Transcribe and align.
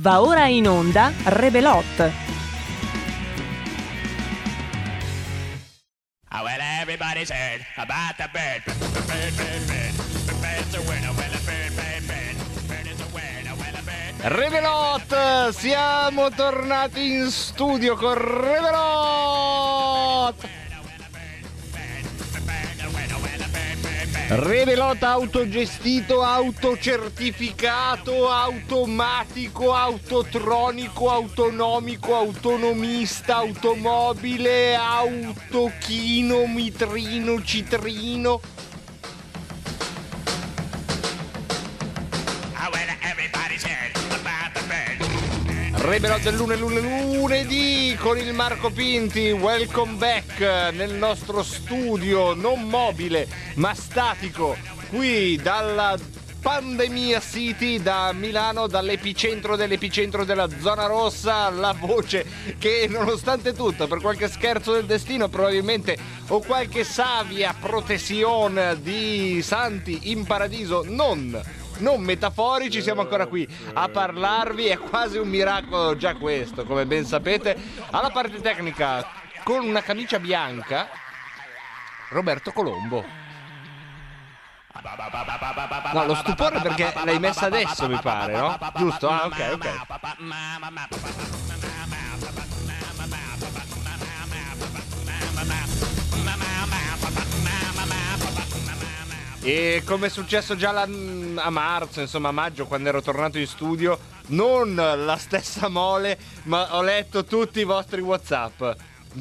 Va 0.00 0.20
ora 0.20 0.46
in 0.46 0.68
onda 0.68 1.12
Rebelot. 1.24 1.84
Oh, 6.30 6.42
well, 6.44 6.60
everybody's 6.80 7.30
heard 7.30 7.66
about 7.76 8.16
the 8.16 8.28
bird. 8.32 8.62
Bird, 8.64 9.06
bird, 9.08 9.34
bird, 9.36 9.66
bird. 9.66 9.94
The 10.26 10.34
bird's 10.38 10.74
a 10.76 10.80
winner. 10.82 11.12
Well, 11.18 11.34
a 11.34 11.40
bird, 11.42 11.74
bird, 11.74 12.06
bird. 12.06 12.36
Bird 12.68 12.86
is 12.86 13.00
a 13.00 13.08
winner. 13.12 13.54
Well, 13.58 13.74
a 13.74 13.82
bird. 13.82 14.14
Revelot, 14.38 15.50
siamo 15.50 16.30
tornati 16.30 17.14
in 17.14 17.30
studio 17.32 17.96
con 17.96 18.14
Revelot. 18.14 19.57
Revelot 24.30 25.02
autogestito, 25.02 26.22
autocertificato, 26.22 28.28
automatico, 28.28 29.72
autotronico, 29.72 31.08
autonomico, 31.08 32.14
autonomista, 32.14 33.36
automobile, 33.36 34.76
autochino, 34.76 36.46
mitrino, 36.46 37.40
citrino. 37.40 38.42
Oh, 42.54 42.70
well, 42.70 42.88
everybody's 43.02 43.64
bird. 43.64 43.87
Rebelot 45.80 46.20
del 46.22 46.34
lune, 46.34 46.56
lune, 46.56 46.80
lunedì 46.80 47.96
con 48.00 48.18
il 48.18 48.32
Marco 48.32 48.70
Pinti, 48.70 49.30
welcome 49.30 49.94
back 49.94 50.40
nel 50.72 50.94
nostro 50.94 51.42
studio 51.42 52.34
non 52.34 52.64
mobile 52.64 53.26
ma 53.54 53.72
statico 53.74 54.56
qui 54.90 55.38
dalla 55.40 55.96
Pandemia 56.40 57.20
City 57.20 57.80
da 57.80 58.12
Milano, 58.12 58.66
dall'epicentro 58.66 59.54
dell'epicentro 59.54 60.24
della 60.24 60.48
zona 60.60 60.86
rossa, 60.86 61.48
la 61.50 61.74
voce 61.78 62.26
che 62.58 62.86
nonostante 62.88 63.54
tutto 63.54 63.86
per 63.86 64.00
qualche 64.00 64.28
scherzo 64.28 64.72
del 64.72 64.84
destino 64.84 65.28
probabilmente 65.28 65.96
o 66.28 66.40
qualche 66.40 66.82
savia 66.82 67.54
protezione 67.58 68.80
di 68.82 69.40
santi 69.42 70.10
in 70.10 70.24
paradiso 70.24 70.84
non 70.86 71.40
non 71.78 72.00
metaforici, 72.02 72.82
siamo 72.82 73.00
ancora 73.02 73.26
qui 73.26 73.46
a 73.72 73.88
parlarvi, 73.88 74.66
è 74.66 74.78
quasi 74.78 75.18
un 75.18 75.28
miracolo 75.28 75.96
già 75.96 76.14
questo, 76.14 76.64
come 76.64 76.86
ben 76.86 77.04
sapete. 77.04 77.56
Alla 77.90 78.10
parte 78.10 78.40
tecnica, 78.40 79.06
con 79.42 79.64
una 79.64 79.82
camicia 79.82 80.18
bianca, 80.18 80.88
Roberto 82.10 82.52
Colombo. 82.52 83.04
No, 85.92 86.04
lo 86.04 86.14
stupore 86.14 86.60
perché 86.60 86.92
l'hai 87.04 87.18
messa 87.18 87.46
adesso, 87.46 87.88
mi 87.88 87.98
pare, 88.00 88.36
no? 88.36 88.58
Giusto? 88.76 89.08
Ah, 89.08 89.26
ok, 89.26 89.50
ok. 89.52 89.68
E 99.48 99.80
come 99.86 100.08
è 100.08 100.10
successo 100.10 100.56
già 100.56 100.72
la- 100.72 100.82
a 100.82 101.48
marzo, 101.48 102.02
insomma 102.02 102.28
a 102.28 102.32
maggio, 102.32 102.66
quando 102.66 102.90
ero 102.90 103.00
tornato 103.00 103.38
in 103.38 103.46
studio, 103.46 103.98
non 104.26 104.74
la 104.74 105.16
stessa 105.16 105.68
mole, 105.68 106.18
ma 106.42 106.76
ho 106.76 106.82
letto 106.82 107.24
tutti 107.24 107.60
i 107.60 107.64
vostri 107.64 108.02
WhatsApp. 108.02 108.62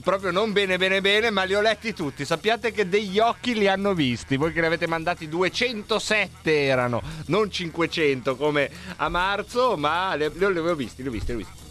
Proprio 0.03 0.31
non 0.31 0.52
bene 0.52 0.78
bene 0.78 1.00
bene, 1.00 1.30
ma 1.30 1.44
li 1.44 1.56
ho 1.56 1.61
letti 1.61 1.94
tutti. 1.94 2.25
Sappiate 2.25 2.73
che 2.73 2.89
degli 2.89 3.19
occhi 3.19 3.53
li 3.53 3.69
hanno 3.69 3.94
visti. 3.94 4.36
Voi 4.36 4.52
che 4.52 4.59
ne 4.59 4.67
avete 4.67 4.86
mandati 4.86 5.30
207 5.30 6.66
erano, 6.66 7.02
non 7.28 7.50
500 7.50 8.36
come 8.36 8.69
a 8.97 9.08
marzo, 9.08 9.78
ma 9.78 10.14
li, 10.16 10.30
li 10.36 10.44
avevo 10.44 10.75
visti, 10.75 11.03
li 11.03 11.08
ho 11.08 11.12
visti, 11.12 11.28
li 11.28 11.34
ho 11.36 11.38
visti. 11.38 11.67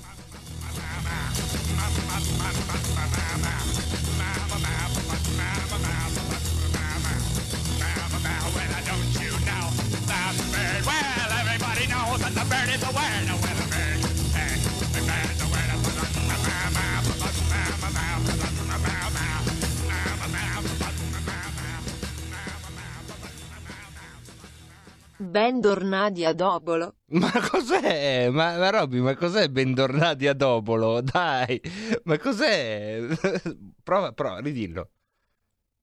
Bentornati 25.19 26.25
ad 26.25 26.41
Obolo. 26.41 26.97
Ma 27.09 27.31
cos'è? 27.51 28.29
Ma, 28.31 28.57
ma 28.59 28.71
Robby, 28.71 28.99
ma 29.01 29.15
cos'è 29.15 29.49
bentornati 29.49 30.27
a 30.27 30.35
Dobolo? 30.35 31.01
Dai, 31.01 31.61
ma 32.05 32.19
cos'è? 32.19 33.01
Prova, 33.83 34.13
prova, 34.13 34.41
ridillo. 34.41 34.91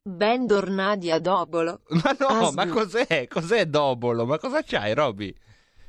Bentornati 0.08 1.10
ad 1.10 1.26
Obolo. 1.26 1.82
Ma 1.90 2.16
no, 2.20 2.28
Ah, 2.28 2.52
ma 2.52 2.68
cos'è? 2.68 3.28
Cos'è 3.28 3.66
Dobolo? 3.66 4.26
Ma 4.26 4.38
cosa 4.38 4.62
c'hai, 4.62 4.94
Robby? 4.94 5.34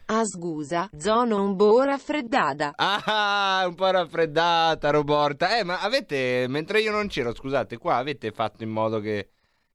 Ah 0.07 0.25
scusa, 0.25 0.89
zona 0.99 1.37
un 1.41 1.57
po' 1.57 1.83
raffreddata. 1.83 2.73
Ah, 2.77 3.65
un 3.67 3.75
po' 3.75 3.91
raffreddata, 3.91 4.91
Roborta. 4.91 5.59
Eh, 5.59 5.65
ma 5.65 5.81
avete, 5.81 6.47
mentre 6.49 6.81
io 6.81 6.93
non 6.93 7.09
c'ero, 7.09 7.35
scusate, 7.35 7.79
qua 7.79 7.97
avete 7.97 8.31
fatto 8.31 8.63
in 8.63 8.71
modo 8.71 9.01
che 9.01 9.31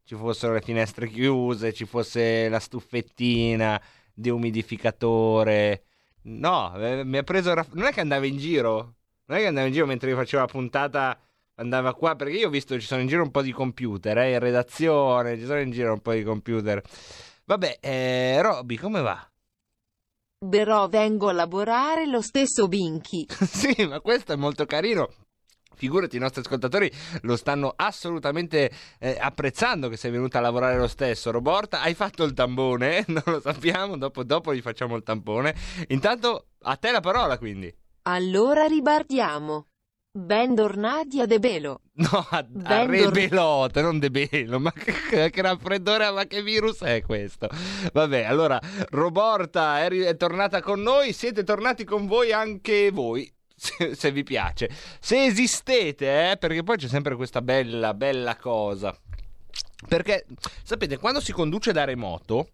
ci 0.09 0.15
fossero 0.15 0.53
le 0.53 0.61
finestre 0.61 1.07
chiuse, 1.07 1.71
ci 1.71 1.85
fosse 1.85 2.49
la 2.49 2.59
stuffettina, 2.59 3.79
deumidificatore. 4.11 5.83
No, 6.23 6.75
eh, 6.77 7.03
mi 7.03 7.17
ha 7.17 7.23
preso... 7.23 7.53
raff- 7.53 7.73
Non 7.73 7.85
è 7.85 7.91
che 7.91 7.99
andava 7.99 8.25
in 8.25 8.37
giro? 8.37 8.95
Non 9.25 9.37
è 9.37 9.41
che 9.41 9.45
andava 9.45 9.67
in 9.67 9.73
giro 9.73 9.85
mentre 9.85 10.09
io 10.09 10.15
facevo 10.15 10.41
la 10.41 10.49
puntata, 10.49 11.19
andava 11.57 11.93
qua, 11.93 12.15
perché 12.15 12.37
io 12.37 12.47
ho 12.47 12.49
visto 12.49 12.73
che 12.73 12.81
ci 12.81 12.87
sono 12.87 13.01
in 13.01 13.07
giro 13.07 13.21
un 13.21 13.29
po' 13.29 13.43
di 13.43 13.51
computer, 13.51 14.17
eh, 14.17 14.31
in 14.31 14.39
redazione, 14.39 15.37
ci 15.37 15.45
sono 15.45 15.59
in 15.59 15.69
giro 15.69 15.93
un 15.93 16.01
po' 16.01 16.13
di 16.13 16.23
computer. 16.23 16.81
Vabbè, 17.45 17.77
eh, 17.79 18.41
Robby, 18.41 18.77
come 18.77 19.01
va? 19.01 19.31
Però 20.49 20.87
vengo 20.87 21.29
a 21.29 21.33
lavorare 21.33 22.07
lo 22.07 22.21
stesso 22.21 22.67
Binky. 22.67 23.27
sì, 23.45 23.85
ma 23.85 24.01
questo 24.01 24.33
è 24.33 24.35
molto 24.35 24.65
carino. 24.65 25.07
Figurati, 25.79 26.17
i 26.17 26.19
nostri 26.19 26.41
ascoltatori 26.41 26.91
lo 27.21 27.37
stanno 27.37 27.71
assolutamente 27.73 28.69
eh, 28.99 29.17
apprezzando 29.17 29.87
che 29.87 29.95
sei 29.95 30.11
venuta 30.11 30.39
a 30.39 30.41
lavorare 30.41 30.77
lo 30.77 30.89
stesso. 30.89 31.31
Roborta, 31.31 31.79
hai 31.79 31.93
fatto 31.93 32.25
il 32.25 32.33
tampone? 32.33 33.05
Non 33.19 33.23
lo 33.25 33.39
sappiamo, 33.39 33.97
dopo, 33.97 34.23
dopo 34.23 34.53
gli 34.53 34.61
facciamo 34.61 34.97
il 34.97 35.03
tampone. 35.03 35.55
Intanto, 35.87 36.47
a 36.63 36.75
te 36.75 36.91
la 36.91 36.99
parola 36.99 37.37
quindi. 37.37 37.73
Allora 38.03 38.65
ripartiamo. 38.65 39.67
Bentornati 40.11 41.21
ad 41.21 41.31
Ebelo. 41.31 41.81
No, 41.93 42.27
a, 42.29 42.45
a 42.63 42.85
Rebelot, 42.85 43.79
non 43.79 43.99
De 43.99 44.11
Bello. 44.11 44.59
Ma 44.59 44.71
che, 44.73 45.29
che 45.29 45.41
raffreddore, 45.41 46.11
ma 46.11 46.25
che 46.25 46.43
virus 46.43 46.81
è 46.81 47.01
questo? 47.03 47.47
Vabbè, 47.93 48.23
allora, 48.23 48.59
Roborta 48.89 49.79
è, 49.79 49.89
è 49.89 50.17
tornata 50.17 50.61
con 50.61 50.81
noi, 50.81 51.13
siete 51.13 51.43
tornati 51.43 51.85
con 51.85 52.05
voi 52.05 52.33
anche 52.33 52.91
voi. 52.91 53.31
Se, 53.59 53.93
se 53.93 54.11
vi 54.11 54.23
piace, 54.23 54.69
se 55.01 55.25
esistete, 55.25 56.31
eh, 56.31 56.37
perché 56.37 56.63
poi 56.63 56.77
c'è 56.77 56.87
sempre 56.87 57.17
questa 57.17 57.41
bella, 57.41 57.93
bella 57.93 58.37
cosa. 58.37 58.97
Perché, 59.85 60.25
sapete, 60.63 60.97
quando 60.97 61.19
si 61.19 61.33
conduce 61.33 61.73
da 61.73 61.83
remoto, 61.83 62.51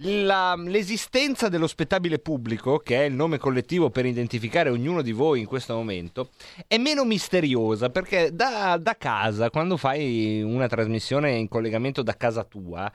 la- 0.00 0.56
l'esistenza 0.56 1.48
dello 1.48 1.66
spettabile 1.66 2.18
pubblico, 2.18 2.78
che 2.78 3.02
è 3.02 3.04
il 3.04 3.14
nome 3.14 3.38
collettivo 3.38 3.90
per 3.90 4.04
identificare 4.04 4.68
ognuno 4.68 5.00
di 5.00 5.12
voi 5.12 5.40
in 5.40 5.46
questo 5.46 5.74
momento, 5.74 6.30
è 6.66 6.76
meno 6.76 7.04
misteriosa 7.04 7.88
perché 7.90 8.34
da, 8.34 8.76
da 8.78 8.96
casa, 8.96 9.50
quando 9.50 9.76
fai 9.76 10.42
una 10.42 10.66
trasmissione 10.66 11.36
in 11.36 11.48
collegamento 11.48 12.02
da 12.02 12.16
casa 12.16 12.44
tua, 12.44 12.92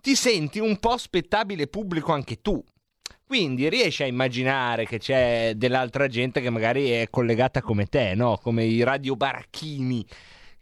ti 0.00 0.14
senti 0.14 0.58
un 0.58 0.78
po' 0.78 0.96
spettabile 0.96 1.66
pubblico 1.66 2.12
anche 2.12 2.40
tu. 2.40 2.62
Quindi 3.28 3.68
riesci 3.68 4.02
a 4.04 4.06
immaginare 4.06 4.86
che 4.86 4.96
c'è 4.96 5.52
dell'altra 5.54 6.08
gente 6.08 6.40
che 6.40 6.48
magari 6.48 6.88
è 6.92 7.08
collegata 7.10 7.60
come 7.60 7.84
te, 7.84 8.14
no? 8.14 8.38
Come 8.42 8.64
i 8.64 8.82
radio 8.82 9.16
baracchini, 9.16 10.02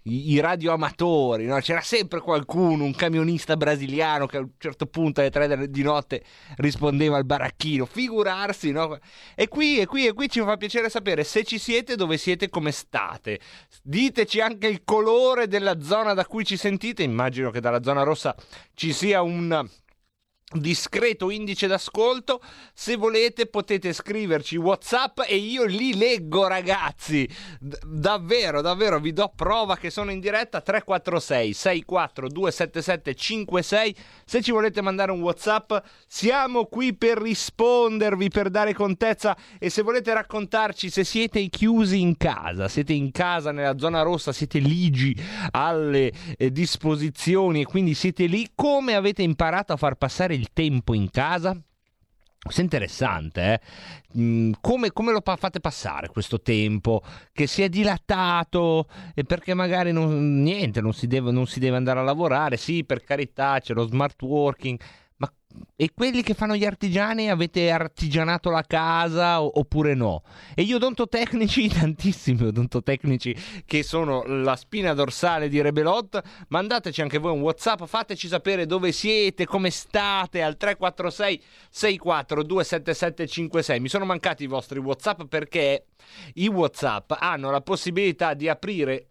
i, 0.03 0.41
radioamatori, 0.41 1.47
no? 1.47 1.61
C'era 1.61 1.81
sempre 1.81 2.19
qualcuno, 2.21 2.83
un 2.83 2.93
camionista 2.97 3.57
brasiliano 3.57 4.27
che 4.27 4.39
a 4.39 4.41
un 4.41 4.51
certo 4.59 4.87
punto 4.87 5.21
alle 5.21 5.31
tre 5.31 5.71
di 5.71 5.83
notte 5.85 6.25
rispondeva 6.57 7.17
al 7.19 7.25
baracchino. 7.25 7.85
Figurarsi, 7.87 8.73
no? 8.73 8.99
E 9.37 9.47
qui, 9.47 9.79
e 9.79 9.87
qui, 9.87 10.09
e 10.09 10.13
qui 10.13 10.29
ci 10.29 10.41
fa 10.41 10.57
piacere 10.57 10.91
sapere 10.91 11.23
se 11.23 11.45
ci 11.45 11.59
siete, 11.59 11.95
dove 11.95 12.17
siete, 12.17 12.49
come 12.49 12.73
state. 12.73 13.39
Diteci 13.81 14.41
anche 14.41 14.67
il 14.67 14.83
colore 14.83 15.47
della 15.47 15.81
zona 15.81 16.15
da 16.15 16.27
cui 16.27 16.45
ci 16.45 16.57
sentite. 16.57 17.05
Immagino 17.05 17.53
che 17.53 17.61
dalla 17.61 17.85
zona 17.85 18.03
rossa 18.03 18.35
ci 18.75 18.93
sia 18.93 19.23
un 19.23 19.69
discreto 20.53 21.31
indice 21.31 21.67
d'ascolto. 21.67 22.41
Se 22.73 22.97
volete 22.97 23.47
potete 23.47 23.93
scriverci 23.93 24.57
WhatsApp 24.57 25.21
e 25.27 25.37
io 25.37 25.65
li 25.65 25.97
leggo, 25.97 26.47
ragazzi. 26.47 27.29
D- 27.59 27.79
davvero, 27.85 28.61
davvero 28.61 29.01
vi 29.01 29.13
do 29.13 29.33
prova 29.35 29.77
che 29.77 29.91
sono 29.91 30.13
in 30.13 30.21
diretta 30.21 30.61
346 30.61 31.53
64 31.53 32.29
277 32.29 33.15
56. 33.15 33.97
Se 34.25 34.41
ci 34.41 34.53
volete 34.53 34.81
mandare 34.83 35.11
un 35.11 35.21
WhatsApp, 35.21 35.73
siamo 36.07 36.67
qui 36.67 36.95
per 36.95 37.19
rispondervi, 37.19 38.29
per 38.29 38.49
dare 38.49 38.73
contezza 38.73 39.37
e 39.59 39.69
se 39.69 39.83
volete 39.83 40.15
raccontarci 40.15 40.91
se 40.91 41.03
siete 41.03 41.45
chiusi 41.49 42.01
in 42.01 42.17
casa, 42.17 42.69
siete 42.69 42.93
in 42.93 43.11
casa 43.11 43.51
nella 43.51 43.79
zona 43.79 44.03
rossa, 44.03 44.33
siete 44.33 44.59
ligi 44.61 45.17
alle 45.51 46.13
eh, 46.37 46.53
disposizioni 46.53 47.63
e 47.63 47.65
quindi 47.65 47.95
siete 47.95 48.27
lì 48.27 48.51
come 48.55 48.95
avete 48.95 49.23
imparato 49.23 49.73
a 49.73 49.77
far 49.77 49.97
passare 49.97 50.36
il 50.37 50.53
tempo 50.53 50.95
in 50.95 51.11
casa? 51.11 51.61
Questo 52.47 52.61
è 52.61 52.65
interessante, 52.65 53.53
eh? 53.55 54.21
Mm, 54.21 54.53
come, 54.61 54.93
come, 54.93 55.11
lo 55.11 55.21
fate 55.21 55.59
passare 55.59 56.09
questo 56.09 56.41
tempo 56.41 57.03
che 57.33 57.49
si 57.49 57.63
è 57.63 57.69
dilatato 57.69 58.87
e 59.15 59.25
perché 59.25 59.53
magari 59.53 59.91
non, 59.91 60.43
niente, 60.43 60.81
non 60.81 60.93
si, 60.93 61.09
deve, 61.09 61.33
non 61.33 61.49
si 61.49 61.59
deve 61.59 61.77
andare 61.77 61.99
a 61.99 62.05
lavorare? 62.05 62.57
Sì, 62.57 62.85
per 62.85 63.03
carità, 63.03 63.59
c'è 63.59 63.75
lo 63.75 63.87
smart 63.89 64.23
working, 64.23 64.79
e 65.75 65.93
quelli 65.95 66.23
che 66.23 66.35
fanno 66.35 66.57
gli 66.57 66.65
artigiani 66.65 67.31
avete 67.31 67.71
artigianato 67.71 68.51
la 68.51 68.63
casa 68.63 69.43
oppure 69.43 69.95
no? 69.95 70.23
E 70.55 70.65
gli 70.65 70.73
odontotecnici, 70.73 71.69
tantissimi 71.73 72.47
odontotecnici 72.47 73.37
che 73.65 73.83
sono 73.83 74.25
la 74.25 74.57
spina 74.57 74.95
dorsale 74.95 75.49
di 75.49 75.61
Rebelot, 75.61 76.21
mandateci 76.49 77.03
anche 77.03 77.19
voi 77.19 77.33
un 77.33 77.41
WhatsApp, 77.41 77.85
fateci 77.85 78.29
sapere 78.29 78.67
dove 78.67 78.93
siete, 78.93 79.45
come 79.45 79.71
state 79.71 80.43
al 80.43 80.57
346 80.57 81.43
64 81.71 82.43
277 82.43 83.27
56. 83.27 83.81
Mi 83.81 83.89
sono 83.89 84.05
mancati 84.05 84.45
i 84.45 84.49
vostri 84.49 84.79
WhatsApp 84.79 85.23
perché 85.25 85.87
i 86.35 86.47
WhatsApp 86.49 87.13
hanno 87.19 87.51
la 87.51 87.61
possibilità 87.61 88.35
di 88.35 88.49
aprire 88.49 89.09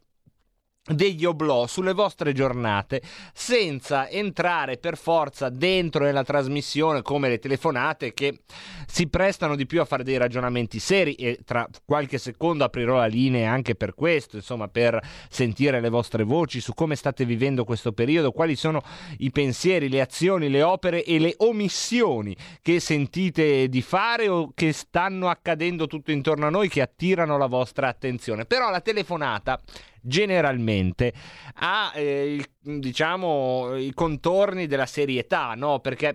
degli 0.87 1.25
oblò 1.25 1.65
sulle 1.65 1.93
vostre 1.93 2.31
giornate 2.31 3.01
senza 3.33 4.07
entrare 4.09 4.77
per 4.77 4.97
forza 4.97 5.49
dentro 5.49 6.03
nella 6.03 6.23
trasmissione 6.23 7.01
come 7.01 7.27
le 7.27 7.39
telefonate 7.39 8.13
che 8.13 8.41
si 8.85 9.07
prestano 9.07 9.55
di 9.55 9.65
più 9.65 9.81
a 9.81 9.85
fare 9.85 10.03
dei 10.03 10.17
ragionamenti 10.17 10.79
seri 10.79 11.15
e 11.15 11.39
tra 11.43 11.67
qualche 11.85 12.19
secondo 12.19 12.63
aprirò 12.63 12.97
la 12.97 13.07
linea 13.07 13.51
anche 13.51 13.75
per 13.75 13.95
questo 13.95 14.35
insomma 14.35 14.67
per 14.67 15.01
sentire 15.29 15.81
le 15.81 15.89
vostre 15.89 16.23
voci 16.23 16.61
su 16.61 16.73
come 16.73 16.95
state 16.95 17.25
vivendo 17.25 17.63
questo 17.63 17.91
periodo 17.91 18.31
quali 18.31 18.55
sono 18.55 18.81
i 19.17 19.31
pensieri 19.31 19.89
le 19.89 20.01
azioni 20.01 20.49
le 20.49 20.61
opere 20.61 21.03
e 21.03 21.17
le 21.17 21.33
omissioni 21.37 22.35
che 22.61 22.79
sentite 22.79 23.67
di 23.69 23.81
fare 23.81 24.27
o 24.27 24.51
che 24.53 24.71
stanno 24.71 25.29
accadendo 25.29 25.87
tutto 25.87 26.11
intorno 26.11 26.47
a 26.47 26.49
noi 26.49 26.69
che 26.69 26.81
attirano 26.81 27.37
la 27.37 27.47
vostra 27.47 27.87
attenzione. 27.87 28.45
Però 28.45 28.69
la 28.69 28.81
telefonata 28.81 29.61
generalmente 30.05 31.13
ha 31.55 31.91
eh, 31.95 32.35
il, 32.35 32.79
diciamo 32.79 33.75
i 33.75 33.91
contorni 33.93 34.67
della 34.67 34.85
serietà, 34.85 35.53
no? 35.55 35.79
Perché 35.79 36.13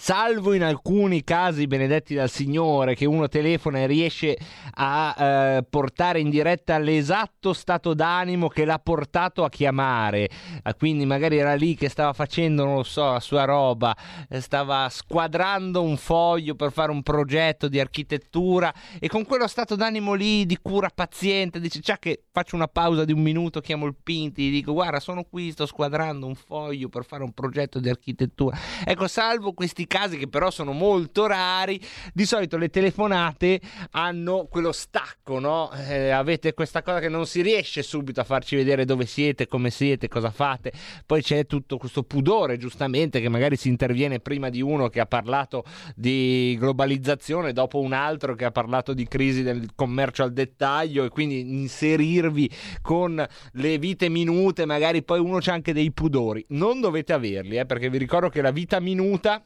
salvo 0.00 0.54
in 0.54 0.62
alcuni 0.62 1.24
casi 1.24 1.66
benedetti 1.66 2.14
dal 2.14 2.30
Signore 2.30 2.94
che 2.94 3.04
uno 3.04 3.26
telefona 3.26 3.80
e 3.80 3.86
riesce 3.88 4.38
a 4.74 5.14
eh, 5.18 5.66
portare 5.68 6.20
in 6.20 6.30
diretta 6.30 6.78
l'esatto 6.78 7.52
stato 7.52 7.94
d'animo 7.94 8.46
che 8.46 8.64
l'ha 8.64 8.78
portato 8.78 9.42
a 9.42 9.48
chiamare, 9.48 10.30
eh, 10.62 10.74
quindi 10.78 11.04
magari 11.04 11.38
era 11.38 11.54
lì 11.54 11.74
che 11.74 11.88
stava 11.88 12.12
facendo, 12.12 12.64
non 12.64 12.76
lo 12.76 12.82
so, 12.84 13.10
la 13.10 13.20
sua 13.20 13.44
roba, 13.44 13.94
eh, 14.28 14.40
stava 14.40 14.88
squadrando 14.88 15.82
un 15.82 15.96
foglio 15.96 16.54
per 16.54 16.70
fare 16.70 16.92
un 16.92 17.02
progetto 17.02 17.66
di 17.66 17.80
architettura 17.80 18.72
e 19.00 19.08
con 19.08 19.26
quello 19.26 19.48
stato 19.48 19.74
d'animo 19.74 20.14
lì 20.14 20.46
di 20.46 20.58
cura 20.62 20.90
paziente 20.94 21.58
dice 21.58 21.80
già 21.80 21.98
che 21.98 22.22
faccio 22.30 22.54
una 22.54 22.68
pausa 22.68 23.04
di 23.04 23.12
un 23.12 23.20
minuto, 23.20 23.60
chiamo 23.60 23.86
il 23.86 23.96
Pinti, 24.00 24.44
gli 24.44 24.52
dico 24.52 24.72
guarda 24.72 25.00
sono 25.00 25.24
qui, 25.24 25.50
sto 25.50 25.66
squadrando 25.66 26.24
un 26.24 26.36
foglio 26.36 26.88
per 26.88 27.04
fare 27.04 27.24
un 27.24 27.32
progetto 27.32 27.80
di 27.80 27.88
architettura. 27.88 28.56
Ecco, 28.84 29.08
salvo 29.08 29.52
questi 29.52 29.86
casi 29.88 30.18
che 30.18 30.28
però 30.28 30.50
sono 30.52 30.72
molto 30.72 31.26
rari, 31.26 31.80
di 32.12 32.24
solito 32.24 32.56
le 32.56 32.68
telefonate 32.68 33.60
hanno 33.90 34.46
quello 34.48 34.70
stacco, 34.70 35.40
no? 35.40 35.72
Eh, 35.72 36.10
avete 36.10 36.54
questa 36.54 36.82
cosa 36.82 37.00
che 37.00 37.08
non 37.08 37.26
si 37.26 37.42
riesce 37.42 37.82
subito 37.82 38.20
a 38.20 38.24
farci 38.24 38.54
vedere 38.54 38.84
dove 38.84 39.06
siete, 39.06 39.48
come 39.48 39.70
siete, 39.70 40.06
cosa 40.06 40.30
fate. 40.30 40.72
Poi 41.04 41.22
c'è 41.22 41.46
tutto 41.46 41.78
questo 41.78 42.04
pudore, 42.04 42.58
giustamente, 42.58 43.20
che 43.20 43.28
magari 43.28 43.56
si 43.56 43.68
interviene 43.68 44.20
prima 44.20 44.50
di 44.50 44.60
uno 44.60 44.88
che 44.88 45.00
ha 45.00 45.06
parlato 45.06 45.64
di 45.96 46.56
globalizzazione, 46.58 47.52
dopo 47.52 47.80
un 47.80 47.94
altro 47.94 48.34
che 48.34 48.44
ha 48.44 48.52
parlato 48.52 48.92
di 48.92 49.08
crisi 49.08 49.42
del 49.42 49.70
commercio 49.74 50.22
al 50.22 50.32
dettaglio 50.32 51.04
e 51.04 51.08
quindi 51.08 51.40
inserirvi 51.40 52.50
con 52.82 53.26
le 53.52 53.78
vite 53.78 54.08
minute, 54.08 54.66
magari 54.66 55.02
poi 55.02 55.18
uno 55.18 55.38
c'ha 55.40 55.54
anche 55.54 55.72
dei 55.72 55.90
pudori. 55.92 56.44
Non 56.50 56.80
dovete 56.80 57.14
averli, 57.14 57.56
eh, 57.56 57.64
perché 57.64 57.88
vi 57.88 57.98
ricordo 57.98 58.28
che 58.28 58.42
la 58.42 58.50
vita 58.50 58.78
minuta 58.80 59.42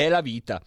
è 0.00 0.08
la 0.08 0.20
vita. 0.20 0.60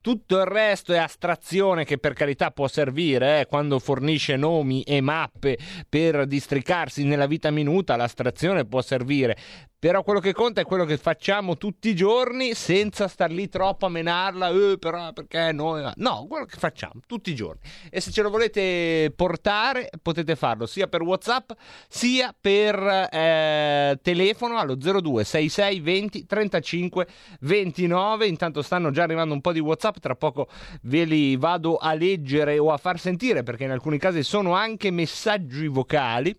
Tutto 0.00 0.38
il 0.38 0.46
resto 0.46 0.92
è 0.92 0.98
astrazione 0.98 1.84
che 1.84 1.96
per 1.98 2.12
carità 2.12 2.50
può 2.50 2.66
servire 2.66 3.40
eh, 3.40 3.46
quando 3.46 3.78
fornisce 3.78 4.36
nomi 4.36 4.82
e 4.82 5.00
mappe 5.00 5.56
per 5.88 6.26
districarsi 6.26 7.04
nella 7.04 7.26
vita 7.26 7.50
minuta, 7.52 7.94
l'astrazione 7.94 8.64
può 8.64 8.82
servire. 8.82 9.36
Però 9.82 10.04
quello 10.04 10.20
che 10.20 10.32
conta 10.32 10.60
è 10.60 10.64
quello 10.64 10.84
che 10.84 10.96
facciamo 10.96 11.56
tutti 11.56 11.88
i 11.88 11.96
giorni 11.96 12.54
senza 12.54 13.08
star 13.08 13.32
lì 13.32 13.48
troppo 13.48 13.86
a 13.86 13.88
menarla, 13.88 14.50
eh, 14.50 14.78
però 14.78 15.12
perché 15.12 15.50
noi... 15.50 15.90
No, 15.96 16.24
quello 16.28 16.44
che 16.44 16.56
facciamo 16.56 17.00
tutti 17.04 17.32
i 17.32 17.34
giorni. 17.34 17.58
E 17.90 18.00
se 18.00 18.12
ce 18.12 18.22
lo 18.22 18.30
volete 18.30 19.12
portare 19.16 19.90
potete 20.00 20.36
farlo 20.36 20.66
sia 20.66 20.86
per 20.86 21.02
Whatsapp 21.02 21.50
sia 21.88 22.32
per 22.40 23.08
eh, 23.10 23.98
telefono 24.00 24.56
allo 24.56 24.76
02 24.76 25.24
66 25.24 25.80
20 25.80 26.26
35 26.26 27.06
29. 27.40 28.26
Intanto 28.28 28.62
stanno 28.62 28.92
già 28.92 29.02
arrivando 29.02 29.34
un 29.34 29.40
po' 29.40 29.50
di 29.50 29.58
Whatsapp, 29.58 29.96
tra 29.96 30.14
poco 30.14 30.46
ve 30.82 31.02
li 31.02 31.36
vado 31.36 31.74
a 31.74 31.92
leggere 31.94 32.56
o 32.56 32.70
a 32.70 32.76
far 32.76 33.00
sentire 33.00 33.42
perché 33.42 33.64
in 33.64 33.72
alcuni 33.72 33.98
casi 33.98 34.22
sono 34.22 34.52
anche 34.52 34.92
messaggi 34.92 35.66
vocali. 35.66 36.38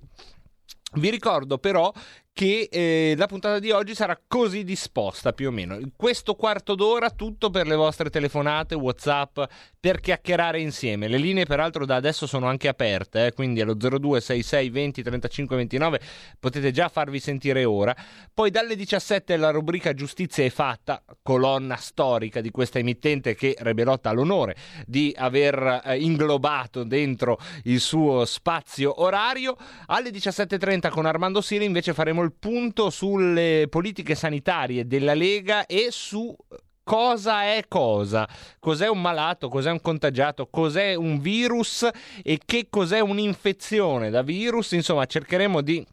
Vi 0.96 1.10
ricordo 1.10 1.58
però 1.58 1.92
che 2.34 2.68
eh, 2.72 3.14
la 3.16 3.28
puntata 3.28 3.60
di 3.60 3.70
oggi 3.70 3.94
sarà 3.94 4.20
così 4.28 4.64
disposta 4.64 5.34
più 5.34 5.50
o 5.50 5.52
meno. 5.52 5.78
Questo 5.96 6.34
quarto 6.34 6.74
d'ora 6.74 7.12
tutto 7.12 7.52
per 7.52 7.68
le 7.68 7.76
vostre 7.76 8.10
telefonate, 8.10 8.74
WhatsApp, 8.74 9.40
per 9.80 10.00
chiacchierare 10.00 10.60
insieme. 10.60 11.08
Le 11.08 11.18
linee 11.18 11.46
peraltro 11.46 11.86
da 11.86 11.96
adesso 11.96 12.26
sono 12.26 12.48
anche 12.48 12.68
aperte, 12.68 13.28
eh, 13.28 13.34
quindi 13.34 13.62
allo 13.62 13.76
0266 13.76 14.70
20 14.72 15.04
35 15.04 15.56
29 15.56 16.02
potete 16.40 16.72
già 16.72 16.90
farvi 16.90 17.20
sentire 17.20 17.66
ora. 17.66 17.96
Poi 18.34 18.50
dalle 18.50 18.76
17 18.76 19.38
la 19.38 19.52
rubrica 19.52 19.94
Giustizia 19.94 20.44
è 20.44 20.50
fatta, 20.50 21.04
colonna 21.22 21.76
storica 21.76 22.42
di 22.42 22.50
questa 22.50 22.80
emittente 22.80 23.36
che 23.36 23.56
Rebelotta 23.60 24.10
ha 24.10 24.14
l'onore 24.14 24.56
di 24.88 25.14
aver 25.16 25.82
eh, 25.86 26.00
inglobato 26.00 26.84
dentro 26.84 27.38
il 27.66 27.80
suo 27.80 28.26
spazio 28.26 29.04
orario. 29.04 29.56
Alle 29.86 30.10
17.30 30.10 30.90
con 30.90 31.06
Armando 31.06 31.40
Siri 31.40 31.66
invece 31.66 31.94
faremo 31.94 32.23
il 32.24 32.34
punto 32.34 32.90
sulle 32.90 33.68
politiche 33.70 34.16
sanitarie 34.16 34.88
della 34.88 35.14
Lega 35.14 35.66
e 35.66 35.88
su 35.92 36.36
cosa 36.84 37.44
è 37.44 37.64
cosa, 37.68 38.28
cos'è 38.60 38.88
un 38.90 39.02
malato, 39.02 39.48
cos'è 39.48 39.72
un 39.72 39.82
contagiato, 39.82 40.48
cos'è 40.48 40.96
un 40.96 41.20
virus 41.20 41.88
e 42.22 42.40
che 42.44 42.68
cos'è 42.70 43.00
un'infezione 43.00 44.10
da 44.10 44.22
virus, 44.22 44.74
insomma 44.74 45.06
cercheremo 45.06 45.62
di 45.62 45.86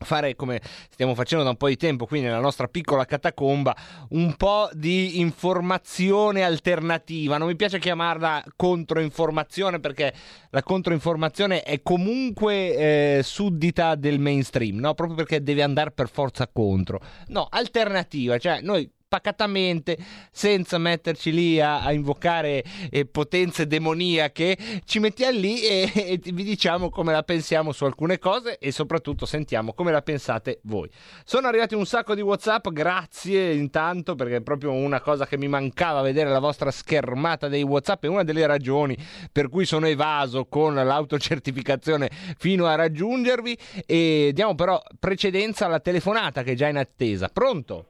fare 0.00 0.34
come 0.34 0.60
stiamo 0.90 1.14
facendo 1.14 1.44
da 1.44 1.50
un 1.50 1.56
po' 1.56 1.68
di 1.68 1.76
tempo 1.76 2.06
qui 2.06 2.20
nella 2.20 2.40
nostra 2.40 2.66
piccola 2.66 3.04
catacomba 3.04 3.74
un 4.10 4.34
po' 4.36 4.68
di 4.72 5.20
informazione 5.20 6.42
alternativa 6.42 7.38
non 7.38 7.48
mi 7.48 7.56
piace 7.56 7.78
chiamarla 7.78 8.44
controinformazione 8.56 9.80
perché 9.80 10.12
la 10.50 10.62
controinformazione 10.62 11.62
è 11.62 11.80
comunque 11.82 13.18
eh, 13.18 13.20
suddita 13.22 13.94
del 13.94 14.18
mainstream 14.18 14.78
no? 14.78 14.94
proprio 14.94 15.16
perché 15.16 15.42
deve 15.42 15.62
andare 15.62 15.92
per 15.92 16.08
forza 16.08 16.48
contro 16.48 17.00
no 17.28 17.46
alternativa 17.48 18.36
cioè 18.38 18.60
noi 18.60 18.90
pacatamente, 19.14 19.96
senza 20.32 20.76
metterci 20.76 21.32
lì 21.32 21.60
a, 21.60 21.84
a 21.84 21.92
invocare 21.92 22.64
eh, 22.90 23.06
potenze 23.06 23.68
demoniache, 23.68 24.58
ci 24.84 24.98
mettiamo 24.98 25.38
lì 25.38 25.60
e, 25.60 25.92
e, 25.94 26.20
vi 26.20 26.42
diciamo 26.42 26.90
come 26.90 27.12
la 27.12 27.22
pensiamo 27.22 27.70
su 27.70 27.84
alcune 27.84 28.18
cose 28.18 28.58
e 28.58 28.72
soprattutto 28.72 29.24
sentiamo 29.24 29.72
come 29.72 29.92
la 29.92 30.02
pensate 30.02 30.58
voi. 30.64 30.90
Sono 31.22 31.46
arrivati 31.46 31.76
un 31.76 31.86
sacco 31.86 32.16
di 32.16 32.22
WhatsApp, 32.22 32.70
grazie 32.70 33.52
intanto 33.52 34.16
perché 34.16 34.36
è 34.36 34.40
proprio 34.40 34.72
una 34.72 35.00
cosa 35.00 35.28
che 35.28 35.38
mi 35.38 35.46
mancava 35.46 36.00
vedere 36.00 36.30
la 36.30 36.40
vostra 36.40 36.72
schermata 36.72 37.46
dei 37.46 37.62
WhatsApp, 37.62 38.02
è 38.02 38.08
una 38.08 38.24
delle 38.24 38.44
ragioni 38.46 38.98
per 39.30 39.48
cui 39.48 39.64
sono 39.64 39.86
evaso 39.86 40.46
con 40.46 40.74
l'autocertificazione 40.74 42.10
fino 42.36 42.66
a 42.66 42.74
raggiungervi 42.74 43.56
e 43.86 44.32
diamo 44.34 44.56
però 44.56 44.82
precedenza 44.98 45.66
alla 45.66 45.78
telefonata 45.78 46.42
che 46.42 46.52
è 46.52 46.56
già 46.56 46.66
in 46.66 46.78
attesa. 46.78 47.28
Pronto? 47.32 47.86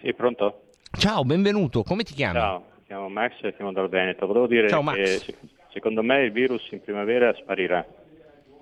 Sì, 0.00 0.14
pronto? 0.14 0.62
Ciao, 0.98 1.24
benvenuto, 1.24 1.82
come 1.82 2.02
ti 2.02 2.14
chiami? 2.14 2.38
Ciao, 2.38 2.58
mi 2.76 2.84
chiamo 2.86 3.08
Max 3.08 3.42
e 3.42 3.54
chiamo 3.54 3.72
dal 3.72 3.88
Veneto. 3.88 4.26
Volevo 4.26 4.46
dire 4.46 4.68
Ciao, 4.68 4.84
che 4.84 5.18
se- 5.24 5.34
secondo 5.70 6.02
me 6.02 6.22
il 6.22 6.32
virus 6.32 6.66
in 6.70 6.82
primavera 6.82 7.32
sparirà 7.34 7.84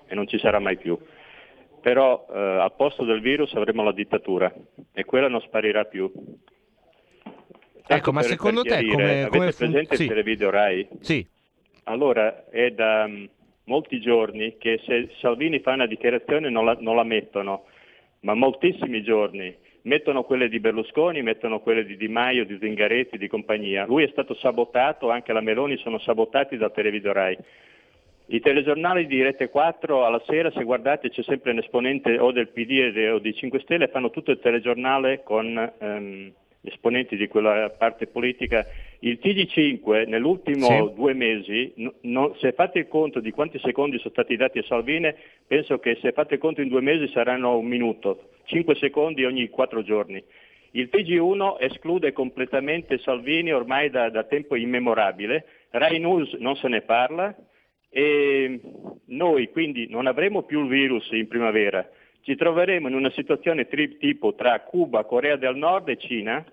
e 0.07 0.15
non 0.15 0.27
ci 0.27 0.39
sarà 0.39 0.59
mai 0.59 0.77
più. 0.77 0.99
Però 1.81 2.27
eh, 2.33 2.37
al 2.39 2.73
posto 2.75 3.05
del 3.05 3.21
virus 3.21 3.53
avremo 3.55 3.83
la 3.85 3.93
dittatura 3.93 4.53
e 4.93 5.05
quella 5.05 5.29
non 5.29 5.41
sparirà 5.43 5.85
più. 5.85 6.11
Tanto 6.13 7.95
Ecco, 7.95 8.13
ma 8.13 8.21
per- 8.21 8.31
secondo 8.31 8.63
per 8.63 8.79
te 8.79 8.87
come- 8.91 9.05
avete 9.05 9.29
come 9.29 9.53
fun- 9.53 9.71
presente 9.71 9.95
sì. 9.97 10.03
il 10.03 10.09
televideo 10.09 10.51
Rai? 10.51 10.89
Sì, 11.01 11.27
Allora, 11.85 12.49
è 12.51 12.71
da 12.73 13.07
mm, 13.07 13.25
molti 13.65 14.01
giorni 14.01 14.57
che 14.59 14.81
se 14.85 15.11
Salvini 15.21 15.61
fa 15.61 15.73
una 15.75 15.87
dichiarazione 15.87 16.49
non 16.51 16.65
la, 16.65 16.77
non 16.81 16.97
la 16.97 17.05
mettono, 17.05 17.67
ma 18.21 18.35
moltissimi 18.35 19.03
giorni. 19.05 19.57
Mettono 19.87 20.25
quelle 20.25 20.49
di 20.49 20.59
Berlusconi, 20.59 21.23
mettono 21.23 21.61
quelle 21.61 21.85
di 21.85 21.97
Di 21.97 22.09
Maio, 22.09 22.45
di 22.45 22.59
Zingaretti, 22.61 23.19
di 23.19 23.29
compagnia. 23.29 23.87
Lui 23.87 24.03
è 24.03 24.09
stato 24.09 24.35
sabotato, 24.35 25.11
anche 25.11 25.33
la 25.33 25.41
Meloni 25.41 25.77
sono 25.77 26.01
sabotati 26.01 26.57
dal 26.57 26.73
televideo 26.73 27.13
Rai. 27.13 27.39
I 28.27 28.41
telegiornali 28.41 29.07
di 29.07 29.23
Rete 29.23 29.49
4 29.49 30.05
alla 30.05 30.21
sera, 30.27 30.51
se 30.51 30.65
guardate, 30.65 31.11
c'è 31.11 31.23
sempre 31.23 31.53
un 31.53 31.59
esponente 31.59 32.19
o 32.19 32.33
del 32.33 32.49
PD 32.49 33.11
o 33.13 33.21
dei 33.21 33.33
5 33.33 33.61
Stelle, 33.61 33.87
fanno 33.87 34.11
tutto 34.11 34.33
il 34.33 34.41
telegiornale 34.41 35.23
con 35.23 35.73
ehm, 35.79 36.33
esponenti 36.67 37.17
di 37.17 37.29
quella 37.29 37.71
parte 37.71 38.07
politica. 38.07 38.67
Il 39.01 39.19
TG5 39.23 40.07
nell'ultimo 40.09 40.67
Sì. 40.67 40.95
due 40.95 41.13
mesi, 41.15 41.73
no- 41.77 41.95
no- 42.03 42.35
se 42.41 42.53
fate 42.53 42.81
il 42.81 42.89
conto 42.89 43.21
di 43.21 43.31
quanti 43.31 43.59
secondi 43.59 43.99
sono 43.99 44.11
stati 44.11 44.37
dati 44.37 44.59
a 44.59 44.63
Salvini, 44.65 45.13
penso 45.47 45.79
che 45.79 45.97
se 46.01 46.13
fate 46.13 46.35
il 46.35 46.41
conto 46.41 46.61
in 46.61 46.69
due 46.69 46.81
mesi 46.81 47.09
saranno 47.09 47.57
un 47.59 47.67
minuto, 47.67 48.31
5 48.45 48.75
secondi 48.77 49.25
ogni 49.25 49.49
quattro 49.49 49.83
giorni. 49.83 50.23
Il 50.73 50.89
TG1 50.91 51.57
esclude 51.61 52.13
completamente 52.13 52.99
Salvini 52.99 53.53
ormai 53.53 53.89
da, 53.91 54.11
da 54.11 54.25
tempo 54.25 54.57
immemorabile, 54.57 55.45
Rai 55.71 55.99
News 55.99 56.33
non 56.35 56.57
se 56.57 56.69
ne 56.69 56.83
parla 56.83 57.35
e 57.91 58.61
noi 59.07 59.49
quindi 59.51 59.87
non 59.89 60.07
avremo 60.07 60.43
più 60.43 60.63
il 60.63 60.69
virus 60.69 61.09
in 61.13 61.29
primavera, 61.29 61.89
ci 62.23 62.35
troveremo 62.35 62.89
in 62.89 62.95
una 62.95 63.11
situazione 63.11 63.69
tri- 63.69 63.97
tipo 63.99 64.35
tra 64.35 64.61
Cuba, 64.61 65.05
Corea 65.05 65.37
del 65.37 65.57
Nord 65.57 65.89
e 65.89 65.97
Cina. 65.97 66.45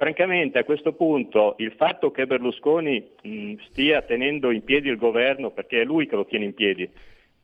Francamente 0.00 0.58
a 0.58 0.64
questo 0.64 0.94
punto 0.94 1.56
il 1.58 1.72
fatto 1.72 2.10
che 2.10 2.26
Berlusconi 2.26 3.06
mh, 3.20 3.54
stia 3.68 4.00
tenendo 4.00 4.50
in 4.50 4.64
piedi 4.64 4.88
il 4.88 4.96
governo, 4.96 5.50
perché 5.50 5.82
è 5.82 5.84
lui 5.84 6.06
che 6.06 6.16
lo 6.16 6.24
tiene 6.24 6.46
in 6.46 6.54
piedi, 6.54 6.90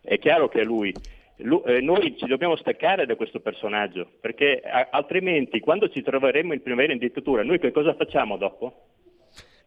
è 0.01 0.19
chiaro 0.19 0.49
che 0.49 0.63
è 0.63 0.65
lui, 0.65 0.99
Lu- 1.41 1.63
eh, 1.67 1.83
noi 1.83 2.17
ci 2.17 2.25
dobbiamo 2.25 2.57
staccare 2.57 3.05
da 3.05 3.15
questo 3.15 3.41
personaggio, 3.41 4.09
perché 4.23 4.63
a- 4.65 4.89
altrimenti 4.91 5.61
quando 5.61 5.91
ci 5.91 6.01
troveremo 6.01 6.55
in 6.55 6.63
primavera 6.63 6.95
in 6.95 6.99
dittatura, 6.99 7.43
noi 7.43 7.59
che 7.59 7.73
cosa 7.73 7.93
facciamo 7.93 8.39
dopo? 8.39 8.86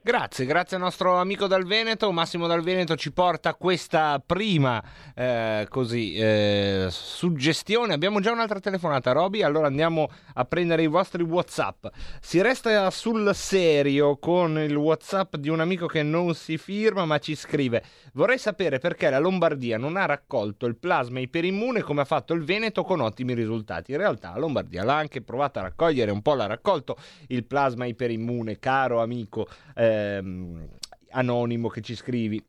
Grazie, 0.01 0.45
grazie 0.45 0.77
al 0.77 0.83
nostro 0.83 1.17
amico 1.17 1.45
dal 1.45 1.65
Veneto. 1.65 2.09
Massimo 2.13 2.47
dal 2.47 2.63
Veneto 2.63 2.95
ci 2.95 3.11
porta 3.11 3.53
questa 3.53 4.23
prima 4.25 4.81
eh, 5.13 5.67
così, 5.69 6.15
eh, 6.15 6.87
suggestione. 6.89 7.95
Abbiamo 7.95 8.21
già 8.21 8.31
un'altra 8.31 8.61
telefonata, 8.61 9.11
Roby. 9.11 9.41
Allora 9.41 9.67
andiamo 9.67 10.09
a 10.35 10.45
prendere 10.45 10.83
i 10.83 10.87
vostri 10.87 11.21
WhatsApp. 11.21 11.87
Si 12.21 12.41
resta 12.41 12.89
sul 12.91 13.35
serio 13.35 14.15
con 14.19 14.57
il 14.57 14.73
WhatsApp 14.73 15.35
di 15.35 15.49
un 15.49 15.59
amico 15.59 15.85
che 15.85 16.01
non 16.01 16.33
si 16.33 16.57
firma 16.57 17.03
ma 17.03 17.17
ci 17.17 17.35
scrive: 17.35 17.83
Vorrei 18.13 18.37
sapere 18.37 18.79
perché 18.79 19.09
la 19.09 19.19
Lombardia 19.19 19.77
non 19.77 19.97
ha 19.97 20.05
raccolto 20.05 20.65
il 20.65 20.77
plasma 20.77 21.19
iperimmune 21.19 21.81
come 21.81 22.01
ha 22.01 22.05
fatto 22.05 22.33
il 22.33 22.45
Veneto 22.45 22.83
con 22.83 23.01
ottimi 23.01 23.33
risultati. 23.33 23.91
In 23.91 23.97
realtà 23.97 24.31
la 24.31 24.39
Lombardia 24.39 24.85
l'ha 24.85 24.95
anche 24.95 25.21
provato 25.21 25.59
a 25.59 25.63
raccogliere, 25.63 26.09
un 26.09 26.21
po' 26.21 26.35
l'ha 26.35 26.47
raccolto 26.47 26.95
il 27.27 27.43
plasma 27.43 27.85
iperimmune, 27.85 28.59
caro 28.59 29.01
amico 29.01 29.45
ehm, 29.89 30.67
anonimo 31.11 31.67
che 31.69 31.81
ci 31.81 31.95
scrivi 31.95 32.43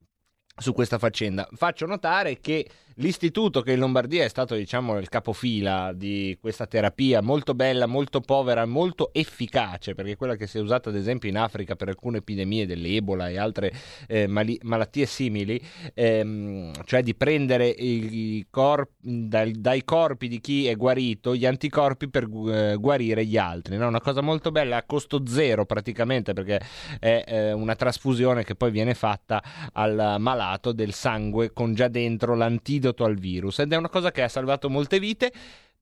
su 0.57 0.73
questa 0.73 0.99
faccenda. 0.99 1.49
Faccio 1.53 1.87
notare 1.87 2.41
che 2.41 2.69
l'istituto 3.01 3.63
che 3.63 3.73
in 3.73 3.79
Lombardia 3.79 4.25
è 4.25 4.29
stato, 4.29 4.55
diciamo, 4.55 4.99
il 4.99 5.09
capofila 5.09 5.93
di 5.93 6.37
questa 6.41 6.67
terapia 6.67 7.21
molto 7.21 7.55
bella, 7.55 7.87
molto 7.87 8.21
povera, 8.21 8.65
molto 8.67 9.13
efficace, 9.13 9.95
perché 9.95 10.17
quella 10.17 10.37
che 10.37 10.47
si 10.47 10.59
è 10.59 10.61
usata 10.61 10.91
ad 10.91 10.97
esempio 10.97 11.29
in 11.29 11.37
Africa 11.37 11.77
per 11.77 11.89
alcune 11.89 12.19
epidemie 12.19 12.67
dell'Ebola 12.67 13.29
e 13.29 13.39
altre 13.39 13.73
eh, 14.07 14.27
mali- 14.27 14.59
malattie 14.63 15.07
simili, 15.07 15.61
ehm, 15.95 16.73
cioè 16.85 17.03
di 17.03 17.15
prendere 17.15 17.69
i, 17.69 18.47
corp- 18.51 18.93
dai, 19.01 19.53
dai 19.59 19.83
corpi 19.85 20.29
di 20.29 20.41
chi 20.41 20.67
è 20.67 20.77
guarito 20.77 21.35
gli 21.35 21.47
anticorpi 21.47 22.09
per 22.09 22.25
eh, 22.25 22.77
guarire 22.79 23.25
gli 23.25 23.39
altri. 23.39 23.77
No? 23.77 23.89
Una 23.89 24.01
cosa 24.01 24.21
molto 24.21 24.51
bella 24.51 24.77
a 24.77 24.85
costo 24.85 25.23
zero 25.27 25.65
praticamente, 25.65 26.35
perché 26.35 26.61
è 26.99 27.25
eh, 27.27 27.53
una 27.53 27.75
trasfusione 27.75 28.45
che 28.45 28.55
poi 28.55 28.71
viene 28.71 28.95
fatta 28.95 29.43
al 29.73 30.17
malato 30.19 30.73
del 30.73 30.93
sangue 30.93 31.53
con 31.53 31.73
già 31.75 31.89
dentro 31.89 32.35
l'antidoto 32.35 32.90
al 32.99 33.17
virus 33.17 33.59
ed 33.61 33.73
è 33.73 33.77
una 33.77 33.89
cosa 33.89 34.11
che 34.11 34.23
ha 34.23 34.29
salvato 34.29 34.69
molte 34.69 34.99
vite. 34.99 35.33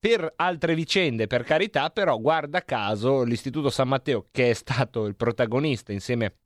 Per 0.01 0.35
altre 0.37 0.77
vicende, 0.77 1.27
per 1.27 1.43
carità, 1.43 1.91
però 1.91 2.19
guarda 2.19 2.63
caso 2.63 3.25
l'Istituto 3.25 3.69
San 3.69 3.89
Matteo, 3.89 4.29
che 4.31 4.51
è 4.51 4.53
stato 4.55 5.07
il 5.07 5.17
protagonista 5.17 5.93
insieme 5.93 6.37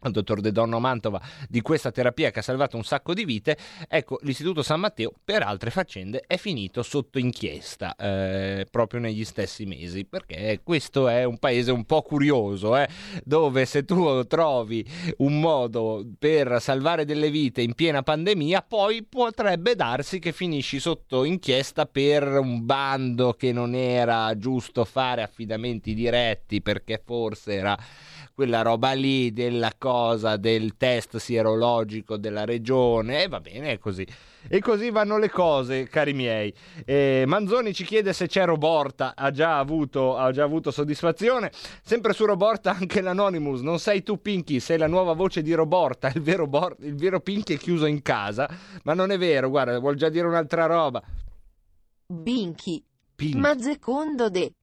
al 0.00 0.12
dottor 0.12 0.40
De 0.40 0.52
Donno 0.52 0.78
Mantova 0.78 1.20
di 1.48 1.60
questa 1.60 1.90
terapia 1.90 2.30
che 2.30 2.40
ha 2.40 2.42
salvato 2.42 2.76
un 2.76 2.84
sacco 2.84 3.14
di 3.14 3.24
vite, 3.24 3.56
ecco 3.88 4.18
l'Istituto 4.22 4.62
San 4.62 4.80
Matteo 4.80 5.12
per 5.24 5.42
altre 5.42 5.70
faccende 5.70 6.24
è 6.26 6.36
finito 6.36 6.82
sotto 6.82 7.18
inchiesta 7.18 7.94
eh, 7.96 8.66
proprio 8.70 9.00
negli 9.00 9.24
stessi 9.24 9.66
mesi, 9.66 10.04
perché 10.04 10.60
questo 10.62 11.08
è 11.08 11.24
un 11.24 11.38
paese 11.38 11.70
un 11.70 11.84
po' 11.84 12.02
curioso, 12.02 12.76
eh, 12.76 12.88
dove 13.24 13.66
se 13.66 13.84
tu 13.84 14.24
trovi 14.26 14.84
un 15.18 15.40
modo 15.40 16.04
per 16.18 16.60
salvare 16.60 17.04
delle 17.04 17.30
vite 17.30 17.62
in 17.62 17.74
piena 17.74 18.02
pandemia, 18.02 18.62
poi 18.62 19.04
potrebbe 19.04 19.74
darsi 19.74 20.18
che 20.18 20.32
finisci 20.32 20.78
sotto 20.78 21.24
inchiesta 21.24 21.86
per 21.86 22.38
un 22.38 22.64
bando 22.64 23.34
che 23.34 23.52
non 23.52 23.74
era 23.74 24.36
giusto 24.36 24.84
fare 24.84 25.22
affidamenti 25.22 25.94
diretti 25.94 26.62
perché 26.62 27.00
forse 27.04 27.54
era 27.54 27.78
quella 28.40 28.62
roba 28.62 28.92
lì 28.92 29.34
della 29.34 29.70
cosa 29.76 30.38
del 30.38 30.78
test 30.78 31.18
sierologico 31.18 32.16
della 32.16 32.46
regione 32.46 33.24
e 33.24 33.28
va 33.28 33.38
bene 33.38 33.72
è 33.72 33.78
così. 33.78 34.06
E 34.48 34.60
così 34.60 34.88
vanno 34.88 35.18
le 35.18 35.28
cose 35.28 35.86
cari 35.88 36.14
miei. 36.14 36.50
Eh, 36.86 37.24
Manzoni 37.26 37.74
ci 37.74 37.84
chiede 37.84 38.14
se 38.14 38.28
c'è 38.28 38.46
Roborta. 38.46 39.14
Ha 39.14 39.30
già 39.30 39.58
avuto, 39.58 40.16
ha 40.16 40.32
già 40.32 40.42
avuto 40.42 40.70
soddisfazione. 40.70 41.52
Sempre 41.82 42.14
su 42.14 42.24
Roborta 42.24 42.70
anche 42.70 43.02
l'Anonymous. 43.02 43.60
Non 43.60 43.78
sei 43.78 44.02
tu 44.02 44.22
Pinky 44.22 44.58
sei 44.58 44.78
la 44.78 44.86
nuova 44.86 45.12
voce 45.12 45.42
di 45.42 45.52
Roborta. 45.52 46.10
Il 46.14 46.22
vero, 46.22 46.46
Bor- 46.46 46.78
il 46.80 46.96
vero 46.96 47.20
Pinky 47.20 47.56
è 47.56 47.58
chiuso 47.58 47.84
in 47.84 48.00
casa. 48.00 48.48
Ma 48.84 48.94
non 48.94 49.10
è 49.10 49.18
vero 49.18 49.50
guarda 49.50 49.78
vuol 49.78 49.96
già 49.96 50.08
dire 50.08 50.26
un'altra 50.26 50.64
roba. 50.64 51.02
Binchi. 52.06 52.82
Pinky. 53.14 53.38
Ma 53.38 53.54
secondo 53.58 54.30
te, 54.30 54.54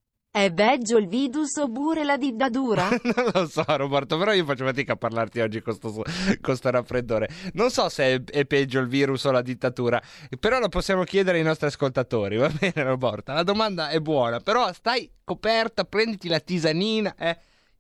è 0.44 0.54
peggio 0.54 0.98
il 0.98 1.08
virus 1.08 1.56
oppure 1.58 2.04
la 2.04 2.18
dittatura? 2.18 2.90
non 3.04 3.32
lo 3.34 3.48
so, 3.48 3.64
Roberto, 3.68 4.18
però 4.18 4.34
io 4.34 4.46
faccio 4.46 4.66
fatica 4.66 4.94
a 4.94 4.96
parlarti 4.96 5.40
oggi 5.40 5.62
con 5.62 5.74
sto, 5.74 6.04
con 6.42 6.56
sto 6.56 6.70
raffreddore. 6.70 7.28
Non 7.54 7.70
so 7.72 7.90
se 7.90 8.04
è, 8.16 8.24
è 8.24 8.46
peggio 8.46 8.80
il 8.80 8.88
virus 8.88 9.24
o 9.26 9.32
la 9.32 9.42
dittatura, 9.42 10.02
però 10.40 10.60
lo 10.60 10.70
possiamo 10.70 11.04
chiedere 11.04 11.38
ai 11.40 11.44
nostri 11.44 11.68
ascoltatori, 11.68 12.38
va 12.38 12.50
bene, 12.50 12.84
Roberto? 12.84 13.34
La 13.34 13.44
domanda 13.44 13.90
è 13.90 14.00
buona, 14.00 14.40
però 14.40 14.72
stai 14.74 15.10
coperta, 15.24 15.84
prenditi 15.84 16.28
la 16.28 16.40
tisanina, 16.40 17.16
eh, 17.18 17.38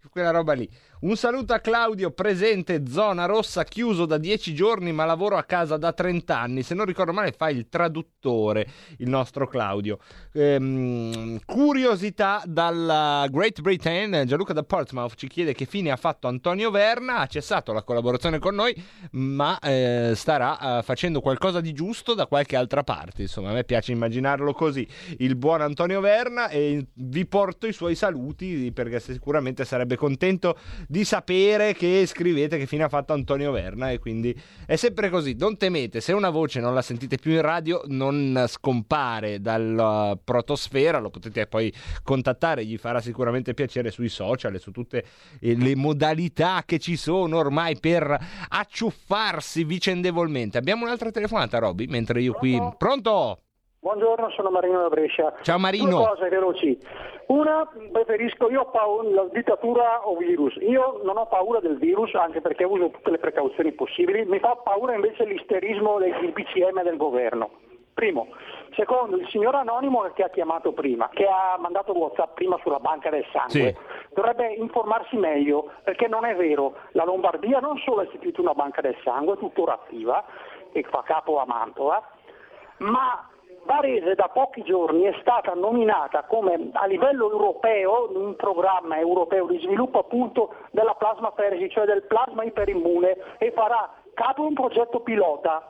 quella 0.10 0.32
roba 0.32 0.54
lì. 0.54 0.70
Un 1.00 1.16
saluto 1.16 1.54
a 1.54 1.60
Claudio, 1.60 2.10
presente, 2.10 2.88
zona 2.88 3.26
rossa, 3.26 3.64
chiuso 3.64 4.08
da 4.08 4.18
10 4.18 4.56
giorni, 4.56 4.92
ma 4.92 5.06
lavoro 5.06 5.38
a 5.38 5.44
casa 5.44 5.78
da 5.78 5.94
30 5.94 6.40
anni. 6.40 6.64
Se 6.64 6.74
non 6.74 6.88
ricordo 6.88 7.14
male, 7.14 7.34
fa 7.34 7.52
il 7.52 7.70
traduttore, 7.70 8.68
il 8.98 9.08
nostro 9.08 9.46
Claudio. 9.46 10.00
Ehm, 10.34 11.38
curiosità 11.46 12.42
dalla 12.46 13.28
Great 13.30 13.62
Britain, 13.62 14.24
Gianluca 14.26 14.54
da 14.54 14.64
Portsmouth 14.64 15.14
ci 15.14 15.28
chiede 15.28 15.54
che 15.54 15.66
fine 15.66 15.92
ha 15.92 15.98
fatto 15.98 16.28
Antonio 16.28 16.72
Verna, 16.72 17.18
ha 17.18 17.28
cessato 17.28 17.74
la 17.74 17.84
collaborazione 17.84 18.40
con 18.40 18.56
noi, 18.56 18.74
ma 19.12 19.60
eh, 19.60 20.14
starà 20.16 20.80
eh, 20.80 20.82
facendo 20.82 21.22
qualcosa 21.22 21.62
di 21.62 21.74
giusto 21.74 22.16
da 22.16 22.26
qualche 22.26 22.56
altra 22.56 22.82
parte. 22.82 23.22
Insomma, 23.22 23.52
a 23.52 23.54
me 23.54 23.66
piace 23.66 23.92
immaginarlo 23.92 24.52
così, 24.54 24.88
il 25.20 25.36
buon 25.36 25.62
Antonio 25.62 26.00
Verna, 26.00 26.50
e 26.50 26.88
vi 26.92 27.28
porto 27.28 27.68
i 27.68 27.74
suoi 27.74 27.94
saluti 27.94 28.72
perché 28.72 29.00
sicuramente 29.00 29.64
sarebbe 29.64 29.96
contento 29.96 30.58
di 30.88 31.04
sapere 31.04 31.74
che 31.74 32.06
scrivete 32.06 32.58
che 32.58 32.66
fine 32.66 32.84
ha 32.84 32.90
fatto 32.90 33.14
Antonio 33.14 33.52
Verna 33.52 33.92
e 33.92 34.00
quindi 34.00 34.36
è 34.66 34.76
sempre 34.78 35.10
così, 35.10 35.36
non 35.38 35.58
temete, 35.58 36.02
se 36.02 36.14
una 36.14 36.30
voce 36.30 36.60
non 36.60 36.74
la 36.74 36.82
sentite 36.82 37.18
più 37.18 37.34
in 37.34 37.42
radio 37.42 37.82
non 37.88 38.46
scompare 38.48 39.42
dalla 39.42 40.18
protosfera, 40.22 41.00
lo 41.00 41.10
potete 41.10 41.46
poi 41.48 41.72
contattare, 42.04 42.66
gli 42.66 42.78
farà 42.78 43.02
sicuramente 43.02 43.54
piacere 43.54 43.92
sui 43.92 44.10
social 44.10 44.56
e 44.56 44.60
su 44.60 44.72
tutte 44.72 45.06
eh, 45.40 45.56
le 45.56 45.76
modalità 45.76 46.64
che 46.66 46.80
ci 46.80 46.96
sono 46.96 47.38
ormai 47.38 47.78
per 47.80 48.18
acciuffarsi 48.50 49.64
vicendevolmente. 49.64 50.58
Abbiamo 50.58 50.86
un'altra 50.86 51.12
telefonata, 51.12 51.60
Robby, 51.60 51.88
mentre 51.88 52.22
io 52.22 52.34
qui... 52.34 52.60
Pronto? 52.78 53.42
Buongiorno, 53.80 54.32
sono 54.32 54.50
Marino 54.50 54.82
da 54.82 54.90
Brescia. 54.90 55.34
Ciao, 55.44 55.60
Marino. 55.60 55.98
Due 55.98 56.08
cose 56.08 56.30
veloci. 56.30 56.78
Una, 57.28 57.70
preferisco, 57.92 58.50
io 58.50 58.62
ho 58.62 58.66
paura, 58.72 59.08
la 59.10 59.26
dittatura 59.32 60.08
o 60.08 60.18
virus. 60.18 60.56
Io 60.62 61.02
non 61.04 61.18
ho 61.18 61.28
paura 61.28 61.60
del 61.60 61.78
virus, 61.78 62.14
anche 62.16 62.42
perché 62.42 62.64
uso 62.64 62.90
tutte 62.90 63.12
le 63.12 63.20
precauzioni 63.20 63.72
possibili. 63.74 64.26
Mi 64.26 64.40
fa 64.40 64.56
paura 64.56 64.96
invece 64.96 65.26
l'isterismo 65.26 66.00
del 66.00 66.32
PCM 66.34 66.82
del 66.84 66.98
governo. 66.98 67.52
Primo. 67.94 68.28
Secondo, 68.76 69.16
il 69.18 69.28
signor 69.30 69.56
Anonimo 69.56 70.02
che 70.14 70.24
ha 70.24 70.30
chiamato 70.30 70.72
prima, 70.74 71.10
che 71.14 71.26
ha 71.26 71.58
mandato 71.58 71.94
WhatsApp 71.98 72.34
prima 72.36 72.58
sulla 72.62 72.80
banca 72.80 73.10
del 73.10 73.26
sangue, 73.32 73.50
Sì. 73.50 73.76
dovrebbe 74.14 74.54
informarsi 74.54 75.16
meglio, 75.18 75.72
perché 75.84 76.08
non 76.08 76.26
è 76.26 76.36
vero. 76.36 76.76
La 76.92 77.06
Lombardia 77.06 77.60
non 77.60 77.78
solo 77.78 78.02
ha 78.02 78.04
istituito 78.04 78.42
una 78.42 78.54
banca 78.54 78.82
del 78.82 78.98
sangue, 79.04 79.38
tuttora 79.38 79.74
attiva, 79.74 80.24
e 80.72 80.84
fa 80.90 81.02
capo 81.04 81.40
a 81.40 81.46
Mantova, 81.48 82.08
ma 82.80 83.30
Varese 83.68 84.16
da 84.16 84.30
pochi 84.30 84.64
giorni 84.64 85.04
è 85.04 85.14
stata 85.20 85.54
nominata 85.54 86.24
come 86.24 86.70
a 86.72 86.86
livello 86.86 87.30
europeo, 87.30 88.08
in 88.10 88.16
un 88.16 88.36
programma 88.38 88.98
europeo 88.98 89.46
di 89.46 89.60
sviluppo 89.60 90.00
appunto 90.00 90.54
della 90.72 90.94
plasmaferesi, 90.94 91.70
cioè 91.70 91.86
del 91.86 92.04
plasma 92.04 92.46
iperimmune, 92.46 93.18
e 93.38 93.52
farà 93.52 93.94
capo 94.14 94.44
un 94.44 94.54
progetto 94.54 95.02
pilota. 95.02 95.70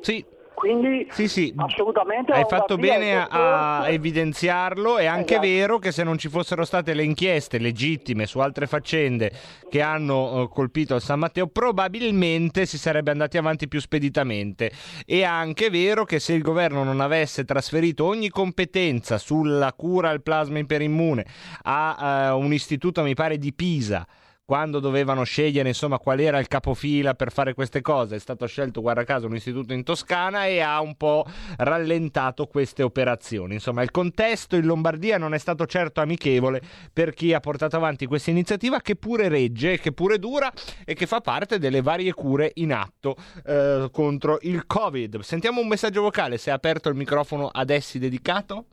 Sì, 0.00 0.22
Quindi 0.60 1.06
Sì, 1.10 1.26
sì, 1.26 1.54
assolutamente 1.56 2.32
hai 2.32 2.44
fatto 2.46 2.76
bene 2.76 3.16
a, 3.16 3.78
a 3.78 3.88
evidenziarlo. 3.88 4.98
È 4.98 5.06
anche 5.06 5.36
Esatto. 5.36 5.46
vero 5.48 5.78
che 5.78 5.90
se 5.90 6.02
non 6.02 6.18
ci 6.18 6.28
fossero 6.28 6.66
state 6.66 6.92
le 6.92 7.02
inchieste 7.02 7.56
legittime 7.56 8.26
su 8.26 8.40
altre 8.40 8.66
faccende 8.66 9.32
che 9.70 9.80
hanno 9.80 10.42
eh, 10.42 10.48
colpito 10.52 10.94
il 10.94 11.00
San 11.00 11.18
Matteo, 11.20 11.46
probabilmente 11.46 12.66
si 12.66 12.76
sarebbe 12.76 13.10
andati 13.10 13.38
avanti 13.38 13.68
più 13.68 13.80
speditamente. 13.80 14.70
È 15.06 15.22
anche 15.22 15.70
vero 15.70 16.04
che 16.04 16.20
se 16.20 16.34
il 16.34 16.42
governo 16.42 16.84
non 16.84 17.00
avesse 17.00 17.46
trasferito 17.46 18.04
ogni 18.04 18.28
competenza 18.28 19.16
sulla 19.16 19.72
cura 19.72 20.10
al 20.10 20.22
plasma 20.22 20.58
iperimmune 20.58 21.24
a 21.62 22.28
eh, 22.28 22.30
un 22.32 22.52
istituto, 22.52 23.02
mi 23.02 23.14
pare, 23.14 23.38
di 23.38 23.54
Pisa 23.54 24.06
quando 24.50 24.80
dovevano 24.80 25.22
scegliere 25.22 25.68
insomma 25.68 26.00
qual 26.00 26.18
era 26.18 26.40
il 26.40 26.48
capofila 26.48 27.14
per 27.14 27.30
fare 27.30 27.54
queste 27.54 27.82
cose 27.82 28.16
è 28.16 28.18
stato 28.18 28.46
scelto 28.46 28.80
guarda 28.80 29.04
caso 29.04 29.28
un 29.28 29.36
istituto 29.36 29.72
in 29.72 29.84
Toscana 29.84 30.46
e 30.46 30.58
ha 30.58 30.80
un 30.80 30.96
po' 30.96 31.24
rallentato 31.58 32.48
queste 32.48 32.82
operazioni. 32.82 33.54
Insomma 33.54 33.82
il 33.82 33.92
contesto 33.92 34.56
in 34.56 34.66
Lombardia 34.66 35.18
non 35.18 35.34
è 35.34 35.38
stato 35.38 35.66
certo 35.66 36.00
amichevole 36.00 36.60
per 36.92 37.14
chi 37.14 37.32
ha 37.32 37.38
portato 37.38 37.76
avanti 37.76 38.06
questa 38.06 38.30
iniziativa 38.30 38.80
che 38.80 38.96
pure 38.96 39.28
regge 39.28 39.78
che 39.78 39.92
pure 39.92 40.18
dura 40.18 40.52
e 40.84 40.94
che 40.94 41.06
fa 41.06 41.20
parte 41.20 41.60
delle 41.60 41.80
varie 41.80 42.12
cure 42.12 42.50
in 42.54 42.72
atto 42.72 43.14
eh, 43.46 43.88
contro 43.92 44.38
il 44.40 44.66
covid. 44.66 45.20
Sentiamo 45.20 45.60
un 45.60 45.68
messaggio 45.68 46.02
vocale. 46.02 46.38
Se 46.38 46.50
ha 46.50 46.54
aperto 46.54 46.88
il 46.88 46.96
microfono 46.96 47.46
ad 47.52 47.70
essi 47.70 48.00
dedicato 48.00 48.64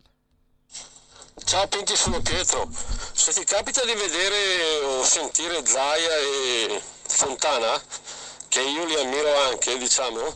Ciao 1.45 1.67
Pinti, 1.67 1.95
sono 1.95 2.21
Pietro. 2.21 2.67
Se 3.13 3.31
ti 3.31 3.43
capita 3.43 3.83
di 3.85 3.93
vedere 3.93 4.79
o 4.85 5.03
sentire 5.03 5.65
Zaia 5.65 6.17
e 6.17 6.81
Fontana, 7.07 7.81
che 8.47 8.61
io 8.61 8.83
li 8.85 8.95
ammiro 8.95 9.37
anche, 9.43 9.77
diciamo, 9.77 10.35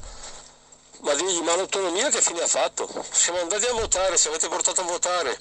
ma 1.01 1.13
digli, 1.15 1.41
ma 1.41 1.55
l'autonomia 1.55 2.09
che 2.09 2.21
fine 2.21 2.41
ha 2.41 2.47
fatto? 2.47 2.87
Siamo 3.11 3.39
andati 3.39 3.65
a 3.65 3.73
votare, 3.73 4.17
ci 4.17 4.27
avete 4.27 4.47
portato 4.47 4.81
a 4.81 4.85
votare 4.85 5.39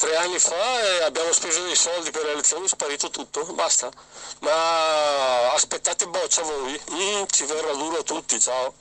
tre 0.00 0.16
anni 0.16 0.38
fa 0.38 0.80
e 0.80 1.02
abbiamo 1.02 1.30
speso 1.30 1.62
dei 1.62 1.76
soldi 1.76 2.10
per 2.10 2.24
le 2.24 2.32
elezioni, 2.32 2.64
è 2.64 2.68
sparito 2.68 3.10
tutto, 3.10 3.44
basta. 3.52 3.90
Ma 4.38 5.52
aspettate 5.52 6.06
boccia 6.06 6.40
voi, 6.42 6.80
Mm, 6.90 7.24
ci 7.30 7.44
verrà 7.44 7.72
duro 7.74 7.98
a 7.98 8.02
tutti, 8.02 8.40
ciao. 8.40 8.72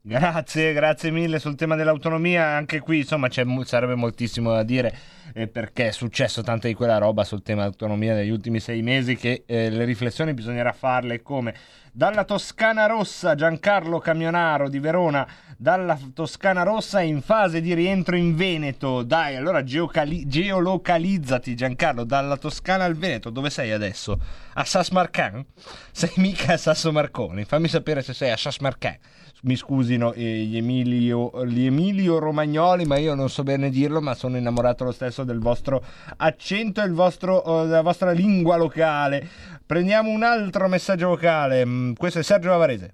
Grazie, 0.00 0.72
grazie 0.72 1.10
mille 1.10 1.40
sul 1.40 1.56
tema 1.56 1.74
dell'autonomia. 1.74 2.44
Anche 2.44 2.78
qui, 2.78 2.98
insomma, 2.98 3.28
sarebbe 3.30 3.96
moltissimo 3.96 4.52
da 4.52 4.62
dire 4.62 4.96
eh, 5.34 5.48
perché 5.48 5.88
è 5.88 5.90
successo 5.90 6.42
tanta 6.42 6.68
di 6.68 6.74
quella 6.74 6.98
roba 6.98 7.24
sul 7.24 7.42
tema 7.42 7.62
dell'autonomia 7.62 8.14
negli 8.14 8.30
ultimi 8.30 8.60
sei 8.60 8.80
mesi 8.80 9.16
che 9.16 9.42
eh, 9.44 9.70
le 9.70 9.84
riflessioni 9.84 10.34
bisognerà 10.34 10.72
farle 10.72 11.20
come 11.20 11.52
dalla 11.92 12.22
Toscana 12.22 12.86
Rossa 12.86 13.34
Giancarlo 13.34 13.98
Camionaro 13.98 14.68
di 14.68 14.78
Verona, 14.78 15.26
dalla 15.56 15.98
Toscana 16.14 16.62
Rossa 16.62 17.00
in 17.00 17.20
fase 17.20 17.60
di 17.60 17.74
rientro 17.74 18.14
in 18.14 18.36
Veneto. 18.36 19.02
Dai, 19.02 19.34
allora 19.34 19.64
geocali- 19.64 20.28
geolocalizzati 20.28 21.56
Giancarlo, 21.56 22.04
dalla 22.04 22.36
Toscana 22.36 22.84
al 22.84 22.94
Veneto. 22.94 23.30
Dove 23.30 23.50
sei 23.50 23.72
adesso? 23.72 24.16
A 24.54 24.64
Sassmarcan? 24.64 25.44
Sei 25.90 26.12
mica 26.16 26.52
a 26.52 26.56
Sasso 26.56 26.92
Marconi? 26.92 27.44
Fammi 27.44 27.66
sapere 27.66 28.00
se 28.02 28.14
sei 28.14 28.30
a 28.30 28.36
Sassmarcan 28.36 28.96
mi 29.42 29.54
scusino 29.56 30.12
eh, 30.12 30.20
gli, 30.22 30.56
Emilio, 30.56 31.44
gli 31.44 31.66
Emilio 31.66 32.18
Romagnoli, 32.18 32.84
ma 32.84 32.98
io 32.98 33.14
non 33.14 33.28
so 33.30 33.42
bene 33.42 33.70
dirlo, 33.70 34.00
ma 34.00 34.14
sono 34.14 34.36
innamorato 34.36 34.84
lo 34.84 34.92
stesso 34.92 35.22
del 35.24 35.38
vostro 35.38 35.82
accento 36.16 36.80
e 36.80 36.84
il 36.86 36.92
vostro, 36.92 37.62
eh, 37.62 37.66
della 37.66 37.82
vostra 37.82 38.10
lingua 38.10 38.56
locale. 38.56 39.26
Prendiamo 39.64 40.10
un 40.10 40.22
altro 40.22 40.66
messaggio 40.68 41.08
vocale. 41.08 41.64
Mm, 41.64 41.92
Questo 41.94 42.18
è 42.18 42.22
Sergio 42.22 42.52
Avarese. 42.52 42.92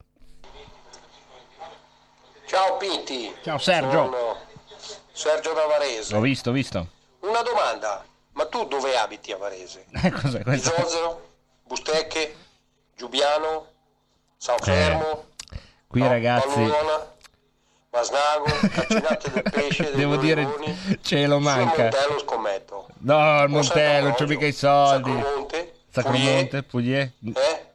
Ciao 2.46 2.76
Pinti. 2.76 3.32
Ciao, 3.42 3.58
Sergio. 3.58 3.90
Sono 3.90 4.36
Sergio 5.12 5.52
da 5.54 5.64
Varese. 5.66 6.12
L'ho 6.14 6.20
visto, 6.20 6.50
ho 6.50 6.52
visto. 6.52 6.88
Una 7.20 7.40
domanda, 7.42 8.04
ma 8.32 8.46
tu 8.46 8.66
dove 8.66 8.96
abiti 8.96 9.32
a 9.32 9.36
Varese? 9.38 9.86
Eh, 10.02 10.10
Cos'è 10.10 10.42
questo? 10.42 10.70
Zozzero? 10.76 11.28
Bustecche? 11.66 12.34
Giubiano? 12.96 13.66
San 14.36 14.58
Fermo? 14.58 15.32
Qui 15.94 16.02
No, 16.02 16.08
ragazzi, 16.08 16.48
Pallona? 16.48 17.06
Masnago? 17.90 18.44
Caccinate 18.68 19.30
del 19.30 19.42
pesce? 19.44 19.92
devo 19.94 20.16
dire, 20.16 20.44
ce 21.02 21.24
lo 21.28 21.38
manca. 21.38 21.82
Montello 21.82 22.18
scommetto. 22.18 22.86
No, 22.98 23.42
il 23.44 23.48
Montello, 23.48 24.08
non 24.08 24.14
c'ho 24.14 24.26
mica 24.26 24.44
i 24.44 24.50
soldi. 24.50 25.12
Sacromonte? 25.12 25.74
Sacromonte. 25.92 26.64
Fourier? 26.66 27.12
Eh? 27.24 27.66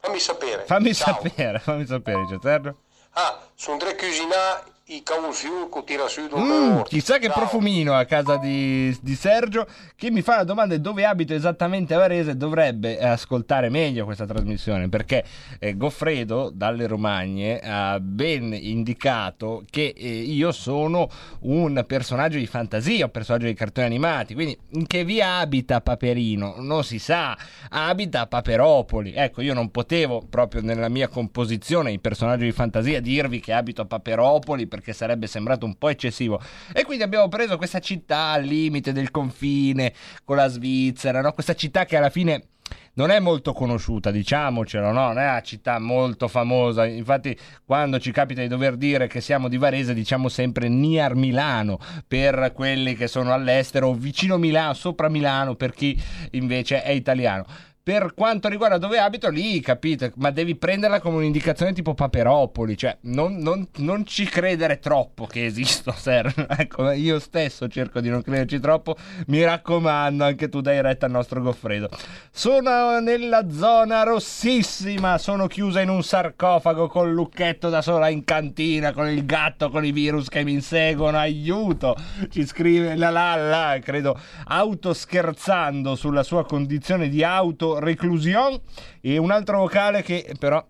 Fammi 0.00 0.18
sapere. 0.18 0.64
Fammi 0.64 0.92
Ciao. 0.92 1.14
sapere, 1.14 1.60
fammi 1.60 1.86
sapere, 1.86 2.26
Sergio. 2.42 2.76
Ah, 3.12 3.38
sono 3.54 3.76
tre 3.76 3.94
cucinà 3.94 4.64
i 4.92 5.02
caulfiù 5.04 5.68
che 5.68 5.84
tira 5.84 6.08
su 6.08 6.18
Mm, 6.20 6.82
chissà 6.82 7.18
che 7.18 7.26
Ciao. 7.26 7.36
profumino 7.36 7.94
a 7.94 8.04
casa 8.04 8.36
di, 8.36 8.96
di 9.00 9.14
Sergio 9.14 9.66
che 9.96 10.10
mi 10.10 10.20
fa 10.20 10.36
la 10.36 10.44
domanda 10.44 10.76
dove 10.78 11.04
abito 11.04 11.32
esattamente 11.32 11.94
a 11.94 11.98
Varese? 11.98 12.36
Dovrebbe 12.36 12.98
eh, 12.98 13.06
ascoltare 13.06 13.68
meglio 13.68 14.04
questa 14.04 14.26
trasmissione 14.26 14.88
perché 14.88 15.24
eh, 15.58 15.76
Goffredo 15.76 16.50
dalle 16.52 16.86
Romagne 16.86 17.60
ha 17.62 17.98
ben 18.00 18.52
indicato 18.52 19.64
che 19.70 19.94
eh, 19.96 20.08
io 20.08 20.50
sono 20.52 21.08
un 21.40 21.84
personaggio 21.86 22.38
di 22.38 22.46
fantasia, 22.46 23.04
un 23.04 23.10
personaggio 23.12 23.46
di 23.46 23.54
cartoni 23.54 23.86
animati 23.86 24.34
quindi 24.34 24.58
in 24.70 24.86
che 24.86 25.04
via 25.04 25.36
abita 25.38 25.80
Paperino? 25.80 26.56
Non 26.58 26.82
si 26.84 26.98
sa 26.98 27.36
abita 27.70 28.22
a 28.22 28.26
Paperopoli. 28.26 29.12
Ecco 29.14 29.40
io 29.40 29.54
non 29.54 29.70
potevo 29.70 30.26
proprio 30.28 30.62
nella 30.62 30.88
mia 30.88 31.06
composizione 31.08 31.90
di 31.90 31.98
personaggio 32.00 32.44
di 32.44 32.52
fantasia 32.52 33.00
dirvi 33.00 33.38
che 33.40 33.52
abito 33.52 33.82
a 33.82 33.86
Paperopoli 33.86 34.66
perché 34.80 34.94
sarebbe 34.94 35.26
sembrato 35.26 35.66
un 35.66 35.76
po' 35.76 35.90
eccessivo 35.90 36.40
e 36.72 36.84
quindi 36.84 37.04
abbiamo 37.04 37.28
preso 37.28 37.56
questa 37.58 37.78
città 37.78 38.30
al 38.32 38.44
limite 38.44 38.92
del 38.92 39.10
confine 39.10 39.92
con 40.24 40.36
la 40.36 40.48
Svizzera 40.48 41.20
no? 41.20 41.32
questa 41.32 41.54
città 41.54 41.84
che 41.84 41.96
alla 41.96 42.10
fine 42.10 42.46
non 42.92 43.10
è 43.10 43.18
molto 43.18 43.52
conosciuta, 43.52 44.10
diciamocelo, 44.10 44.92
no? 44.92 45.06
non 45.06 45.18
è 45.18 45.28
una 45.28 45.40
città 45.40 45.78
molto 45.78 46.28
famosa. 46.28 46.86
Infatti, 46.86 47.36
quando 47.64 47.98
ci 47.98 48.12
capita 48.12 48.42
di 48.42 48.48
dover 48.48 48.76
dire 48.76 49.06
che 49.06 49.20
siamo 49.20 49.48
di 49.48 49.56
Varese, 49.56 49.94
diciamo 49.94 50.28
sempre 50.28 50.68
Niar 50.68 51.14
Milano 51.14 51.78
per 52.06 52.52
quelli 52.54 52.94
che 52.94 53.06
sono 53.06 53.32
all'estero, 53.32 53.92
vicino 53.92 54.38
Milano, 54.38 54.74
sopra 54.74 55.08
Milano 55.08 55.54
per 55.54 55.72
chi 55.72 56.00
invece 56.32 56.82
è 56.82 56.90
italiano. 56.90 57.46
Per 57.82 58.12
quanto 58.14 58.48
riguarda 58.48 58.76
dove 58.76 58.98
abito, 58.98 59.30
lì 59.30 59.58
capite, 59.60 60.12
ma 60.16 60.30
devi 60.30 60.54
prenderla 60.54 61.00
come 61.00 61.16
un'indicazione 61.16 61.72
tipo 61.72 61.94
Paperopoli, 61.94 62.76
cioè 62.76 62.98
non, 63.02 63.38
non- 63.38 63.66
non 63.76 64.04
ci 64.04 64.26
credere 64.26 64.78
troppo 64.80 65.24
che 65.24 65.46
esisto, 65.46 65.90
Sergio. 65.96 66.46
Ecco, 66.46 66.90
io 66.90 67.18
stesso 67.18 67.68
cerco 67.68 68.00
di 68.00 68.10
non 68.10 68.20
crederci 68.20 68.60
troppo, 68.60 68.96
mi 69.28 69.42
raccomando, 69.42 70.24
anche 70.24 70.50
tu 70.50 70.60
dai 70.60 70.82
retta 70.82 71.06
al 71.06 71.12
nostro 71.12 71.40
Goffredo. 71.40 71.88
Sono 72.30 73.00
nella 73.00 73.50
zona 73.50 74.02
rossissima, 74.02 75.16
sono 75.16 75.46
chiusa 75.46 75.80
in 75.80 75.88
un 75.88 76.02
sarcofago 76.02 76.86
col 76.86 77.10
lucchetto 77.10 77.70
da 77.70 77.80
sola 77.80 78.08
in 78.10 78.24
cantina, 78.24 78.92
con 78.92 79.08
il 79.08 79.24
gatto, 79.24 79.70
con 79.70 79.86
i 79.86 79.92
virus 79.92 80.28
che 80.28 80.44
mi 80.44 80.52
inseguono, 80.52 81.16
aiuto! 81.16 81.96
Ci 82.28 82.44
scrive 82.44 82.94
la 82.94 83.08
la 83.08 83.36
la, 83.36 83.78
credo 83.82 84.18
autoscherzando 84.44 85.94
sulla 85.94 86.22
sua 86.22 86.44
condizione 86.44 87.08
di 87.08 87.24
autoreclusione 87.70 88.60
e 89.00 89.18
un 89.18 89.30
altro 89.30 89.58
vocale 89.58 90.02
che 90.02 90.34
però 90.38 90.64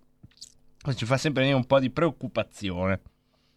ci 0.94 1.04
fa 1.04 1.16
sempre 1.16 1.42
venire 1.42 1.58
un 1.58 1.66
po' 1.66 1.78
di 1.78 1.90
preoccupazione. 1.90 3.00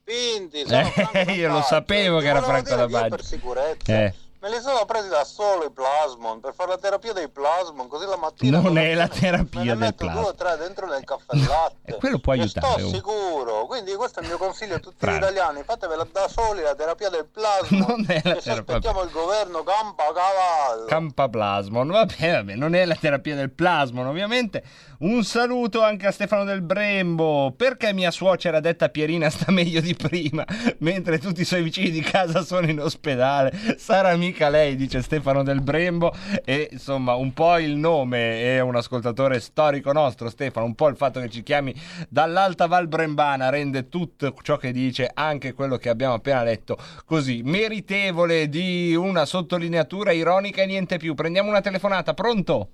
Quindi, 0.04 0.64
Eh, 0.64 1.32
io 1.40 1.52
lo 1.52 1.62
sapevo 1.62 2.20
che 2.20 2.28
era 2.28 2.42
Franco 2.42 2.76
da 2.76 2.88
Baggio. 2.88 3.16
Per 3.16 3.24
sicurezza. 3.24 4.04
Eh. 4.04 4.14
Me 4.44 4.50
li 4.50 4.60
sono 4.60 4.84
presi 4.84 5.08
da 5.08 5.24
solo 5.24 5.64
i 5.64 5.72
plasmon 5.72 6.42
per 6.42 6.54
fare 6.54 6.72
la 6.72 6.78
terapia 6.78 7.14
dei 7.14 7.30
plasmon, 7.30 7.88
così 7.88 8.06
la 8.06 8.18
mattina... 8.18 8.60
Non 8.60 8.78
è 8.78 8.94
la 8.94 9.08
terapia 9.08 9.64
del 9.64 9.78
metto 9.78 10.06
due 10.06 10.20
o 10.20 10.36
tre 10.36 10.58
dentro 10.58 10.86
nel 10.86 11.06
caffè 11.06 11.34
latte. 11.48 11.72
E 11.96 11.96
quello 11.96 12.20
può 12.20 12.34
aiutare. 12.34 12.82
Sto 12.82 12.88
oh. 12.88 12.90
sicuro. 12.90 13.66
Quindi 13.68 13.94
questo 13.94 14.20
è 14.20 14.24
il 14.24 14.28
mio 14.28 14.38
consiglio 14.38 14.76
a 14.76 14.80
tutti 14.80 14.98
Bravo. 15.00 15.16
gli 15.16 15.22
italiani. 15.22 15.64
Fatevela 15.64 16.06
da 16.12 16.28
soli 16.28 16.62
la 16.62 16.76
terapia 16.76 17.10
del 17.10 17.26
plasmon. 17.26 17.86
Non 17.88 18.06
è 18.06 18.16
la 18.16 18.36
terapia- 18.36 18.54
aspettiamo 18.54 19.04
il 19.04 19.12
governo 19.12 19.64
campa 19.64 20.04
cavallo. 20.14 20.86
Campaplasmon, 20.88 21.88
vabbè, 21.88 22.32
vabbè, 22.34 22.56
non 22.56 22.76
è 22.76 22.84
la 22.84 22.96
terapia 22.96 23.36
del 23.36 23.50
plasmon, 23.50 24.08
ovviamente. 24.08 24.64
Un 25.00 25.24
saluto 25.24 25.82
anche 25.82 26.08
a 26.08 26.12
Stefano 26.12 26.44
del 26.44 26.62
Brembo. 26.62 27.54
Perché 27.56 27.94
mia 27.94 28.12
suocera 28.12 28.60
detta 28.60 28.90
Pierina 28.90 29.30
sta 29.30 29.52
meglio 29.52 29.80
di 29.80 29.96
prima, 29.96 30.46
mentre 30.80 31.18
tutti 31.18 31.42
i 31.42 31.46
suoi 31.46 31.62
vicini 31.62 31.92
di 31.92 32.02
casa 32.02 32.42
sono 32.42 32.70
in 32.70 32.80
ospedale? 32.80 33.78
Sarà 33.78 34.16
mica 34.16 34.33
lei, 34.50 34.76
dice 34.76 35.02
Stefano 35.02 35.44
del 35.44 35.62
Brembo. 35.62 36.14
E 36.44 36.70
insomma, 36.72 37.16
un 37.16 37.34
po' 37.34 37.58
il 37.58 37.76
nome 37.76 38.42
è 38.42 38.60
un 38.60 38.76
ascoltatore 38.76 39.40
storico 39.40 39.92
nostro, 39.92 40.30
Stefano. 40.30 40.66
Un 40.66 40.76
po' 40.76 40.88
il 40.88 40.96
fatto 40.96 41.20
che 41.20 41.30
ci 41.30 41.44
chiami 41.44 41.74
dall'Alta 42.10 42.68
Val 42.68 42.88
Brembana 42.88 43.50
rende 43.50 43.90
tutto 43.90 44.34
ciò 44.42 44.58
che 44.58 44.72
dice, 44.72 45.10
anche 45.14 45.54
quello 45.54 45.78
che 45.78 45.90
abbiamo 45.90 46.16
appena 46.16 46.44
letto, 46.44 46.78
così 47.06 47.42
meritevole 47.44 48.50
di 48.50 48.96
una 48.96 49.26
sottolineatura 49.26 50.12
ironica 50.12 50.62
e 50.62 50.66
niente 50.66 50.98
più. 50.98 51.14
Prendiamo 51.14 51.50
una 51.50 51.62
telefonata, 51.62 52.14
pronto? 52.14 52.70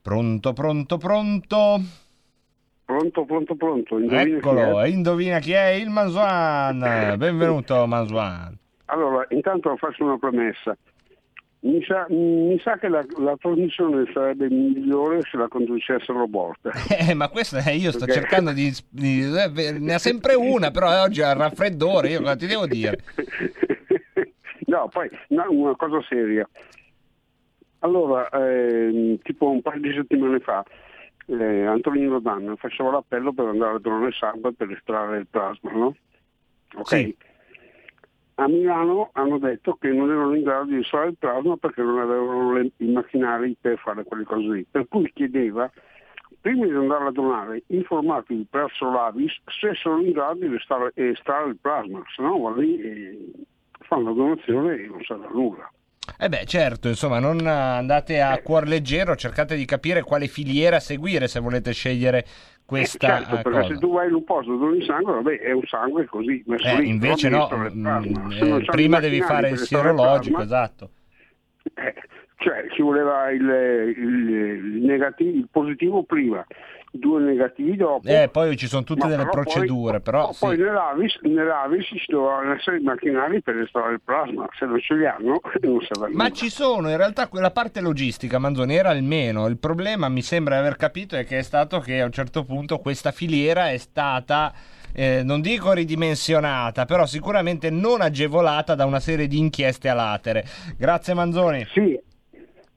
Pronto, 0.00 0.52
pronto, 0.52 0.96
pronto. 0.98 1.82
Pronto, 2.84 3.24
pronto, 3.24 3.54
pronto. 3.56 3.98
Indovina 3.98 4.24
chi 4.24 4.32
Eccolo, 4.32 4.82
e 4.82 4.90
indovina 4.90 5.38
chi 5.38 5.52
è? 5.52 5.68
Il 5.68 5.88
Manzuan. 5.88 7.14
Benvenuto, 7.16 7.86
Manzuan. 7.86 8.58
Allora, 8.86 9.26
intanto 9.30 9.74
faccio 9.76 10.04
una 10.04 10.18
premessa. 10.18 10.76
Mi 11.60 11.82
sa, 11.82 12.04
mi 12.10 12.58
sa 12.60 12.76
che 12.76 12.88
la, 12.88 13.02
la 13.18 13.36
trasmissione 13.40 14.04
sarebbe 14.12 14.50
migliore 14.50 15.22
se 15.22 15.38
la 15.38 15.48
conducesse 15.48 16.12
Roborta. 16.12 16.70
Eh, 16.98 17.14
ma 17.14 17.28
questo 17.30 17.56
è, 17.56 17.70
io 17.70 17.90
sto 17.90 18.04
Ok. 18.04 18.10
cercando 18.12 18.52
di, 18.52 18.70
di- 18.90 19.22
eh, 19.22 19.78
Ne 19.78 19.94
ha 19.94 19.98
sempre 19.98 20.34
una, 20.34 20.70
però 20.70 21.02
oggi 21.02 21.22
ha 21.22 21.32
raffreddore. 21.32 22.10
Io 22.10 22.20
cosa 22.20 22.36
ti 22.36 22.46
devo 22.46 22.66
dire? 22.66 22.98
no, 24.66 24.88
poi 24.88 25.08
no, 25.28 25.46
una 25.48 25.74
cosa 25.76 26.02
seria. 26.06 26.46
Allora, 27.78 28.28
ehm, 28.28 29.18
tipo 29.22 29.48
un 29.50 29.62
paio 29.62 29.80
di 29.80 29.92
settimane 29.94 30.40
fa, 30.40 30.62
eh, 31.26 31.64
Antonino 31.66 32.18
Danna 32.20 32.56
faceva 32.56 32.90
l'appello 32.90 33.32
per 33.32 33.46
andare 33.46 33.76
a 33.76 33.78
donare 33.78 34.12
sangue 34.12 34.52
per 34.52 34.70
estrarre 34.70 35.18
il 35.18 35.26
plasma, 35.28 35.72
no? 35.72 35.96
Ok? 36.76 36.86
Sì. 36.88 37.16
A 38.36 38.48
Milano 38.48 39.10
hanno 39.12 39.38
detto 39.38 39.76
che 39.80 39.88
non 39.88 40.10
erano 40.10 40.34
in 40.34 40.42
grado 40.42 40.64
di 40.64 40.78
estrarre 40.78 41.10
il 41.10 41.16
plasma 41.18 41.56
perché 41.56 41.82
non 41.82 42.00
avevano 42.00 42.52
le- 42.54 42.70
i 42.78 42.90
macchinari 42.90 43.56
per 43.60 43.78
fare 43.78 44.02
quelle 44.04 44.24
cose 44.24 44.48
lì. 44.48 44.66
Per 44.68 44.88
cui 44.88 45.10
chiedeva, 45.14 45.70
prima 46.40 46.66
di 46.66 46.72
andare 46.72 47.06
a 47.06 47.12
donare, 47.12 47.62
informatevi 47.68 48.46
presso 48.50 48.90
l'Avis 48.90 49.32
se 49.60 49.74
sono 49.74 50.00
in 50.00 50.10
grado 50.10 50.46
di 50.46 50.54
estrarre, 50.54 50.90
estrarre 50.94 51.50
il 51.50 51.58
plasma, 51.60 52.02
se 52.14 52.22
no 52.22 52.54
lì 52.56 52.80
e 52.80 53.30
fanno 53.80 54.08
la 54.08 54.12
donazione 54.12 54.74
e 54.74 54.86
non 54.88 55.02
serve 55.02 55.26
a 55.26 55.30
nulla. 55.30 55.70
Eh 56.18 56.28
beh, 56.28 56.44
certo, 56.44 56.88
insomma, 56.88 57.18
non 57.18 57.46
andate 57.46 58.20
a 58.20 58.38
cuor 58.42 58.68
leggero, 58.68 59.16
cercate 59.16 59.56
di 59.56 59.64
capire 59.64 60.02
quale 60.02 60.26
filiera 60.26 60.78
seguire 60.78 61.28
se 61.28 61.40
volete 61.40 61.72
scegliere 61.72 62.24
questa 62.66 63.06
certo, 63.06 63.34
eh, 63.38 63.42
perché 63.42 63.60
cosa. 63.60 63.74
se 63.74 63.78
tu 63.80 63.92
vai 63.92 64.08
in 64.08 64.14
un 64.14 64.24
posto 64.24 64.52
dove 64.56 64.70
doni 64.70 64.84
sangue, 64.84 65.12
vabbè, 65.12 65.38
è 65.40 65.52
un 65.52 65.62
sangue 65.66 66.06
così 66.06 66.42
Eh, 66.46 66.80
lì. 66.80 66.88
invece 66.88 67.28
no, 67.28 67.42
il 67.42 67.48
plasma. 67.48 68.00
mm, 68.00 68.30
eh, 68.60 68.64
prima 68.66 69.00
devi 69.00 69.20
fare 69.20 69.50
il 69.50 69.58
sierologico, 69.58 70.40
esatto. 70.40 70.90
eh, 71.74 71.94
cioè 72.36 72.66
ci 72.74 72.82
voleva 72.82 73.30
il, 73.30 73.40
il- 73.96 74.28
il 74.76 74.82
negativo, 74.84 75.30
il 75.36 75.48
positivo 75.50 76.02
prima, 76.04 76.44
due 76.96 77.20
negativi 77.20 77.76
dopo. 77.76 78.06
Eh, 78.08 78.28
poi 78.30 78.56
ci 78.56 78.66
sono 78.66 78.84
tutte 78.84 79.06
delle 79.06 79.24
però 79.24 79.30
poi- 79.30 79.42
procedure, 79.42 80.00
però 80.00 80.32
sì. 80.32 80.44
Poi 80.44 80.56
nell'Avis, 80.56 81.18
nell'Avis 81.22 81.86
ci 81.86 82.04
dovevano 82.08 82.52
essere 82.54 82.78
i 82.78 82.82
macchinari 82.82 83.42
per 83.42 83.58
estrarre 83.58 83.94
il 83.94 84.00
plasma, 84.02 84.48
se 84.56 84.66
non 84.66 84.78
ce 84.80 84.94
li 84.94 85.06
hanno 85.06 85.40
non 85.62 85.80
serve 85.80 86.06
a 86.06 86.08
Ma 86.12 86.30
ci 86.30 86.48
sono, 86.50 86.88
in 86.90 86.96
realtà 86.96 87.28
quella 87.28 87.50
parte 87.50 87.80
logistica, 87.80 88.38
Manzoni, 88.38 88.76
era 88.76 88.90
almeno. 88.90 89.46
Il 89.46 89.58
problema, 89.58 90.08
mi 90.08 90.22
sembra 90.22 90.54
di 90.54 90.60
aver 90.60 90.76
capito, 90.76 91.16
è 91.16 91.24
che 91.24 91.38
è 91.38 91.42
stato 91.42 91.80
che 91.80 92.00
a 92.00 92.04
un 92.04 92.12
certo 92.12 92.44
punto 92.44 92.78
questa 92.78 93.10
filiera 93.10 93.70
è 93.70 93.76
stata, 93.76 94.52
eh, 94.92 95.22
non 95.24 95.40
dico 95.40 95.72
ridimensionata, 95.72 96.84
però 96.84 97.06
sicuramente 97.06 97.70
non 97.70 98.00
agevolata 98.00 98.74
da 98.74 98.84
una 98.84 99.00
serie 99.00 99.26
di 99.26 99.38
inchieste 99.38 99.88
a 99.88 99.94
latere. 99.94 100.44
Grazie 100.76 101.14
Manzoni. 101.14 101.66
Sì. 101.72 102.00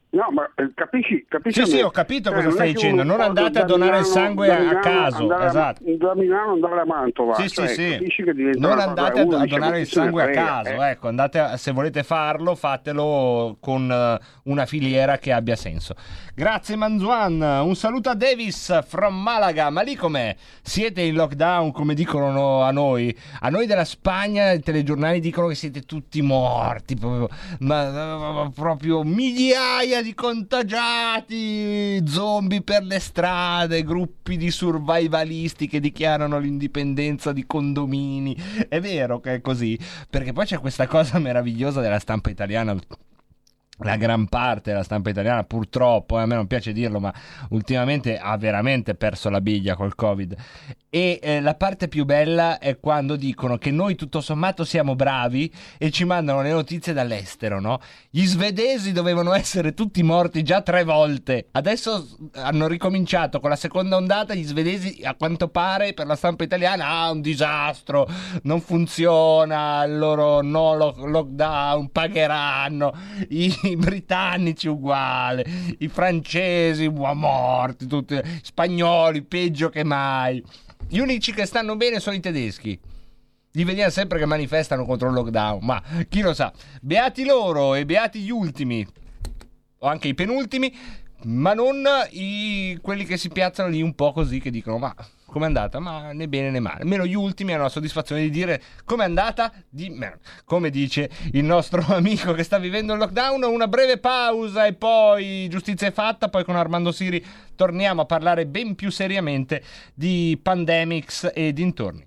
No, 0.09 0.29
ma 0.31 0.49
eh, 0.55 0.71
capisci, 0.73 1.25
capisci? 1.27 1.65
Sì, 1.65 1.71
sì, 1.71 1.81
ho 1.81 1.89
capito 1.91 2.29
Eh, 2.31 2.33
cosa 2.35 2.47
è 2.47 2.51
stai 2.51 2.73
dicendo, 2.73 3.03
non 3.03 3.19
andate 3.19 3.59
a 3.59 3.63
donare 3.65 3.97
il 3.99 4.03
Milano- 4.05 4.25
sangue 4.25 4.47
da 4.47 4.55
a 4.55 4.59
Milano 4.59 4.79
caso, 4.79 5.17
andare 5.21 5.45
esatto. 5.47 5.81
da 5.97 6.15
Milano 6.15 6.51
andare 6.53 6.79
a 6.79 6.85
Mantova. 6.85 7.35
Sì, 7.35 7.47
sì, 7.49 7.53
cioè, 7.55 7.67
sì. 7.67 7.97
diventa 8.33 8.57
Non 8.67 8.79
andate 8.79 9.19
a, 9.19 9.25
donare 9.25 9.79
il 9.81 9.87
sangue 9.87 10.23
a 10.23 10.29
caso, 10.29 10.69
eh? 10.81 10.89
ecco, 10.91 11.07
andate 11.09 11.39
a- 11.39 11.57
se 11.57 11.71
volete 11.71 12.03
farlo, 12.03 12.55
fatelo 12.55 13.57
con 13.59 13.91
eh, 13.91 14.19
una 14.43 14.65
filiera 14.65 15.17
che 15.17 15.33
abbia 15.33 15.57
senso. 15.57 15.93
Grazie 16.33 16.75
Manzuan, 16.77 17.41
un 17.41 17.75
saluto 17.75 18.09
a 18.09 18.13
Davis 18.15 18.85
from 18.87 19.13
Malaga, 19.21 19.69
ma 19.69 19.81
lì 19.81 19.95
com'è? 19.95 20.33
Siete 20.61 21.01
in 21.01 21.15
lockdown 21.15 21.71
come 21.73 21.93
dicono 21.95 22.61
a 22.61 22.71
noi? 22.71 23.13
A 23.41 23.49
noi 23.49 23.65
della 23.65 23.83
Spagna 23.85 24.51
i 24.51 24.61
telegiornali 24.61 25.19
dicono 25.19 25.47
che 25.47 25.55
siete 25.55 25.81
tutti 25.81 26.21
morti, 26.21 26.95
proprio, 26.95 27.27
ma 27.59 28.49
proprio 28.53 29.03
migliaia 29.03 30.01
di 30.01 30.06
contagiati, 30.13 32.01
zombie 32.07 32.61
per 32.61 32.83
le 32.83 32.99
strade, 32.99 33.83
gruppi 33.83 34.37
di 34.37 34.51
survivalisti 34.51 35.67
che 35.67 35.79
dichiarano 35.79 36.39
l'indipendenza 36.39 37.31
di 37.31 37.45
condomini. 37.45 38.35
È 38.67 38.79
vero 38.79 39.19
che 39.19 39.35
è 39.35 39.41
così, 39.41 39.77
perché 40.09 40.33
poi 40.33 40.45
c'è 40.45 40.59
questa 40.59 40.87
cosa 40.87 41.19
meravigliosa 41.19 41.81
della 41.81 41.99
stampa 41.99 42.29
italiana. 42.29 42.75
La 43.81 43.95
gran 43.95 44.27
parte 44.27 44.71
della 44.71 44.81
stampa 44.81 45.11
italiana, 45.11 45.43
purtroppo, 45.43 46.17
eh, 46.17 46.23
a 46.23 46.25
me 46.25 46.33
non 46.33 46.47
piace 46.47 46.71
dirlo, 46.71 46.99
ma 46.99 47.13
ultimamente 47.49 48.17
ha 48.17 48.35
veramente 48.35 48.95
perso 48.95 49.29
la 49.29 49.39
biglia 49.39 49.75
col 49.75 49.93
Covid. 49.93 50.35
E 50.89 51.19
eh, 51.21 51.41
la 51.41 51.53
parte 51.53 51.87
più 51.87 52.05
bella 52.05 52.57
è 52.57 52.79
quando 52.79 53.15
dicono 53.15 53.57
che 53.57 53.69
noi 53.69 53.95
tutto 53.95 54.19
sommato 54.19 54.63
siamo 54.63 54.95
bravi 54.95 55.53
e 55.77 55.91
ci 55.91 56.05
mandano 56.05 56.41
le 56.41 56.51
notizie 56.51 56.91
dall'estero, 56.91 57.59
no? 57.59 57.79
Gli 58.09 58.25
svedesi 58.25 58.93
dovevano 58.93 59.33
essere 59.33 59.75
tutti 59.75 60.01
morti 60.01 60.41
già 60.41 60.61
tre 60.61 60.83
volte. 60.83 61.49
Adesso 61.51 62.31
hanno 62.33 62.67
ricominciato 62.67 63.39
con 63.39 63.51
la 63.51 63.55
seconda 63.55 63.95
ondata. 63.95 64.33
Gli 64.33 64.45
svedesi, 64.45 65.01
a 65.03 65.13
quanto 65.13 65.49
pare, 65.49 65.93
per 65.93 66.07
la 66.07 66.15
stampa 66.15 66.43
italiana, 66.43 66.87
ah, 66.87 67.11
un 67.11 67.21
disastro, 67.21 68.09
non 68.43 68.59
funziona. 68.61 69.83
Il 69.83 69.99
loro 69.99 70.41
no 70.41 70.73
lo- 70.75 70.95
lockdown 70.97 71.91
pagheranno. 71.91 72.91
I, 73.29 73.66
i 73.67 73.75
britannici 73.75 74.67
uguale, 74.67 75.45
i 75.79 75.87
francesi 75.87 76.85
uah, 76.85 77.13
morti, 77.13 77.87
tutti, 77.87 78.15
gli 78.15 78.21
spagnoli 78.41 79.21
peggio 79.23 79.69
che 79.69 79.83
mai. 79.83 80.43
Gli 80.87 80.99
unici 80.99 81.33
che 81.33 81.45
stanno 81.45 81.75
bene 81.75 81.99
sono 81.99 82.15
i 82.15 82.19
tedeschi. 82.19 82.79
Li 83.51 83.63
vediamo 83.63 83.89
sempre 83.89 84.19
che 84.19 84.25
manifestano 84.25 84.85
contro 84.85 85.07
il 85.07 85.13
lockdown, 85.15 85.59
ma 85.63 85.81
chi 86.07 86.21
lo 86.21 86.33
sa. 86.33 86.51
Beati 86.81 87.25
loro 87.25 87.73
e 87.75 87.85
beati 87.85 88.19
gli 88.19 88.29
ultimi, 88.29 88.85
o 89.79 89.87
anche 89.87 90.07
i 90.07 90.13
penultimi, 90.13 90.75
ma 91.23 91.53
non 91.53 91.83
i- 92.11 92.77
quelli 92.81 93.05
che 93.05 93.17
si 93.17 93.29
piazzano 93.29 93.69
lì 93.69 93.81
un 93.81 93.95
po' 93.95 94.11
così 94.11 94.39
che 94.39 94.51
dicono 94.51 94.77
ma 94.77 94.93
com'è 95.27 95.45
andata? 95.45 95.79
Ma 95.79 96.13
né 96.13 96.27
bene 96.27 96.49
né 96.49 96.59
male. 96.59 96.81
Almeno 96.81 97.05
gli 97.05 97.13
ultimi 97.13 97.53
hanno 97.53 97.63
la 97.63 97.69
soddisfazione 97.69 98.21
di 98.21 98.29
dire 98.29 98.61
com'è 98.85 99.03
andata? 99.03 99.51
Di 99.69 99.89
merda. 99.89 100.19
Come 100.45 100.69
dice 100.69 101.09
il 101.33 101.43
nostro 101.43 101.83
amico 101.93 102.33
che 102.33 102.43
sta 102.43 102.57
vivendo 102.57 102.93
il 102.93 102.99
lockdown, 102.99 103.43
una 103.43 103.67
breve 103.67 103.97
pausa 103.99 104.65
e 104.65 104.73
poi 104.73 105.47
giustizia 105.49 105.87
è 105.87 105.91
fatta, 105.91 106.29
poi 106.29 106.43
con 106.43 106.55
Armando 106.55 106.91
Siri 106.91 107.23
torniamo 107.55 108.01
a 108.01 108.05
parlare 108.05 108.47
ben 108.47 108.75
più 108.75 108.89
seriamente 108.89 109.61
di 109.93 110.39
pandemics 110.41 111.31
e 111.33 111.53
dintorni. 111.53 112.06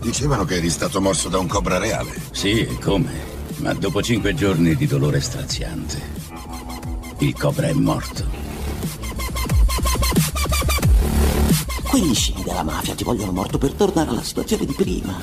Dicevano 0.00 0.44
che 0.44 0.56
eri 0.56 0.70
stato 0.70 1.00
morso 1.00 1.28
da 1.28 1.38
un 1.38 1.46
cobra 1.46 1.78
reale. 1.78 2.14
Sì, 2.30 2.60
e 2.60 2.78
come? 2.78 3.36
Ma 3.56 3.72
dopo 3.74 4.00
cinque 4.02 4.34
giorni 4.34 4.74
di 4.76 4.86
dolore 4.86 5.20
straziante, 5.20 6.00
il 7.18 7.34
cobra 7.36 7.66
è 7.66 7.72
morto. 7.72 8.24
Quegli 11.82 12.14
scimi 12.14 12.42
della 12.44 12.62
mafia 12.62 12.94
ti 12.94 13.02
vogliono 13.02 13.32
morto 13.32 13.58
per 13.58 13.72
tornare 13.72 14.10
alla 14.10 14.22
situazione 14.22 14.64
di 14.64 14.72
prima. 14.72 15.16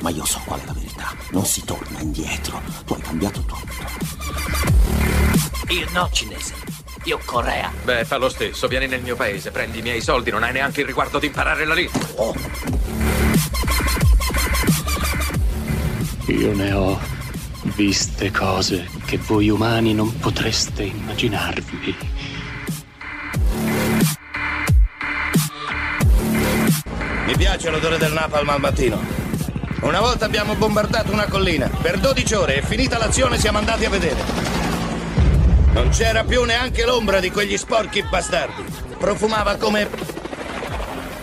Ma 0.00 0.10
io 0.10 0.24
so 0.24 0.40
qual 0.44 0.60
è 0.60 0.66
la 0.66 0.72
verità. 0.72 1.14
Non 1.30 1.46
si 1.46 1.64
torna 1.64 2.00
indietro. 2.00 2.60
Tu 2.84 2.92
hai 2.92 3.00
cambiato 3.00 3.40
tutto. 3.40 3.64
Io 5.68 5.86
no, 5.92 6.08
cinese. 6.12 6.54
Io 7.04 7.18
Corea. 7.24 7.72
Beh, 7.84 8.04
fa 8.04 8.18
lo 8.18 8.28
stesso. 8.28 8.68
Vieni 8.68 8.86
nel 8.88 9.02
mio 9.02 9.16
paese, 9.16 9.50
prendi 9.50 9.78
i 9.78 9.82
miei 9.82 10.02
soldi, 10.02 10.30
non 10.30 10.42
hai 10.42 10.52
neanche 10.52 10.80
il 10.80 10.86
riguardo 10.86 11.18
di 11.18 11.26
imparare 11.26 11.64
la 11.64 11.74
lingua. 11.74 12.00
Io 16.26 16.52
ne 16.54 16.72
ho 16.72 16.98
viste 17.76 18.32
cose 18.32 18.88
che 19.04 19.16
voi 19.16 19.48
umani 19.48 19.94
non 19.94 20.18
potreste 20.18 20.82
immaginarvi. 20.82 21.96
Mi 27.26 27.36
piace 27.36 27.70
l'odore 27.70 27.98
del 27.98 28.12
napalm 28.12 28.48
al 28.48 28.58
mattino. 28.58 29.00
Una 29.82 30.00
volta 30.00 30.24
abbiamo 30.24 30.56
bombardato 30.56 31.12
una 31.12 31.26
collina. 31.26 31.68
Per 31.68 32.00
12 32.00 32.34
ore 32.34 32.56
e 32.56 32.62
finita 32.62 32.98
l'azione 32.98 33.38
siamo 33.38 33.58
andati 33.58 33.84
a 33.84 33.90
vedere. 33.90 34.24
Non 35.74 35.90
c'era 35.90 36.24
più 36.24 36.42
neanche 36.42 36.84
l'ombra 36.84 37.20
di 37.20 37.30
quegli 37.30 37.56
sporchi 37.56 38.02
bastardi. 38.02 38.64
Profumava 38.98 39.54
come... 39.54 39.88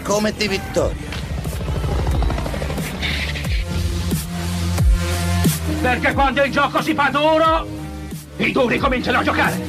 come 0.04 0.32
di 0.32 0.48
vittoria. 0.48 1.13
Perché 5.84 6.14
quando 6.14 6.42
il 6.42 6.50
gioco 6.50 6.82
si 6.82 6.94
fa 6.94 7.10
duro, 7.10 7.68
i 8.38 8.54
duri 8.54 8.78
cominciano 8.78 9.20
a 9.20 9.24
giocare. 9.24 9.62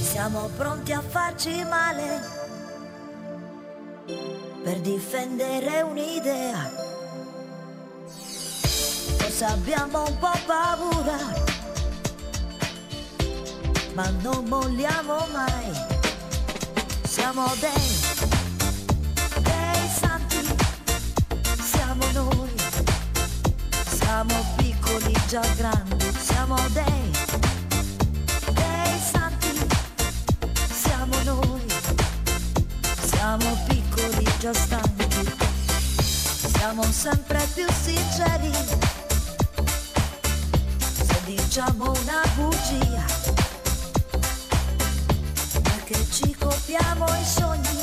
Siamo 0.00 0.48
pronti 0.56 0.92
a 0.92 1.02
farci 1.02 1.62
male 1.68 2.22
per 4.64 4.80
difendere 4.80 5.82
un'idea. 5.82 6.70
Forse 9.18 9.44
abbiamo 9.44 10.06
un 10.06 10.18
po' 10.18 10.38
paura, 10.46 11.18
ma 13.98 14.08
non 14.22 14.44
molliamo 14.44 15.26
mai. 15.32 15.72
Siamo 17.02 17.52
dei, 17.58 17.88
dei 19.42 19.88
santi, 20.00 20.54
siamo 21.60 22.04
noi. 22.12 22.54
Siamo 23.88 24.34
piccoli 24.56 25.12
già 25.26 25.42
grandi, 25.56 26.12
siamo 26.16 26.56
dei, 26.68 27.10
dei 28.52 29.00
santi, 29.10 29.66
siamo 30.80 31.16
noi. 31.24 31.66
Siamo 33.02 33.58
piccoli 33.66 34.24
già 34.38 34.54
stanchi, 34.54 35.32
siamo 36.56 36.84
sempre 36.84 37.44
più 37.52 37.66
sinceri. 37.82 38.52
Se 40.78 41.20
diciamo 41.24 41.90
una 41.90 42.22
bugia, 42.36 43.17
ci 46.18 46.34
copiamo 46.34 47.06
i 47.06 47.24
sogni, 47.24 47.78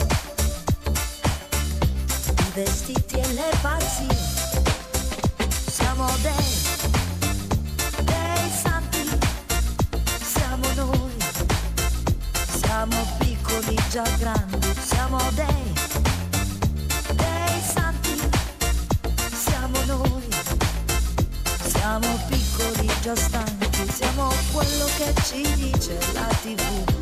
i 2.38 2.52
vestiti 2.54 3.16
e 3.16 3.34
le 3.34 3.50
pazzie. 3.62 4.14
Siamo 5.72 6.06
dei, 6.22 6.46
dei 8.04 8.52
santi, 8.62 9.08
siamo 10.22 10.68
noi. 10.76 11.16
Siamo 12.58 12.96
piccoli 13.20 13.78
già 13.90 14.04
grandi, 14.18 14.76
siamo 14.86 15.18
dei, 15.32 15.74
dei 17.16 17.62
santi, 17.74 18.20
siamo 19.32 19.80
noi. 19.86 20.28
Siamo 21.68 22.20
piccoli 22.28 22.92
già 23.02 23.16
stanchi, 23.16 23.90
siamo 23.94 24.30
quello 24.52 24.86
che 24.98 25.14
ci 25.24 25.42
dice 25.56 25.98
la 26.14 26.28
tv. 26.42 26.95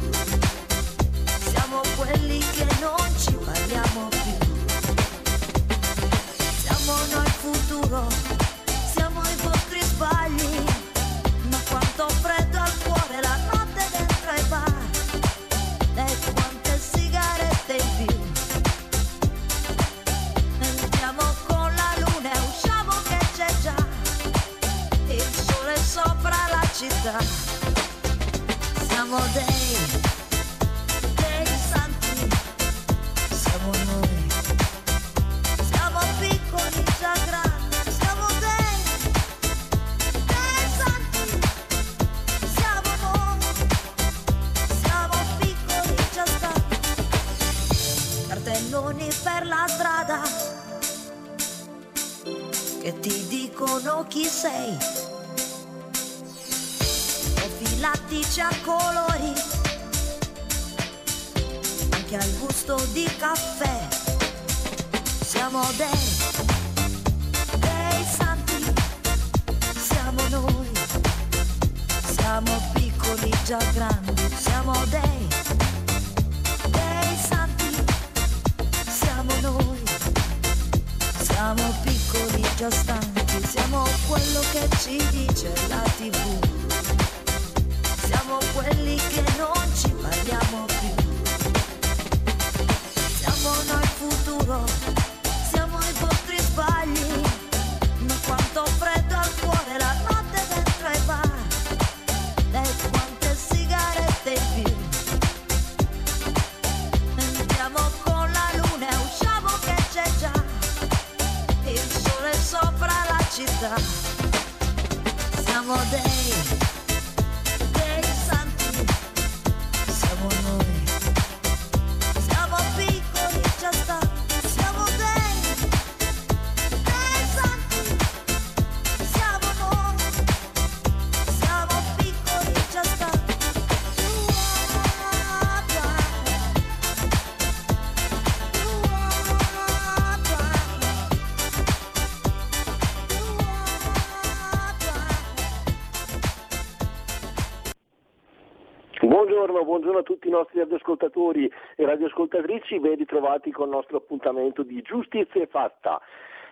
Buongiorno, 149.64 149.66
buongiorno 149.66 150.00
a 150.00 150.04
tutti 150.04 150.28
i 150.28 150.32
nostri 150.32 150.60
radioascoltatori 150.60 151.52
e 151.76 151.86
radioascoltatrici, 151.86 152.80
ben 152.80 152.96
ritrovati 152.96 153.52
con 153.52 153.68
il 153.68 153.76
nostro 153.76 153.98
appuntamento 153.98 154.62
di 154.64 154.82
Giustizia 154.82 155.46
Fatta. 155.48 156.02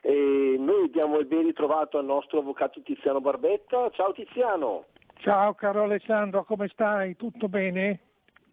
E 0.01 0.55
noi 0.57 0.89
diamo 0.89 1.17
il 1.17 1.25
ben 1.25 1.43
ritrovato 1.43 1.97
al 1.97 2.05
nostro 2.05 2.39
avvocato 2.39 2.81
Tiziano 2.81 3.19
Barbetta. 3.19 3.89
Ciao 3.91 4.13
Tiziano. 4.13 4.85
Ciao 5.19 5.53
caro 5.53 5.83
Alessandro, 5.83 6.43
come 6.45 6.67
stai? 6.69 7.15
Tutto 7.15 7.47
bene? 7.47 7.99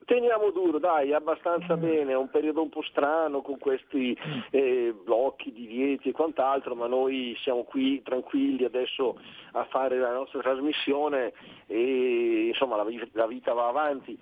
Teniamo 0.04 0.50
duro, 0.50 0.78
dai, 0.78 1.12
abbastanza 1.12 1.76
bene, 1.76 2.12
è 2.12 2.16
un 2.16 2.30
periodo 2.30 2.62
un 2.62 2.70
po' 2.70 2.82
strano 2.82 3.42
con 3.42 3.58
questi 3.58 4.18
eh, 4.50 4.94
blocchi, 5.04 5.52
divieti 5.52 6.08
e 6.08 6.12
quant'altro, 6.12 6.74
ma 6.74 6.86
noi 6.86 7.36
siamo 7.42 7.64
qui 7.64 8.02
tranquilli 8.02 8.64
adesso 8.64 9.20
a 9.52 9.64
fare 9.64 9.98
la 9.98 10.12
nostra 10.12 10.40
trasmissione 10.40 11.32
e 11.66 12.46
insomma 12.48 12.76
la, 12.76 12.86
la 13.12 13.26
vita 13.26 13.52
va 13.52 13.68
avanti. 13.68 14.18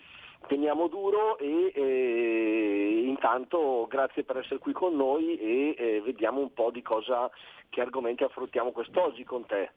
Teniamo 0.46 0.86
duro 0.88 1.38
e 1.38 1.72
eh, 1.74 3.02
intanto 3.06 3.86
grazie 3.88 4.22
per 4.22 4.38
essere 4.38 4.58
qui 4.58 4.72
con 4.72 4.94
noi 4.94 5.36
e 5.38 5.74
eh, 5.76 6.00
vediamo 6.02 6.40
un 6.40 6.52
po' 6.52 6.70
di 6.70 6.82
cosa, 6.82 7.30
che 7.68 7.80
argomenti 7.80 8.22
affrontiamo 8.22 8.70
quest'oggi 8.70 9.24
con 9.24 9.44
te. 9.46 9.70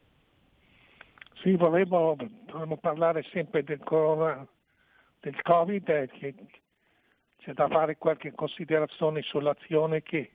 Sì, 1.42 1.56
volevo, 1.56 2.16
volevo 2.52 2.78
parlare 2.78 3.24
sempre 3.32 3.64
del 3.64 3.80
corona, 3.80 4.46
del 5.22 5.42
Covid, 5.42 5.90
e 5.90 6.10
che 6.12 6.36
c'è 7.38 7.54
da 7.54 7.68
fare 7.68 7.98
qualche 7.98 8.34
considerazione 8.34 9.22
sull'azione 9.22 10.04
che, 10.04 10.32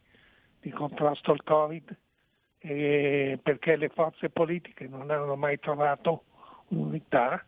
di 0.61 0.71
contrasto 0.71 1.31
al 1.31 1.45
Covid, 1.45 1.97
e 2.59 3.39
perché 3.43 3.77
le 3.77 3.91
forze 3.91 4.31
politiche 4.31 4.89
non 4.89 5.11
hanno 5.11 5.37
mai 5.37 5.59
trovato 5.61 6.25
unità 6.69 7.45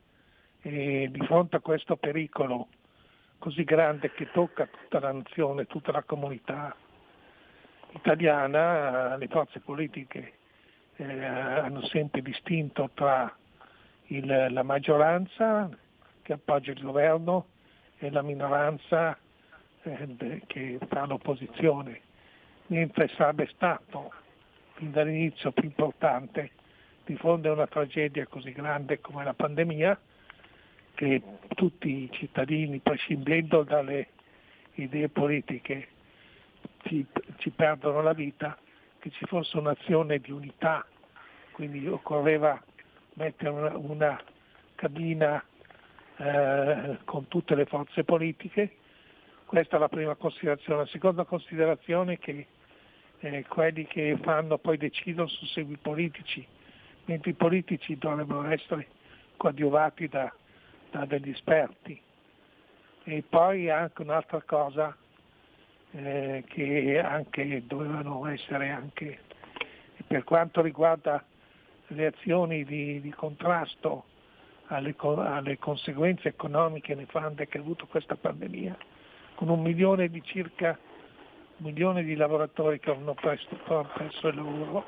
e 0.67 1.09
di 1.13 1.25
fronte 1.27 1.55
a 1.55 1.61
questo 1.61 1.95
pericolo 1.95 2.67
così 3.39 3.63
grande 3.63 4.11
che 4.11 4.29
tocca 4.33 4.67
tutta 4.67 4.99
la 4.99 5.13
nazione, 5.13 5.67
tutta 5.67 5.93
la 5.93 6.03
comunità 6.03 6.75
italiana, 7.93 9.17
le 9.17 9.29
forze 9.29 9.61
politiche 9.61 10.33
eh, 10.97 11.25
hanno 11.25 11.83
sempre 11.87 12.21
distinto 12.21 12.91
tra 12.95 13.33
il- 14.07 14.49
la 14.51 14.63
maggioranza 14.65 15.71
che 16.23 16.33
appoggia 16.33 16.73
il 16.73 16.83
governo 16.83 17.47
e 17.99 18.11
la 18.11 18.23
minoranza 18.23 19.17
eh, 19.83 20.43
che 20.49 20.79
fa 20.89 21.07
l'opposizione, 21.07 22.01
mentre 22.67 23.07
sarebbe 23.15 23.47
stato 23.55 24.13
fin 24.73 24.91
dall'inizio 24.91 25.53
più 25.53 25.63
importante 25.63 26.51
di 27.05 27.15
fronte 27.15 27.47
a 27.47 27.53
una 27.53 27.69
tragedia 27.69 28.27
così 28.27 28.51
grande 28.51 29.01
come 29.01 29.23
la 29.23 29.33
pandemia, 29.33 29.97
che 30.97 31.23
tutti 31.55 32.05
i 32.05 32.09
cittadini, 32.11 32.81
prescindendo 32.81 33.63
dalle 33.63 34.09
idee 34.75 35.09
politiche, 35.11 35.89
ci, 36.85 37.07
ci 37.37 37.51
perdono 37.51 38.01
la 38.01 38.15
vita, 38.15 38.59
che 38.99 39.11
ci 39.11 39.27
fosse 39.27 39.59
un'azione 39.59 40.19
di 40.19 40.33
unità, 40.33 40.85
quindi 41.53 41.87
occorreva 41.87 42.61
mettere 43.15 43.51
una, 43.51 43.77
una 43.77 44.23
cabina 44.75 45.45
eh, 46.17 46.99
con 47.05 47.29
tutte 47.29 47.55
le 47.55 47.67
forze 47.67 48.03
politiche. 48.03 48.77
Questa 49.45 49.77
è 49.77 49.79
la 49.79 49.89
prima 49.89 50.15
considerazione. 50.15 50.81
La 50.81 50.87
seconda 50.87 51.25
considerazione 51.25 52.15
è 52.15 52.19
che 52.19 52.47
eh, 53.21 53.45
quelli 53.47 53.87
che 53.87 54.19
fanno 54.23 54.57
poi 54.57 54.79
decidono 54.79 55.29
su 55.29 55.45
segui 55.45 55.77
politici, 55.77 56.45
mentre 57.05 57.31
i 57.31 57.35
politici 57.35 57.99
dovrebbero 57.99 58.45
essere 58.45 58.89
coadiuvati 59.37 60.09
da, 60.09 60.33
da 60.97 61.05
degli 61.05 61.31
esperti. 61.31 62.01
E 63.05 63.23
poi 63.29 63.71
anche 63.71 64.03
un'altra 64.03 64.43
cosa 64.43 64.97
eh, 65.93 66.45
che 66.47 66.99
anche 66.99 67.63
dovevano 67.67 68.27
essere 68.27 68.71
anche 68.71 69.21
per 70.07 70.25
quanto 70.25 70.61
riguarda 70.61 71.25
le 71.89 72.07
azioni 72.07 72.65
di, 72.65 73.01
di 73.01 73.11
contrasto 73.11 74.05
alle, 74.67 74.95
alle 74.99 75.59
conseguenze 75.59 76.29
economiche 76.29 76.95
nefande 76.95 77.47
che 77.47 77.59
ha 77.59 77.61
avuto 77.61 77.87
questa 77.87 78.17
pandemia, 78.17 78.77
con 79.35 79.49
un 79.49 79.63
milione 79.63 80.09
di 80.09 80.23
circa 80.25 80.77
un 81.59 81.67
milione 81.67 82.03
di 82.03 82.15
lavoratori 82.17 82.79
che 82.79 82.91
hanno 82.91 83.15
presto, 83.15 83.57
perso 83.95 84.29
il 84.29 84.37
lavoro, 84.37 84.85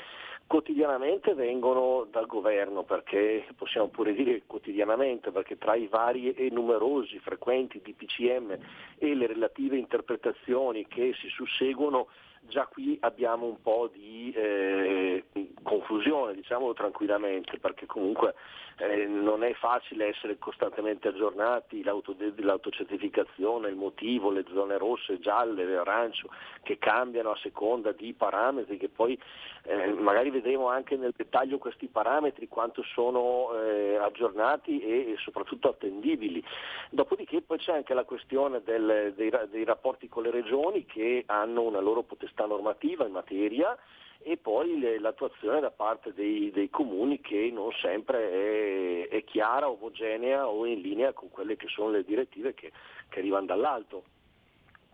quotidianamente 0.45 1.33
vengono 1.33 2.05
dal 2.11 2.27
governo, 2.27 2.83
perché 2.83 3.45
possiamo 3.55 3.87
pure 3.87 4.13
dire 4.13 4.43
quotidianamente, 4.45 5.31
perché 5.31 5.57
tra 5.57 5.73
i 5.73 5.87
vari 5.87 6.31
e 6.33 6.49
numerosi, 6.51 7.17
frequenti 7.17 7.81
DPCM 7.81 8.55
e 8.99 9.15
le 9.15 9.25
relative 9.25 9.77
interpretazioni 9.77 10.85
che 10.87 11.13
si 11.19 11.27
susseguono, 11.29 12.07
già 12.47 12.65
qui 12.67 12.97
abbiamo 13.01 13.45
un 13.45 13.61
po' 13.61 13.89
di 13.91 14.31
eh, 14.35 15.23
confusione, 15.61 16.33
diciamolo 16.33 16.73
tranquillamente, 16.73 17.57
perché 17.59 17.85
comunque 17.85 18.35
eh, 18.77 19.05
non 19.05 19.43
è 19.43 19.53
facile 19.53 20.07
essere 20.07 20.37
costantemente 20.37 21.07
aggiornati, 21.07 21.83
l'auto- 21.83 22.15
l'autocertificazione, 22.37 23.69
il 23.69 23.75
motivo, 23.75 24.31
le 24.31 24.43
zone 24.51 24.77
rosse, 24.77 25.19
gialle, 25.19 25.77
arancio, 25.77 26.29
che 26.63 26.77
cambiano 26.77 27.31
a 27.31 27.37
seconda 27.37 27.91
di 27.91 28.13
parametri, 28.13 28.77
che 28.77 28.89
poi 28.89 29.17
eh, 29.65 29.93
magari 29.93 30.29
vedremo 30.29 30.67
anche 30.67 30.97
nel 30.97 31.13
dettaglio 31.15 31.57
questi 31.57 31.87
parametri, 31.87 32.47
quanto 32.47 32.83
sono 32.83 33.53
eh, 33.53 33.95
aggiornati 33.95 34.81
e, 34.81 35.11
e 35.11 35.15
soprattutto 35.19 35.69
attendibili. 35.69 36.43
Dopodiché 36.89 37.41
poi 37.41 37.59
c'è 37.59 37.73
anche 37.73 37.93
la 37.93 38.03
questione 38.03 38.61
del- 38.63 39.13
dei, 39.15 39.31
dei 39.49 39.63
rapporti 39.63 40.09
con 40.09 40.23
le 40.23 40.31
regioni 40.31 40.85
che 40.85 41.23
hanno 41.27 41.61
una 41.61 41.79
loro 41.79 42.01
potestà 42.03 42.32
normativa 42.45 43.05
in 43.05 43.11
materia 43.11 43.77
e 44.25 44.37
poi 44.37 44.79
le- 44.79 44.99
l'attuazione 44.99 45.59
da 45.59 45.69
parte 45.69 46.13
dei, 46.13 46.49
dei 46.51 46.69
comuni 46.69 47.19
che 47.19 47.49
non 47.53 47.71
sempre 47.73 49.07
è, 49.07 49.07
è 49.09 49.23
chiara, 49.23 49.69
omogenea 49.69 50.47
o 50.47 50.65
in 50.65 50.79
linea 50.81 51.13
con 51.13 51.29
quelle 51.29 51.55
che 51.55 51.67
sono 51.67 51.91
le 51.91 52.03
direttive 52.03 52.53
che, 52.53 52.71
che 53.09 53.19
arrivano 53.19 53.45
dall'alto. 53.45 54.03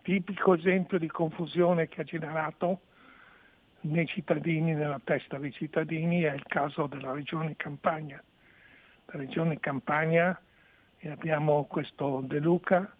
Tipico 0.02 0.54
esempio 0.54 0.98
di 0.98 1.06
confusione 1.06 1.88
che 1.88 2.00
ha 2.00 2.04
generato 2.04 2.80
nei 3.82 4.06
cittadini, 4.06 4.74
nella 4.74 5.00
testa 5.02 5.38
dei 5.38 5.52
cittadini, 5.52 6.22
è 6.22 6.34
il 6.34 6.44
caso 6.44 6.86
della 6.86 7.12
regione 7.12 7.54
Campania, 7.56 8.22
la 9.06 9.18
regione 9.18 9.60
Campania 9.60 10.38
e 10.98 11.08
abbiamo 11.08 11.64
questo 11.64 12.22
De 12.24 12.40
Luca 12.40 12.94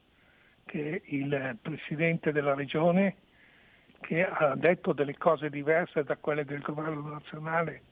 che 0.64 0.90
è 0.90 1.02
il 1.06 1.58
presidente 1.60 2.32
della 2.32 2.54
regione 2.54 3.16
che 4.00 4.26
ha 4.26 4.54
detto 4.56 4.92
delle 4.92 5.16
cose 5.16 5.50
diverse 5.50 6.04
da 6.04 6.16
quelle 6.16 6.44
del 6.44 6.60
governo 6.60 7.08
nazionale, 7.08 7.82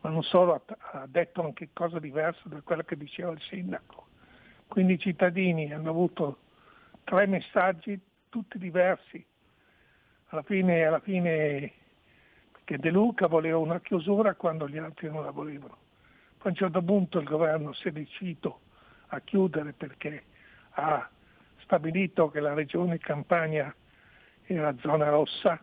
ma 0.00 0.10
non 0.10 0.22
solo, 0.22 0.64
ha- 0.66 1.06
detto 1.06 1.42
anche 1.42 1.70
cose 1.72 2.00
diverse 2.00 2.42
da 2.44 2.60
quelle 2.62 2.84
che 2.84 2.96
diceva 2.96 3.30
il 3.32 3.40
sindaco. 3.40 4.08
Quindi 4.66 4.94
i 4.94 4.98
cittadini 4.98 5.72
hanno 5.72 5.90
avuto 5.90 6.38
tre 7.04 7.26
messaggi 7.26 7.98
tutti 8.28 8.58
diversi. 8.58 9.24
Alla 10.28 10.42
fine, 10.42 10.84
alla 10.84 11.00
fine 11.00 11.72
che 12.64 12.78
De 12.78 12.90
Luca 12.90 13.26
voleva 13.26 13.58
una 13.58 13.80
chiusura 13.80 14.34
quando 14.34 14.68
gli 14.68 14.78
altri 14.78 15.08
non 15.08 15.22
la 15.22 15.30
volevano. 15.30 15.78
Poi 16.38 16.46
a 16.46 16.48
un 16.48 16.54
certo 16.54 16.82
punto 16.82 17.18
il 17.18 17.26
governo 17.26 17.72
si 17.72 17.88
è 17.88 17.92
deciso 17.92 18.60
a 19.08 19.20
chiudere 19.20 19.72
perché 19.72 20.24
ha 20.70 21.08
stabilito 21.62 22.30
che 22.30 22.40
la 22.40 22.54
regione 22.54 22.98
Campania 22.98 23.74
era 24.46 24.74
zona 24.80 25.08
rossa 25.08 25.62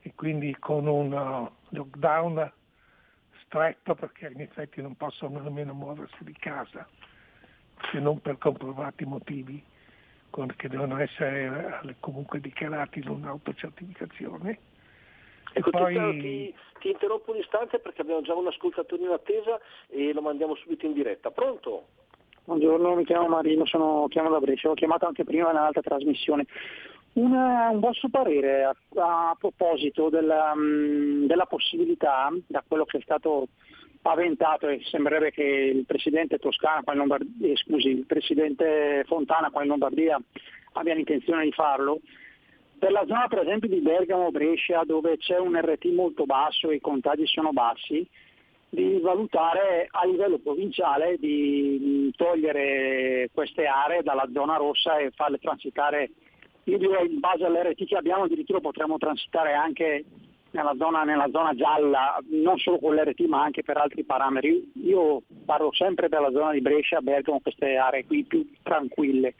e 0.00 0.12
quindi 0.14 0.56
con 0.58 0.86
un 0.86 1.12
uh, 1.12 1.50
lockdown 1.70 2.52
stretto 3.44 3.94
perché 3.94 4.30
in 4.32 4.40
effetti 4.40 4.80
non 4.80 4.96
possono 4.96 5.40
nemmeno 5.40 5.74
muoversi 5.74 6.22
di 6.24 6.34
casa 6.34 6.86
se 7.90 7.98
non 7.98 8.20
per 8.20 8.38
comprovati 8.38 9.04
motivi 9.04 9.62
che 10.56 10.68
devono 10.68 10.98
essere 10.98 11.80
eh, 11.84 11.96
comunque 11.98 12.40
dichiarati 12.40 13.00
in 13.00 13.08
un'autocertificazione. 13.08 14.50
E 15.52 15.58
Ecco, 15.58 15.70
poi 15.70 15.94
ti, 16.20 16.54
ti 16.78 16.90
interrompo 16.90 17.32
un 17.32 17.38
istante 17.38 17.80
perché 17.80 18.02
abbiamo 18.02 18.22
già 18.22 18.34
un 18.34 18.46
ascoltatore 18.46 19.02
in 19.02 19.10
attesa 19.10 19.58
e 19.88 20.12
lo 20.12 20.20
mandiamo 20.20 20.54
subito 20.54 20.86
in 20.86 20.92
diretta. 20.92 21.32
Pronto? 21.32 21.86
Buongiorno, 22.44 22.94
mi 22.94 23.04
chiamo 23.04 23.28
Marino, 23.28 23.66
sono, 23.66 24.06
chiamo 24.08 24.30
da 24.30 24.38
Brescia, 24.38 24.70
ho 24.70 24.74
chiamato 24.74 25.06
anche 25.06 25.24
prima 25.24 25.50
in 25.50 25.56
un'altra 25.56 25.82
trasmissione. 25.82 26.46
Una- 27.20 27.68
un 27.70 27.80
vostro 27.80 28.08
parere 28.08 28.64
a, 28.64 28.74
a 28.96 29.36
proposito 29.38 30.08
della, 30.08 30.54
mh, 30.54 31.26
della 31.26 31.46
possibilità, 31.46 32.30
da 32.46 32.64
quello 32.66 32.84
che 32.84 32.98
è 32.98 33.02
stato 33.02 33.48
paventato 34.00 34.66
e 34.68 34.80
sembrerebbe 34.84 35.30
che 35.30 35.42
il 35.42 35.84
presidente 35.84 36.38
Toscana 36.38 36.82
qua 36.82 36.92
in 36.94 37.00
Lombardia, 37.00 37.46
eh, 37.46 37.56
scusi, 37.56 37.88
il 37.88 38.06
presidente 38.06 39.04
Fontana 39.06 39.50
qua 39.50 39.62
in 39.62 39.68
Lombardia 39.68 40.18
abbia 40.72 40.94
l'intenzione 40.94 41.44
di 41.44 41.52
farlo, 41.52 42.00
per 42.78 42.92
la 42.92 43.04
zona 43.06 43.28
per 43.28 43.40
esempio 43.40 43.68
di 43.68 43.80
Bergamo 43.80 44.30
Brescia 44.30 44.84
dove 44.84 45.18
c'è 45.18 45.38
un 45.38 45.54
RT 45.60 45.84
molto 45.86 46.24
basso 46.24 46.70
e 46.70 46.76
i 46.76 46.80
contagi 46.80 47.26
sono 47.26 47.52
bassi, 47.52 48.08
di 48.70 48.98
valutare 49.00 49.88
a 49.90 50.06
livello 50.06 50.38
provinciale 50.38 51.18
di 51.18 52.12
mh, 52.12 52.16
togliere 52.16 53.28
queste 53.34 53.66
aree 53.66 54.02
dalla 54.02 54.28
zona 54.32 54.56
rossa 54.56 54.96
e 54.96 55.10
farle 55.10 55.38
transitare, 55.38 56.10
io 56.70 56.78
direi 56.78 57.12
in 57.12 57.20
base 57.20 57.44
all'RT 57.44 57.84
che 57.84 57.96
abbiamo 57.96 58.24
addirittura 58.24 58.60
potremmo 58.60 58.96
transitare 58.96 59.54
anche 59.54 60.04
nella 60.52 60.74
zona, 60.76 61.04
nella 61.04 61.28
zona 61.30 61.54
gialla, 61.54 62.18
non 62.30 62.58
solo 62.58 62.78
con 62.78 62.94
l'RT 62.94 63.20
ma 63.22 63.42
anche 63.42 63.62
per 63.62 63.76
altri 63.76 64.04
parametri. 64.04 64.72
Io 64.84 65.22
parlo 65.44 65.72
sempre 65.72 66.08
della 66.08 66.30
zona 66.30 66.52
di 66.52 66.60
Brescia, 66.60 67.00
Bergamo, 67.00 67.40
queste 67.40 67.76
aree 67.76 68.06
qui 68.06 68.24
più 68.24 68.48
tranquille. 68.62 69.34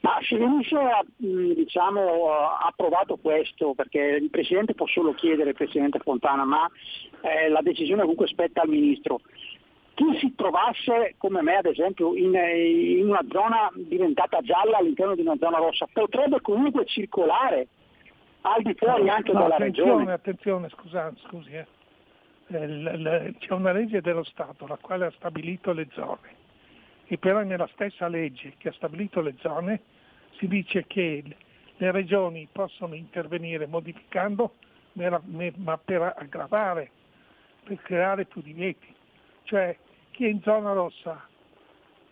Ma 0.00 0.16
se 0.22 0.36
venisse 0.36 0.76
mh, 1.16 1.52
diciamo, 1.54 2.30
approvato 2.30 3.16
questo, 3.16 3.74
perché 3.74 3.98
il 3.98 4.30
Presidente 4.30 4.74
può 4.74 4.86
solo 4.86 5.12
chiedere, 5.12 5.50
il 5.50 5.56
Presidente 5.56 5.98
Fontana, 5.98 6.44
ma 6.44 6.70
eh, 7.22 7.48
la 7.48 7.62
decisione 7.62 8.02
comunque 8.02 8.28
spetta 8.28 8.62
al 8.62 8.68
Ministro. 8.68 9.20
Chi 9.98 10.16
si 10.20 10.32
trovasse, 10.36 11.16
come 11.18 11.42
me 11.42 11.56
ad 11.56 11.66
esempio, 11.66 12.14
in, 12.14 12.32
in 12.32 13.08
una 13.08 13.24
zona 13.32 13.68
diventata 13.74 14.40
gialla 14.42 14.76
all'interno 14.76 15.16
di 15.16 15.22
una 15.22 15.34
zona 15.40 15.58
rossa, 15.58 15.88
potrebbe 15.92 16.40
comunque 16.40 16.84
circolare 16.86 17.66
al 18.42 18.62
di 18.62 18.74
fuori 18.74 19.08
anche 19.08 19.32
No, 19.32 19.40
dalla 19.40 19.56
attenzione, 19.56 19.90
regione. 19.90 20.12
attenzione, 20.12 20.68
scusa, 20.68 21.12
scusi, 21.26 21.50
eh. 21.50 21.66
Eh, 22.46 23.34
c'è 23.40 23.52
una 23.52 23.72
legge 23.72 24.00
dello 24.00 24.22
Stato 24.22 24.68
la 24.68 24.78
quale 24.80 25.06
ha 25.06 25.10
stabilito 25.16 25.72
le 25.72 25.88
zone 25.90 26.36
e 27.08 27.18
però 27.18 27.42
nella 27.42 27.68
stessa 27.72 28.06
legge 28.06 28.54
che 28.56 28.68
ha 28.68 28.72
stabilito 28.74 29.20
le 29.20 29.34
zone 29.40 29.80
si 30.36 30.46
dice 30.46 30.84
che 30.86 31.24
le 31.76 31.90
regioni 31.90 32.48
possono 32.52 32.94
intervenire 32.94 33.66
modificando 33.66 34.54
ma 34.92 35.20
ma 35.56 35.76
per 35.76 36.14
aggravare, 36.16 36.88
per 37.64 37.82
creare 37.82 38.26
più 38.26 38.40
divieti. 38.42 38.94
Cioè 39.42 39.76
chi 40.18 40.24
è 40.24 40.28
in 40.30 40.42
zona 40.42 40.72
rossa 40.72 41.28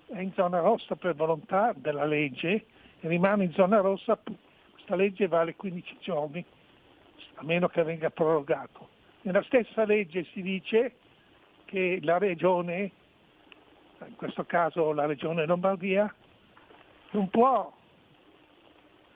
è 0.06 0.20
in 0.20 0.32
zona 0.34 0.60
rossa 0.60 0.94
per 0.94 1.16
volontà 1.16 1.72
della 1.74 2.04
legge 2.04 2.66
e 3.00 3.08
rimane 3.08 3.42
in 3.42 3.52
zona 3.52 3.80
rossa, 3.80 4.16
questa 4.70 4.94
legge 4.94 5.26
vale 5.26 5.56
15 5.56 5.96
giorni, 5.98 6.44
a 7.34 7.42
meno 7.42 7.66
che 7.66 7.82
venga 7.82 8.08
prorogato. 8.10 8.90
Nella 9.22 9.42
stessa 9.42 9.84
legge 9.84 10.24
si 10.32 10.40
dice 10.40 10.94
che 11.64 11.98
la 12.02 12.18
regione, 12.18 12.92
in 14.06 14.14
questo 14.14 14.44
caso 14.44 14.92
la 14.92 15.06
regione 15.06 15.44
Lombardia, 15.44 16.14
non 17.10 17.28
può, 17.28 17.72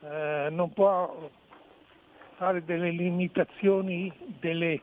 eh, 0.01 0.47
non 0.51 0.73
può 0.73 1.29
fare 2.35 2.65
delle 2.65 2.89
limitazioni, 2.89 4.11
delle, 4.41 4.81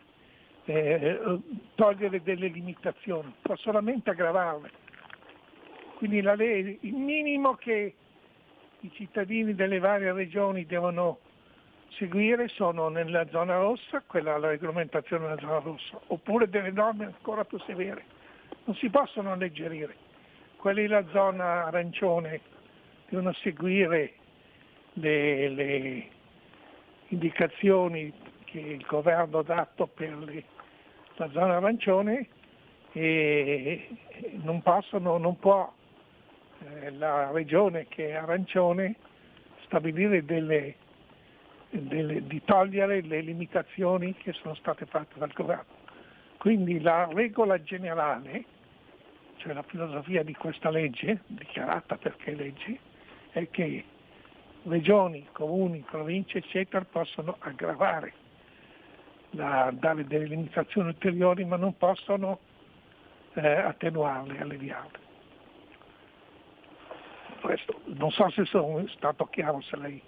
eh, 0.69 1.39
togliere 1.75 2.23
delle 2.23 2.49
limitazioni, 2.49 3.33
può 3.41 3.57
solamente 3.57 4.11
aggravarle. 4.11 4.71
Quindi 5.97 6.21
la 6.21 6.35
le- 6.35 6.79
il 6.81 6.95
minimo 6.95 7.55
che 7.55 7.95
i 8.81 8.91
cittadini 8.93 9.55
delle 9.55 9.79
varie 9.79 10.13
regioni 10.13 10.67
devono 10.67 11.19
seguire 11.91 12.49
sono 12.49 12.89
nella 12.89 13.27
zona 13.29 13.57
rossa, 13.57 14.03
quella 14.07 14.37
è 14.37 14.39
la 14.39 14.49
regolamentazione 14.49 15.27
della 15.27 15.41
zona 15.41 15.59
rossa, 15.59 15.99
oppure 16.09 16.49
delle 16.49 16.71
norme 16.71 17.07
ancora 17.07 17.45
più 17.45 17.59
severe. 17.61 18.05
Non 18.65 18.77
si 18.77 18.91
possono 18.91 19.33
alleggerire. 19.33 19.97
Quelli 20.57 20.83
della 20.83 21.07
zona 21.09 21.65
arancione 21.65 22.41
devono 23.09 23.33
seguire 23.33 24.13
le, 24.95 25.49
le 25.49 26.09
indicazioni 27.09 28.13
che 28.45 28.61
il 28.61 28.85
governo 28.87 29.39
ha 29.39 29.43
dato 29.43 29.87
per 29.87 30.17
le- 30.19 30.45
la 31.19 31.31
zona 31.31 31.57
arancione 31.57 32.27
e 32.93 33.89
non 34.43 34.63
possono, 34.63 35.19
non 35.19 35.39
può 35.39 35.73
eh, 36.61 36.91
la 36.93 37.31
regione 37.31 37.87
che 37.89 38.09
è 38.09 38.15
arancione 38.15 38.97
stabilire 39.65 40.25
delle, 40.25 40.77
delle- 41.71 42.27
di 42.27 42.43
togliere 42.45 43.03
le 43.03 43.21
limitazioni 43.21 44.15
che 44.15 44.33
sono 44.33 44.55
state 44.55 44.87
fatte 44.87 45.19
dal 45.19 45.33
governo. 45.33 45.77
Quindi 46.39 46.81
la 46.81 47.09
regola 47.13 47.61
generale, 47.63 48.45
cioè 49.37 49.53
la 49.53 49.63
filosofia 49.63 50.23
di 50.23 50.35
questa 50.35 50.71
legge, 50.71 51.23
dichiarata 51.27 51.97
perché 51.97 52.35
legge, 52.35 52.79
è 53.31 53.49
che 53.51 53.85
regioni, 54.65 55.27
comuni, 55.33 55.85
province, 55.89 56.39
eccetera, 56.39 56.85
possono 56.85 57.37
aggravare, 57.41 58.13
la- 59.31 59.71
dare 59.73 60.07
delle 60.07 60.27
limitazioni 60.27 60.89
ulteriori, 60.89 61.45
ma 61.45 61.57
non 61.57 61.77
possono 61.77 62.39
eh, 63.35 63.47
attenuarle, 63.47 64.41
alleviarle. 64.41 65.07
Questo, 67.41 67.81
non 67.85 68.11
so 68.11 68.29
se 68.31 68.45
sono 68.47 68.87
stato 68.89 69.27
chiaro, 69.27 69.61
se 69.63 69.77
lei 69.77 70.03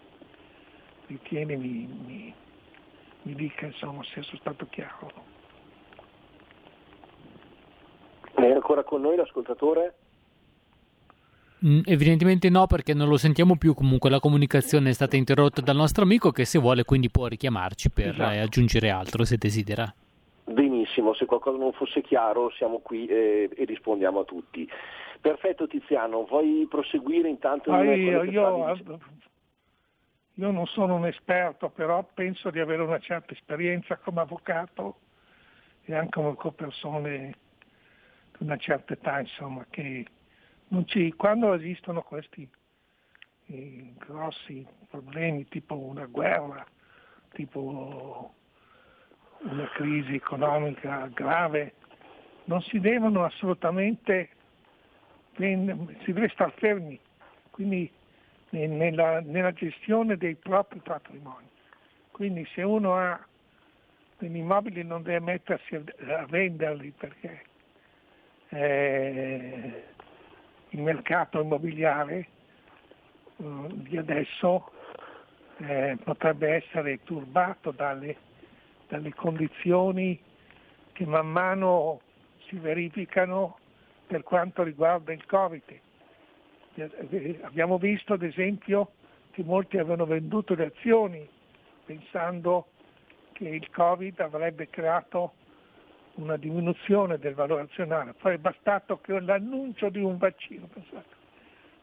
ritiene 1.06 1.56
mi, 1.56 1.86
mi, 1.86 2.34
mi 3.22 3.34
dica 3.34 3.66
insomma, 3.66 4.02
se 4.04 4.22
sono 4.22 4.38
stato 4.38 4.66
chiaro. 4.66 5.12
È 8.34 8.50
ancora 8.50 8.82
con 8.82 9.02
noi 9.02 9.16
l'ascoltatore? 9.16 9.94
Mm, 11.64 11.80
evidentemente 11.84 12.48
no, 12.48 12.66
perché 12.66 12.94
non 12.94 13.08
lo 13.08 13.16
sentiamo 13.18 13.56
più. 13.56 13.74
Comunque 13.74 14.08
la 14.08 14.18
comunicazione 14.20 14.90
è 14.90 14.92
stata 14.92 15.16
interrotta 15.16 15.60
dal 15.60 15.76
nostro 15.76 16.04
amico 16.04 16.30
che 16.30 16.44
se 16.44 16.58
vuole 16.58 16.84
quindi 16.84 17.10
può 17.10 17.26
richiamarci 17.26 17.90
per 17.90 18.08
Esatto. 18.08 18.32
eh, 18.32 18.38
aggiungere 18.38 18.90
altro 18.90 19.24
se 19.24 19.36
desidera. 19.36 19.92
Benissimo, 20.44 21.12
se 21.14 21.26
qualcosa 21.26 21.58
non 21.58 21.72
fosse 21.72 22.00
chiaro 22.02 22.50
siamo 22.50 22.78
qui 22.78 23.06
eh, 23.06 23.50
e 23.54 23.64
rispondiamo 23.64 24.20
a 24.20 24.24
tutti. 24.24 24.68
Perfetto 25.20 25.66
Tiziano, 25.66 26.24
vuoi 26.24 26.66
proseguire 26.68 27.28
intanto? 27.28 27.70
In 27.74 27.84
io, 27.84 28.22
io- 28.22 28.74
dicendo? 28.74 29.00
io 30.34 30.50
non 30.50 30.66
sono 30.66 30.94
un 30.94 31.06
esperto, 31.06 31.68
però 31.68 32.08
penso 32.14 32.50
di 32.50 32.58
avere 32.58 32.82
una 32.82 32.98
certa 32.98 33.34
esperienza 33.34 33.96
come 33.98 34.20
avvocato 34.20 34.96
e 35.84 35.94
anche 35.94 36.34
come 36.34 36.52
persone 36.54 37.34
di 38.38 38.44
una 38.44 38.56
certa 38.56 38.94
età, 38.94 39.20
insomma, 39.20 39.66
che 39.68 40.06
ci, 40.86 41.12
quando 41.14 41.52
esistono 41.54 42.02
questi 42.02 42.48
eh, 43.46 43.92
grossi 43.98 44.66
problemi, 44.88 45.46
tipo 45.48 45.76
una 45.76 46.06
guerra, 46.06 46.64
tipo 47.32 48.34
una 49.38 49.68
crisi 49.70 50.14
economica 50.14 51.08
grave, 51.12 51.74
non 52.44 52.60
si 52.62 52.78
devono 52.78 53.24
assolutamente 53.24 54.30
si 55.36 56.12
deve 56.12 56.28
star 56.28 56.52
fermi, 56.56 56.98
quindi 57.50 57.90
ne- 58.50 58.66
nella, 58.66 59.20
nella 59.20 59.52
gestione 59.52 60.16
dei 60.16 60.34
propri 60.34 60.80
patrimoni. 60.80 61.48
Quindi 62.10 62.46
se 62.52 62.62
uno 62.62 62.96
ha 62.96 63.18
degli 64.18 64.36
immobili 64.36 64.82
non 64.82 65.02
deve 65.02 65.20
mettersi 65.20 65.74
a 65.74 66.26
venderli 66.26 66.90
perché 66.90 67.42
eh, 68.50 69.84
il 70.70 70.82
mercato 70.82 71.40
immobiliare 71.40 72.28
eh, 73.36 73.66
di 73.70 73.96
adesso 73.96 74.70
eh, 75.58 75.96
potrebbe 76.02 76.54
essere 76.54 77.02
turbato 77.02 77.70
dalle, 77.70 78.16
dalle 78.88 79.14
condizioni 79.14 80.20
che 80.92 81.06
man 81.06 81.28
mano 81.28 82.00
si 82.46 82.56
verificano 82.56 83.58
per 84.06 84.22
quanto 84.22 84.62
riguarda 84.62 85.12
il 85.12 85.24
Covid. 85.26 85.62
Eh, 86.74 87.40
Abbiamo 87.42 87.78
visto 87.78 88.14
ad 88.14 88.22
esempio 88.22 88.92
che 89.32 89.42
molti 89.44 89.78
avevano 89.78 90.06
venduto 90.06 90.54
le 90.54 90.66
azioni 90.66 91.28
pensando 91.84 92.68
che 93.32 93.48
il 93.48 93.70
Covid 93.70 94.20
avrebbe 94.20 94.68
creato 94.68 95.32
una 96.14 96.36
diminuzione 96.36 97.18
del 97.18 97.34
valore 97.34 97.62
azionario, 97.62 98.14
poi 98.14 98.34
è 98.34 98.38
bastato 98.38 98.98
che 99.00 99.18
l'annuncio 99.20 99.88
di 99.88 100.00
un 100.00 100.18
vaccino, 100.18 100.66
pensate, 100.66 101.14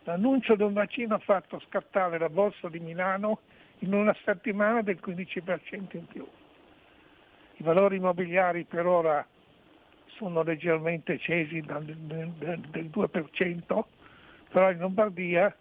l'annuncio 0.03 0.55
di 0.55 0.63
un 0.63 0.73
vaccino 0.73 1.15
ha 1.15 1.19
fatto 1.19 1.59
scattare 1.67 2.17
la 2.17 2.29
borsa 2.29 2.69
di 2.69 2.79
Milano 2.79 3.39
in 3.79 3.93
una 3.93 4.15
settimana 4.23 4.81
del 4.81 4.99
15% 5.03 5.97
in 5.97 6.05
più. 6.07 6.27
I 7.59 7.63
valori 7.63 7.97
immobiliari 7.97 8.65
per 8.65 8.85
ora 8.85 9.25
sono 10.17 10.43
leggermente 10.43 11.17
scesi 11.17 11.61
del, 11.61 11.95
del 11.95 12.89
2%, 12.91 13.83
però 14.49 14.71
in 14.71 14.79
Lombardia 14.79 15.55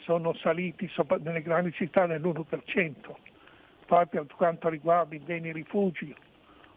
sono 0.00 0.34
saliti 0.34 0.90
nelle 1.20 1.42
grandi 1.42 1.72
città 1.72 2.06
dell'1%. 2.06 2.94
Poi 3.86 4.06
per 4.06 4.26
quanto 4.34 4.68
riguarda 4.68 5.14
i 5.14 5.18
beni 5.18 5.52
rifugi, 5.52 6.14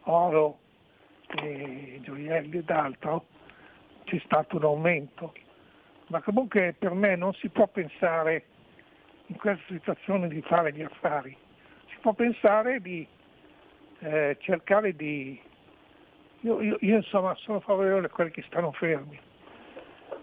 oro, 0.04 0.60
e 1.36 2.00
gioielli 2.02 2.58
ed 2.58 2.70
altro, 2.70 3.26
c'è 4.06 4.20
stato 4.26 4.58
un 4.58 4.64
aumento. 4.64 5.34
Ma 6.08 6.22
comunque 6.22 6.76
per 6.78 6.94
me 6.94 7.16
non 7.16 7.34
si 7.34 7.50
può 7.50 7.68
pensare 7.68 8.46
in 9.28 9.38
questa 9.38 9.64
situazione 9.68 10.28
di 10.28 10.42
fare 10.42 10.74
gli 10.74 10.82
affari, 10.82 11.38
si 11.90 11.98
può 12.02 12.14
pensare 12.14 12.82
di 12.82 13.08
eh, 14.00 14.38
cercare 14.40 14.96
di... 14.96 15.40
Io, 16.42 16.62
io- 16.62 16.78
io, 16.80 16.96
insomma 16.96 17.36
sono 17.36 17.60
favorevole 17.60 18.08
a 18.08 18.10
quelli 18.10 18.32
che 18.32 18.44
stanno 18.48 18.72
fermi, 18.72 19.20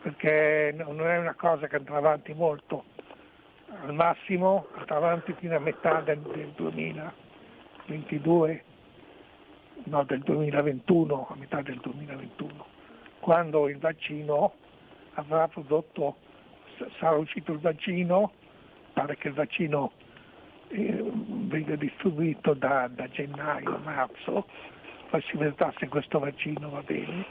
perché 0.03 0.75
no- 0.77 0.91
non 0.91 1.07
è 1.07 1.19
una 1.19 1.35
cosa 1.35 1.69
che 1.69 1.77
andrà 1.77 1.99
avanti 1.99 2.33
molto, 2.33 2.85
al 3.83 3.95
massimo 3.95 4.67
andrà 4.75 4.97
avanti 4.97 5.33
fino 5.35 5.55
a 5.55 5.61
metà 5.61 6.01
del, 6.01 6.19
del 6.21 6.51
2022, 6.57 8.65
no 9.85 10.05
del 10.05 10.21
2021, 10.21 11.27
a 11.31 11.35
metà 11.37 11.63
del 11.63 11.79
2021, 11.81 12.67
quando 13.21 13.69
il 13.69 13.79
vaccino 13.79 14.55
avrà 15.15 15.49
prodotto, 15.49 16.17
sarà 16.99 17.17
uscito 17.17 17.53
il 17.53 17.61
vaccino, 17.61 18.33
pare 18.93 19.17
che 19.17 19.29
il 19.29 19.35
vaccino 19.35 19.93
eh, 20.69 21.03
venga 21.13 21.77
distribuito 21.77 22.55
da, 22.55 22.89
da 22.89 23.09
gennaio, 23.09 23.79
marzo, 23.85 24.47
poi 25.11 25.23
si 25.23 25.37
vedrà 25.37 25.73
se 25.79 25.89
questo 25.89 26.19
vaccino 26.19 26.69
va 26.69 26.83
bene, 26.83 27.25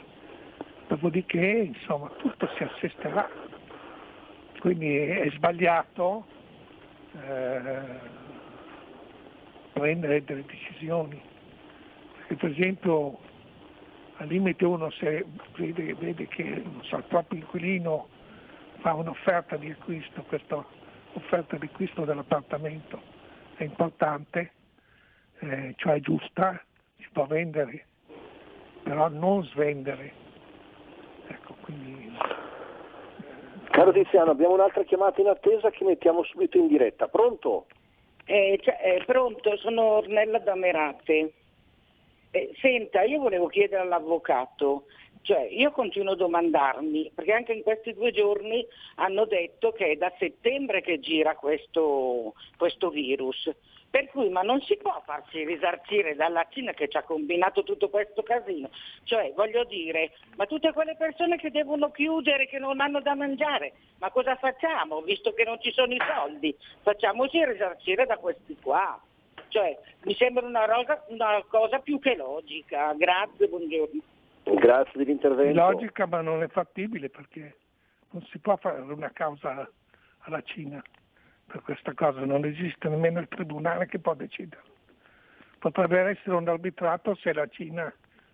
dopodiché 0.88 1.72
insomma 1.74 2.08
tutto 2.18 2.48
si 2.56 2.62
assesterà. 2.62 3.28
Quindi 4.60 4.96
è 4.96 5.30
sbagliato 5.32 6.26
eh, 7.12 7.80
prendere 9.72 10.24
delle 10.24 10.44
decisioni. 10.46 11.20
Perché 12.26 12.34
per 12.36 12.50
esempio 12.50 13.18
al 14.16 14.26
limite 14.28 14.64
uno 14.64 14.90
se 14.90 15.24
vede, 15.56 15.94
vede 15.94 16.26
che 16.26 16.42
non 16.42 16.82
so, 16.82 16.96
il 16.96 17.04
proprio 17.04 17.38
inquilino 17.40 18.08
fa 18.78 18.94
un'offerta 18.94 19.56
di 19.56 19.70
acquisto, 19.70 20.22
questa 20.22 20.64
offerta 21.12 21.56
di 21.56 21.66
acquisto 21.66 22.04
dell'appartamento 22.04 23.00
è 23.56 23.64
importante, 23.64 24.52
eh, 25.38 25.74
cioè 25.76 26.00
giusta, 26.00 26.62
si 26.98 27.08
può 27.12 27.26
vendere, 27.26 27.86
però 28.82 29.08
non 29.08 29.44
svendere. 29.44 30.12
Ecco, 31.28 31.54
quindi 31.62 32.12
Caro 33.70 33.92
Tiziano, 33.92 34.30
abbiamo 34.30 34.54
un'altra 34.54 34.84
chiamata 34.84 35.20
in 35.20 35.28
attesa 35.28 35.70
che 35.70 35.84
mettiamo 35.84 36.22
subito 36.24 36.56
in 36.56 36.66
diretta. 36.66 37.08
Pronto? 37.08 37.66
Eh, 38.24 38.58
cioè, 38.62 38.78
eh, 38.82 39.04
pronto, 39.04 39.56
sono 39.58 39.82
Ornella 39.82 40.38
da 40.38 40.54
Merate. 40.54 41.32
Eh, 42.36 42.50
senta, 42.60 43.00
io 43.00 43.18
volevo 43.18 43.46
chiedere 43.46 43.80
all'avvocato, 43.80 44.84
cioè 45.22 45.48
io 45.50 45.70
continuo 45.70 46.12
a 46.12 46.16
domandarmi, 46.16 47.12
perché 47.14 47.32
anche 47.32 47.54
in 47.54 47.62
questi 47.62 47.94
due 47.94 48.12
giorni 48.12 48.62
hanno 48.96 49.24
detto 49.24 49.72
che 49.72 49.92
è 49.92 49.96
da 49.96 50.12
settembre 50.18 50.82
che 50.82 51.00
gira 51.00 51.34
questo, 51.34 52.34
questo 52.58 52.90
virus, 52.90 53.50
per 53.88 54.10
cui 54.10 54.28
ma 54.28 54.42
non 54.42 54.60
si 54.60 54.76
può 54.76 55.00
farsi 55.06 55.46
risarcire 55.46 56.14
dalla 56.14 56.46
Cina 56.50 56.74
che 56.74 56.88
ci 56.88 56.98
ha 56.98 57.04
combinato 57.04 57.62
tutto 57.62 57.88
questo 57.88 58.22
casino, 58.22 58.68
cioè 59.04 59.32
voglio 59.34 59.64
dire, 59.64 60.12
ma 60.36 60.44
tutte 60.44 60.74
quelle 60.74 60.94
persone 60.94 61.38
che 61.38 61.50
devono 61.50 61.90
chiudere, 61.90 62.46
che 62.48 62.58
non 62.58 62.80
hanno 62.80 63.00
da 63.00 63.14
mangiare, 63.14 63.72
ma 63.98 64.10
cosa 64.10 64.36
facciamo 64.36 65.00
visto 65.00 65.32
che 65.32 65.44
non 65.44 65.58
ci 65.58 65.72
sono 65.72 65.94
i 65.94 66.02
soldi? 66.14 66.54
Facciamoci 66.82 67.42
risarcire 67.46 68.04
da 68.04 68.18
questi 68.18 68.58
qua. 68.60 69.00
Cioè, 69.56 69.74
mi 70.02 70.14
sembra 70.16 70.44
una, 70.44 70.66
rosa- 70.66 71.02
una 71.08 71.42
cosa 71.48 71.78
più 71.78 71.98
che 71.98 72.14
logica. 72.14 72.92
Grazie, 72.92 73.48
buongiorno. 73.48 74.02
Grazie 74.42 74.92
dell'intervento. 74.92 75.58
logica 75.58 76.04
ma 76.04 76.20
non 76.20 76.42
è 76.42 76.48
fattibile 76.48 77.08
perché 77.08 77.56
non 78.10 78.22
si 78.26 78.38
può 78.38 78.56
fare 78.56 78.80
una 78.80 79.10
causa 79.12 79.66
alla 80.18 80.42
Cina 80.42 80.82
per 81.46 81.62
questa 81.62 81.94
cosa, 81.94 82.22
non 82.26 82.44
esiste 82.44 82.86
nemmeno 82.90 83.18
il 83.18 83.28
tribunale 83.28 83.86
che 83.86 83.98
può 83.98 84.12
decidere. 84.12 84.60
Potrebbe 85.58 86.00
essere 86.00 86.36
un 86.36 86.46
arbitrato 86.46 87.14
se 87.14 87.32
la 87.32 87.46
Cina 87.46 87.90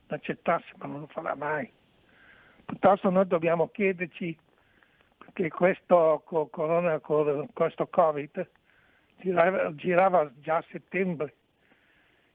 l'accettasse, 0.08 0.72
ma 0.78 0.86
non 0.86 1.00
lo 1.00 1.06
farà 1.06 1.36
mai. 1.36 1.70
Piuttosto 2.64 3.10
noi 3.10 3.28
dobbiamo 3.28 3.68
chiederci 3.68 4.36
perché 5.18 5.50
questo, 5.50 6.22
co- 6.24 6.48
corona, 6.48 6.98
co- 6.98 7.46
questo 7.54 7.86
Covid 7.86 8.44
girava, 9.22 9.74
girava 9.74 10.30
già 10.40 10.56
a 10.56 10.64
settembre 10.70 11.34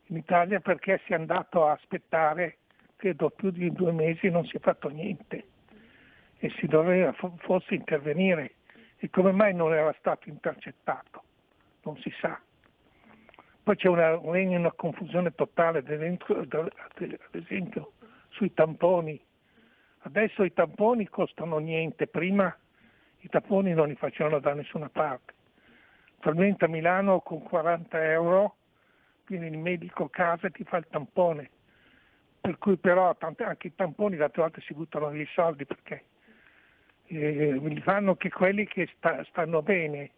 in 0.05 0.15
Italia 0.15 0.59
perché 0.59 1.01
si 1.05 1.11
è 1.11 1.15
andato 1.15 1.67
a 1.67 1.73
aspettare, 1.73 2.57
credo 2.95 3.29
più 3.29 3.51
di 3.51 3.71
due 3.71 3.91
mesi, 3.91 4.29
non 4.29 4.45
si 4.45 4.55
è 4.55 4.59
fatto 4.59 4.87
niente 4.87 5.45
e 6.39 6.49
si 6.57 6.67
doveva 6.67 7.11
fo- 7.13 7.35
forse 7.39 7.75
intervenire 7.75 8.55
e 8.97 9.09
come 9.09 9.31
mai 9.31 9.53
non 9.53 9.73
era 9.73 9.93
stato 9.99 10.29
intercettato? 10.29 11.23
Non 11.83 11.97
si 11.97 12.11
sa. 12.19 12.39
Poi 13.63 13.75
c'è 13.75 13.89
una, 13.89 14.17
una 14.17 14.71
confusione 14.71 15.35
totale, 15.35 15.79
ad 15.79 15.89
esempio, 15.89 17.91
sui 18.29 18.53
tamponi. 18.53 19.21
Adesso 19.99 20.43
i 20.43 20.53
tamponi 20.53 21.07
costano 21.09 21.57
niente, 21.57 22.07
prima 22.07 22.55
i 23.19 23.27
tamponi 23.27 23.73
non 23.73 23.89
li 23.89 23.95
facevano 23.95 24.39
da 24.39 24.53
nessuna 24.53 24.89
parte. 24.89 25.33
Attualmente 26.17 26.65
a 26.65 26.67
Milano 26.67 27.19
con 27.19 27.43
40 27.43 28.03
euro 28.11 28.55
viene 29.27 29.47
il 29.47 29.57
medico 29.57 30.05
a 30.05 30.09
casa 30.09 30.47
e 30.47 30.51
ti 30.51 30.63
fa 30.63 30.77
il 30.77 30.87
tampone. 30.89 31.49
Per 32.41 32.57
cui 32.57 32.77
però 32.77 33.15
tante- 33.15 33.43
anche 33.43 33.67
i 33.67 33.75
tamponi 33.75 34.15
l'altra 34.15 34.43
volta 34.43 34.59
si 34.61 34.73
buttano 34.73 35.09
via 35.09 35.21
i 35.21 35.29
soldi 35.33 35.65
perché 35.65 36.05
eh, 37.07 37.59
li 37.61 37.81
fanno 37.81 38.15
che 38.15 38.29
quelli 38.29 38.65
che 38.65 38.89
sta- 38.95 39.23
stanno 39.25 39.61
bene 39.61 40.11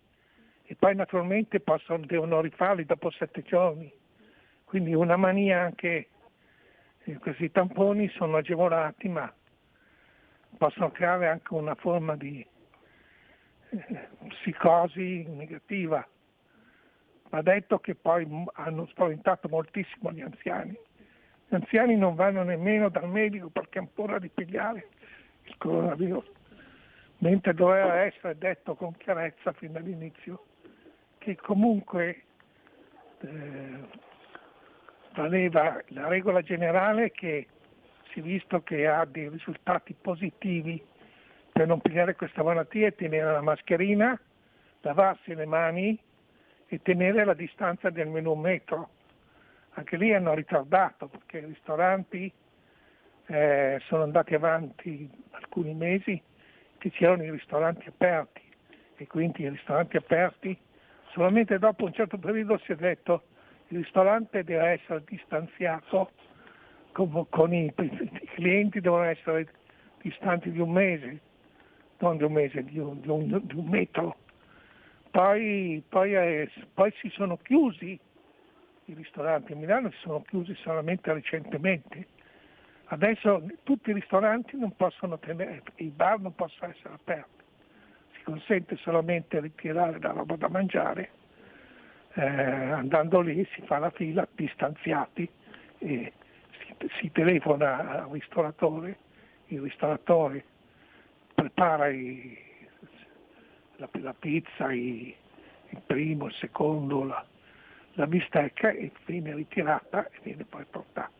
e 0.63 0.75
poi 0.75 0.95
naturalmente 0.95 1.59
possono, 1.59 2.05
devono 2.05 2.41
rifarli 2.41 2.85
dopo 2.85 3.09
sette 3.11 3.41
giorni. 3.41 3.91
Quindi 4.63 4.93
una 4.93 5.17
mania 5.17 5.61
anche, 5.61 6.09
eh, 7.03 7.17
questi 7.17 7.51
tamponi 7.51 8.07
sono 8.09 8.37
agevolati 8.37 9.09
ma 9.09 9.31
possono 10.57 10.91
creare 10.91 11.27
anche 11.27 11.53
una 11.53 11.75
forma 11.75 12.15
di 12.15 12.45
psicosi 14.30 15.26
negativa. 15.28 16.05
Va 17.30 17.41
detto 17.41 17.80
che 17.80 17.95
poi 17.95 18.28
hanno 18.53 18.88
spaventato 18.88 19.47
moltissimo 19.47 20.11
gli 20.11 20.22
anziani. 20.22 20.78
Gli 21.47 21.55
anziani 21.55 21.95
non 21.95 22.15
vanno 22.15 22.43
nemmeno 22.43 22.89
dal 22.89 23.09
medico 23.09 23.49
perché 23.49 23.80
hanno 23.80 23.89
paura 23.93 24.20
di 24.20 24.30
pigliare 24.30 24.88
il 25.43 25.55
coronavirus, 25.57 26.26
mentre 27.20 27.53
doveva 27.53 28.01
essere 28.01 28.38
detto 28.38 28.76
con 28.76 28.95
chiarezza 28.97 29.51
fin 29.53 29.72
dall'inizio 29.72 30.45
che 31.20 31.36
comunque 31.36 32.24
eh, 33.22 33.88
valeva 35.13 35.82
la 35.88 36.07
regola 36.07 36.41
generale 36.41 37.11
che 37.11 37.47
si 38.11 38.22
visto 38.22 38.61
che 38.61 38.88
ha 38.88 39.05
dei 39.05 39.30
risultati 39.30 39.93
positivi 39.99 40.82
per 41.60 41.68
non 41.68 41.82
pigliare 41.82 42.16
questa 42.16 42.41
malattia 42.41 42.88
è 42.88 42.95
tenere 42.95 43.34
la 43.34 43.41
mascherina, 43.41 44.18
lavarsi 44.80 45.36
le 45.36 45.45
mani 45.45 45.99
e 46.68 46.82
tenere 46.82 47.26
la 47.26 47.34
distanza 47.34 47.89
di 47.89 47.99
almeno 47.99 48.32
un 48.32 48.39
metro. 48.39 48.89
Anche 49.72 49.97
lì 49.97 50.14
hanno 50.14 50.34
ritardato 50.34 51.10
perché 51.10 51.39
i 51.39 51.45
ristoranti 51.47 52.32
eh, 53.26 53.78
sono 53.88 54.03
andati 54.03 54.36
avanti 54.36 55.10
alcuni 55.32 55.74
mesi 55.74 56.22
che 56.78 56.91
c'erano 56.91 57.26
i 57.26 57.32
ristoranti 57.32 57.89
aperti 57.89 58.41
e 58.95 59.05
quindi 59.07 59.41
i 59.41 59.49
ristoranti 59.49 59.97
aperti 59.97 60.57
solamente 61.12 61.60
dopo 61.60 61.84
un 61.84 61.91
certo 61.91 62.18
periodo 62.18 62.57
si 62.60 62.72
è 62.72 62.76
detto 62.78 63.24
il 63.68 63.80
ristorante 63.80 64.45
deve 64.45 64.80
essere 64.80 65.03
distanziato 65.05 66.12
con, 66.93 67.28
con 67.28 67.53
i, 67.53 67.66
i 67.66 68.30
clienti 68.34 68.80
devono 68.80 69.03
essere 69.03 69.45
distanti 70.01 70.51
di 70.51 70.60
un 70.62 70.72
mese, 70.72 71.20
non 71.99 72.17
di 72.17 72.23
un 72.23 72.33
mese, 72.33 72.63
di 72.63 72.79
un, 72.79 72.99
di 73.01 73.09
un- 73.09 73.41
di 73.43 73.55
un 73.55 73.65
metro. 73.67 74.15
Poi, 75.11 75.83
poi, 75.87 76.15
eh, 76.15 76.51
poi 76.73 76.91
si 76.99 77.09
sono 77.09 77.37
chiusi 77.37 77.99
i 78.85 78.93
ristoranti 78.93 79.53
a 79.53 79.55
Milano, 79.55 79.91
si 79.91 79.97
sono 80.01 80.21
chiusi 80.21 80.55
solamente 80.55 81.11
recentemente. 81.13 82.07
Adesso 82.85 83.43
tutti 83.63 83.91
i 83.91 83.93
ristoranti 83.93 84.57
non 84.57 84.75
possono 84.75 85.19
tenere, 85.19 85.61
i 85.75 85.89
bar 85.89 86.19
non 86.19 86.33
possono 86.33 86.71
essere 86.71 86.95
aperti, 86.95 87.43
si 88.15 88.23
consente 88.23 88.75
solamente 88.77 89.39
ritirare 89.39 89.99
la 89.99 90.11
roba 90.11 90.35
da 90.35 90.49
mangiare, 90.49 91.11
eh, 92.13 92.21
andando 92.23 93.21
lì 93.21 93.47
si 93.53 93.61
fa 93.61 93.77
la 93.77 93.91
fila 93.91 94.27
distanziati 94.33 95.29
e 95.77 96.13
si, 96.65 96.89
si 96.99 97.11
telefona 97.11 98.03
al 98.03 98.09
ristoratore, 98.09 98.97
il 99.47 99.61
ristoratore 99.61 100.43
prepara 101.39 101.87
i- 101.87 102.37
la, 103.77 103.89
la 103.91 104.13
pizza, 104.13 104.71
i- 104.73 105.15
il 105.69 105.81
primo, 105.85 106.25
il 106.25 106.33
secondo, 106.33 107.05
la, 107.05 107.25
la 107.93 108.07
bistecca 108.07 108.71
e 108.71 108.91
viene 109.05 109.33
ritirata 109.35 110.07
e 110.09 110.19
viene 110.23 110.43
poi 110.43 110.65
portata. 110.69 111.11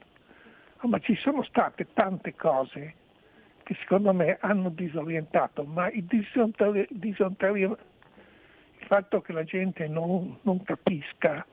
Ah, 0.78 0.88
ma 0.88 1.00
ci 1.00 1.16
sono 1.16 1.44
state 1.44 1.88
tante 1.94 2.36
cose 2.36 2.96
che 3.64 3.76
secondo 3.76 4.14
me 4.14 4.38
hanno 4.42 4.70
disorientato, 4.70 5.64
ma 5.64 5.90
il, 5.90 6.04
disorientari- 6.04 6.88
disorientari- 6.90 7.62
il 7.62 8.86
fatto 8.88 9.22
che 9.22 9.32
la 9.32 9.44
gente 9.44 9.88
non, 9.88 10.38
non 10.42 10.64
capisca 10.64 11.46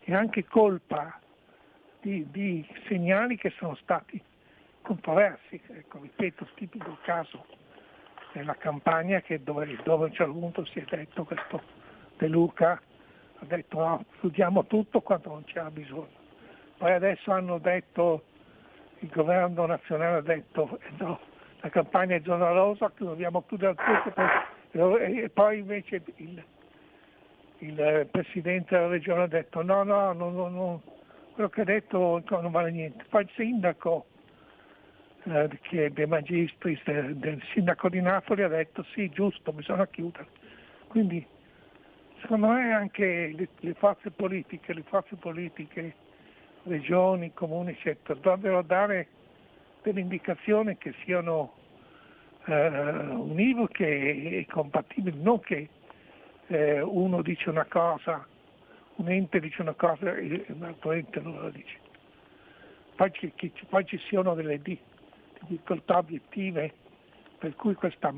è 0.00 0.12
anche 0.12 0.44
colpa 0.44 1.18
di, 2.00 2.26
di 2.30 2.64
segnali 2.86 3.36
che 3.36 3.50
sono 3.56 3.74
stati 3.76 4.22
controversi. 4.82 5.60
Ecco, 5.68 6.00
ripeto, 6.02 6.46
tipico 6.54 6.98
caso 7.02 7.46
nella 8.34 8.56
campagna 8.56 9.20
che 9.20 9.42
dove, 9.42 9.78
dove 9.82 10.04
a 10.04 10.08
un 10.08 10.12
certo 10.12 10.32
punto 10.32 10.64
si 10.66 10.80
è 10.80 10.84
detto 10.88 11.24
questo 11.24 11.62
De 12.18 12.28
Luca 12.28 12.80
ha 13.38 13.44
detto 13.44 13.78
no, 13.78 14.04
chiudiamo 14.20 14.66
tutto 14.66 15.00
quando 15.00 15.30
non 15.30 15.44
c'era 15.44 15.70
bisogno. 15.70 16.22
Poi 16.76 16.92
adesso 16.92 17.32
hanno 17.32 17.58
detto, 17.58 18.24
il 19.00 19.08
governo 19.08 19.66
nazionale 19.66 20.18
ha 20.18 20.22
detto 20.22 20.78
eh 20.80 20.90
no, 20.98 21.18
la 21.60 21.68
campagna 21.70 22.16
è 22.16 22.22
zona 22.24 22.50
rosa, 22.50 22.92
dobbiamo 22.96 23.42
chiudere 23.46 23.74
tutto 23.74 24.98
e 24.98 25.30
poi 25.32 25.58
invece 25.58 26.02
il, 26.16 26.44
il 27.58 28.08
presidente 28.10 28.74
della 28.74 28.88
regione 28.88 29.22
ha 29.22 29.28
detto 29.28 29.62
no, 29.62 29.84
no, 29.84 30.12
no, 30.12 30.30
no, 30.30 30.48
no, 30.48 30.82
quello 31.34 31.48
che 31.48 31.60
ha 31.60 31.64
detto 31.64 32.22
non 32.28 32.50
vale 32.50 32.70
niente. 32.70 33.04
Poi 33.08 33.22
il 33.22 33.30
sindaco 33.34 34.06
che 35.62 35.86
è 35.86 35.90
De 35.90 36.06
Magistris, 36.06 36.82
del, 36.84 37.42
sindaco 37.52 37.88
di 37.88 38.00
Napoli, 38.00 38.42
ha 38.42 38.48
detto 38.48 38.84
sì, 38.92 39.08
giusto, 39.08 39.52
bisogna 39.52 39.86
chiudere. 39.86 40.26
Quindi 40.88 41.26
secondo 42.20 42.48
me 42.48 42.72
anche 42.72 43.32
le, 43.34 43.48
le 43.60 43.74
forze 43.74 44.10
politiche, 44.10 44.74
le 44.74 44.82
forze 44.82 45.16
politiche, 45.16 45.94
regioni, 46.64 47.32
comuni, 47.32 47.70
eccetera, 47.70 48.18
dovrebbero 48.20 48.62
dare 48.62 49.08
delle 49.82 50.00
indicazioni 50.00 50.76
che 50.76 50.94
siano 51.04 51.54
eh, 52.46 52.68
univoche 53.10 53.86
e 53.86 54.46
compatibili, 54.50 55.22
non 55.22 55.40
che 55.40 55.68
eh, 56.48 56.80
uno 56.80 57.22
dice 57.22 57.48
una 57.48 57.64
cosa, 57.64 58.26
un 58.96 59.08
ente 59.08 59.40
dice 59.40 59.62
una 59.62 59.74
cosa 59.74 60.14
e 60.14 60.44
un 60.48 60.62
altro 60.62 60.92
ente 60.92 61.20
non 61.20 61.42
la 61.42 61.50
dice. 61.50 61.78
Poi 62.94 63.10
che 63.10 63.32
ci- 63.36 63.52
poi 63.68 63.84
ci 63.86 63.98
siano 64.08 64.34
delle 64.34 64.60
difficoltà 65.48 65.98
obiettive 65.98 66.72
per 67.38 67.54
cui 67.56 67.74
questa 67.74 68.12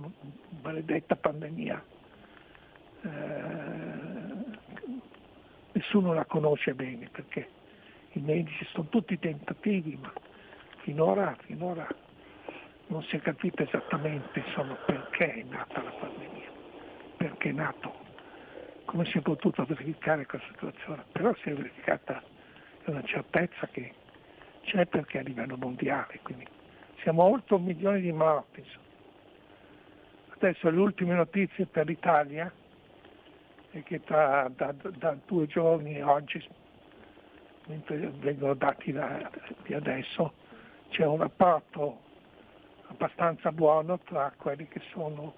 maledetta 0.63 1.17
pandemia 1.17 1.85
eh, 3.03 3.09
nessuno 5.73 6.13
la 6.13 6.25
conosce 6.25 6.75
bene 6.75 7.09
perché 7.11 7.49
i 8.13 8.21
medici 8.21 8.65
sono 8.67 8.89
tutti 8.89 9.19
tentativi 9.19 9.99
ma 10.01 10.13
finora, 10.83 11.37
finora 11.45 11.87
non 12.89 13.03
si 13.03 13.17
è 13.17 13.21
capito 13.21 13.63
esattamente 13.63 14.39
insomma, 14.39 14.75
perché 14.75 15.35
è 15.35 15.43
nata 15.43 15.83
la 15.83 15.91
pandemia, 15.91 16.51
perché 17.17 17.49
è 17.49 17.53
nato, 17.53 17.93
come 18.85 19.05
si 19.07 19.19
è 19.19 19.21
potuto 19.21 19.65
verificare 19.65 20.27
questa 20.27 20.47
situazione, 20.53 21.05
però 21.11 21.35
si 21.43 21.51
è 21.51 21.55
verificata 21.55 22.23
una 22.85 23.03
certezza 23.03 23.67
che 23.67 23.93
c'è 24.63 24.87
perché 24.87 25.19
a 25.19 25.23
livello 25.23 25.57
mondiale, 25.57 26.21
quindi 26.23 26.47
siamo 27.07 27.23
oltre 27.23 27.55
un 27.55 27.63
milione 27.63 28.01
di 28.01 28.11
morti. 28.11 28.67
Adesso 30.31 30.69
le 30.71 30.81
ultime 30.81 31.15
notizie 31.15 31.67
per 31.67 31.87
l'Italia 31.87 32.53
è 33.71 33.81
che 33.85 34.03
tra, 34.03 34.51
da, 34.57 34.75
da 34.97 35.17
due 35.25 35.47
giorni 35.47 36.03
oggi, 36.03 36.45
mentre 37.69 38.11
vengono 38.19 38.55
dati 38.55 38.91
da, 38.91 39.31
di 39.63 39.75
adesso, 39.75 40.33
c'è 40.89 41.07
un 41.07 41.19
rapporto 41.19 42.01
abbastanza 42.89 43.53
buono 43.53 44.01
tra 44.01 44.33
quelli 44.37 44.67
che 44.67 44.81
sono 44.91 45.35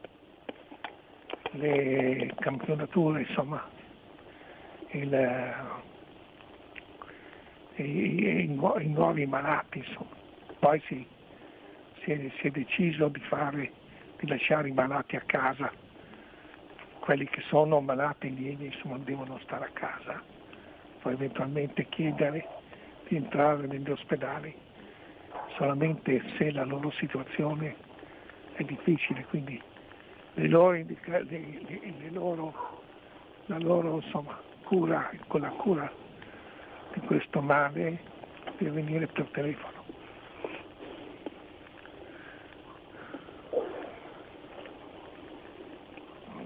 le 1.50 2.32
campionature, 2.38 3.26
insomma, 3.28 3.62
il, 4.92 5.54
i, 7.74 7.82
i- 7.82 8.44
i 8.44 8.46
nu- 8.46 8.80
i 8.80 8.88
nuovi 8.88 9.26
malati, 9.26 9.78
insomma. 9.80 10.16
Poi 10.60 10.80
si, 10.86 11.06
si 12.09 12.12
è, 12.12 12.30
si 12.40 12.46
è 12.46 12.50
deciso 12.50 13.09
di, 13.09 13.20
fare, 13.20 13.70
di 14.18 14.26
lasciare 14.26 14.68
i 14.68 14.72
malati 14.72 15.16
a 15.16 15.22
casa, 15.26 15.70
quelli 17.00 17.26
che 17.26 17.42
sono 17.48 17.80
malati 17.80 18.34
lievi 18.34 18.66
insomma, 18.66 18.96
devono 18.98 19.38
stare 19.42 19.66
a 19.66 19.70
casa, 19.72 20.22
poi 21.02 21.12
eventualmente 21.12 21.86
chiedere 21.88 22.46
di 23.09 23.16
entrare 23.16 23.66
negli 23.66 23.90
ospedali. 23.90 24.54
Solamente 25.56 26.22
se 26.36 26.50
la 26.50 26.64
loro 26.64 26.90
situazione 26.92 27.76
è 28.54 28.62
difficile, 28.62 29.24
quindi 29.26 29.61
le 30.34 30.48
loro, 30.48 30.72
le- 30.72 31.24
le 31.24 32.11
loro- 32.11 32.82
la 33.46 33.59
loro 33.59 33.96
insomma, 33.96 34.40
cura, 34.64 35.11
con 35.26 35.40
la 35.40 35.50
cura 35.50 35.90
di 36.94 37.00
questo 37.00 37.40
male 37.40 38.00
deve 38.59 38.82
venire 38.82 39.06
per 39.09 39.28
telefono. 39.30 39.78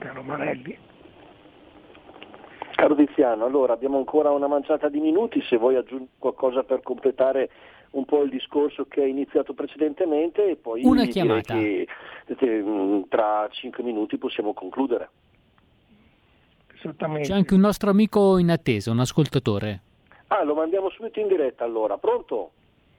Caro 0.03 0.23
Marelli. 0.23 0.77
Caro 2.75 2.95
Tiziano, 2.97 3.45
allora 3.45 3.73
abbiamo 3.75 3.99
ancora 3.99 4.31
una 4.31 4.49
manciata 4.49 4.89
di 4.89 4.99
minuti, 4.99 5.41
se 5.43 5.57
vuoi 5.57 5.77
aggiungere 5.77 6.11
qualcosa 6.19 6.65
per 6.65 6.83
completare 6.83 7.51
un 7.91 8.05
po' 8.05 8.23
il 8.23 8.31
discorso 8.31 8.87
che 8.87 9.03
hai 9.03 9.11
iniziato 9.11 9.53
precedentemente 9.53 10.51
e 10.51 10.57
poi 10.57 10.83
Una 10.85 11.05
chiamata. 11.05 11.55
che 11.55 11.87
eh, 12.27 12.63
mh, 12.63 13.07
tra 13.09 13.47
cinque 13.53 13.83
minuti 13.85 14.17
possiamo 14.19 14.53
concludere. 14.55 15.11
C'è 16.81 17.33
anche 17.33 17.55
un 17.55 17.61
nostro 17.61 17.91
amico 17.91 18.39
in 18.39 18.51
attesa, 18.51 18.91
un 18.91 18.99
ascoltatore. 18.99 19.81
Ah, 20.29 20.43
lo 20.43 20.55
mandiamo 20.55 20.91
subito 20.91 21.21
in 21.21 21.29
diretta 21.29 21.63
allora, 21.63 21.97
pronto? 21.99 22.51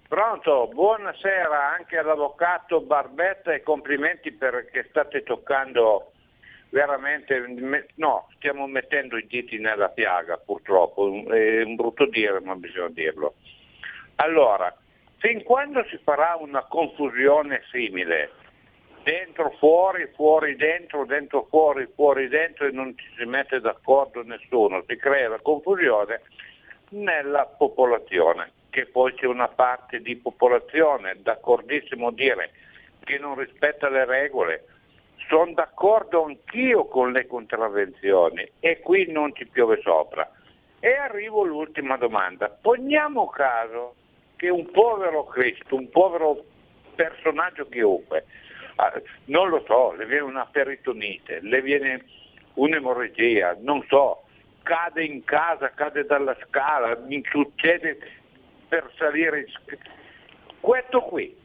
Pronto, 0.08 0.70
buonasera 0.72 1.74
anche 1.76 1.98
all'avvocato 1.98 2.80
Barbetta 2.80 3.52
e 3.52 3.62
complimenti 3.64 4.32
perché 4.32 4.86
state 4.90 5.24
toccando 5.24 6.13
veramente, 6.74 7.40
me- 7.48 7.86
no, 7.96 8.28
stiamo 8.36 8.66
mettendo 8.66 9.16
i 9.16 9.28
diti 9.28 9.60
nella 9.60 9.90
piaga 9.90 10.38
purtroppo, 10.38 11.24
è 11.30 11.62
un 11.62 11.76
brutto 11.76 12.08
dire 12.08 12.40
ma 12.42 12.56
bisogna 12.56 12.90
dirlo. 12.90 13.36
Allora, 14.16 14.76
fin 15.18 15.44
quando 15.44 15.86
si 15.86 16.00
farà 16.04 16.36
una 16.40 16.64
confusione 16.64 17.62
simile, 17.72 18.32
dentro 19.04 19.52
fuori, 19.60 20.10
fuori 20.16 20.56
dentro, 20.56 21.06
dentro 21.06 21.46
fuori, 21.48 21.88
fuori 21.94 22.28
dentro 22.28 22.66
e 22.66 22.72
non 22.72 22.98
ci 22.98 23.06
si 23.18 23.26
mette 23.26 23.60
d'accordo 23.60 24.24
nessuno, 24.24 24.84
si 24.88 24.96
crea 24.96 25.30
la 25.30 25.40
confusione 25.42 26.22
nella 26.90 27.46
popolazione, 27.46 28.52
che 28.72 28.88
poi 28.88 29.14
c'è 29.14 29.28
una 29.28 29.48
parte 29.48 30.02
di 30.02 30.16
popolazione, 30.16 31.18
d'accordissimo 31.22 32.10
dire, 32.10 32.52
che 33.04 33.20
non 33.20 33.38
rispetta 33.38 33.90
le 33.90 34.06
regole, 34.06 34.66
sono 35.28 35.54
d'accordo 35.54 36.26
anch'io 36.26 36.86
con 36.86 37.12
le 37.12 37.28
contravvenzioni 37.28 38.50
e 38.60 38.80
qui 38.80 39.12
non 39.12 39.34
ci 39.36 39.46
piove 39.48 39.80
sopra. 39.82 40.30
E 40.80 40.94
arrivo 40.94 41.44
all'ultima 41.44 41.98
domanda. 41.98 42.50
Poniamo 42.50 43.28
caso 43.30 43.96
che 44.36 44.50
un 44.50 44.70
povero 44.72 45.24
Cristo, 45.26 45.76
un 45.76 45.90
povero 45.90 46.44
personaggio 46.96 47.68
chiunque, 47.70 48.26
ah, 48.76 49.02
non 49.26 49.50
lo 49.50 49.64
so, 49.66 49.94
le 49.94 50.06
viene 50.06 50.24
una 50.24 50.46
peritonite, 50.46 51.40
le 51.42 51.62
viene 51.62 52.06
un'emorragia, 52.56 53.56
non 53.62 53.84
so, 53.88 54.24
cade 54.64 55.04
in 55.04 55.24
casa, 55.24 55.70
cade 55.70 56.06
dalla 56.06 56.36
scala, 56.48 56.96
mi 57.06 57.24
succede 57.30 57.98
per 58.68 58.90
salire 58.98 59.40
in 59.40 59.78
Questo 60.60 61.02
qui, 61.02 61.36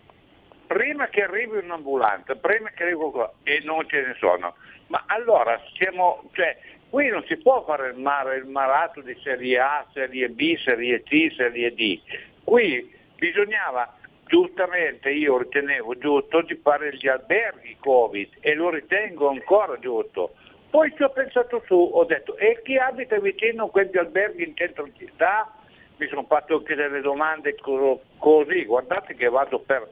prima 0.68 1.08
che 1.08 1.22
arrivi 1.22 1.56
un'ambulanza, 1.56 2.36
prima 2.36 2.68
che 2.70 2.84
arrivi 2.84 2.98
qualcosa, 2.98 3.32
e 3.42 3.60
non 3.64 3.88
ce 3.88 4.02
ne 4.02 4.14
sono, 4.20 4.54
ma 4.88 5.02
allora 5.06 5.60
siamo, 5.74 6.28
cioè, 6.32 6.56
qui 6.90 7.08
non 7.08 7.24
si 7.26 7.36
può 7.38 7.64
fare 7.64 7.88
il, 7.88 7.98
mare, 7.98 8.36
il 8.36 8.46
marato 8.46 9.00
di 9.00 9.18
serie 9.24 9.58
A, 9.58 9.84
serie 9.92 10.28
B, 10.28 10.56
serie 10.58 11.02
C, 11.02 11.32
serie 11.34 11.74
D. 11.74 12.00
Qui 12.44 12.94
bisognava, 13.16 13.96
giustamente 14.26 15.10
io 15.10 15.38
ritenevo 15.38 15.96
giusto 15.98 16.42
di 16.42 16.54
fare 16.62 16.94
gli 16.94 17.08
alberghi 17.08 17.76
Covid 17.80 18.28
e 18.40 18.54
lo 18.54 18.70
ritengo 18.70 19.28
ancora 19.28 19.78
giusto. 19.78 20.34
Poi 20.70 20.92
ci 20.94 21.02
ho 21.02 21.08
pensato 21.08 21.62
su, 21.66 21.74
ho 21.74 22.04
detto, 22.04 22.36
e 22.36 22.60
chi 22.62 22.76
abita 22.76 23.18
vicino 23.18 23.64
a 23.64 23.70
questi 23.70 23.96
alberghi 23.96 24.44
in 24.44 24.54
centro 24.54 24.86
città? 24.98 25.50
Mi 25.96 26.06
sono 26.08 26.24
fatto 26.28 26.58
anche 26.58 26.74
delle 26.74 27.00
domande 27.00 27.56
co- 27.56 28.02
così, 28.18 28.64
guardate 28.64 29.14
che 29.14 29.28
vado 29.28 29.58
per 29.60 29.88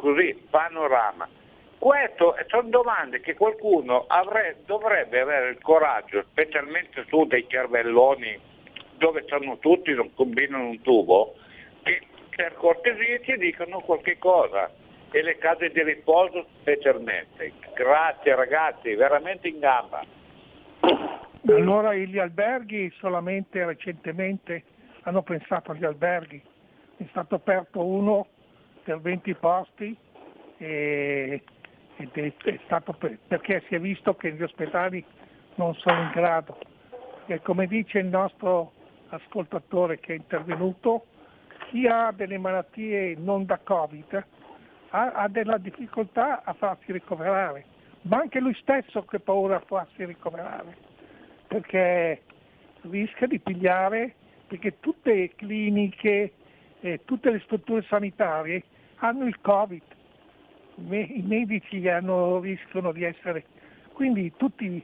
così, 0.00 0.34
panorama. 0.48 1.28
Queste 1.78 2.46
sono 2.48 2.68
domande 2.68 3.20
che 3.20 3.34
qualcuno 3.34 4.04
avre- 4.08 4.62
dovrebbe 4.66 5.20
avere 5.20 5.50
il 5.50 5.60
coraggio, 5.62 6.24
specialmente 6.30 7.04
su 7.08 7.24
dei 7.24 7.46
cervelloni 7.48 8.38
dove 8.96 9.22
stanno 9.22 9.58
tutti, 9.58 9.94
non 9.94 10.12
combinano 10.14 10.68
un 10.68 10.82
tubo, 10.82 11.36
che 11.82 12.02
per 12.34 12.54
cortesia 12.54 13.20
ci 13.20 13.36
dicano 13.38 13.80
qualche 13.80 14.18
cosa 14.18 14.70
e 15.10 15.22
le 15.22 15.38
case 15.38 15.70
di 15.70 15.82
riposo 15.82 16.46
specialmente. 16.60 17.52
Grazie 17.74 18.34
ragazzi, 18.34 18.94
veramente 18.94 19.48
in 19.48 19.58
gamba. 19.58 20.04
Allora 21.48 21.94
gli 21.94 22.18
alberghi 22.18 22.92
solamente 22.98 23.64
recentemente 23.64 24.64
hanno 25.02 25.22
pensato 25.22 25.72
agli 25.72 25.84
alberghi, 25.84 26.40
è 26.98 27.04
stato 27.08 27.36
aperto 27.36 27.82
uno 27.82 28.26
per 28.82 29.00
20 29.00 29.34
posti 29.34 29.96
e, 30.58 31.42
ed 31.96 32.10
è, 32.12 32.32
stato 32.64 32.92
per- 32.92 33.18
perché 33.26 33.62
si 33.68 33.74
è 33.74 33.80
visto 33.80 34.14
che 34.14 34.32
gli 34.32 34.42
ospedali 34.42 35.04
non 35.56 35.74
sono 35.74 36.02
in 36.02 36.10
grado. 36.10 36.58
E 37.26 37.40
come 37.42 37.66
dice 37.66 37.98
il 37.98 38.06
nostro 38.06 38.72
ascoltatore 39.08 39.98
che 40.00 40.12
è 40.12 40.16
intervenuto, 40.16 41.06
chi 41.68 41.86
ha 41.86 42.12
delle 42.12 42.38
malattie 42.38 43.16
non 43.16 43.44
da 43.44 43.58
Covid 43.62 44.24
ha, 44.90 45.12
ha 45.12 45.28
della 45.28 45.58
difficoltà 45.58 46.42
a 46.42 46.52
farsi 46.54 46.92
ricoverare, 46.92 47.64
ma 48.02 48.18
anche 48.18 48.40
lui 48.40 48.54
stesso 48.54 49.04
che 49.04 49.20
paura 49.20 49.56
a 49.56 49.62
farsi 49.66 50.04
ricoverare, 50.04 50.76
perché 51.46 52.22
rischia 52.82 53.26
di 53.26 53.38
pigliare, 53.38 54.14
perché 54.46 54.80
tutte 54.80 55.14
le 55.14 55.34
cliniche, 55.34 56.32
e 56.80 57.00
tutte 57.04 57.30
le 57.30 57.40
strutture 57.40 57.82
sanitarie 57.82 58.64
hanno 58.96 59.26
il 59.26 59.40
Covid, 59.40 59.82
i 60.76 60.82
me- 60.82 61.00
i 61.00 61.22
medici 61.22 61.86
hanno, 61.88 62.40
rischiano 62.40 62.92
di 62.92 63.04
essere, 63.04 63.44
quindi 63.92 64.32
tutti, 64.36 64.82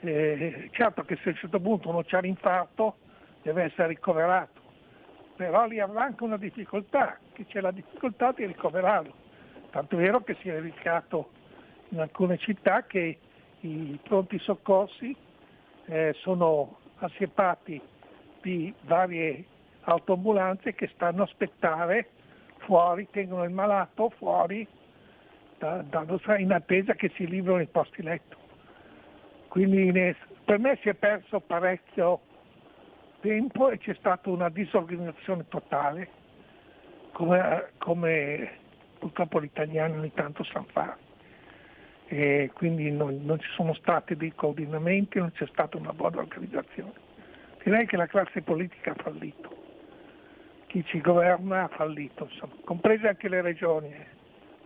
eh, 0.00 0.68
certo 0.72 1.02
che 1.04 1.16
se 1.16 1.28
a 1.28 1.32
un 1.32 1.36
certo 1.36 1.60
punto 1.60 1.88
uno 1.88 2.02
c'ha 2.04 2.20
l'infarto 2.20 2.96
deve 3.42 3.64
essere 3.64 3.88
ricoverato, 3.88 4.60
però 5.36 5.66
lì 5.66 5.78
avrà 5.78 6.04
anche 6.04 6.24
una 6.24 6.38
difficoltà, 6.38 7.18
che 7.32 7.44
c'è 7.46 7.60
la 7.60 7.70
difficoltà 7.70 8.32
di 8.32 8.46
ricoverarlo. 8.46 9.24
Tanto 9.70 9.96
è 9.96 10.00
vero 10.00 10.22
che 10.22 10.36
si 10.40 10.48
è 10.48 10.52
verificato 10.52 11.30
in 11.90 12.00
alcune 12.00 12.38
città 12.38 12.84
che 12.84 13.18
i 13.60 13.98
pronti 14.02 14.38
soccorsi 14.38 15.14
eh, 15.86 16.14
sono 16.18 16.78
assiepati 16.98 17.80
di 18.40 18.72
varie 18.82 19.44
autoambulanze 19.86 20.74
che 20.74 20.88
stanno 20.94 21.22
a 21.22 21.24
aspettare 21.24 22.10
fuori, 22.58 23.08
tengono 23.10 23.44
il 23.44 23.50
malato 23.50 24.10
fuori 24.10 24.66
da- 25.58 25.82
da- 25.82 26.04
in 26.38 26.52
attesa 26.52 26.94
che 26.94 27.10
si 27.14 27.26
livrino 27.26 27.60
i 27.60 27.66
posti 27.66 28.02
letto. 28.02 28.36
Quindi 29.48 30.14
per 30.44 30.58
me 30.58 30.78
si 30.82 30.88
è 30.88 30.94
perso 30.94 31.40
parecchio 31.40 32.20
tempo 33.20 33.70
e 33.70 33.78
c'è 33.78 33.94
stata 33.94 34.28
una 34.28 34.48
disorganizzazione 34.48 35.46
totale, 35.48 36.08
come, 37.12 37.70
come 37.78 38.50
purtroppo 38.98 39.40
gli 39.40 39.46
italiani 39.46 39.96
ogni 39.96 40.12
tanto 40.12 40.44
sanno 40.44 40.66
fare. 40.72 41.04
E 42.08 42.50
quindi 42.54 42.90
non, 42.90 43.20
non 43.24 43.40
ci 43.40 43.48
sono 43.54 43.72
stati 43.74 44.14
dei 44.14 44.32
coordinamenti, 44.34 45.18
non 45.18 45.32
c'è 45.32 45.46
stata 45.46 45.76
una 45.76 45.92
buona 45.92 46.18
organizzazione. 46.18 46.92
Direi 47.64 47.86
che 47.86 47.96
la 47.96 48.06
classe 48.06 48.42
politica 48.42 48.92
ha 48.92 49.02
fallito, 49.02 49.65
chi 50.76 50.84
ci 50.84 51.00
governa 51.00 51.62
ha 51.62 51.68
fallito, 51.68 52.24
insomma, 52.24 52.52
comprese 52.64 53.08
anche 53.08 53.30
le 53.30 53.40
regioni. 53.40 53.94
eh. 53.94 54.06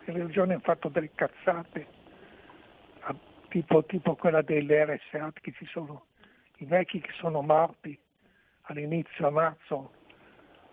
Le 0.06 0.24
regioni 0.24 0.52
hanno 0.52 0.60
fatto 0.60 0.88
delle 0.88 1.12
cazzate, 1.14 1.86
tipo, 3.48 3.84
tipo 3.84 4.16
quella 4.16 4.42
delle 4.42 4.84
RSA 4.86 5.32
che 5.40 5.52
ci 5.52 5.66
sono, 5.66 6.06
i 6.56 6.64
vecchi 6.64 7.00
che 7.00 7.12
sono 7.12 7.42
morti 7.42 7.96
all'inizio 8.62 9.28
a 9.28 9.30
marzo 9.30 9.92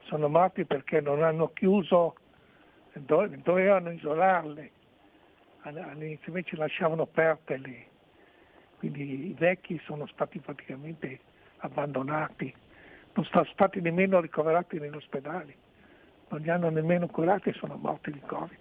sono 0.05 0.27
morti 0.27 0.65
perché 0.65 1.01
non 1.01 1.21
hanno 1.21 1.51
chiuso, 1.53 2.15
do- 2.93 3.29
dovevano 3.43 3.91
isolarle, 3.91 4.71
All- 5.61 5.77
all'inizio 5.77 6.29
invece 6.29 6.55
lasciavano 6.55 7.03
aperte 7.03 7.57
le, 7.57 7.87
quindi 8.77 9.27
i 9.29 9.33
vecchi 9.37 9.79
sono 9.85 10.07
stati 10.07 10.39
praticamente 10.39 11.19
abbandonati, 11.57 12.51
non 13.17 13.25
sono 13.25 13.45
stati 13.45 13.81
nemmeno 13.81 14.21
ricoverati 14.21 14.77
negli 14.79 14.95
ospedali, 14.95 15.55
non 16.29 16.39
li 16.39 16.49
hanno 16.51 16.69
nemmeno 16.69 17.07
curati 17.07 17.49
e 17.49 17.53
sono 17.53 17.75
morti 17.75 18.11
di 18.11 18.19
Covid. 18.19 18.59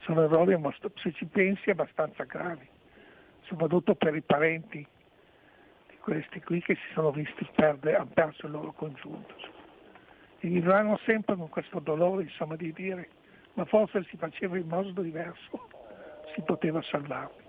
Sono 0.00 0.22
errori, 0.22 0.58
se 0.94 1.12
ci 1.12 1.26
pensi, 1.26 1.68
abbastanza 1.68 2.24
gravi, 2.24 2.66
soprattutto 3.42 3.94
per 3.94 4.16
i 4.16 4.22
parenti 4.22 4.78
di 5.88 5.96
questi 6.00 6.40
qui 6.40 6.62
che 6.62 6.74
si 6.74 6.92
sono 6.94 7.10
visti 7.12 7.46
perdere, 7.54 7.96
hanno 7.96 8.10
perso 8.14 8.46
il 8.46 8.52
loro 8.52 8.72
congiunto. 8.72 9.34
E 10.38 10.48
vivranno 10.48 10.98
sempre 11.04 11.36
con 11.36 11.50
questo 11.50 11.80
dolore, 11.80 12.22
insomma, 12.22 12.56
di 12.56 12.72
dire, 12.72 13.10
ma 13.54 13.66
forse 13.66 14.04
si 14.04 14.16
faceva 14.16 14.56
in 14.56 14.68
modo 14.68 15.02
diverso, 15.02 15.68
si 16.34 16.40
poteva 16.40 16.80
salvarli. 16.80 17.39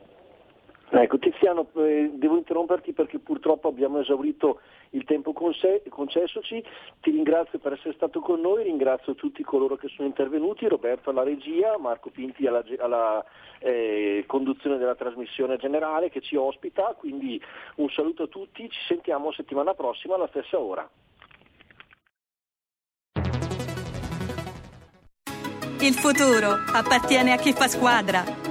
Ecco 0.94 1.20
Tiziano, 1.20 1.70
eh, 1.78 2.12
devo 2.16 2.36
interromperti 2.36 2.92
perché 2.92 3.18
purtroppo 3.18 3.70
abbiamo 3.70 4.02
esaurito 4.02 4.60
il 4.90 5.06
tempo 5.06 5.32
concessoci, 5.32 6.62
ti 7.00 7.12
ringrazio 7.12 7.60
per 7.60 7.74
essere 7.74 7.94
stato 7.94 8.20
con 8.20 8.42
noi, 8.42 8.64
ringrazio 8.64 9.16
tutti 9.16 9.42
coloro 9.42 9.78
che 9.78 9.88
sono 9.88 10.10
intervenuti, 10.10 10.68
Roberto 10.68 11.10
alla 11.10 11.24
regia, 11.24 11.78
Marco 11.78 12.10
Pinti 12.10 12.46
alla, 12.46 12.62
alla, 12.80 13.24
eh, 13.60 14.26
conduzione 14.28 14.78
della 14.78 14.96
trasmissione 14.96 15.56
generale 15.56 16.10
che 16.10 16.20
ci 16.20 16.36
ospita, 16.36 16.94
quindi 16.98 17.42
un 17.76 17.88
saluto 17.90 18.24
a 18.24 18.28
tutti, 18.28 18.70
ci 18.70 18.80
sentiamo 18.86 19.32
settimana 19.32 19.74
prossima 19.74 20.16
alla 20.16 20.28
stessa 20.28 20.60
ora. 20.60 20.90
Il 25.80 25.94
futuro 25.94 26.50
appartiene 26.74 27.32
a 27.32 27.38
chi 27.38 27.54
fa 27.54 27.68
squadra. 27.68 28.51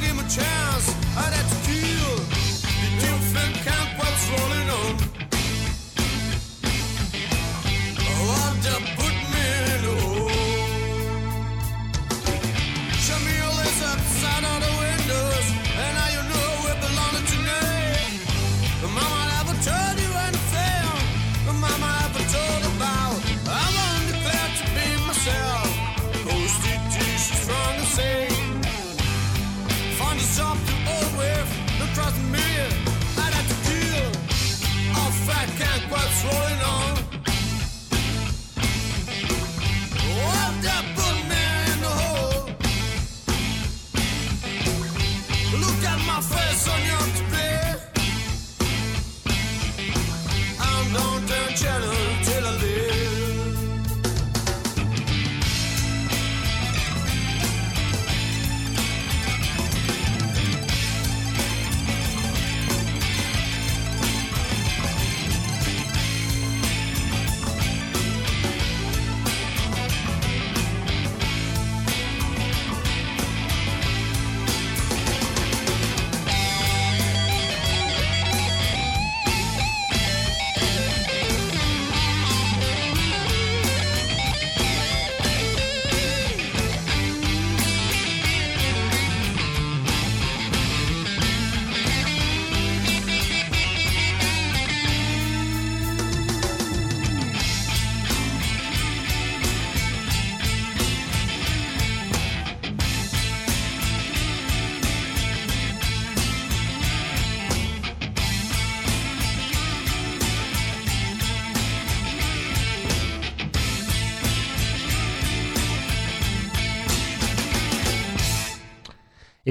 Give 0.00 0.14
me 0.14 0.20
a 0.20 0.28
chance. 0.28 0.88
I'd 1.16 1.32
have 1.32 1.64
to 1.64 1.70
kill. 1.70 1.87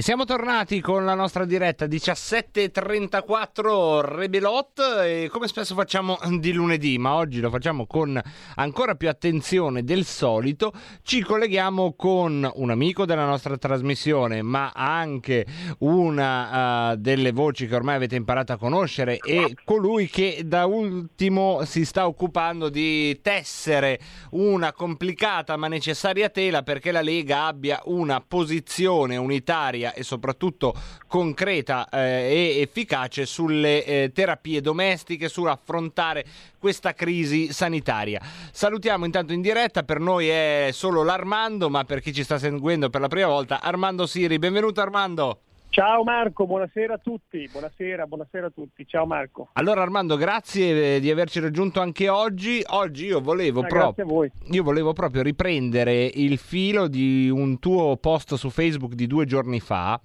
Siamo 0.08 0.24
tornati 0.24 0.80
con 0.80 1.04
la 1.04 1.16
nostra 1.16 1.44
diretta 1.44 1.86
17.34 1.86 4.06
Rebelot 4.06 4.80
e 5.04 5.28
come 5.30 5.50
spesso 5.50 5.76
facciamo 5.76 6.18
di 6.40 6.54
lunedì, 6.54 6.98
ma 6.98 7.16
oggi 7.16 7.42
lo 7.42 7.50
facciamo 7.50 7.86
con 7.86 8.18
ancora 8.56 8.96
più 8.96 9.10
attenzione 9.10 9.84
del 9.84 10.06
solito, 10.06 10.72
ci 11.02 11.22
colleghiamo 11.22 11.94
con 11.98 12.50
un 12.56 12.70
amico 12.70 13.06
della 13.06 13.26
nostra 13.26 13.58
trasmissione, 13.58 14.42
ma 14.42 14.72
anche 14.74 15.46
una 15.80 16.92
uh, 16.92 16.96
delle 16.96 17.34
voci 17.34 17.68
che 17.68 17.76
ormai 17.76 17.96
avete 17.96 18.16
imparato 18.16 18.54
a 18.54 18.58
conoscere 18.58 19.18
e 19.18 19.58
colui 19.66 20.08
che 20.08 20.44
da 20.46 20.68
ultimo 20.68 21.66
si 21.66 21.84
sta 21.84 22.08
occupando 22.08 22.70
di 22.70 23.20
tessere 23.22 24.00
una 24.30 24.72
complicata 24.72 25.58
ma 25.58 25.68
necessaria 25.68 26.30
tela 26.30 26.64
perché 26.64 26.94
la 26.94 27.02
Lega 27.02 27.44
abbia 27.44 27.82
una 27.88 28.24
posizione 28.26 29.18
unitaria 29.18 29.96
e 29.98 30.04
soprattutto 30.04 30.74
concreta 31.08 31.90
eh, 31.90 32.56
e 32.58 32.62
efficace 32.62 33.26
sulle 33.26 33.84
eh, 33.84 34.12
terapie 34.14 34.62
domestiche, 34.62 35.28
sull'affrontare 35.28 36.26
questa 36.60 36.94
crisi 36.94 37.52
sanitaria. 37.52 38.22
Salutiamo 38.52 39.06
intanto 39.06 39.34
in 39.34 39.42
diretta, 39.42 39.84
per 39.84 40.00
noi 40.00 40.28
è 40.28 40.70
solo 40.72 41.04
l'Armando, 41.04 41.70
ma 41.70 41.84
per 41.84 42.02
chi 42.02 42.14
ci 42.14 42.24
sta 42.24 42.38
seguendo 42.38 42.90
per 42.90 43.02
la 43.02 43.08
prima 43.08 43.28
volta, 43.28 43.62
Armando 43.62 44.06
Siri. 44.06 44.40
Benvenuto 44.40 44.82
Armando. 44.82 45.42
Ciao 45.70 46.04
Marco, 46.04 46.48
buonasera 46.48 46.96
a 46.96 46.98
tutti, 46.98 47.48
buonasera, 47.52 48.08
buonasera 48.08 48.48
a 48.48 48.50
tutti, 48.50 48.84
ciao 48.88 49.06
Marco. 49.06 49.50
Allora 49.54 49.84
Armando, 49.84 50.16
grazie 50.16 50.96
eh, 50.96 51.00
di 51.00 51.12
averci 51.12 51.40
raggiunto 51.40 51.82
anche 51.82 52.10
oggi. 52.10 52.64
Oggi 52.66 53.06
io 53.06 53.22
volevo, 53.22 53.62
Ah, 53.62 53.94
voi. 54.04 54.32
io 54.50 54.64
volevo 54.64 54.94
proprio 54.94 55.22
riprendere 55.22 56.06
il 56.06 56.38
filo 56.40 56.88
di 56.88 57.30
un 57.30 57.60
tuo 57.60 57.96
post 57.98 58.34
su 58.36 58.50
Facebook 58.50 58.94
di 58.94 59.06
due 59.06 59.26
giorni 59.26 59.60
fa. 59.60 60.00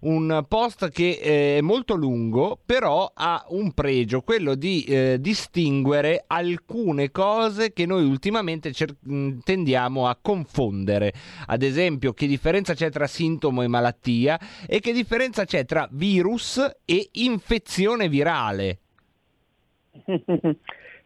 Un 0.00 0.44
post 0.48 0.90
che 0.90 1.18
eh, 1.20 1.58
è 1.58 1.60
molto 1.60 1.94
lungo, 1.94 2.58
però 2.64 3.10
ha 3.14 3.44
un 3.50 3.72
pregio, 3.72 4.22
quello 4.22 4.54
di 4.54 4.84
eh, 4.84 5.16
distinguere 5.20 6.24
alcune 6.26 7.10
cose 7.10 7.72
che 7.72 7.86
noi 7.86 8.04
ultimamente 8.04 8.72
cer- 8.72 8.96
mh, 9.00 9.38
tendiamo 9.44 10.06
a 10.06 10.18
confondere. 10.20 11.12
Ad 11.46 11.62
esempio, 11.62 12.12
che 12.12 12.26
differenza 12.26 12.74
c'è 12.74 12.90
tra 12.90 13.06
sintomo 13.06 13.62
e 13.62 13.68
malattia 13.68 14.38
e 14.66 14.80
che 14.80 14.92
differenza 14.92 15.44
c'è 15.44 15.64
tra 15.64 15.88
virus 15.90 16.58
e 16.84 17.08
infezione 17.12 18.08
virale. 18.08 18.78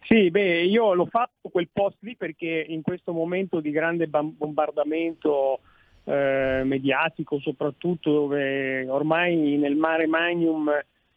Sì, 0.02 0.30
beh, 0.30 0.64
io 0.64 0.94
l'ho 0.94 1.06
fatto 1.06 1.50
quel 1.50 1.68
post 1.72 1.98
lì 2.00 2.16
perché 2.16 2.64
in 2.66 2.82
questo 2.82 3.12
momento 3.12 3.60
di 3.60 3.70
grande 3.70 4.08
bombardamento 4.08 5.60
eh, 6.04 6.62
mediatico, 6.64 7.38
soprattutto 7.38 8.12
dove 8.12 8.88
ormai 8.88 9.56
nel 9.56 9.76
mare 9.76 10.06
magnum 10.06 10.70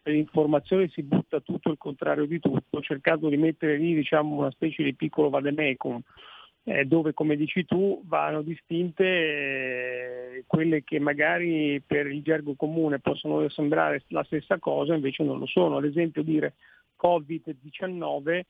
l'informazione 0.03 0.89
si 0.89 1.01
butta 1.01 1.39
tutto 1.39 1.69
il 1.69 1.77
contrario 1.77 2.25
di 2.25 2.39
tutto, 2.39 2.77
ho 2.77 2.81
cercato 2.81 3.29
di 3.29 3.37
mettere 3.37 3.77
lì 3.77 3.93
diciamo, 3.93 4.35
una 4.35 4.51
specie 4.51 4.83
di 4.83 4.95
piccolo 4.95 5.29
vademecum, 5.29 6.01
eh, 6.65 6.85
dove 6.85 7.13
come 7.13 7.35
dici 7.35 7.65
tu 7.65 8.01
vanno 8.05 8.41
distinte 8.41 9.03
eh, 9.03 10.43
quelle 10.47 10.83
che 10.83 10.99
magari 10.99 11.81
per 11.85 12.07
il 12.07 12.21
gergo 12.21 12.55
comune 12.55 12.99
possono 12.99 13.47
sembrare 13.49 14.03
la 14.09 14.23
stessa 14.23 14.59
cosa, 14.59 14.93
invece 14.93 15.23
non 15.23 15.39
lo 15.39 15.45
sono. 15.45 15.77
Ad 15.77 15.85
esempio 15.85 16.23
dire 16.23 16.53
Covid-19 17.01 18.41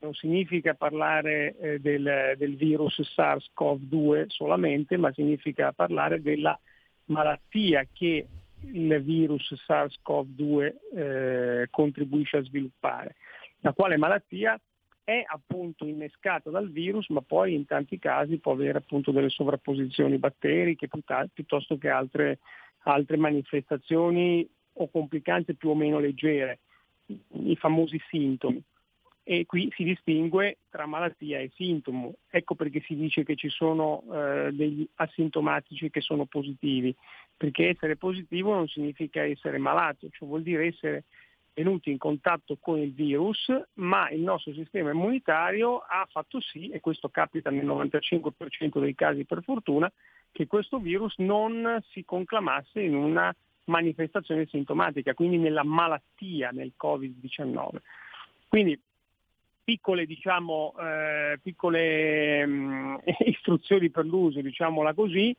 non 0.00 0.14
significa 0.14 0.74
parlare 0.74 1.56
eh, 1.58 1.78
del, 1.78 2.34
del 2.36 2.56
virus 2.56 3.00
SARS-CoV-2 3.16 4.26
solamente, 4.28 4.96
ma 4.96 5.12
significa 5.12 5.72
parlare 5.72 6.22
della 6.22 6.58
malattia 7.06 7.86
che 7.92 8.26
il 8.72 9.02
virus 9.02 9.54
SARS-CoV-2 9.66 10.74
eh, 10.94 11.66
contribuisce 11.70 12.38
a 12.38 12.42
sviluppare, 12.42 13.16
la 13.60 13.72
quale 13.72 13.96
malattia 13.96 14.58
è 15.04 15.24
appunto 15.26 15.84
innescata 15.86 16.50
dal 16.50 16.70
virus, 16.70 17.08
ma 17.08 17.20
poi 17.20 17.54
in 17.54 17.66
tanti 17.66 17.98
casi 17.98 18.38
può 18.38 18.52
avere 18.52 18.78
appunto 18.78 19.10
delle 19.10 19.28
sovrapposizioni 19.28 20.18
batteriche 20.18 20.88
piuttosto 21.32 21.76
che 21.76 21.88
altre, 21.88 22.38
altre 22.84 23.16
manifestazioni 23.16 24.48
o 24.74 24.88
complicanze 24.88 25.54
più 25.54 25.70
o 25.70 25.74
meno 25.74 25.98
leggere, 25.98 26.60
i 27.06 27.56
famosi 27.56 28.00
sintomi 28.08 28.62
e 29.22 29.46
qui 29.46 29.70
si 29.76 29.84
distingue 29.84 30.58
tra 30.70 30.86
malattia 30.86 31.38
e 31.38 31.50
sintomo. 31.54 32.14
Ecco 32.28 32.54
perché 32.54 32.80
si 32.80 32.96
dice 32.96 33.24
che 33.24 33.36
ci 33.36 33.48
sono 33.48 34.02
eh, 34.12 34.50
degli 34.52 34.86
asintomatici 34.96 35.90
che 35.90 36.00
sono 36.00 36.24
positivi, 36.24 36.94
perché 37.36 37.68
essere 37.68 37.96
positivo 37.96 38.54
non 38.54 38.68
significa 38.68 39.22
essere 39.22 39.58
malato, 39.58 40.08
cioè 40.10 40.28
vuol 40.28 40.42
dire 40.42 40.66
essere 40.66 41.04
venuti 41.54 41.90
in 41.90 41.98
contatto 41.98 42.56
con 42.60 42.78
il 42.78 42.92
virus, 42.92 43.52
ma 43.74 44.08
il 44.10 44.20
nostro 44.20 44.52
sistema 44.52 44.90
immunitario 44.90 45.78
ha 45.78 46.06
fatto 46.10 46.40
sì, 46.40 46.70
e 46.70 46.80
questo 46.80 47.08
capita 47.08 47.50
nel 47.50 47.66
95% 47.66 48.80
dei 48.80 48.94
casi 48.94 49.24
per 49.24 49.42
fortuna, 49.42 49.90
che 50.32 50.46
questo 50.46 50.78
virus 50.78 51.16
non 51.18 51.82
si 51.90 52.04
conclamasse 52.04 52.80
in 52.80 52.94
una 52.94 53.34
manifestazione 53.64 54.46
sintomatica, 54.46 55.14
quindi 55.14 55.38
nella 55.38 55.64
malattia, 55.64 56.50
nel 56.50 56.72
Covid-19. 56.82 57.76
Quindi 58.48 58.80
piccole, 59.62 60.06
diciamo, 60.06 60.74
eh, 60.78 61.38
piccole 61.42 62.46
mh, 62.46 63.00
istruzioni 63.26 63.90
per 63.90 64.04
l'uso, 64.04 64.40
diciamola 64.40 64.94
così, 64.94 65.34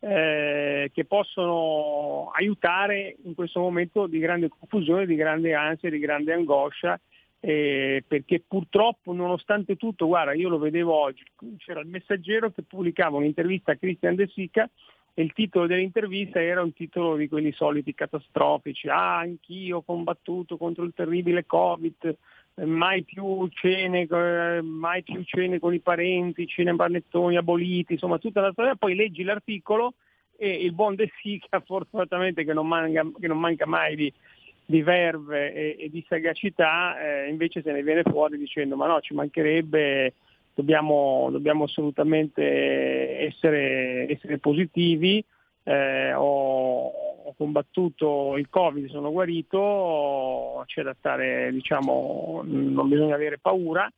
eh, 0.00 0.90
che 0.92 1.04
possono 1.04 2.30
aiutare 2.34 3.16
in 3.24 3.34
questo 3.34 3.60
momento 3.60 4.06
di 4.06 4.18
grande 4.18 4.48
confusione, 4.48 5.06
di 5.06 5.14
grande 5.14 5.54
ansia, 5.54 5.90
di 5.90 5.98
grande 5.98 6.32
angoscia, 6.32 7.00
eh, 7.38 8.04
perché 8.06 8.42
purtroppo 8.46 9.12
nonostante 9.12 9.76
tutto, 9.76 10.06
guarda, 10.06 10.32
io 10.32 10.48
lo 10.48 10.58
vedevo 10.58 10.92
oggi, 10.94 11.24
c'era 11.58 11.80
il 11.80 11.88
messaggero 11.88 12.50
che 12.50 12.62
pubblicava 12.62 13.16
un'intervista 13.16 13.72
a 13.72 13.76
Christian 13.76 14.14
De 14.14 14.28
Sica 14.28 14.68
e 15.14 15.22
il 15.22 15.32
titolo 15.32 15.66
dell'intervista 15.66 16.40
era 16.40 16.62
un 16.62 16.72
titolo 16.72 17.16
di 17.16 17.28
quelli 17.28 17.52
soliti 17.52 17.94
catastrofici, 17.94 18.88
ah 18.88 19.18
anch'io 19.18 19.78
ho 19.78 19.82
combattuto 19.82 20.56
contro 20.56 20.84
il 20.84 20.94
terribile 20.94 21.44
Covid, 21.44 22.16
mai 22.56 23.02
più 23.04 23.48
cene, 23.48 24.06
eh, 24.08 24.60
mai 24.62 25.02
più 25.02 25.22
cene 25.24 25.58
con 25.58 25.72
i 25.74 25.80
parenti, 25.80 26.46
cene 26.46 26.74
panettoni 26.76 27.36
aboliti, 27.36 27.94
insomma 27.94 28.18
tutta 28.18 28.40
la 28.40 28.52
storia, 28.52 28.74
poi 28.74 28.94
leggi 28.94 29.22
l'articolo 29.22 29.94
e 30.36 30.50
il 30.50 30.72
buon 30.72 30.94
De 30.94 31.10
Sica 31.20 31.60
fortunatamente 31.60 32.44
che 32.44 32.52
non 32.52 32.66
manca, 32.66 33.06
che 33.18 33.26
non 33.26 33.38
manca 33.38 33.66
mai 33.66 33.96
di, 33.96 34.12
di 34.64 34.82
verve 34.82 35.52
e, 35.52 35.76
e 35.78 35.90
di 35.90 36.04
sagacità, 36.08 37.00
eh, 37.00 37.28
invece 37.28 37.62
se 37.62 37.72
ne 37.72 37.82
viene 37.82 38.02
fuori 38.02 38.36
dicendo 38.36 38.76
ma 38.76 38.86
no, 38.86 39.00
ci 39.00 39.14
mancherebbe, 39.14 40.14
dobbiamo, 40.54 41.28
dobbiamo 41.30 41.64
assolutamente 41.64 43.18
essere, 43.18 44.10
essere 44.10 44.38
positivi, 44.38 45.24
eh, 45.64 46.12
ho, 46.12 47.11
ho 47.24 47.34
combattuto 47.36 48.36
il 48.36 48.48
Covid, 48.48 48.88
sono 48.88 49.10
guarito, 49.10 50.62
c'è 50.66 50.82
da 50.82 50.94
stare, 50.98 51.50
diciamo, 51.52 52.42
non 52.44 52.88
bisogna 52.88 53.14
avere 53.14 53.38
paura 53.38 53.90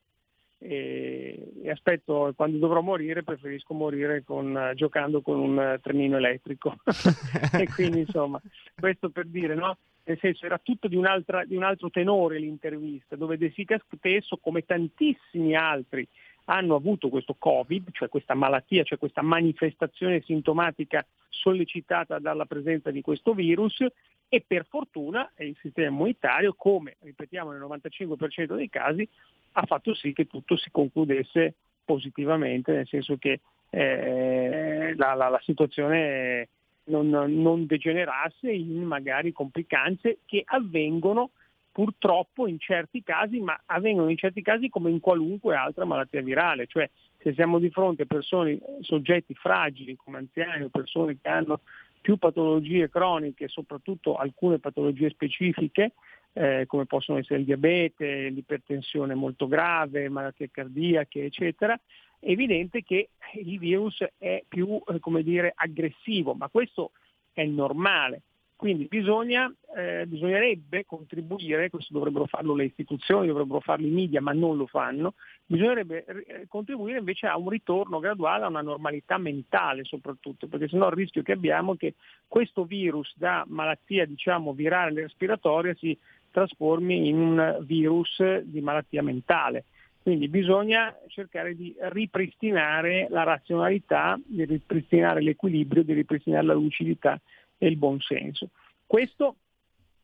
e, 0.58 1.52
e 1.62 1.70
aspetto 1.70 2.32
quando 2.34 2.58
dovrò 2.58 2.80
morire 2.80 3.22
preferisco 3.22 3.74
morire 3.74 4.24
con, 4.24 4.72
giocando 4.74 5.20
con 5.20 5.38
un 5.38 5.78
trenino 5.82 6.16
elettrico 6.16 6.76
e 7.52 7.68
quindi 7.74 8.00
insomma 8.00 8.40
questo 8.78 9.10
per 9.10 9.26
dire 9.26 9.54
no? 9.54 9.76
nel 10.04 10.18
senso 10.18 10.46
era 10.46 10.58
tutto 10.62 10.88
di, 10.88 10.98
di 11.46 11.56
un 11.56 11.62
altro 11.62 11.90
tenore 11.90 12.38
l'intervista 12.38 13.14
dove 13.14 13.36
De 13.36 13.50
Sica 13.54 13.78
stesso 13.96 14.38
come 14.38 14.64
tantissimi 14.64 15.54
altri 15.54 16.06
hanno 16.46 16.74
avuto 16.74 17.08
questo 17.08 17.36
Covid, 17.38 17.88
cioè 17.92 18.10
questa 18.10 18.34
malattia, 18.34 18.82
cioè 18.82 18.98
questa 18.98 19.22
manifestazione 19.22 20.20
sintomatica 20.20 21.04
sollecitata 21.40 22.18
dalla 22.18 22.46
presenza 22.46 22.90
di 22.90 23.00
questo 23.00 23.34
virus 23.34 23.84
e 24.28 24.44
per 24.46 24.66
fortuna 24.68 25.30
il 25.38 25.56
sistema 25.60 25.88
immunitario, 25.88 26.54
come 26.54 26.96
ripetiamo 27.00 27.52
nel 27.52 27.60
95% 27.60 28.56
dei 28.56 28.68
casi, 28.68 29.08
ha 29.52 29.62
fatto 29.64 29.94
sì 29.94 30.12
che 30.12 30.26
tutto 30.26 30.56
si 30.56 30.70
concludesse 30.70 31.54
positivamente, 31.84 32.72
nel 32.72 32.86
senso 32.86 33.16
che 33.16 33.40
eh, 33.70 34.94
la, 34.96 35.14
la, 35.14 35.28
la, 35.28 35.40
situazione 35.42 36.48
non, 36.84 37.08
non 37.08 37.66
degenerasse 37.66 38.50
in 38.50 38.82
magari 38.82 39.32
complicanze 39.32 40.18
che 40.24 40.42
avvengono 40.44 41.30
purtroppo 41.74 42.46
in 42.46 42.60
certi 42.60 43.02
casi, 43.02 43.40
ma 43.40 43.60
avvengono 43.66 44.08
in 44.08 44.16
certi 44.16 44.42
casi 44.42 44.68
come 44.68 44.90
in 44.90 45.00
qualunque 45.00 45.56
altra 45.56 45.84
malattia 45.84 46.22
virale, 46.22 46.68
cioè 46.68 46.88
se 47.18 47.34
siamo 47.34 47.58
di 47.58 47.68
fronte 47.70 48.02
a 48.02 48.06
persone, 48.06 48.60
soggetti 48.80 49.34
fragili 49.34 49.96
come 49.96 50.18
anziani 50.18 50.62
o 50.62 50.68
persone 50.68 51.18
che 51.20 51.28
hanno 51.28 51.62
più 52.00 52.16
patologie 52.16 52.88
croniche, 52.88 53.48
soprattutto 53.48 54.14
alcune 54.14 54.60
patologie 54.60 55.10
specifiche, 55.10 55.94
eh, 56.34 56.64
come 56.68 56.86
possono 56.86 57.18
essere 57.18 57.40
il 57.40 57.44
diabete, 57.44 58.28
l'ipertensione 58.28 59.14
molto 59.14 59.48
grave, 59.48 60.08
malattie 60.08 60.52
cardiache, 60.52 61.24
eccetera, 61.24 61.74
è 62.20 62.30
evidente 62.30 62.84
che 62.84 63.08
il 63.42 63.58
virus 63.58 64.04
è 64.16 64.44
più, 64.46 64.80
eh, 64.86 65.22
dire, 65.24 65.52
aggressivo, 65.56 66.34
ma 66.34 66.48
questo 66.48 66.92
è 67.32 67.44
normale. 67.44 68.22
Quindi 68.64 68.86
bisogna, 68.86 69.54
eh, 69.76 70.06
bisognerebbe 70.06 70.86
contribuire, 70.86 71.68
questo 71.68 71.92
dovrebbero 71.92 72.24
farlo 72.24 72.54
le 72.54 72.64
istituzioni, 72.64 73.26
dovrebbero 73.26 73.60
farlo 73.60 73.86
i 73.86 73.90
media, 73.90 74.22
ma 74.22 74.32
non 74.32 74.56
lo 74.56 74.66
fanno, 74.66 75.12
bisognerebbe 75.44 76.06
eh, 76.06 76.46
contribuire 76.48 76.98
invece 76.98 77.26
a 77.26 77.36
un 77.36 77.50
ritorno 77.50 77.98
graduale 77.98 78.44
a 78.44 78.48
una 78.48 78.62
normalità 78.62 79.18
mentale 79.18 79.84
soprattutto, 79.84 80.46
perché 80.46 80.68
sennò 80.68 80.86
il 80.86 80.94
rischio 80.94 81.20
che 81.20 81.32
abbiamo 81.32 81.74
è 81.74 81.76
che 81.76 81.94
questo 82.26 82.64
virus 82.64 83.12
da 83.18 83.44
malattia 83.46 84.06
diciamo 84.06 84.54
virale 84.54 85.02
respiratoria 85.02 85.74
si 85.74 85.94
trasformi 86.30 87.08
in 87.08 87.18
un 87.18 87.58
virus 87.66 88.18
di 88.44 88.62
malattia 88.62 89.02
mentale. 89.02 89.64
Quindi 90.02 90.28
bisogna 90.28 90.94
cercare 91.08 91.54
di 91.54 91.74
ripristinare 91.78 93.08
la 93.10 93.24
razionalità, 93.24 94.18
di 94.24 94.46
ripristinare 94.46 95.20
l'equilibrio, 95.20 95.82
di 95.82 95.92
ripristinare 95.92 96.46
la 96.46 96.54
lucidità 96.54 97.20
e 97.58 97.66
il 97.66 97.76
buonsenso. 97.76 98.50
Questo 98.86 99.36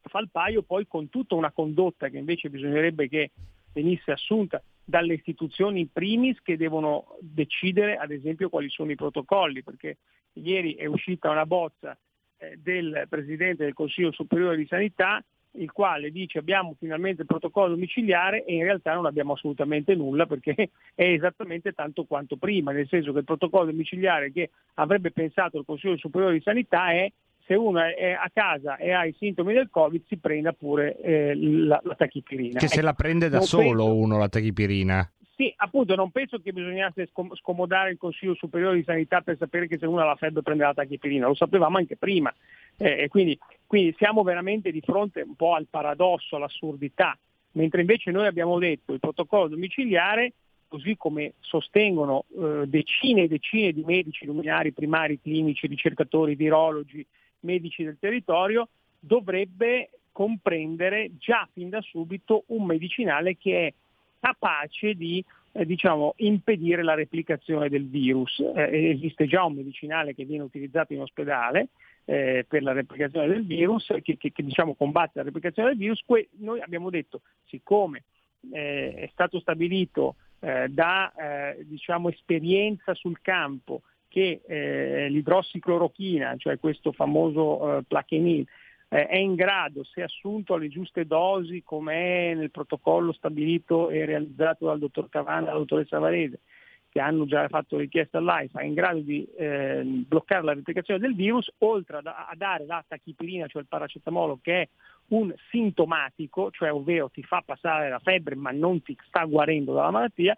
fa 0.02 0.20
il 0.20 0.30
paio 0.30 0.62
poi 0.62 0.86
con 0.86 1.08
tutta 1.08 1.34
una 1.34 1.52
condotta 1.52 2.08
che 2.08 2.18
invece 2.18 2.50
bisognerebbe 2.50 3.08
che 3.08 3.30
venisse 3.72 4.12
assunta 4.12 4.62
dalle 4.84 5.14
istituzioni 5.14 5.80
in 5.80 5.92
primis 5.92 6.40
che 6.42 6.56
devono 6.56 7.16
decidere 7.20 7.96
ad 7.96 8.10
esempio 8.10 8.48
quali 8.48 8.68
sono 8.68 8.90
i 8.90 8.96
protocolli, 8.96 9.62
perché 9.62 9.98
ieri 10.34 10.74
è 10.74 10.86
uscita 10.86 11.30
una 11.30 11.46
bozza 11.46 11.96
eh, 12.38 12.58
del 12.58 13.06
Presidente 13.08 13.64
del 13.64 13.74
Consiglio 13.74 14.12
Superiore 14.12 14.56
di 14.56 14.66
Sanità 14.66 15.22
il 15.54 15.72
quale 15.72 16.10
dice 16.10 16.38
abbiamo 16.38 16.76
finalmente 16.78 17.22
il 17.22 17.26
protocollo 17.26 17.74
domiciliare 17.74 18.44
e 18.44 18.54
in 18.54 18.62
realtà 18.62 18.94
non 18.94 19.06
abbiamo 19.06 19.32
assolutamente 19.32 19.94
nulla 19.94 20.26
perché 20.26 20.54
è 20.94 21.02
esattamente 21.02 21.72
tanto 21.72 22.04
quanto 22.04 22.36
prima, 22.36 22.72
nel 22.72 22.88
senso 22.88 23.12
che 23.12 23.18
il 23.18 23.24
protocollo 23.24 23.70
domiciliare 23.70 24.30
che 24.30 24.50
avrebbe 24.74 25.10
pensato 25.10 25.58
il 25.58 25.64
Consiglio 25.64 25.96
Superiore 25.96 26.34
di 26.34 26.42
Sanità 26.42 26.92
è 26.92 27.10
se 27.50 27.56
uno 27.56 27.80
è 27.80 28.12
a 28.12 28.30
casa 28.32 28.76
e 28.76 28.92
ha 28.92 29.04
i 29.04 29.14
sintomi 29.18 29.52
del 29.52 29.70
Covid 29.70 30.04
si 30.06 30.18
prenda 30.18 30.52
pure 30.52 30.96
eh, 31.00 31.34
la, 31.34 31.80
la 31.82 31.94
tachipirina. 31.96 32.60
Che 32.60 32.68
se 32.68 32.76
Ecco, 32.76 32.84
la 32.84 32.92
prende 32.92 33.28
da 33.28 33.40
solo 33.40 33.64
penso- 33.86 33.94
uno 33.96 34.18
la 34.18 34.28
tachipirina. 34.28 35.12
sì, 35.34 35.52
appunto, 35.56 35.96
non 35.96 36.12
penso 36.12 36.38
che 36.38 36.52
bisognasse 36.52 37.08
scom- 37.10 37.34
scomodare 37.34 37.90
il 37.90 37.98
Consiglio 37.98 38.34
Superiore 38.36 38.76
di 38.76 38.84
Sanità 38.84 39.20
per 39.22 39.36
sapere 39.36 39.66
che 39.66 39.78
se 39.78 39.86
uno 39.86 40.00
ha 40.00 40.04
la 40.04 40.14
febbre 40.14 40.42
prende 40.42 40.62
la 40.62 40.74
tachipirina, 40.74 41.26
lo 41.26 41.34
sapevamo 41.34 41.76
anche 41.76 41.96
prima. 41.96 42.32
Eh, 42.76 43.02
e 43.02 43.08
quindi, 43.08 43.36
quindi 43.66 43.96
siamo 43.98 44.22
veramente 44.22 44.70
di 44.70 44.80
fronte 44.80 45.22
un 45.22 45.34
po' 45.34 45.54
al 45.54 45.66
paradosso, 45.68 46.36
all'assurdità, 46.36 47.18
mentre 47.52 47.80
invece 47.80 48.12
noi 48.12 48.28
abbiamo 48.28 48.60
detto 48.60 48.92
il 48.92 49.00
protocollo 49.00 49.48
domiciliare, 49.48 50.34
così 50.68 50.96
come 50.96 51.32
sostengono 51.40 52.26
eh, 52.38 52.62
decine 52.68 53.22
e 53.22 53.28
decine 53.28 53.72
di 53.72 53.82
medici 53.84 54.24
luminari, 54.24 54.70
primari, 54.72 55.18
clinici, 55.20 55.66
ricercatori, 55.66 56.36
virologi, 56.36 57.04
medici 57.40 57.84
del 57.84 57.98
territorio, 57.98 58.68
dovrebbe 58.98 59.90
comprendere 60.12 61.12
già 61.18 61.48
fin 61.52 61.68
da 61.68 61.80
subito 61.80 62.44
un 62.48 62.64
medicinale 62.66 63.36
che 63.36 63.66
è 63.66 63.74
capace 64.20 64.94
di 64.94 65.24
eh, 65.52 65.64
diciamo, 65.64 66.14
impedire 66.18 66.82
la 66.82 66.94
replicazione 66.94 67.68
del 67.68 67.88
virus. 67.88 68.38
Eh, 68.38 68.90
esiste 68.90 69.26
già 69.26 69.44
un 69.44 69.54
medicinale 69.54 70.14
che 70.14 70.24
viene 70.24 70.44
utilizzato 70.44 70.92
in 70.92 71.00
ospedale 71.00 71.68
eh, 72.04 72.44
per 72.46 72.62
la 72.62 72.72
replicazione 72.72 73.28
del 73.28 73.46
virus, 73.46 73.86
che, 74.02 74.16
che- 74.16 74.32
che, 74.32 74.42
diciamo, 74.42 74.74
combatte 74.74 75.12
la 75.14 75.24
replicazione 75.24 75.70
del 75.70 75.78
virus. 75.78 76.02
Que- 76.04 76.28
noi 76.38 76.60
abbiamo 76.60 76.90
detto, 76.90 77.22
siccome 77.46 78.04
eh, 78.52 78.94
è 78.94 79.08
stato 79.12 79.40
stabilito 79.40 80.16
eh, 80.40 80.68
da 80.68 81.12
eh, 81.12 81.64
diciamo, 81.64 82.08
esperienza 82.08 82.94
sul 82.94 83.20
campo 83.20 83.82
che 84.10 84.42
eh, 84.44 85.08
l'idrossiclorochina, 85.08 86.34
cioè 86.36 86.58
questo 86.58 86.90
famoso 86.90 87.78
eh, 87.78 87.82
plaquenil, 87.84 88.44
eh, 88.88 89.06
è 89.06 89.16
in 89.16 89.36
grado, 89.36 89.84
se 89.84 90.02
assunto 90.02 90.54
alle 90.54 90.68
giuste 90.68 91.06
dosi, 91.06 91.62
come 91.62 91.94
è 91.94 92.34
nel 92.34 92.50
protocollo 92.50 93.12
stabilito 93.12 93.88
e 93.88 94.04
realizzato 94.04 94.66
dal 94.66 94.80
dottor 94.80 95.08
Cavana 95.08 95.42
e 95.42 95.44
dalla 95.44 95.58
dottoressa 95.58 96.00
Varese, 96.00 96.40
che 96.88 96.98
hanno 96.98 97.24
già 97.24 97.46
fatto 97.46 97.78
richiesta 97.78 98.18
all'AIFA, 98.18 98.60
è 98.60 98.64
in 98.64 98.74
grado 98.74 98.98
di 98.98 99.24
eh, 99.38 99.82
bloccare 99.84 100.42
la 100.42 100.54
replicazione 100.54 100.98
del 100.98 101.14
virus, 101.14 101.48
oltre 101.58 102.00
a, 102.02 102.26
a 102.28 102.34
dare 102.36 102.66
la 102.66 102.84
tachipirina, 102.86 103.46
cioè 103.46 103.62
il 103.62 103.68
paracetamolo, 103.68 104.40
che 104.42 104.62
è 104.62 104.68
un 105.10 105.32
sintomatico, 105.50 106.50
cioè 106.50 106.72
ovvero 106.72 107.08
ti 107.10 107.22
fa 107.22 107.42
passare 107.46 107.88
la 107.88 108.00
febbre 108.00 108.34
ma 108.34 108.50
non 108.50 108.82
ti 108.82 108.96
sta 109.06 109.24
guarendo 109.24 109.72
dalla 109.72 109.92
malattia, 109.92 110.36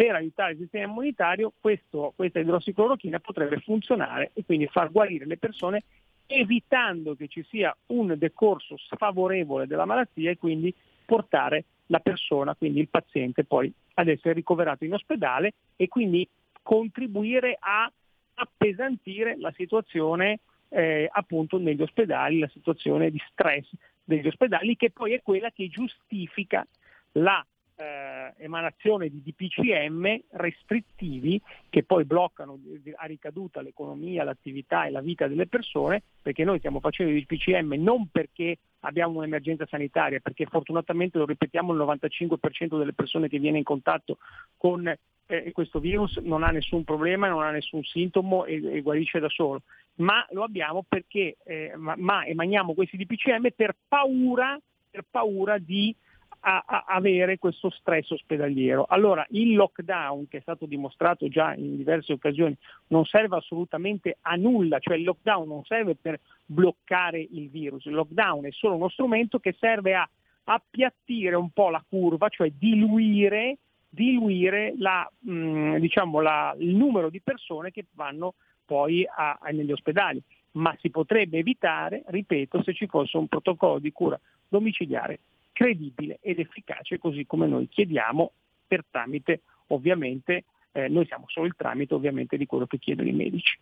per 0.00 0.14
aiutare 0.14 0.52
il 0.52 0.60
sistema 0.60 0.86
immunitario 0.86 1.52
questo- 1.60 2.14
questa 2.16 2.38
idrossiclorochina 2.38 3.20
potrebbe 3.20 3.58
funzionare 3.58 4.30
e 4.32 4.46
quindi 4.46 4.66
far 4.66 4.90
guarire 4.90 5.26
le 5.26 5.36
persone 5.36 5.82
evitando 6.26 7.14
che 7.14 7.28
ci 7.28 7.44
sia 7.50 7.76
un 7.88 8.14
decorso 8.16 8.78
sfavorevole 8.78 9.66
della 9.66 9.84
malattia 9.84 10.30
e 10.30 10.38
quindi 10.38 10.74
portare 11.04 11.64
la 11.88 11.98
persona, 11.98 12.54
quindi 12.54 12.80
il 12.80 12.88
paziente, 12.88 13.44
poi 13.44 13.70
ad 13.92 14.08
essere 14.08 14.32
ricoverato 14.32 14.86
in 14.86 14.94
ospedale 14.94 15.52
e 15.76 15.86
quindi 15.88 16.26
contribuire 16.62 17.58
a 17.60 17.92
appesantire 18.36 19.36
la 19.38 19.52
situazione 19.54 20.38
eh, 20.70 21.10
appunto 21.12 21.58
negli 21.58 21.82
ospedali, 21.82 22.38
la 22.38 22.48
situazione 22.48 23.10
di 23.10 23.20
stress 23.32 23.68
degli 24.02 24.26
ospedali, 24.26 24.76
che 24.76 24.92
poi 24.92 25.12
è 25.12 25.20
quella 25.20 25.50
che 25.50 25.68
giustifica 25.68 26.66
la 27.12 27.44
eh, 27.80 28.34
emanazione 28.36 29.08
di 29.08 29.22
DPCM 29.22 30.20
restrittivi 30.32 31.40
che 31.70 31.82
poi 31.82 32.04
bloccano 32.04 32.58
a 32.96 33.06
ricaduta 33.06 33.62
l'economia, 33.62 34.22
l'attività 34.22 34.84
e 34.84 34.90
la 34.90 35.00
vita 35.00 35.26
delle 35.26 35.46
persone, 35.46 36.02
perché 36.20 36.44
noi 36.44 36.58
stiamo 36.58 36.80
facendo 36.80 37.12
i 37.12 37.22
DPCM 37.22 37.74
non 37.78 38.08
perché 38.10 38.58
abbiamo 38.80 39.18
un'emergenza 39.18 39.66
sanitaria, 39.66 40.20
perché 40.20 40.44
fortunatamente, 40.44 41.16
lo 41.16 41.24
ripetiamo, 41.24 41.72
il 41.72 41.78
95% 41.78 42.78
delle 42.78 42.92
persone 42.92 43.28
che 43.28 43.38
viene 43.38 43.58
in 43.58 43.64
contatto 43.64 44.18
con 44.58 44.86
eh, 45.26 45.52
questo 45.52 45.80
virus 45.80 46.16
non 46.18 46.42
ha 46.42 46.50
nessun 46.50 46.84
problema, 46.84 47.28
non 47.28 47.42
ha 47.42 47.50
nessun 47.50 47.82
sintomo 47.82 48.44
e, 48.44 48.76
e 48.76 48.82
guarisce 48.82 49.20
da 49.20 49.28
solo, 49.28 49.62
ma 49.96 50.26
lo 50.32 50.42
abbiamo 50.42 50.84
perché 50.86 51.36
eh, 51.44 51.72
ma, 51.76 51.94
ma 51.96 52.26
emaniamo 52.26 52.74
questi 52.74 52.98
DPCM 52.98 53.48
per 53.56 53.74
paura, 53.88 54.60
per 54.90 55.04
paura 55.10 55.56
di 55.58 55.94
a, 56.40 56.64
a- 56.66 56.84
avere 56.86 57.38
questo 57.38 57.70
stress 57.70 58.10
ospedaliero. 58.10 58.84
Allora 58.88 59.26
il 59.30 59.54
lockdown, 59.54 60.28
che 60.28 60.38
è 60.38 60.40
stato 60.40 60.66
dimostrato 60.66 61.28
già 61.28 61.54
in 61.54 61.76
diverse 61.76 62.12
occasioni, 62.12 62.56
non 62.88 63.04
serve 63.04 63.36
assolutamente 63.36 64.18
a 64.22 64.34
nulla, 64.36 64.78
cioè 64.78 64.96
il 64.96 65.04
lockdown 65.04 65.46
non 65.46 65.64
serve 65.64 65.96
per 65.96 66.20
bloccare 66.46 67.20
il 67.20 67.48
virus, 67.50 67.84
il 67.84 67.92
lockdown 67.92 68.46
è 68.46 68.50
solo 68.50 68.74
uno 68.76 68.88
strumento 68.88 69.38
che 69.38 69.54
serve 69.58 69.94
a 69.94 70.08
appiattire 70.44 71.36
un 71.36 71.50
po' 71.50 71.68
la 71.70 71.84
curva, 71.86 72.28
cioè 72.28 72.50
diluire, 72.50 73.58
diluire 73.88 74.74
la, 74.78 75.08
mh, 75.18 75.76
diciamo, 75.76 76.20
la- 76.20 76.54
il 76.58 76.74
numero 76.74 77.10
di 77.10 77.20
persone 77.20 77.70
che 77.70 77.84
vanno 77.94 78.34
poi 78.64 79.04
a- 79.06 79.38
a- 79.40 79.50
negli 79.50 79.72
ospedali. 79.72 80.20
Ma 80.52 80.76
si 80.80 80.90
potrebbe 80.90 81.38
evitare, 81.38 82.02
ripeto, 82.06 82.62
se 82.64 82.74
ci 82.74 82.86
fosse 82.88 83.16
un 83.16 83.28
protocollo 83.28 83.78
di 83.78 83.92
cura 83.92 84.18
domiciliare 84.48 85.20
credibile 85.60 86.20
ed 86.22 86.38
efficace, 86.38 86.98
così 86.98 87.26
come 87.26 87.46
noi 87.46 87.68
chiediamo 87.68 88.32
per 88.66 88.82
tramite, 88.90 89.42
ovviamente, 89.66 90.44
eh, 90.72 90.88
noi 90.88 91.04
siamo 91.06 91.24
solo 91.28 91.46
il 91.46 91.54
tramite 91.56 91.94
ovviamente 91.94 92.36
di 92.36 92.46
quello 92.46 92.66
che 92.66 92.78
chiedono 92.78 93.08
i 93.08 93.12
medici. 93.12 93.58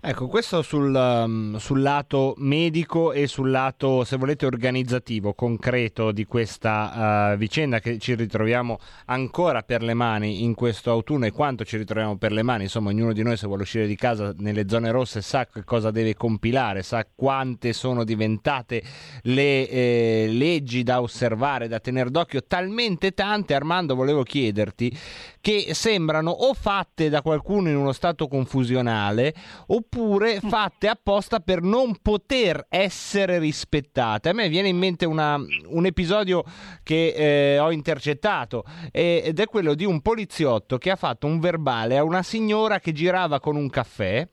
Ecco, 0.00 0.28
questo 0.28 0.62
sul, 0.62 0.94
um, 0.94 1.56
sul 1.56 1.82
lato 1.82 2.34
medico 2.38 3.12
e 3.12 3.26
sul 3.26 3.50
lato, 3.50 4.04
se 4.04 4.16
volete, 4.16 4.46
organizzativo, 4.46 5.34
concreto 5.34 6.12
di 6.12 6.24
questa 6.24 7.32
uh, 7.32 7.36
vicenda 7.36 7.80
che 7.80 7.98
ci 7.98 8.14
ritroviamo 8.14 8.78
ancora 9.06 9.62
per 9.62 9.82
le 9.82 9.94
mani 9.94 10.44
in 10.44 10.54
questo 10.54 10.90
autunno 10.90 11.26
e 11.26 11.32
quanto 11.32 11.64
ci 11.64 11.76
ritroviamo 11.76 12.16
per 12.16 12.32
le 12.32 12.42
mani, 12.42 12.64
insomma, 12.64 12.90
ognuno 12.90 13.12
di 13.12 13.22
noi 13.22 13.36
se 13.36 13.46
vuole 13.46 13.62
uscire 13.62 13.86
di 13.86 13.96
casa 13.96 14.32
nelle 14.38 14.68
zone 14.68 14.90
rosse 14.90 15.20
sa 15.20 15.46
che 15.46 15.64
cosa 15.64 15.90
deve 15.90 16.14
compilare, 16.14 16.82
sa 16.82 17.06
quante 17.12 17.72
sono 17.72 18.04
diventate 18.04 18.82
le 19.22 19.68
eh, 19.68 20.26
leggi 20.30 20.82
da 20.82 21.00
osservare, 21.00 21.68
da 21.68 21.80
tenere 21.80 22.10
d'occhio, 22.10 22.44
talmente 22.44 23.12
tante, 23.12 23.54
Armando, 23.54 23.94
volevo 23.94 24.22
chiederti, 24.22 24.96
che 25.42 25.74
sembrano 25.74 26.30
o 26.30 26.54
fatte 26.54 27.08
da 27.08 27.20
qualcuno 27.20 27.68
in 27.68 27.76
uno 27.76 27.90
stato 27.92 28.28
confusionale 28.28 29.34
oppure 29.66 30.38
fatte 30.40 30.86
apposta 30.86 31.40
per 31.40 31.60
non 31.62 31.96
poter 32.00 32.64
essere 32.68 33.40
rispettate. 33.40 34.28
A 34.28 34.32
me 34.34 34.48
viene 34.48 34.68
in 34.68 34.78
mente 34.78 35.04
una- 35.04 35.38
un 35.66 35.84
episodio 35.84 36.44
che 36.84 37.08
eh, 37.54 37.58
ho 37.58 37.72
intercettato 37.72 38.62
eh, 38.92 39.20
ed 39.24 39.40
è 39.40 39.46
quello 39.46 39.74
di 39.74 39.84
un 39.84 40.00
poliziotto 40.00 40.78
che 40.78 40.92
ha 40.92 40.96
fatto 40.96 41.26
un 41.26 41.40
verbale 41.40 41.98
a 41.98 42.04
una 42.04 42.22
signora 42.22 42.78
che 42.78 42.92
girava 42.92 43.40
con 43.40 43.56
un 43.56 43.68
caffè. 43.68 44.26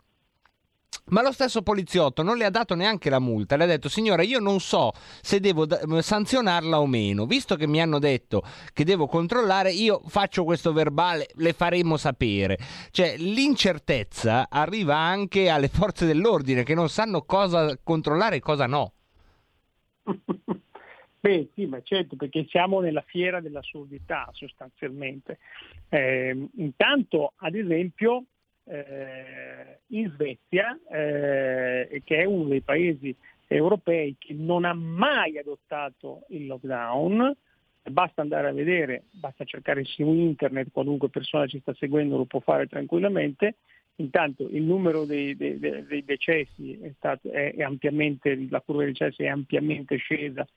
Ma 1.12 1.24
lo 1.24 1.32
stesso 1.32 1.64
poliziotto 1.64 2.22
non 2.22 2.38
le 2.38 2.46
ha 2.46 2.50
dato 2.52 2.76
neanche 2.76 3.10
la 3.10 3.20
multa, 3.20 3.56
le 3.56 3.64
ha 3.64 3.68
detto 3.68 3.90
signora 3.90 4.22
io 4.22 4.40
non 4.40 4.60
so 4.60 4.92
se 5.22 5.40
devo 5.40 5.66
da- 5.66 5.80
sanzionarla 6.02 6.80
o 6.80 6.86
meno, 6.86 7.26
visto 7.26 7.56
che 7.56 7.66
mi 7.66 7.82
hanno 7.82 7.98
detto 7.98 8.44
che 8.74 8.84
devo 8.84 9.08
controllare, 9.08 9.72
io 9.72 10.02
faccio 10.06 10.44
questo 10.44 10.72
verbale, 10.72 11.28
le 11.36 11.54
faremo 11.54 11.98
sapere. 11.98 12.58
Cioè 12.92 13.18
l'incertezza 13.18 14.48
arriva 14.50 14.96
anche 14.96 15.50
alle 15.50 15.68
forze 15.68 16.06
dell'ordine 16.06 16.64
che 16.64 16.76
non 16.76 16.90
sanno 16.90 17.24
cosa 17.24 17.78
controllare 17.84 18.36
e 18.38 18.40
cosa 18.40 18.68
no. 18.68 18.94
Beh 21.22 21.50
sì, 21.54 21.66
ma 21.66 21.82
certo, 21.82 22.16
perché 22.16 22.46
siamo 22.50 22.80
nella 22.80 23.04
fiera 23.06 23.42
dell'assurdità 23.42 24.30
sostanzialmente. 24.32 25.40
Eh, 25.90 26.50
intanto, 26.58 27.34
ad 27.38 27.56
esempio, 27.56 28.24
eh, 28.70 29.80
in 29.88 30.12
Svezia, 30.12 30.78
eh, 30.92 32.02
che 32.04 32.18
è 32.18 32.24
uno 32.26 32.50
dei 32.50 32.62
paesi 32.62 33.16
europei 33.48 34.16
che 34.18 34.34
non 34.34 34.64
ha 34.64 34.74
mai 34.74 35.38
adottato 35.38 36.26
il 36.30 36.46
lockdown, 36.46 37.36
basta 37.90 38.22
andare 38.22 38.48
a 38.48 38.54
vedere, 38.54 39.04
basta 39.10 39.44
cercare 39.44 39.84
su 39.84 40.04
internet, 40.04 40.70
qualunque 40.72 41.10
persona 41.10 41.48
ci 41.48 41.60
sta 41.60 41.74
seguendo 41.74 42.18
lo 42.18 42.26
può 42.26 42.40
fare 42.40 42.68
tranquillamente, 42.68 43.56
intanto 43.96 44.48
il 44.50 44.62
numero 44.62 45.06
dei, 45.06 45.36
dei- 45.36 45.58
dei- 45.58 46.04
decessi 46.06 46.80
è 46.82 46.92
stato, 46.96 47.32
è, 47.32 47.56
è 47.56 47.64
ampiamente, 47.64 48.48
la 48.50 48.62
curva 48.62 48.84
dei 48.84 48.92
decessi 48.92 49.24
è 49.24 49.28
ampiamente 49.28 49.98
scesa 49.98 50.48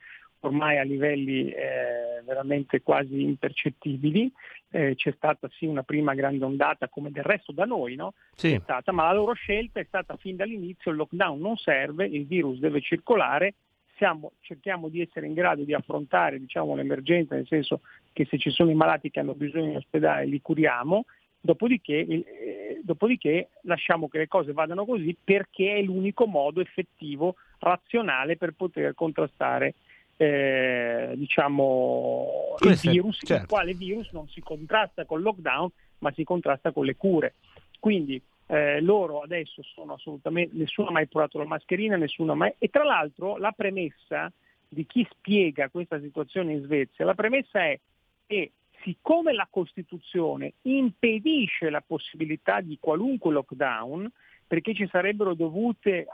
ormai 0.43 0.77
a 0.77 0.83
livelli 0.83 1.49
eh, 1.49 2.21
veramente 2.25 2.81
quasi 2.81 3.21
impercettibili. 3.21 4.31
Eh, 4.75 4.95
c'è 4.95 5.13
stata 5.15 5.47
sì 5.51 5.67
una 5.67 5.83
prima 5.83 6.15
grande 6.15 6.43
ondata 6.43 6.89
come 6.89 7.11
del 7.11 7.23
resto 7.23 7.51
da 7.51 7.63
noi, 7.63 7.93
no? 7.93 8.13
Sì. 8.33 8.59
Stata, 8.59 8.91
ma 8.91 9.03
la 9.03 9.13
loro 9.13 9.33
scelta 9.33 9.79
è 9.79 9.83
stata 9.83 10.17
fin 10.17 10.35
dall'inizio 10.35 10.89
il 10.89 10.97
lockdown 10.97 11.39
non 11.39 11.57
serve, 11.57 12.07
il 12.07 12.25
virus 12.25 12.57
deve 12.57 12.81
circolare, 12.81 13.53
siamo- 13.97 14.31
cerchiamo 14.41 14.89
di 14.89 15.01
essere 15.01 15.27
in 15.27 15.35
grado 15.35 15.63
di 15.63 15.75
affrontare 15.75 16.39
diciamo, 16.39 16.73
l'emergenza, 16.73 17.35
nel 17.35 17.45
senso 17.45 17.81
che 18.13 18.25
se 18.25 18.39
ci 18.39 18.49
sono 18.49 18.71
i 18.71 18.73
malati 18.73 19.11
che 19.11 19.19
hanno 19.19 19.35
bisogno 19.35 19.69
di 19.69 19.75
ospedale 19.75 20.25
li 20.25 20.41
curiamo, 20.41 21.05
dopodiché, 21.39 21.99
eh, 22.07 22.81
dopodiché 22.81 23.49
lasciamo 23.61 24.07
che 24.07 24.17
le 24.17 24.27
cose 24.27 24.53
vadano 24.53 24.85
così 24.85 25.15
perché 25.23 25.75
è 25.75 25.81
l'unico 25.83 26.25
modo 26.25 26.61
effettivo, 26.61 27.35
razionale 27.59 28.37
per 28.37 28.53
poter 28.53 28.95
contrastare 28.95 29.75
eh, 30.23 31.13
diciamo, 31.15 32.55
il 32.61 32.75
virus, 32.75 33.21
il 33.21 33.27
certo. 33.27 33.47
quale 33.47 33.73
virus 33.73 34.11
non 34.11 34.27
si 34.29 34.41
contrasta 34.41 35.05
col 35.05 35.21
lockdown 35.21 35.69
ma 35.99 36.11
si 36.11 36.23
contrasta 36.23 36.71
con 36.71 36.85
le 36.85 36.95
cure. 36.95 37.35
Quindi 37.79 38.21
eh, 38.47 38.81
loro 38.81 39.21
adesso 39.21 39.61
sono 39.63 39.93
assolutamente, 39.93 40.55
nessuno 40.55 40.89
ha 40.89 40.91
mai 40.91 41.07
provato 41.07 41.37
la 41.37 41.45
mascherina, 41.45 41.95
nessuno 41.95 42.33
ha 42.33 42.35
mai... 42.35 42.53
E 42.57 42.69
tra 42.69 42.83
l'altro 42.83 43.37
la 43.37 43.51
premessa 43.51 44.31
di 44.67 44.85
chi 44.85 45.07
spiega 45.09 45.69
questa 45.69 45.99
situazione 45.99 46.53
in 46.53 46.63
Svezia, 46.63 47.05
la 47.05 47.13
premessa 47.13 47.63
è 47.63 47.79
che 48.27 48.51
siccome 48.83 49.33
la 49.33 49.47
Costituzione 49.49 50.53
impedisce 50.63 51.69
la 51.69 51.83
possibilità 51.85 52.59
di 52.59 52.77
qualunque 52.79 53.31
lockdown, 53.31 54.11
perché 54.45 54.73
ci 54.73 54.87
sarebbero 54.87 55.33
dovute, 55.33 56.05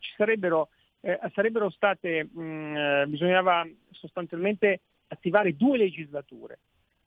ci 0.00 0.12
sarebbero, 0.16 0.70
eh, 1.00 1.18
sarebbero 1.34 1.70
state, 1.70 2.24
mh, 2.24 2.76
eh, 2.76 3.04
bisognava 3.06 3.66
sostanzialmente 3.90 4.80
attivare 5.08 5.56
due 5.56 5.78
legislature 5.78 6.58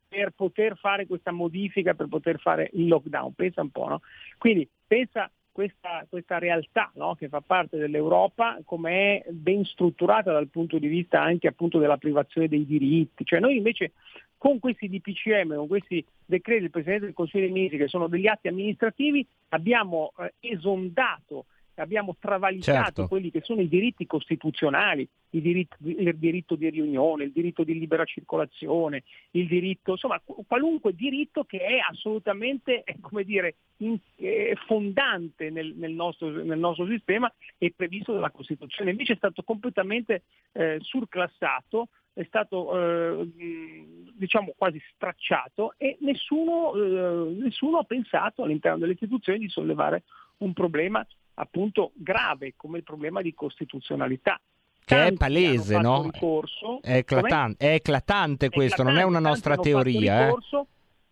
per 0.08 0.32
poter 0.32 0.78
fare 0.78 1.06
questa 1.08 1.32
modifica, 1.32 1.94
per 1.94 2.08
poter 2.08 2.40
fare 2.40 2.70
il 2.74 2.88
lockdown. 2.88 3.34
Pensa 3.34 3.62
un 3.62 3.70
po', 3.70 3.88
no? 3.88 4.02
Quindi 4.38 4.68
pensa 4.86 5.30
questa, 5.52 6.06
questa 6.10 6.40
realtà 6.40 6.92
no? 6.96 7.16
che 7.16 7.28
fa 7.28 7.42
parte 7.42 7.78
dell'Europa 7.78 8.60
come 8.64 9.22
è 9.22 9.32
ben 9.32 9.64
strutturata 9.66 10.32
dal 10.32 10.48
punto 10.48 10.80
di 10.80 10.88
vista 10.88 11.22
anche 11.22 11.48
appunto 11.48 11.78
della 11.78 11.98
privazione 11.98 12.48
dei 12.48 12.66
diritti. 12.66 13.26
Cioè 13.26 13.40
noi 13.40 13.58
invece 13.58 13.92
con 14.38 14.60
questi 14.60 14.90
DPCM, 14.90 15.56
con 15.56 15.68
questi 15.68 16.04
decreti 16.26 16.62
del 16.62 16.72
Presidente 16.72 17.06
del 17.06 17.14
Consiglio 17.14 17.44
dei 17.44 17.54
Ministri 17.54 17.78
che 17.78 17.88
sono 17.88 18.08
degli 18.08 18.28
atti 18.28 18.48
amministrativi, 18.48 19.26
abbiamo 19.50 20.14
eh, 20.18 20.34
esondato, 20.40 21.46
abbiamo 21.76 22.16
travalicato 22.20 22.84
Certo. 22.84 23.08
quelli 23.08 23.32
che 23.32 23.42
sono 23.42 23.62
i 23.62 23.68
diritti 23.68 24.06
costituzionali, 24.06 25.08
il 25.32 25.42
diritto, 25.42 25.78
il 25.84 26.18
diritto 26.18 26.56
di 26.56 26.70
riunione, 26.70 27.26
il 27.26 27.32
diritto 27.32 27.64
di 27.64 27.78
libera 27.78 28.04
circolazione, 28.04 29.04
il 29.32 29.48
diritto, 29.48 29.92
insomma 29.92 30.20
qu- 30.24 30.46
qualunque 30.46 30.94
diritto 30.94 31.44
che 31.46 31.60
è 31.60 31.78
assolutamente, 31.90 32.84
eh, 32.84 32.98
come 33.00 33.24
dire, 33.24 33.56
in- 33.78 33.98
eh, 34.18 34.56
fondante 34.66 35.50
nel, 35.50 35.74
nel 35.76 35.94
nostro, 35.94 36.30
nel 36.30 36.60
nostro 36.60 36.86
sistema 36.88 37.32
e 37.58 37.74
previsto 37.76 38.14
dalla 38.14 38.32
Costituzione. 38.32 38.92
Invece 38.92 39.14
è 39.14 39.18
stato 39.18 39.44
completamente 39.44 40.24
eh, 40.52 40.78
surclassato, 40.82 41.88
è 42.14 42.24
stato 42.24 43.24
eh, 43.24 43.30
diciamo 44.14 44.54
quasi 44.58 44.82
stracciato 44.94 45.74
e 45.78 45.98
nessuno, 46.02 46.74
eh, 46.76 47.34
nessuno 47.40 47.78
ha 47.78 47.84
pensato 47.84 48.44
all'interno 48.44 48.80
delle 48.80 48.94
istituzioni 48.94 49.40
di 49.40 49.48
sollevare 49.48 50.04
un 50.40 50.54
problema 50.54 51.06
appunto 51.36 51.92
grave 51.96 52.54
come 52.56 52.78
il 52.78 52.84
problema 52.84 53.22
di 53.22 53.34
costituzionalità. 53.34 54.40
Che 54.84 54.96
è 54.96 55.00
Tanti 55.00 55.16
palese, 55.18 55.76
hanno 55.76 55.90
fatto 55.92 56.04
no? 56.06 56.12
ricorso. 56.12 56.82
È 56.82 56.96
eclatante, 56.96 57.68
è 57.68 57.74
eclatante 57.76 58.50
questo, 58.50 58.84
non 58.84 58.98
è 58.98 59.04
una 59.04 59.20
Eclatante, 59.20 59.30
nostra 59.30 59.56
teoria. 59.58 60.20
eh. 60.22 60.26
ricorso. 60.26 60.68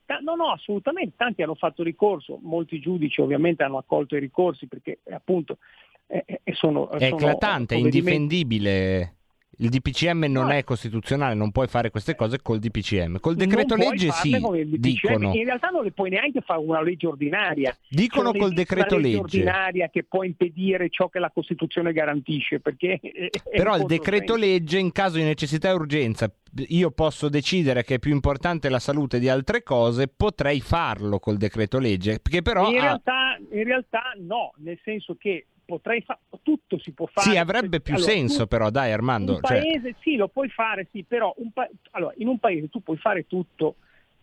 Ta- 0.05 0.17
No, 0.21 0.33
no, 0.35 0.51
assolutamente, 0.51 1.13
tanti 1.15 1.43
hanno 1.43 1.53
fatto 1.53 1.83
ricorso, 1.83 2.39
molti 2.41 2.79
giudici 2.79 3.21
ovviamente 3.21 3.61
hanno 3.63 3.77
accolto 3.77 4.15
i 4.15 4.19
ricorsi 4.19 4.65
perché 4.67 4.99
eh, 5.03 5.13
appunto 5.13 5.59
eh, 6.07 6.23
eh, 6.25 6.53
sono... 6.53 6.89
È 6.89 7.05
eclatante, 7.05 7.75
è 7.75 7.77
indifendibile. 7.77 9.17
Il 9.61 9.69
DPCM 9.69 10.25
non 10.29 10.45
No. 10.47 10.51
è 10.53 10.63
costituzionale, 10.63 11.33
non 11.35 11.51
puoi 11.51 11.67
fare 11.67 11.89
queste 11.89 12.15
cose 12.15 12.41
col 12.41 12.59
DPCM. 12.59 13.19
Col 13.19 13.35
Non 13.35 13.45
decreto 13.47 13.75
puoi 13.75 13.89
legge 13.89 14.09
sì, 14.11 14.37
dicono. 14.77 15.33
In 15.35 15.43
realtà 15.43 15.67
non 15.67 15.83
le 15.83 15.91
puoi 15.91 16.09
neanche 16.09 16.39
fare 16.39 16.61
una 16.61 16.81
legge 16.81 17.07
ordinaria. 17.07 17.75
Dicono 17.89 18.31
col 18.31 18.39
non 18.39 18.53
decreto 18.53 18.95
legge 18.95 19.07
legge. 19.07 19.19
ordinaria 19.21 19.89
che 19.89 20.03
può 20.03 20.23
impedire 20.23 20.89
ciò 20.89 21.09
che 21.09 21.19
la 21.19 21.29
Costituzione 21.29 21.91
garantisce, 21.91 22.61
Però 22.61 23.75
il 23.75 23.85
decreto 23.85 24.35
legge 24.37 24.79
in 24.79 24.91
caso 24.93 25.17
di 25.17 25.23
necessità 25.23 25.69
e 25.69 25.73
urgenza, 25.73 26.31
io 26.69 26.91
posso 26.91 27.27
decidere 27.27 27.83
che 27.83 27.95
è 27.95 27.99
più 27.99 28.11
importante 28.11 28.69
la 28.69 28.79
salute 28.79 29.19
di 29.19 29.27
altre 29.27 29.61
cose, 29.61 30.07
potrei 30.07 30.61
farlo 30.61 31.19
col 31.19 31.35
decreto 31.37 31.79
legge, 31.79 32.21
che 32.21 32.41
però 32.41 32.69
in, 32.69 32.77
ha- 32.77 32.81
realtà, 32.81 33.37
in 33.51 33.63
realtà 33.65 34.13
no, 34.19 34.53
nel 34.57 34.79
senso 34.83 35.15
che 35.19 35.47
potrei 35.69 36.01
fare 36.01 36.19
tutto 36.41 36.79
si 36.79 36.91
può 36.91 37.05
fare. 37.05 37.29
sì, 37.29 37.37
avrebbe 37.37 37.79
più 37.79 37.93
Allora, 37.93 38.11
senso 38.11 38.41
tu- 38.43 38.47
però, 38.47 38.69
dai 38.71 38.91
Armando. 38.91 39.35
Un 39.35 39.41
cioè- 39.41 39.59
paese 39.61 39.95
sì, 40.01 40.15
lo 40.15 40.27
puoi 40.27 40.49
fare, 40.49 40.87
sì, 40.91 41.03
però 41.03 41.33
pa- 41.53 41.69
allora, 41.91 42.13
in 42.17 42.27
un 42.27 42.39
paese 42.39 42.69
tu 42.69 42.81
puoi 42.81 42.97
fare 42.97 43.27
tutto 43.27 43.75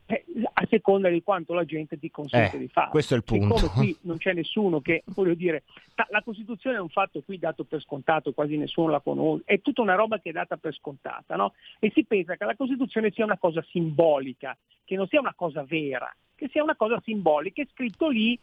eh, 0.09 0.25
a 0.53 0.65
seconda 0.71 1.09
di 1.09 1.21
quanto 1.23 1.53
la 1.53 1.65
gente 1.65 1.99
ti 1.99 2.13
consente 2.13 2.55
Eh, 2.57 2.61
di 2.61 2.69
fare. 2.69 2.91
questo 2.91 3.15
è 3.15 3.17
il 3.17 3.25
punto. 3.25 3.57
Siccome 3.57 3.75
qui 3.75 3.97
non 4.03 4.19
c'è 4.19 4.33
nessuno 4.35 4.81
che, 4.81 5.03
voglio 5.07 5.35
dire, 5.35 5.65
ta- 5.97 6.07
la 6.11 6.23
Costituzione 6.23 6.77
è 6.77 6.81
un 6.81 6.91
fatto 6.91 7.23
qui 7.23 7.39
dato 7.41 7.65
per 7.65 7.81
scontato, 7.81 8.33
quasi 8.33 8.57
nessuno 8.57 8.89
la 8.89 9.01
conosce, 9.01 9.43
è 9.47 9.61
tutta 9.61 9.83
una 9.83 9.97
roba 9.97 10.21
che 10.21 10.29
è 10.29 10.33
data 10.33 10.57
per 10.59 10.75
scontata, 10.75 11.35
no? 11.35 11.55
E 11.81 11.91
si 11.93 12.05
pensa 12.05 12.37
che 12.37 12.45
la 12.45 12.55
Costituzione 12.55 13.11
sia 13.11 13.25
una 13.25 13.37
cosa 13.39 13.65
simbolica, 13.69 14.57
che 14.85 14.95
non 14.95 15.09
sia 15.09 15.19
una 15.19 15.35
cosa 15.35 15.65
vera, 15.65 16.15
che 16.37 16.49
sia 16.53 16.63
una 16.63 16.77
cosa 16.77 17.01
simbolica, 17.05 17.61
è 17.63 17.67
scritto 17.73 18.09
lì, 18.09 18.39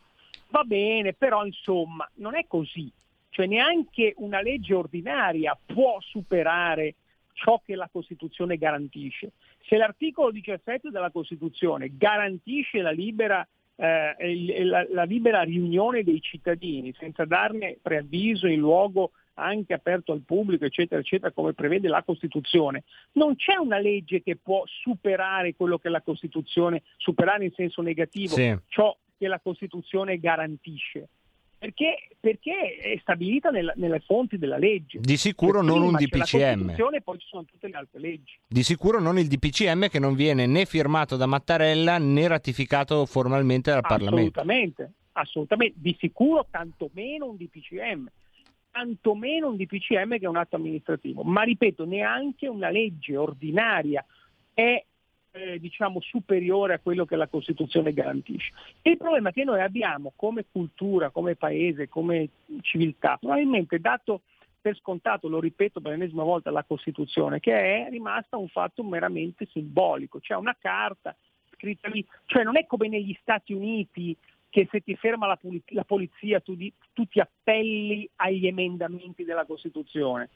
va 0.53 0.63
bene, 0.63 1.13
però 1.13 1.43
insomma, 1.45 2.07
non 2.17 2.35
è 2.35 2.45
così. 2.47 2.89
Cioè 3.29 3.47
neanche 3.47 4.13
una 4.17 4.39
legge 4.41 4.75
ordinaria 4.75 5.57
può 5.65 5.97
superare 5.99 6.93
ciò 7.33 7.59
che 7.65 7.73
la 7.75 7.89
Costituzione 7.91 8.57
garantisce. 8.57 9.31
Se 9.67 9.75
l'articolo 9.77 10.29
17 10.29 10.91
della 10.91 11.09
Costituzione 11.09 11.89
garantisce 11.97 12.81
la 12.81 12.91
libera, 12.91 13.45
eh, 13.75 14.63
la- 14.63 14.85
la 14.91 15.03
libera 15.03 15.41
riunione 15.41 16.03
dei 16.03 16.21
cittadini 16.21 16.93
senza 16.99 17.25
darne 17.25 17.79
preavviso 17.81 18.45
in 18.45 18.59
luogo 18.59 19.13
anche 19.35 19.73
aperto 19.73 20.11
al 20.11 20.21
pubblico, 20.21 20.65
eccetera, 20.65 21.01
eccetera, 21.01 21.31
come 21.31 21.53
prevede 21.53 21.87
la 21.87 22.03
Costituzione, 22.03 22.83
non 23.13 23.35
c'è 23.35 23.55
una 23.55 23.79
legge 23.79 24.21
che 24.21 24.35
può 24.35 24.61
superare 24.67 25.55
quello 25.55 25.79
che 25.79 25.89
la 25.89 26.01
Costituzione, 26.03 26.83
superare 26.97 27.45
in 27.45 27.51
senso 27.53 27.81
negativo, 27.81 28.35
Sì. 28.35 28.55
ciò 28.67 28.95
che 29.17 29.27
la 29.27 29.39
Costituzione 29.39 30.17
garantisce. 30.19 31.07
Perché, 31.63 32.09
perché 32.19 32.75
è 32.75 32.97
stabilita 32.99 33.49
nella- 33.49 33.71
nelle 33.77 34.01
fonti 34.01 34.37
della 34.37 34.57
legge. 34.57 34.99
Di 34.99 35.15
sicuro 35.15 35.61
non 35.61 35.81
un 35.81 35.95
DPCM. 35.95 36.55
Costituzione 36.57 37.01
poi 37.01 37.19
ci 37.19 37.27
sono 37.29 37.45
tutte 37.45 37.69
le 37.69 37.77
altre 37.77 37.99
leggi. 38.01 38.37
Di 38.45 38.63
sicuro 38.63 38.99
non 38.99 39.17
il 39.17 39.27
DPCM 39.27 39.87
che 39.87 39.97
non 39.97 40.13
viene 40.13 40.45
né 40.45 40.65
firmato 40.65 41.15
da 41.15 41.25
Mattarella 41.25 41.97
né 41.99 42.27
ratificato 42.27 43.05
formalmente 43.05 43.71
dal 43.71 43.79
Parlamento. 43.79 44.39
Assolutamente, 44.41 44.91
assolutamente. 45.13 45.75
Di 45.79 45.95
sicuro 45.97 46.45
tantomeno 46.51 47.29
un 47.29 47.37
DPCM, 47.37 48.09
tantomeno 48.69 49.47
un 49.47 49.55
DPCM 49.55 50.17
che 50.19 50.25
è 50.25 50.27
un 50.27 50.35
atto 50.35 50.57
amministrativo. 50.57 51.23
Ma 51.23 51.43
ripeto, 51.43 51.85
neanche 51.85 52.49
una 52.49 52.69
legge 52.69 53.15
ordinaria 53.15 54.05
è 54.53 54.83
eh, 55.33 55.59
diciamo 55.59 55.99
superiore 55.99 56.75
a 56.75 56.79
quello 56.79 57.05
che 57.05 57.15
la 57.15 57.27
Costituzione 57.27 57.91
garantisce. 57.91 58.51
Il 58.83 58.97
problema 58.97 59.31
che 59.31 59.43
noi 59.43 59.61
abbiamo 59.61 60.13
come 60.15 60.45
cultura, 60.51 61.09
come 61.09 61.35
paese, 61.35 61.89
come 61.89 62.29
civiltà, 62.61 63.17
probabilmente 63.17 63.79
dato 63.79 64.21
per 64.61 64.77
scontato, 64.77 65.27
lo 65.27 65.39
ripeto 65.39 65.81
per 65.81 65.91
l'ennesima 65.91 66.23
volta, 66.23 66.51
la 66.51 66.63
Costituzione, 66.63 67.39
che 67.39 67.53
è 67.53 67.89
rimasta 67.89 68.37
un 68.37 68.47
fatto 68.47 68.83
meramente 68.83 69.47
simbolico, 69.51 70.19
c'è 70.19 70.35
una 70.35 70.55
carta 70.57 71.15
scritta 71.51 71.89
lì, 71.89 72.05
cioè 72.25 72.43
non 72.43 72.55
è 72.55 72.65
come 72.65 72.87
negli 72.87 73.17
Stati 73.19 73.53
Uniti 73.53 74.15
che 74.49 74.67
se 74.69 74.81
ti 74.81 74.95
ferma 74.95 75.25
la 75.25 75.83
polizia 75.83 76.39
tu, 76.39 76.55
di- 76.55 76.71
tu 76.93 77.07
ti 77.07 77.19
appelli 77.19 78.07
agli 78.17 78.45
emendamenti 78.45 79.23
della 79.23 79.45
Costituzione. 79.45 80.29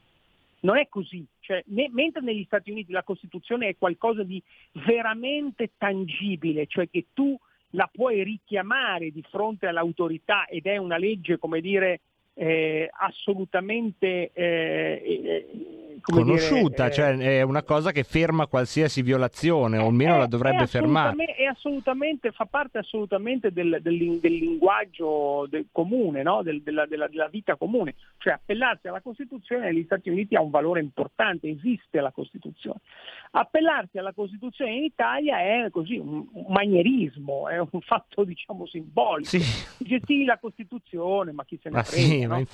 Non 0.62 0.78
è 0.78 0.88
così, 0.88 1.26
cioè, 1.40 1.64
me- 1.68 1.90
mentre 1.92 2.22
negli 2.22 2.44
Stati 2.46 2.72
Uniti 2.72 2.92
la 2.92 3.04
Costituzione 3.04 3.68
è 3.68 3.78
qualcosa 3.78 4.24
di 4.24 4.42
veramente 4.86 5.72
tangibile, 5.78 6.66
cioè 6.68 6.90
che 6.90 7.08
tu 7.14 7.38
la 7.72 7.90
puoi 7.92 8.24
richiamare 8.24 9.12
di 9.12 9.24
fronte 9.30 9.68
all'autorità 9.68 10.46
ed 10.46 10.66
è 10.66 10.78
una 10.78 10.98
legge, 10.98 11.38
come 11.38 11.62
dire, 11.62 12.02
eh, 12.34 12.90
assolutamente 12.92 14.32
eh, 14.34 15.02
eh, 15.04 15.87
Conosciuta, 16.02 16.84
dire, 16.84 16.88
eh, 16.88 16.92
cioè 16.92 17.18
è 17.18 17.42
una 17.42 17.64
cosa 17.64 17.92
che 17.92 18.04
ferma 18.04 18.48
qualsiasi 18.48 19.02
violazione, 19.02 19.78
o 19.78 19.88
almeno 19.88 20.16
è- 20.16 20.18
la 20.20 20.28
dovrebbe 20.28 20.64
è 20.64 20.68
fermare. 20.68 21.26
È 21.26 21.44
assolutamente, 21.44 22.32
fa 22.32 22.46
parte 22.46 22.78
assolutamente 22.78 23.52
del, 23.52 23.80
del- 23.82 24.20
del 24.20 24.34
linguaggio 24.34 25.46
del 25.50 25.68
comune, 25.72 26.24
no? 26.24 26.42
Del- 26.44 26.62
della, 26.62 26.86
della- 26.86 27.08
della 27.08 27.28
vita 27.28 27.56
comune. 27.56 27.96
Cioè 28.18 28.34
appellarsi 28.34 28.88
alla 28.88 29.02
Costituzione 29.02 29.66
negli 29.66 29.84
Stati 29.84 30.10
Uniti 30.10 30.36
ha 30.36 30.42
un 30.42 30.50
valore 30.50 30.80
importante, 30.82 31.50
esiste 31.50 32.00
la 32.02 32.12
Costituzione. 32.12 32.80
Appellarsi 33.32 33.98
alla 33.98 34.14
Costituzione 34.14 34.74
in 34.76 34.84
Italia 34.84 35.40
è 35.40 35.70
così 35.70 35.98
un, 35.98 36.26
un 36.32 36.46
manierismo, 36.48 37.50
è 37.50 37.60
un 37.60 37.82
fatto 37.82 38.24
diciamo 38.26 38.66
simbolico. 38.66 39.38
Dice 39.78 40.00
sì 40.06 40.24
la 40.26 40.38
Costituzione, 40.40 41.32
ma 41.32 41.44
chi 41.46 41.60
se 41.62 41.70
ne 41.70 41.76
Ma 41.78 41.84
frega. 41.84 42.06
sì, 42.06 42.26
no? 42.26 42.46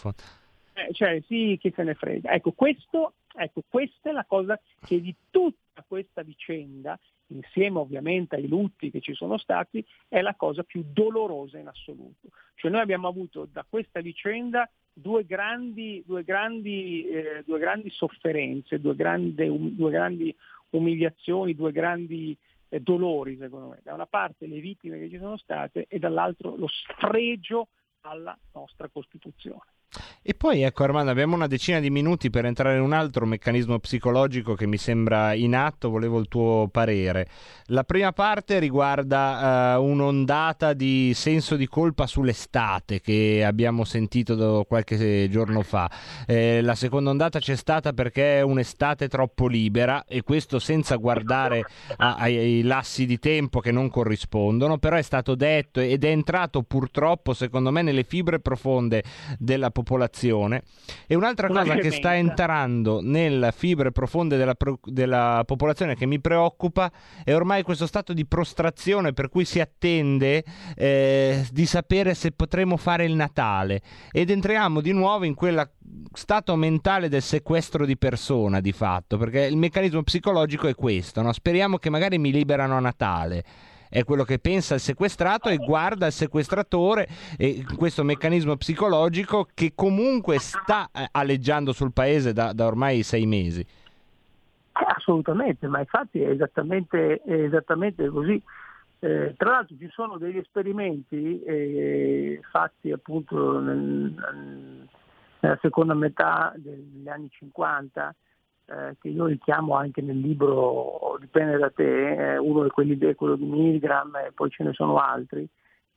Eh, 0.74 0.92
cioè 0.94 1.22
sì, 1.28 1.58
chi 1.60 1.72
se 1.76 1.84
ne 1.84 1.94
frega. 1.94 2.32
Ecco, 2.32 2.52
questo, 2.52 3.14
ecco, 3.36 3.62
questa 3.68 4.10
è 4.10 4.14
la 4.14 4.26
cosa 4.26 4.60
che 4.86 5.00
di 5.00 5.16
tutta 5.30 5.84
questa 5.88 6.24
vicenda, 6.24 7.00
insieme 7.28 7.80
ovviamente 7.80 8.36
ai 8.36 8.48
lutti 8.48 8.90
che 8.90 9.00
ci 9.00 9.14
sono 9.14 9.38
stati, 9.38 9.86
è 10.08 10.22
la 10.22 10.36
cosa 10.36 10.64
più 10.64 10.84
dolorosa 10.92 11.60
in 11.60 11.68
assoluto. 11.68 12.30
Cioè 12.56 12.72
noi 12.72 12.82
abbiamo 12.82 13.08
avuto 13.08 13.48
da 13.52 13.66
questa 13.68 14.02
vicenda 14.02 14.70
due 14.92 15.26
grandi, 15.26 16.04
due 16.06 16.24
grandi, 16.24 17.08
eh, 17.08 17.44
due 17.46 17.60
grandi 17.60 17.90
sofferenze, 17.90 18.80
due 18.80 18.96
grandi, 18.96 19.48
um- 19.48 19.76
due 19.76 19.92
grandi 19.92 20.36
umiliazioni, 20.72 21.56
due 21.56 21.72
grandi 21.72 22.36
eh, 22.70 22.80
dolori, 22.80 23.38
secondo 23.38 23.70
me. 23.70 23.80
Da 23.84 23.94
una 23.94 24.08
parte 24.08 24.48
le 24.48 24.60
vittime 24.60 24.98
che 24.98 25.10
ci 25.10 25.18
sono 25.18 25.38
state 25.38 25.86
e 25.88 26.00
dall'altro 26.00 26.56
lo 26.56 26.68
sfregio 26.68 27.68
alla 28.02 28.38
nostra 28.54 28.88
Costituzione. 28.90 29.62
E 30.26 30.34
poi 30.34 30.62
ecco 30.62 30.84
Armando, 30.84 31.12
abbiamo 31.12 31.36
una 31.36 31.48
decina 31.48 31.82
di 31.82 31.90
minuti 31.90 32.30
per 32.30 32.46
entrare 32.46 32.78
in 32.78 32.82
un 32.82 32.94
altro 32.94 33.26
meccanismo 33.26 33.78
psicologico 33.80 34.56
che 34.56 34.66
mi 34.66 34.78
sembra 34.78 35.34
in 35.34 35.54
atto, 35.54 35.90
volevo 35.90 36.18
il 36.18 36.30
tuo 36.30 36.70
parere. 36.72 37.28
La 37.68 37.84
prima 37.84 38.14
parte 38.14 38.60
riguarda 38.60 39.74
eh, 39.74 39.78
un'ondata 39.80 40.72
di 40.72 41.12
senso 41.14 41.58
di 41.58 41.68
colpa 41.68 42.08
sull'estate 42.08 43.02
che 43.02 43.44
abbiamo 43.46 43.84
sentito 43.84 44.64
qualche 44.66 45.28
giorno 45.30 45.62
fa. 45.62 45.92
Eh, 46.26 46.62
la 46.62 46.76
seconda 46.76 47.10
ondata 47.10 47.40
c'è 47.40 47.56
stata 47.58 47.92
perché 47.92 48.38
è 48.38 48.42
un'estate 48.42 49.10
troppo 49.10 49.48
libera 49.48 50.06
e 50.06 50.24
questo 50.24 50.58
senza 50.58 50.96
guardare 50.96 51.66
a- 51.98 52.16
ai, 52.16 52.38
ai 52.38 52.62
lassi 52.62 53.06
di 53.06 53.20
tempo 53.20 53.60
che 53.60 53.72
non 53.72 53.90
corrispondono, 53.90 54.78
però 54.78 54.96
è 54.96 55.02
stato 55.02 55.36
detto 55.36 55.82
ed 55.82 56.06
è 56.06 56.10
entrato 56.10 56.64
purtroppo 56.64 57.34
secondo 57.34 57.72
me 57.72 57.82
nelle 57.82 58.04
fibre 58.04 58.40
profonde 58.40 59.04
della 59.38 59.66
popolazione. 59.66 59.82
E 61.08 61.16
un'altra 61.16 61.50
Una 61.50 61.62
cosa 61.62 61.76
che 61.76 61.92
sta 61.92 62.16
entrando 62.16 63.00
nelle 63.02 63.52
fibre 63.52 63.92
profonde 63.92 64.38
della, 64.38 64.56
pro- 64.56 64.80
della 64.84 65.44
popolazione 65.46 65.96
che 65.96 66.06
mi 66.06 66.20
preoccupa 66.20 66.92
è 67.24 67.34
ormai 67.34 67.64
questo 67.64 67.86
stato 67.86 68.14
di 68.14 68.26
prostrazione 68.26 69.14
per 69.14 69.30
cui 69.30 69.46
si 69.46 69.60
attende 69.60 70.44
eh, 70.76 71.46
di 71.52 71.66
sapere 71.66 72.14
se 72.14 72.32
potremo 72.32 72.78
fare 72.78 73.06
il 73.06 73.16
Natale. 73.16 73.82
Ed 74.12 74.30
entriamo 74.30 74.82
di 74.82 74.92
nuovo 74.92 75.26
in 75.26 75.34
quel 75.34 75.70
stato 76.14 76.56
mentale 76.56 77.10
del 77.10 77.22
sequestro 77.22 77.86
di 77.86 77.98
persona 77.98 78.60
di 78.62 78.72
fatto 78.72 79.18
perché 79.18 79.42
il 79.42 79.58
meccanismo 79.58 80.02
psicologico 80.04 80.68
è 80.68 80.76
questo 80.76 81.22
no? 81.22 81.34
speriamo 81.34 81.78
che 81.78 81.90
magari 81.90 82.18
mi 82.18 82.32
liberano 82.32 82.78
a 82.78 82.80
Natale 82.80 83.44
è 83.94 84.04
quello 84.04 84.24
che 84.24 84.40
pensa 84.40 84.74
il 84.74 84.80
sequestrato 84.80 85.50
e 85.50 85.58
guarda 85.58 86.08
il 86.08 86.12
sequestratore 86.12 87.08
e 87.38 87.64
questo 87.78 88.04
meccanismo 88.04 88.56
psicologico 88.56 89.48
che 89.54 89.74
comunque 89.76 90.40
sta 90.40 90.90
eh, 90.92 91.08
aleggiando 91.12 91.72
sul 91.74 91.94
paese 91.94 92.34
da, 92.34 92.54
da 92.54 92.66
ormai 92.66 93.04
sei 93.04 93.28
mesi. 93.28 93.62
Eh, 93.62 94.86
Assolutamente, 94.88 95.68
ma 95.68 95.78
infatti 95.80 96.22
è 96.22 96.30
esattamente, 96.30 97.22
è 97.22 97.34
esattamente 97.34 98.10
così. 98.10 98.42
Eh, 98.98 99.36
tra 99.38 99.52
l'altro 99.52 99.76
ci 99.78 99.90
sono 99.92 100.18
degli 100.18 100.38
esperimenti 100.38 101.44
eh, 101.44 102.40
fatti 102.50 102.92
appunto 102.92 103.60
nel- 103.60 104.88
nella 105.40 105.60
seconda 105.62 105.94
metà 105.94 106.54
degli 106.56 107.08
anni 107.10 107.30
50 107.30 108.16
eh, 108.66 108.96
che 109.00 109.10
io 109.10 109.26
richiamo 109.26 109.76
anche 109.76 110.02
nel 110.02 110.20
libro 110.20 111.18
Dipende 111.20 111.58
da 111.58 111.70
te, 111.70 112.34
eh, 112.34 112.38
uno 112.38 112.64
di 112.64 112.70
quelli 112.70 112.98
è 112.98 113.16
quello 113.16 113.36
di 113.36 113.46
Milgram 113.46 114.16
e 114.18 114.32
poi 114.34 114.50
ce 114.50 114.64
ne 114.64 114.74
sono 114.74 114.98
altri, 114.98 115.48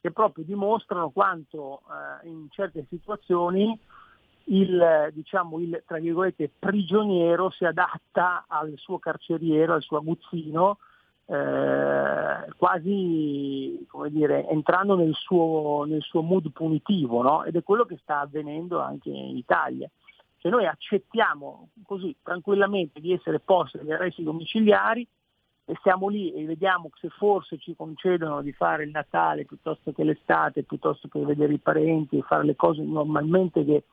che 0.01 0.11
proprio 0.11 0.43
dimostrano 0.43 1.09
quanto 1.09 1.81
eh, 2.23 2.27
in 2.27 2.47
certe 2.49 2.85
situazioni 2.89 3.77
il, 4.49 5.11
diciamo, 5.13 5.59
il 5.59 5.81
prigioniero 6.57 7.49
si 7.49 7.65
adatta 7.65 8.45
al 8.47 8.73
suo 8.75 8.99
carceriero, 8.99 9.73
al 9.73 9.81
suo 9.81 9.97
aguzzino, 9.97 10.77
eh, 11.25 12.53
quasi 12.55 13.85
dire, 14.09 14.47
entrando 14.47 14.95
nel 14.95 15.13
suo, 15.13 15.83
nel 15.85 16.01
suo 16.01 16.21
mood 16.21 16.51
punitivo, 16.51 17.21
no? 17.21 17.43
ed 17.43 17.55
è 17.55 17.63
quello 17.63 17.85
che 17.85 17.97
sta 18.01 18.21
avvenendo 18.21 18.79
anche 18.79 19.09
in 19.09 19.35
Italia. 19.37 19.89
Cioè 20.47 20.49
noi 20.49 20.65
accettiamo 20.65 21.69
così 21.83 22.15
tranquillamente 22.23 23.01
di 23.01 23.11
essere 23.11 23.39
posti 23.39 23.77
agli 23.77 23.91
arresti 23.91 24.23
domiciliari 24.23 25.05
e 25.65 25.75
stiamo 25.79 26.07
lì 26.07 26.31
e 26.31 26.45
vediamo 26.45 26.89
se 26.95 27.09
forse 27.09 27.57
ci 27.57 27.75
concedono 27.75 28.41
di 28.41 28.53
fare 28.53 28.85
il 28.85 28.91
Natale 28.91 29.43
piuttosto 29.43 29.91
che 29.91 30.05
l'estate, 30.05 30.63
piuttosto 30.63 31.09
che 31.09 31.19
vedere 31.19 31.53
i 31.53 31.59
parenti 31.59 32.17
e 32.17 32.21
fare 32.21 32.45
le 32.45 32.55
cose 32.55 32.81
normalmente 32.81 33.65
che 33.65 33.83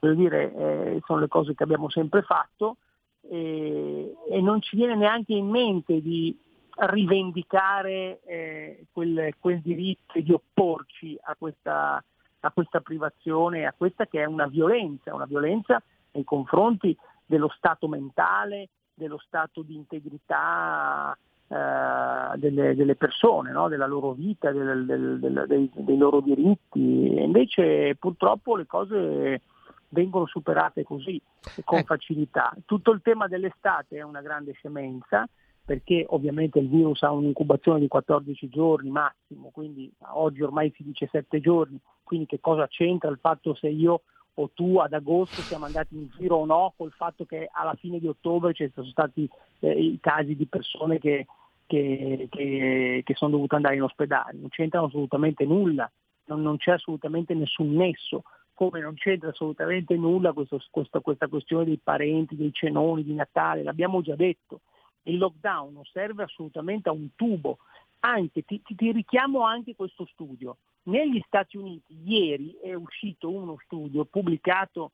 dire, 0.00 0.52
eh, 0.52 1.00
sono 1.06 1.20
le 1.20 1.28
cose 1.28 1.54
che 1.54 1.62
abbiamo 1.62 1.88
sempre 1.88 2.22
fatto 2.22 2.78
e, 3.20 4.12
e 4.28 4.40
non 4.40 4.60
ci 4.60 4.74
viene 4.74 4.96
neanche 4.96 5.34
in 5.34 5.48
mente 5.48 6.00
di 6.00 6.36
rivendicare 6.74 8.20
eh, 8.24 8.86
quel, 8.90 9.34
quel 9.38 9.60
diritto 9.60 10.14
e 10.14 10.22
di 10.24 10.32
opporci 10.32 11.16
a 11.22 11.36
questa, 11.38 12.02
a 12.40 12.50
questa 12.50 12.80
privazione, 12.80 13.66
a 13.66 13.74
questa 13.76 14.06
che 14.06 14.22
è 14.22 14.24
una 14.24 14.46
violenza, 14.46 15.14
una 15.14 15.26
violenza 15.26 15.80
nei 16.12 16.24
confronti 16.24 16.96
dello 17.24 17.48
stato 17.56 17.88
mentale, 17.88 18.68
dello 18.94 19.18
stato 19.18 19.62
di 19.62 19.74
integrità 19.74 21.16
eh, 21.48 22.38
delle, 22.38 22.74
delle 22.76 22.94
persone, 22.94 23.50
no? 23.50 23.68
della 23.68 23.86
loro 23.86 24.12
vita, 24.12 24.52
del- 24.52 24.84
del- 24.86 25.18
del- 25.18 25.44
dei, 25.48 25.70
dei 25.74 25.96
loro 25.96 26.20
diritti. 26.20 27.14
E 27.14 27.22
invece 27.24 27.96
purtroppo 27.96 28.56
le 28.56 28.66
cose 28.66 29.40
vengono 29.88 30.26
superate 30.26 30.84
così, 30.84 31.20
con 31.64 31.82
facilità. 31.84 32.54
Tutto 32.64 32.92
il 32.92 33.00
tema 33.02 33.26
dell'estate 33.26 33.98
è 33.98 34.02
una 34.02 34.20
grande 34.20 34.52
scemenza, 34.52 35.28
perché 35.64 36.04
ovviamente 36.08 36.58
il 36.58 36.68
virus 36.68 37.02
ha 37.02 37.10
un'incubazione 37.10 37.80
di 37.80 37.88
14 37.88 38.48
giorni 38.48 38.90
massimo, 38.90 39.50
quindi 39.52 39.92
oggi 40.12 40.42
ormai 40.42 40.72
si 40.76 40.82
dice 40.82 41.08
7 41.10 41.40
giorni, 41.40 41.78
quindi 42.02 42.26
che 42.26 42.40
cosa 42.40 42.66
c'entra 42.66 43.10
il 43.10 43.18
fatto 43.20 43.54
se 43.54 43.68
io 43.68 44.02
o 44.40 44.50
tu 44.54 44.78
ad 44.78 44.92
agosto 44.92 45.42
siamo 45.42 45.66
andati 45.66 45.94
in 45.96 46.08
giro 46.16 46.36
o 46.36 46.44
no 46.46 46.72
col 46.76 46.92
fatto 46.92 47.24
che 47.24 47.48
alla 47.52 47.74
fine 47.74 47.98
di 47.98 48.06
ottobre 48.06 48.54
ci 48.54 48.70
sono 48.74 48.86
stati 48.86 49.28
eh, 49.60 49.70
i 49.72 49.98
casi 50.00 50.34
di 50.36 50.46
persone 50.46 50.98
che, 50.98 51.26
che- 51.66 52.26
che- 52.30 53.02
che 53.04 53.14
sono 53.14 53.32
dovute 53.32 53.56
andare 53.56 53.76
in 53.76 53.82
ospedale, 53.82 54.38
non 54.38 54.48
c'entra 54.48 54.80
assolutamente 54.82 55.44
nulla, 55.44 55.90
non, 56.26 56.42
non 56.42 56.56
c'è 56.56 56.72
assolutamente 56.72 57.34
nessun 57.34 57.72
nesso, 57.74 58.22
come 58.54 58.80
non 58.80 58.94
c'entra 58.94 59.28
assolutamente 59.30 59.94
nulla 59.96 60.32
questo- 60.32 60.60
questo- 60.70 61.00
questa 61.00 61.28
questione 61.28 61.64
dei 61.64 61.78
parenti, 61.82 62.36
dei 62.36 62.52
cenoni 62.52 63.04
di 63.04 63.14
Natale, 63.14 63.62
l'abbiamo 63.62 64.00
già 64.00 64.14
detto, 64.16 64.60
il 65.04 65.16
lockdown 65.18 65.72
non 65.72 65.84
serve 65.84 66.22
assolutamente 66.24 66.88
a 66.88 66.92
un 66.92 67.08
tubo, 67.16 67.58
anche 68.00 68.42
ti, 68.42 68.62
ti- 68.62 68.92
richiamo 68.92 69.44
anche 69.44 69.74
questo 69.74 70.06
studio. 70.06 70.56
Negli 70.84 71.22
Stati 71.26 71.56
Uniti 71.56 71.96
ieri 72.04 72.56
è 72.62 72.74
uscito 72.74 73.30
uno 73.30 73.58
studio 73.64 74.04
pubblicato 74.04 74.92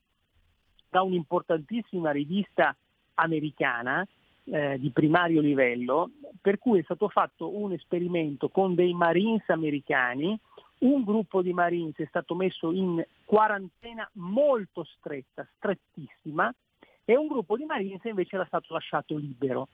da 0.89 1.01
un'importantissima 1.01 2.11
rivista 2.11 2.75
americana 3.15 4.05
eh, 4.45 4.77
di 4.79 4.89
primario 4.91 5.41
livello, 5.41 6.11
per 6.41 6.57
cui 6.57 6.79
è 6.79 6.83
stato 6.83 7.09
fatto 7.09 7.57
un 7.57 7.73
esperimento 7.73 8.49
con 8.49 8.75
dei 8.75 8.93
Marines 8.93 9.47
americani, 9.49 10.37
un 10.79 11.03
gruppo 11.03 11.41
di 11.41 11.53
Marines 11.53 11.95
è 11.95 12.05
stato 12.07 12.35
messo 12.35 12.71
in 12.71 13.03
quarantena 13.25 14.07
molto 14.13 14.83
stretta, 14.83 15.47
strettissima, 15.57 16.53
e 17.03 17.15
un 17.15 17.27
gruppo 17.27 17.57
di 17.57 17.65
Marines 17.65 18.03
invece 18.03 18.35
era 18.35 18.45
stato 18.45 18.73
lasciato 18.73 19.15
libero. 19.15 19.69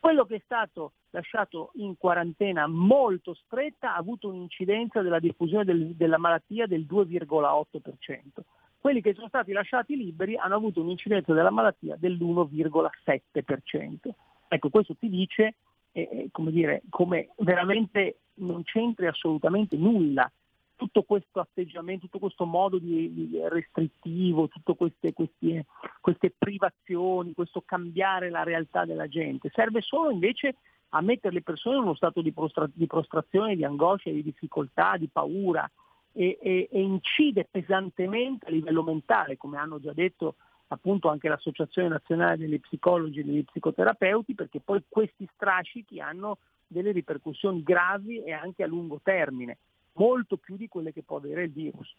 Quello 0.00 0.24
che 0.24 0.36
è 0.36 0.40
stato 0.44 0.92
lasciato 1.10 1.72
in 1.74 1.98
quarantena 1.98 2.66
molto 2.66 3.34
stretta 3.34 3.94
ha 3.94 3.98
avuto 3.98 4.28
un'incidenza 4.28 5.02
della 5.02 5.20
diffusione 5.20 5.64
del- 5.64 5.94
della 5.94 6.16
malattia 6.16 6.66
del 6.66 6.86
2,8%. 6.86 8.44
Quelli 8.78 9.02
che 9.02 9.12
sono 9.12 9.28
stati 9.28 9.52
lasciati 9.52 9.94
liberi 9.94 10.38
hanno 10.38 10.54
avuto 10.54 10.80
un'incidenza 10.80 11.34
della 11.34 11.50
malattia 11.50 11.96
dell'1,7%. 11.98 14.14
Ecco, 14.48 14.70
questo 14.70 14.96
ti 14.96 15.10
dice 15.10 15.56
eh, 15.92 16.08
eh, 16.10 16.28
come, 16.32 16.50
dire, 16.50 16.80
come 16.88 17.32
veramente 17.36 18.20
non 18.36 18.62
c'entri 18.62 19.06
assolutamente 19.06 19.76
nulla 19.76 20.32
tutto 20.80 21.02
questo 21.02 21.40
atteggiamento, 21.40 22.06
tutto 22.06 22.20
questo 22.20 22.46
modo 22.46 22.78
di, 22.78 23.12
di 23.12 23.38
restrittivo, 23.50 24.48
tutte 24.48 24.74
queste, 24.74 25.12
questi- 25.12 25.62
queste 26.00 26.32
privazioni, 26.36 27.34
questo 27.34 27.60
cambiare 27.66 28.30
la 28.30 28.44
realtà 28.44 28.86
della 28.86 29.06
gente, 29.06 29.50
serve 29.52 29.82
solo 29.82 30.10
invece 30.10 30.54
a 30.92 31.02
mettere 31.02 31.34
le 31.34 31.42
persone 31.42 31.76
in 31.76 31.82
uno 31.82 31.94
stato 31.94 32.22
di, 32.22 32.32
prostra- 32.32 32.70
di 32.72 32.86
prostrazione, 32.86 33.56
di 33.56 33.64
angoscia, 33.64 34.08
di 34.08 34.22
difficoltà, 34.22 34.96
di 34.96 35.08
paura 35.08 35.70
e, 36.12 36.38
e- 36.40 36.68
e 36.72 36.80
incide 36.80 37.46
pesantemente 37.50 38.46
a 38.46 38.50
livello 38.50 38.82
mentale, 38.82 39.36
come 39.36 39.58
hanno 39.58 39.80
già 39.80 39.92
detto 39.92 40.36
appunto 40.68 41.10
anche 41.10 41.28
l'Associazione 41.28 41.88
Nazionale 41.88 42.38
degli 42.38 42.58
Psicologi 42.58 43.20
e 43.20 43.24
degli 43.24 43.44
Psicoterapeuti, 43.44 44.34
perché 44.34 44.60
poi 44.60 44.82
questi 44.88 45.28
strascichi 45.34 46.00
hanno 46.00 46.38
delle 46.66 46.92
ripercussioni 46.92 47.62
gravi 47.62 48.22
e 48.22 48.32
anche 48.32 48.62
a 48.62 48.66
lungo 48.66 49.00
termine, 49.02 49.58
molto 49.94 50.36
più 50.36 50.56
di 50.56 50.68
quelle 50.68 50.92
che 50.92 51.02
può 51.02 51.16
avere 51.16 51.44
il 51.44 51.52
virus. 51.52 51.94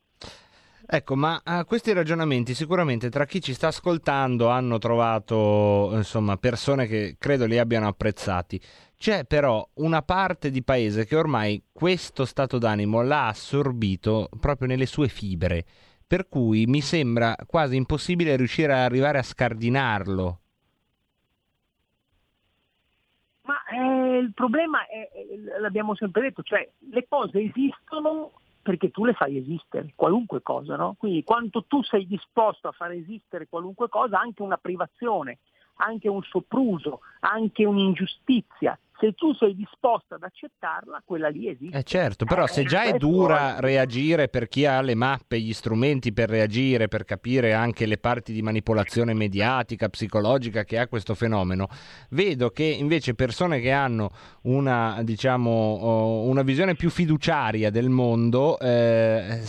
Ecco, 0.93 1.15
ma 1.15 1.41
a 1.43 1.63
questi 1.63 1.93
ragionamenti 1.93 2.53
sicuramente 2.53 3.09
tra 3.09 3.26
chi 3.26 3.39
ci 3.39 3.53
sta 3.53 3.68
ascoltando 3.68 4.49
hanno 4.49 4.77
trovato 4.80 5.91
insomma, 5.93 6.38
persone 6.38 6.88
che 6.88 7.15
credo 7.19 7.45
li 7.45 7.59
abbiano 7.59 7.88
apprezzati. 7.88 8.59
C'è 8.97 9.26
però 9.26 9.68
una 9.76 10.01
parte 10.01 10.49
di 10.49 10.63
paese 10.63 11.05
che 11.05 11.15
ormai 11.15 11.63
questo 11.72 12.26
stato 12.26 12.57
d'animo 12.57 13.01
l'ha 13.01 13.27
assorbito 13.27 14.30
proprio 14.39 14.68
nelle 14.68 14.85
sue 14.85 15.07
fibre, 15.07 15.65
per 16.05 16.27
cui 16.27 16.65
mi 16.65 16.81
sembra 16.81 17.35
quasi 17.45 17.76
impossibile 17.76 18.35
riuscire 18.35 18.73
ad 18.73 18.80
arrivare 18.80 19.18
a 19.18 19.23
scardinarlo. 19.23 20.39
Ma 23.43 23.55
eh, 23.72 24.01
il 24.22 24.34
problema 24.34 24.85
è, 24.88 25.10
l'abbiamo 25.60 25.95
sempre 25.95 26.22
detto, 26.22 26.43
cioè 26.43 26.69
le 26.89 27.06
cose 27.07 27.41
esistono 27.41 28.31
perché 28.61 28.91
tu 28.91 29.06
le 29.06 29.14
fai 29.14 29.38
esistere, 29.38 29.93
qualunque 29.95 30.41
cosa, 30.41 30.76
no? 30.76 30.95
Quindi 30.98 31.23
quanto 31.23 31.64
tu 31.65 31.81
sei 31.81 32.06
disposto 32.06 32.68
a 32.68 32.72
far 32.72 32.91
esistere 32.91 33.48
qualunque 33.49 33.89
cosa, 33.89 34.19
anche 34.19 34.43
una 34.43 34.57
privazione, 34.57 35.39
anche 35.76 36.07
un 36.07 36.22
sopruso, 36.22 37.02
anche 37.22 37.65
un'ingiustizia, 37.65 38.77
se 39.02 39.14
tu 39.14 39.34
sei 39.34 39.56
disposto 39.56 40.14
ad 40.14 40.22
accettarla, 40.22 41.02
quella 41.03 41.28
lì 41.28 41.49
esiste. 41.49 41.76
Eh 41.76 41.84
certo, 41.84 42.26
però 42.26 42.45
se 42.45 42.64
già 42.64 42.84
è 42.84 42.94
dura 42.94 43.60
reagire 43.60 44.30
per 44.30 44.48
chi 44.48 44.68
ha 44.68 44.80
le 44.82 44.94
mappe, 44.94 45.40
gli 45.40 45.53
strumenti 45.53 46.14
per 46.14 46.30
reagire, 46.30 46.88
per 46.88 47.03
capire 47.03 47.53
anche 47.53 47.88
le 47.88 47.98
parti 47.98 48.32
di 48.32 48.44
manipolazione 48.44 49.15
mediatica, 49.15 49.90
psicologica 49.90 50.64
che 50.64 50.78
ha 50.78 50.88
questo 50.88 51.15
fenomeno, 51.15 51.68
vedo 52.11 52.52
che 52.52 52.64
invece 52.64 53.15
persone 53.15 53.60
che 53.60 53.72
hanno 53.72 54.11
una, 54.44 55.02
diciamo, 55.02 56.22
una 56.22 56.44
visione 56.44 56.76
più 56.76 56.91
fiduciaria 56.91 57.72
del 57.72 57.90
mondo 57.90 58.60
eh, 58.60 59.41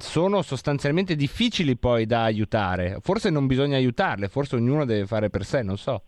sono 0.00 0.42
sostanzialmente 0.42 1.16
difficili 1.16 1.78
poi 1.78 2.04
da 2.04 2.24
aiutare. 2.24 2.98
Forse 3.00 3.30
non 3.30 3.46
bisogna 3.46 3.76
aiutarle, 3.76 4.28
forse 4.28 4.56
ognuno 4.56 4.84
deve 4.84 5.06
fare 5.06 5.30
per 5.30 5.46
sé, 5.46 5.62
non 5.62 5.78
so. 5.78 6.02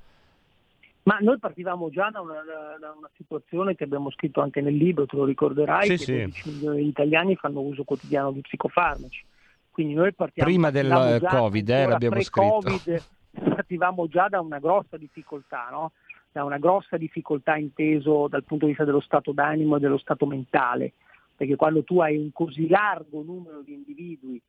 Ma 1.10 1.18
noi 1.18 1.40
partivamo 1.40 1.90
già 1.90 2.08
da 2.10 2.20
una, 2.20 2.34
da- 2.78 2.94
una 2.96 3.10
situazione 3.16 3.74
che 3.74 3.82
abbiamo 3.82 4.12
scritto 4.12 4.40
anche 4.40 4.60
nel 4.60 4.76
libro, 4.76 5.06
te 5.06 5.16
lo 5.16 5.24
ricorderai, 5.24 5.88
Sì, 5.88 5.96
che 5.96 6.04
sì. 6.04 6.18
12 6.22 6.48
milioni 6.50 6.82
di 6.82 6.88
italiani 6.88 7.34
fanno 7.34 7.58
uso 7.58 7.82
quotidiano 7.82 8.30
di 8.30 8.40
psicofarmaci. 8.42 9.24
Quindi 9.72 9.94
noi 9.94 10.14
partiamo, 10.14 10.48
Prima 10.48 10.70
del, 10.70 11.18
già, 11.20 11.28
Covid, 11.28 11.68
eh, 11.68 11.86
l'abbiamo 11.86 12.14
pre-Covid, 12.14 13.04
partivamo 13.32 14.06
già 14.06 14.28
da 14.28 14.40
una 14.40 14.60
grossa 14.60 14.96
difficoltà, 14.96 15.66
no? 15.72 15.92
da 16.30 16.44
una 16.44 16.58
grossa 16.58 16.96
difficoltà 16.96 17.56
inteso 17.56 18.28
dal 18.28 18.44
punto 18.44 18.66
di 18.66 18.70
vista 18.70 18.84
dello 18.84 19.00
stato 19.00 19.32
d'animo 19.32 19.76
e 19.76 19.80
dello 19.80 19.98
stato 19.98 20.26
mentale, 20.26 20.92
perché 21.34 21.56
quando 21.56 21.82
tu 21.82 21.98
hai 22.00 22.16
un 22.16 22.30
così 22.32 22.68
largo 22.68 23.22
numero 23.22 23.62
di 23.62 23.72
individui 23.72 24.40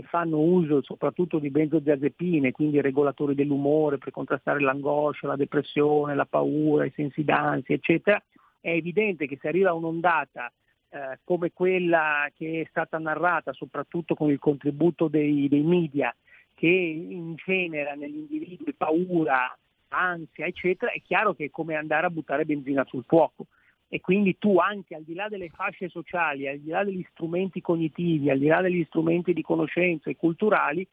che 0.00 0.06
fanno 0.06 0.38
uso 0.38 0.80
soprattutto 0.82 1.38
di 1.38 1.50
benzodiazepine, 1.50 2.52
quindi 2.52 2.80
regolatori 2.80 3.34
dell'umore 3.34 3.98
per 3.98 4.12
contrastare 4.12 4.60
l'angoscia, 4.60 5.26
la 5.26 5.36
depressione, 5.36 6.14
la 6.14 6.24
paura, 6.24 6.84
i 6.84 6.92
sensi 6.94 7.24
d'ansia, 7.24 7.74
eccetera, 7.74 8.22
è 8.60 8.70
evidente 8.70 9.26
che 9.26 9.38
se 9.40 9.48
arriva 9.48 9.72
un'ondata 9.72 10.52
eh, 10.90 11.18
come 11.24 11.52
quella 11.52 12.30
che 12.36 12.62
è 12.62 12.66
stata 12.70 12.98
narrata 12.98 13.52
soprattutto 13.52 14.14
con 14.14 14.30
il 14.30 14.38
contributo 14.38 15.08
dei, 15.08 15.48
dei 15.48 15.62
media 15.62 16.14
che 16.54 16.66
ingenera 16.66 17.94
negli 17.94 18.18
individui 18.18 18.74
paura, 18.74 19.56
ansia, 19.88 20.46
eccetera, 20.46 20.92
è 20.92 21.00
chiaro 21.02 21.34
che 21.34 21.46
è 21.46 21.50
come 21.50 21.74
andare 21.74 22.06
a 22.06 22.10
buttare 22.10 22.44
benzina 22.44 22.84
sul 22.84 23.04
fuoco. 23.04 23.46
E 23.88 24.00
quindi 24.00 24.36
tu 24.38 24.58
anche 24.58 24.94
al 24.94 25.02
di 25.02 25.14
là 25.14 25.28
delle 25.28 25.48
fasce 25.48 25.88
sociali, 25.88 26.46
al 26.46 26.58
di 26.58 26.68
là 26.68 26.84
degli 26.84 27.04
strumenti 27.10 27.60
cognitivi, 27.62 28.28
al 28.30 28.38
di 28.38 28.46
là 28.46 28.60
degli 28.60 28.84
strumenti 28.84 29.32
di 29.32 29.42
conoscenza 29.42 30.10
e 30.10 30.16
culturali, 30.16 30.86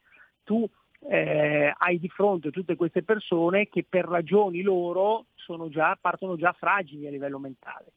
tu 0.44 0.66
eh, 1.08 1.72
hai 1.76 1.98
di 1.98 2.08
fronte 2.08 2.50
tutte 2.50 2.74
queste 2.74 3.02
persone 3.02 3.68
che 3.68 3.84
per 3.88 4.06
ragioni 4.06 4.62
loro 4.62 5.26
già, 5.68 5.96
partono 6.00 6.36
già 6.36 6.52
fragili 6.52 7.06
a 7.06 7.10
livello 7.10 7.38
mentale. 7.38 7.92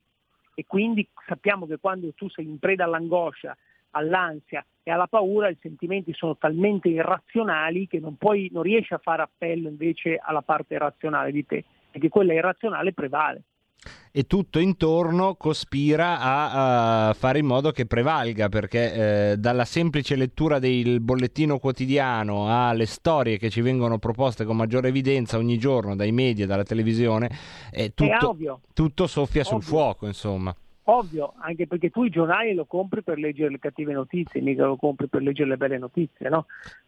E 0.53 0.65
quindi 0.67 1.07
sappiamo 1.25 1.65
che 1.65 1.79
quando 1.79 2.11
tu 2.13 2.29
sei 2.29 2.45
in 2.45 2.59
preda 2.59 2.83
all'angoscia, 2.83 3.57
all'ansia 3.91 4.63
e 4.83 4.91
alla 4.91 5.07
paura, 5.07 5.49
i 5.49 5.57
sentimenti 5.61 6.13
sono 6.13 6.35
talmente 6.37 6.89
irrazionali 6.89 7.87
che 7.87 7.99
non, 7.99 8.17
puoi, 8.17 8.49
non 8.51 8.63
riesci 8.63 8.93
a 8.93 8.99
fare 8.99 9.21
appello 9.21 9.69
invece 9.69 10.17
alla 10.21 10.41
parte 10.41 10.77
razionale 10.77 11.31
di 11.31 11.45
te, 11.45 11.63
perché 11.89 12.09
quella 12.09 12.33
irrazionale 12.33 12.93
prevale. 12.93 13.43
E 14.11 14.23
tutto 14.23 14.59
intorno 14.59 15.35
cospira 15.35 16.19
a, 16.19 17.09
a 17.09 17.13
fare 17.13 17.39
in 17.39 17.45
modo 17.45 17.71
che 17.71 17.85
prevalga 17.85 18.49
perché 18.49 19.31
eh, 19.31 19.37
dalla 19.37 19.65
semplice 19.65 20.15
lettura 20.15 20.59
del 20.59 20.99
bollettino 20.99 21.59
quotidiano 21.59 22.47
alle 22.49 22.85
storie 22.85 23.37
che 23.37 23.49
ci 23.49 23.61
vengono 23.61 23.99
proposte 23.99 24.45
con 24.45 24.55
maggiore 24.55 24.87
evidenza 24.87 25.37
ogni 25.37 25.57
giorno 25.57 25.95
dai 25.95 26.11
media, 26.11 26.47
dalla 26.47 26.63
televisione, 26.63 27.29
eh, 27.71 27.93
tutto, 27.93 28.29
ovvio. 28.29 28.61
tutto 28.73 29.07
soffia 29.07 29.43
sul 29.43 29.57
Ovvio. 29.57 29.69
fuoco, 29.69 30.07
insomma. 30.07 30.55
Ovvio, 30.83 31.33
anche 31.37 31.67
perché 31.67 31.91
tu 31.91 32.03
i 32.03 32.09
giornali 32.09 32.55
lo 32.55 32.65
compri 32.65 33.03
per 33.03 33.19
leggere 33.19 33.51
le 33.51 33.59
cattive 33.59 33.93
notizie, 33.93 34.41
mica 34.41 34.65
lo 34.65 34.75
compri 34.75 35.07
per 35.07 35.21
leggere 35.21 35.49
le 35.49 35.57
belle 35.57 35.77
notizie, 35.77 36.29
no? 36.29 36.47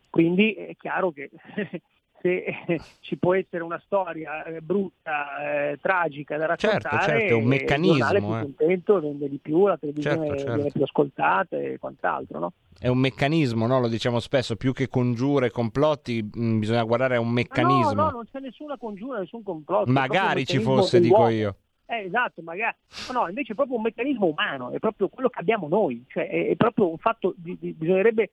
Quindi 0.10 0.54
è 0.54 0.76
chiaro 0.76 1.12
che 1.12 1.30
se 2.22 2.43
ci 3.02 3.18
può 3.18 3.34
essere 3.34 3.64
una 3.64 3.81
storia 3.85 4.43
eh, 4.43 4.61
brutta, 4.61 5.69
eh, 5.72 5.80
tragica 5.81 6.38
da 6.38 6.56
Certo, 6.56 6.88
raccontare, 6.88 7.19
certo, 7.19 7.34
è 7.34 7.35
un 7.35 7.53
il 7.53 7.60
giornale 7.60 8.18
è 8.18 8.22
meccanismo, 8.22 8.27
più 8.27 8.35
eh. 8.35 8.41
contento, 8.41 8.99
vende 8.99 9.30
di 9.30 9.39
più, 9.41 9.68
la 9.68 9.77
televisione 9.77 10.27
Certo, 10.27 10.38
certo. 10.38 10.53
viene 10.53 10.72
più 10.72 10.84
ascoltata 10.84 11.57
e 11.57 11.77
quant'altro, 11.80 12.39
no? 12.39 12.53
È 12.80 12.88
un 12.88 12.98
meccanismo, 12.98 13.68
no? 13.68 13.80
lo 13.80 13.88
diciamo 13.88 14.19
spesso, 14.19 14.56
più 14.56 14.73
che 14.73 14.88
congiure, 14.88 15.52
complotti, 15.52 16.27
mh, 16.34 16.60
bisogna 16.60 16.84
guardare 16.84 17.18
a 17.18 17.19
un 17.19 17.30
meccanismo. 17.30 17.93
No, 17.93 18.03
no, 18.06 18.10
non 18.11 18.27
c'è 18.31 18.39
nessuna 18.39 18.77
congiura, 18.77 19.19
nessun 19.19 19.43
complotto. 19.43 19.91
Magari 19.91 20.45
ci 20.45 20.60
fosse, 20.60 20.99
meccanismo 20.99 21.27
dico 21.27 21.30
io. 21.30 21.56
Eh, 21.85 22.06
esatto, 22.06 22.41
magari. 22.41 22.76
No, 23.11 23.22
no, 23.22 23.27
invece 23.27 23.52
è 23.52 23.56
proprio 23.56 23.76
un 23.76 23.84
meccanismo 23.84 24.27
umano, 24.27 24.72
è 24.72 24.80
proprio 24.80 25.10
quello 25.10 25.27
che 25.27 25.39
abbiamo 25.39 25.68
noi, 25.68 26.06
cioè 26.07 26.27
è, 26.27 26.48
è 26.48 26.56
proprio 26.56 26.89
un 26.89 26.98
fatto, 26.98 27.34
di, 27.35 27.57
di- 27.60 27.73
bisognerebbe 27.73 28.31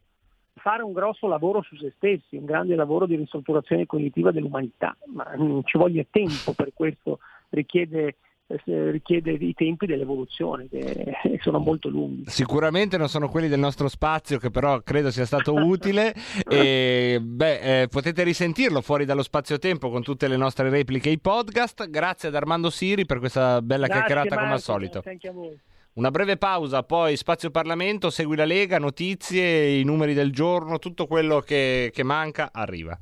fare 0.59 0.83
un 0.83 0.93
grosso 0.93 1.27
lavoro 1.27 1.63
su 1.63 1.77
se 1.77 1.93
stessi, 1.97 2.37
un 2.37 2.45
grande 2.45 2.75
lavoro 2.75 3.07
di 3.07 3.17
ristrutturazione 3.17 3.87
cognitiva 3.87 4.31
dell'umanità, 4.31 4.97
ma 5.07 5.27
mm, 5.37 5.61
ci 5.65 5.79
voglia 5.79 6.05
tempo 6.11 6.53
per 6.53 6.71
questo, 6.75 7.19
richiede, 7.51 8.17
eh, 8.47 8.91
richiede 8.91 9.33
i 9.33 9.55
tempi 9.55 9.87
dell'evoluzione 9.87 10.69
che 10.69 11.17
sono 11.41 11.59
molto 11.59 11.89
lunghi. 11.89 12.25
Sicuramente 12.27 12.97
non 12.97 13.09
sono 13.09 13.29
quelli 13.29 13.49
del 13.49 13.59
nostro 13.59 13.89
spazio, 13.89 14.39
che 14.39 14.51
però 14.51 14.81
credo 14.83 15.11
sia 15.11 15.25
stato 15.25 15.55
utile. 15.55 16.15
e 16.49 17.19
beh, 17.23 17.83
eh, 17.83 17.89
potete 17.89 18.23
risentirlo 18.23 18.81
fuori 18.81 19.05
dallo 19.05 19.23
spazio-tempo 19.23 19.91
con 19.91 20.03
tutte 20.03 20.29
le 20.29 20.37
nostre 20.37 20.69
repliche 20.69 21.09
e 21.09 21.13
i 21.13 21.19
podcast. 21.19 21.89
Grazie 21.89 22.29
ad 22.29 22.35
Armando 22.35 22.71
Siri 22.71 23.07
per 23.07 23.19
questa 23.19 23.63
bella 23.63 23.87
Grazie, 23.87 24.05
chiacchierata 24.05 24.29
come 24.35 24.41
al 24.41 24.49
Marco, 24.49 24.63
solito. 24.63 25.01
grazie 25.01 25.11
anche 25.11 25.29
a 25.29 25.33
voi. 25.33 25.59
Una 25.99 26.13
breve 26.13 26.37
pausa, 26.37 26.85
poi 26.85 27.17
spazio 27.17 27.51
Parlamento, 27.51 28.09
segui 28.11 28.37
la 28.37 28.45
Lega, 28.45 28.79
notizie, 28.79 29.81
i 29.81 29.83
numeri 29.83 30.15
del 30.15 30.31
giorno, 30.31 30.79
tutto 30.79 31.09
quello 31.09 31.41
che, 31.41 31.91
che 31.93 32.05
manca 32.05 32.51
arriva. 32.53 32.97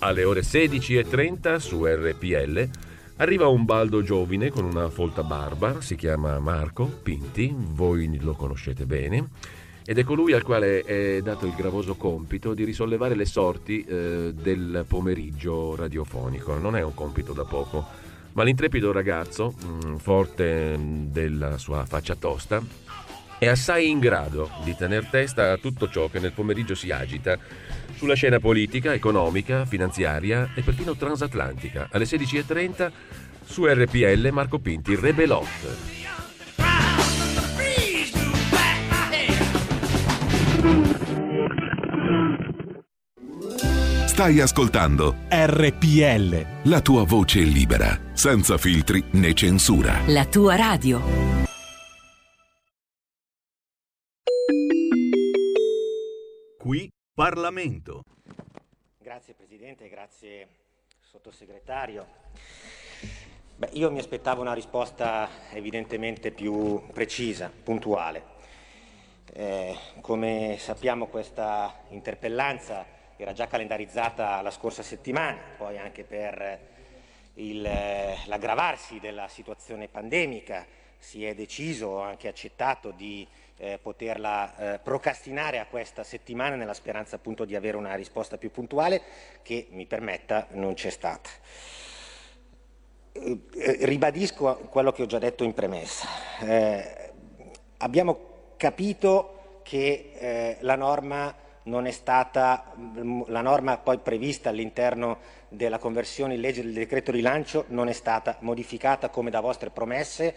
Alle 0.00 0.24
ore 0.24 0.40
16.30 0.40 1.56
su 1.58 1.86
RPL 1.86 2.68
arriva 3.18 3.46
un 3.46 3.64
baldo 3.64 4.02
giovine 4.02 4.50
con 4.50 4.64
una 4.64 4.88
folta 4.88 5.22
barba, 5.22 5.80
si 5.80 5.94
chiama 5.94 6.40
Marco 6.40 6.86
Pinti, 6.86 7.54
voi 7.56 8.18
lo 8.18 8.32
conoscete 8.32 8.84
bene, 8.84 9.28
ed 9.84 9.98
è 9.98 10.04
colui 10.04 10.32
al 10.32 10.42
quale 10.42 10.82
è 10.82 11.20
dato 11.22 11.46
il 11.46 11.54
gravoso 11.54 11.94
compito 11.96 12.54
di 12.54 12.64
risollevare 12.64 13.14
le 13.14 13.24
sorti 13.24 13.84
eh, 13.84 14.32
del 14.34 14.84
pomeriggio 14.86 15.74
radiofonico. 15.74 16.56
Non 16.58 16.76
è 16.76 16.82
un 16.82 16.94
compito 16.94 17.32
da 17.32 17.44
poco, 17.44 17.84
ma 18.32 18.44
l'intrepido 18.44 18.92
ragazzo, 18.92 19.54
mm, 19.64 19.96
forte 19.96 20.76
mm, 20.76 21.06
della 21.06 21.58
sua 21.58 21.84
faccia 21.84 22.14
tosta, 22.14 22.62
è 23.38 23.48
assai 23.48 23.90
in 23.90 23.98
grado 23.98 24.50
di 24.62 24.76
tener 24.76 25.06
testa 25.06 25.50
a 25.50 25.56
tutto 25.56 25.88
ciò 25.88 26.08
che 26.08 26.20
nel 26.20 26.32
pomeriggio 26.32 26.76
si 26.76 26.92
agita 26.92 27.36
sulla 27.96 28.14
scena 28.14 28.38
politica, 28.38 28.94
economica, 28.94 29.64
finanziaria 29.64 30.52
e 30.54 30.62
perfino 30.62 30.94
transatlantica. 30.94 31.88
Alle 31.90 32.04
16.30 32.04 32.90
Su 33.44 33.66
RPL 33.66 34.28
Marco 34.30 34.60
Pinti 34.60 34.94
Rebelot. 34.94 36.01
Stai 44.12 44.40
ascoltando 44.40 45.14
RPL. 45.30 46.68
la 46.68 46.82
tua 46.82 47.02
voce 47.04 47.40
libera, 47.40 47.98
senza 48.12 48.58
filtri 48.58 49.02
né 49.12 49.32
censura. 49.32 50.02
La 50.08 50.26
tua 50.26 50.54
radio. 50.54 51.00
Qui 56.58 56.90
Parlamento. 57.14 58.02
Grazie 58.98 59.32
Presidente, 59.32 59.88
grazie 59.88 60.46
Sottosegretario. 61.00 62.06
Beh, 63.56 63.70
io 63.72 63.90
mi 63.90 63.98
aspettavo 63.98 64.42
una 64.42 64.52
risposta 64.52 65.26
evidentemente 65.52 66.32
più 66.32 66.82
precisa, 66.92 67.50
puntuale. 67.50 68.24
Eh, 69.32 69.74
come 70.02 70.56
sappiamo 70.58 71.06
questa 71.06 71.80
interpellanza 71.88 73.00
era 73.22 73.32
già 73.32 73.46
calendarizzata 73.46 74.40
la 74.42 74.50
scorsa 74.50 74.82
settimana, 74.82 75.38
poi 75.56 75.78
anche 75.78 76.04
per 76.04 76.60
il, 77.34 77.64
eh, 77.64 78.16
l'aggravarsi 78.26 78.98
della 79.00 79.28
situazione 79.28 79.88
pandemica 79.88 80.66
si 80.98 81.24
è 81.24 81.34
deciso, 81.34 82.00
anche 82.00 82.28
accettato, 82.28 82.90
di 82.90 83.26
eh, 83.56 83.78
poterla 83.80 84.74
eh, 84.74 84.78
procrastinare 84.78 85.58
a 85.58 85.66
questa 85.66 86.04
settimana 86.04 86.56
nella 86.56 86.74
speranza 86.74 87.16
appunto 87.16 87.44
di 87.44 87.56
avere 87.56 87.76
una 87.76 87.94
risposta 87.94 88.38
più 88.38 88.50
puntuale 88.50 89.00
che, 89.42 89.66
mi 89.70 89.86
permetta, 89.86 90.46
non 90.50 90.74
c'è 90.74 90.90
stata. 90.90 91.30
Eh, 93.12 93.38
eh, 93.54 93.76
ribadisco 93.86 94.56
quello 94.70 94.92
che 94.92 95.02
ho 95.02 95.06
già 95.06 95.18
detto 95.18 95.44
in 95.44 95.54
premessa. 95.54 96.08
Eh, 96.40 97.12
abbiamo 97.78 98.54
capito 98.56 99.60
che 99.62 100.12
eh, 100.14 100.56
la 100.60 100.76
norma 100.76 101.34
non 101.64 101.86
è 101.86 101.90
stata, 101.90 102.72
la 103.26 103.40
norma 103.40 103.76
poi 103.78 103.98
prevista 103.98 104.48
all'interno 104.48 105.18
della 105.48 105.78
conversione 105.78 106.34
in 106.34 106.40
legge 106.40 106.62
del 106.62 106.72
decreto 106.72 107.12
rilancio 107.12 107.66
non 107.68 107.88
è 107.88 107.92
stata 107.92 108.36
modificata 108.40 109.10
come 109.10 109.30
da 109.30 109.40
vostre 109.40 109.70
promesse 109.70 110.34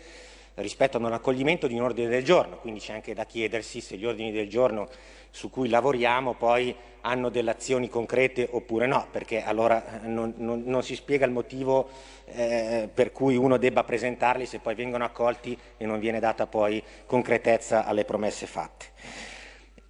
rispetto 0.56 0.98
a 0.98 1.00
un 1.00 1.12
accoglimento 1.12 1.68
di 1.68 1.74
un 1.74 1.82
ordine 1.82 2.08
del 2.08 2.24
giorno, 2.24 2.58
quindi 2.58 2.80
c'è 2.80 2.94
anche 2.94 3.14
da 3.14 3.26
chiedersi 3.26 3.82
se 3.82 3.98
gli 3.98 4.06
ordini 4.06 4.32
del 4.32 4.48
giorno 4.48 4.88
su 5.30 5.50
cui 5.50 5.68
lavoriamo 5.68 6.34
poi 6.34 6.74
hanno 7.02 7.30
delle 7.30 7.52
azioni 7.52 7.90
concrete 7.90 8.48
oppure 8.50 8.88
no, 8.88 9.08
perché 9.12 9.44
allora 9.44 10.00
non, 10.04 10.34
non- 10.38 10.64
non 10.66 10.82
si 10.82 10.96
spiega 10.96 11.26
il 11.26 11.32
motivo 11.32 11.90
eh, 12.26 12.90
per 12.92 13.12
cui 13.12 13.36
uno 13.36 13.58
debba 13.58 13.84
presentarli 13.84 14.46
se 14.46 14.60
poi 14.60 14.76
vengono 14.76 15.04
accolti 15.04 15.58
e 15.78 15.86
non 15.86 16.00
viene 16.00 16.20
data 16.20 16.48
poi 16.48 16.82
concretezza 17.06 17.86
alle 17.86 18.06
promesse 18.06 18.48
fatte. 18.48 18.86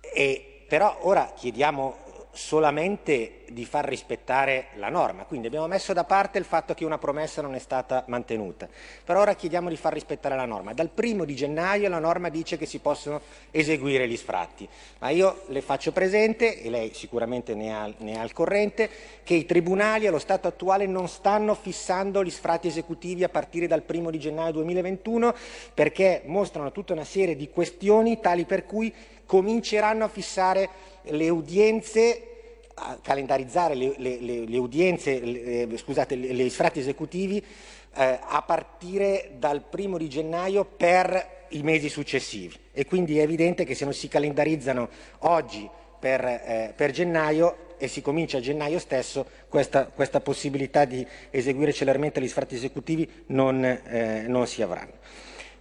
E, 0.02 0.55
però 0.68 0.98
ora 1.02 1.32
chiediamo 1.36 2.04
solamente 2.36 3.44
di 3.48 3.64
far 3.66 3.86
rispettare 3.86 4.68
la 4.76 4.90
norma, 4.90 5.24
quindi 5.24 5.48
abbiamo 5.48 5.68
messo 5.68 5.94
da 5.94 6.04
parte 6.04 6.38
il 6.38 6.44
fatto 6.44 6.74
che 6.74 6.84
una 6.84 6.98
promessa 6.98 7.42
non 7.42 7.56
è 7.56 7.60
stata 7.60 8.04
mantenuta, 8.08 8.68
però 9.04 9.22
ora 9.22 9.36
chiediamo 9.36 9.70
di 9.70 9.78
far 9.78 9.94
rispettare 9.94 10.36
la 10.36 10.46
norma. 10.46 10.74
Dal 10.74 10.90
primo 10.90 11.24
di 11.24 11.36
gennaio 11.36 11.88
la 11.88 12.00
norma 12.00 12.30
dice 12.30 12.58
che 12.58 12.66
si 12.66 12.80
possono 12.80 13.22
eseguire 13.52 14.08
gli 14.08 14.18
sfratti, 14.18 14.68
ma 15.00 15.10
io 15.10 15.44
le 15.48 15.62
faccio 15.62 15.94
presente, 15.94 16.62
e 16.62 16.70
lei 16.70 16.94
sicuramente 16.94 17.56
ne 17.56 17.74
ha, 17.74 17.90
ne 18.00 18.18
ha 18.18 18.22
al 18.22 18.34
corrente, 18.34 18.90
che 19.24 19.36
i 19.36 19.46
tribunali 19.46 20.06
allo 20.06 20.20
stato 20.20 20.48
attuale 20.48 20.86
non 20.88 21.08
stanno 21.08 21.56
fissando 21.56 22.24
gli 22.24 22.30
sfratti 22.30 22.68
esecutivi 22.68 23.24
a 23.24 23.30
partire 23.30 23.68
dal 23.68 23.84
primo 23.84 24.10
di 24.10 24.20
gennaio 24.20 24.52
2021 24.54 25.34
perché 25.74 26.24
mostrano 26.26 26.72
tutta 26.72 26.94
una 26.94 27.06
serie 27.06 27.36
di 27.36 27.50
questioni 27.50 28.20
tali 28.20 28.44
per 28.46 28.66
cui 28.66 28.94
cominceranno 29.26 30.04
a 30.06 30.10
fissare 30.10 30.70
le 31.04 31.30
udienze 31.30 32.30
a 32.78 33.00
calendarizzare 33.02 33.74
le, 33.74 33.94
le- 33.98 34.20
le- 34.20 34.46
le 34.46 34.58
udienze, 34.58 35.20
le- 35.20 35.62
eh, 35.62 35.78
scusate, 35.78 36.18
gli 36.18 36.50
sfratti 36.50 36.80
esecutivi 36.80 37.38
eh, 37.38 38.20
a 38.22 38.42
partire 38.42 39.32
dal 39.38 39.62
primo 39.64 39.98
di 39.98 40.10
gennaio 40.10 40.66
per 40.66 41.46
i 41.50 41.64
mesi 41.64 41.88
successivi. 41.88 42.54
E 42.74 42.86
quindi 42.86 43.18
è 43.18 43.22
evidente 43.22 43.64
che 43.64 43.76
se 43.76 43.86
non 43.86 43.94
si 43.94 44.10
calendarizzano 44.10 44.90
oggi 45.20 45.70
per, 45.98 46.26
eh, 46.26 46.74
per 46.76 46.92
gennaio 46.92 47.64
e 47.78 47.88
si 47.88 48.02
comincia 48.02 48.40
a 48.40 48.42
gennaio 48.42 48.80
stesso, 48.80 49.26
questa, 49.48 49.86
questa 49.86 50.20
possibilità 50.20 50.84
di 50.84 51.06
eseguire 51.30 51.72
celermente 51.72 52.20
gli 52.22 52.28
sfratti 52.28 52.56
esecutivi 52.56 53.10
non, 53.28 53.64
eh, 53.64 54.26
non 54.28 54.48
si 54.48 54.62
avranno. 54.62 54.94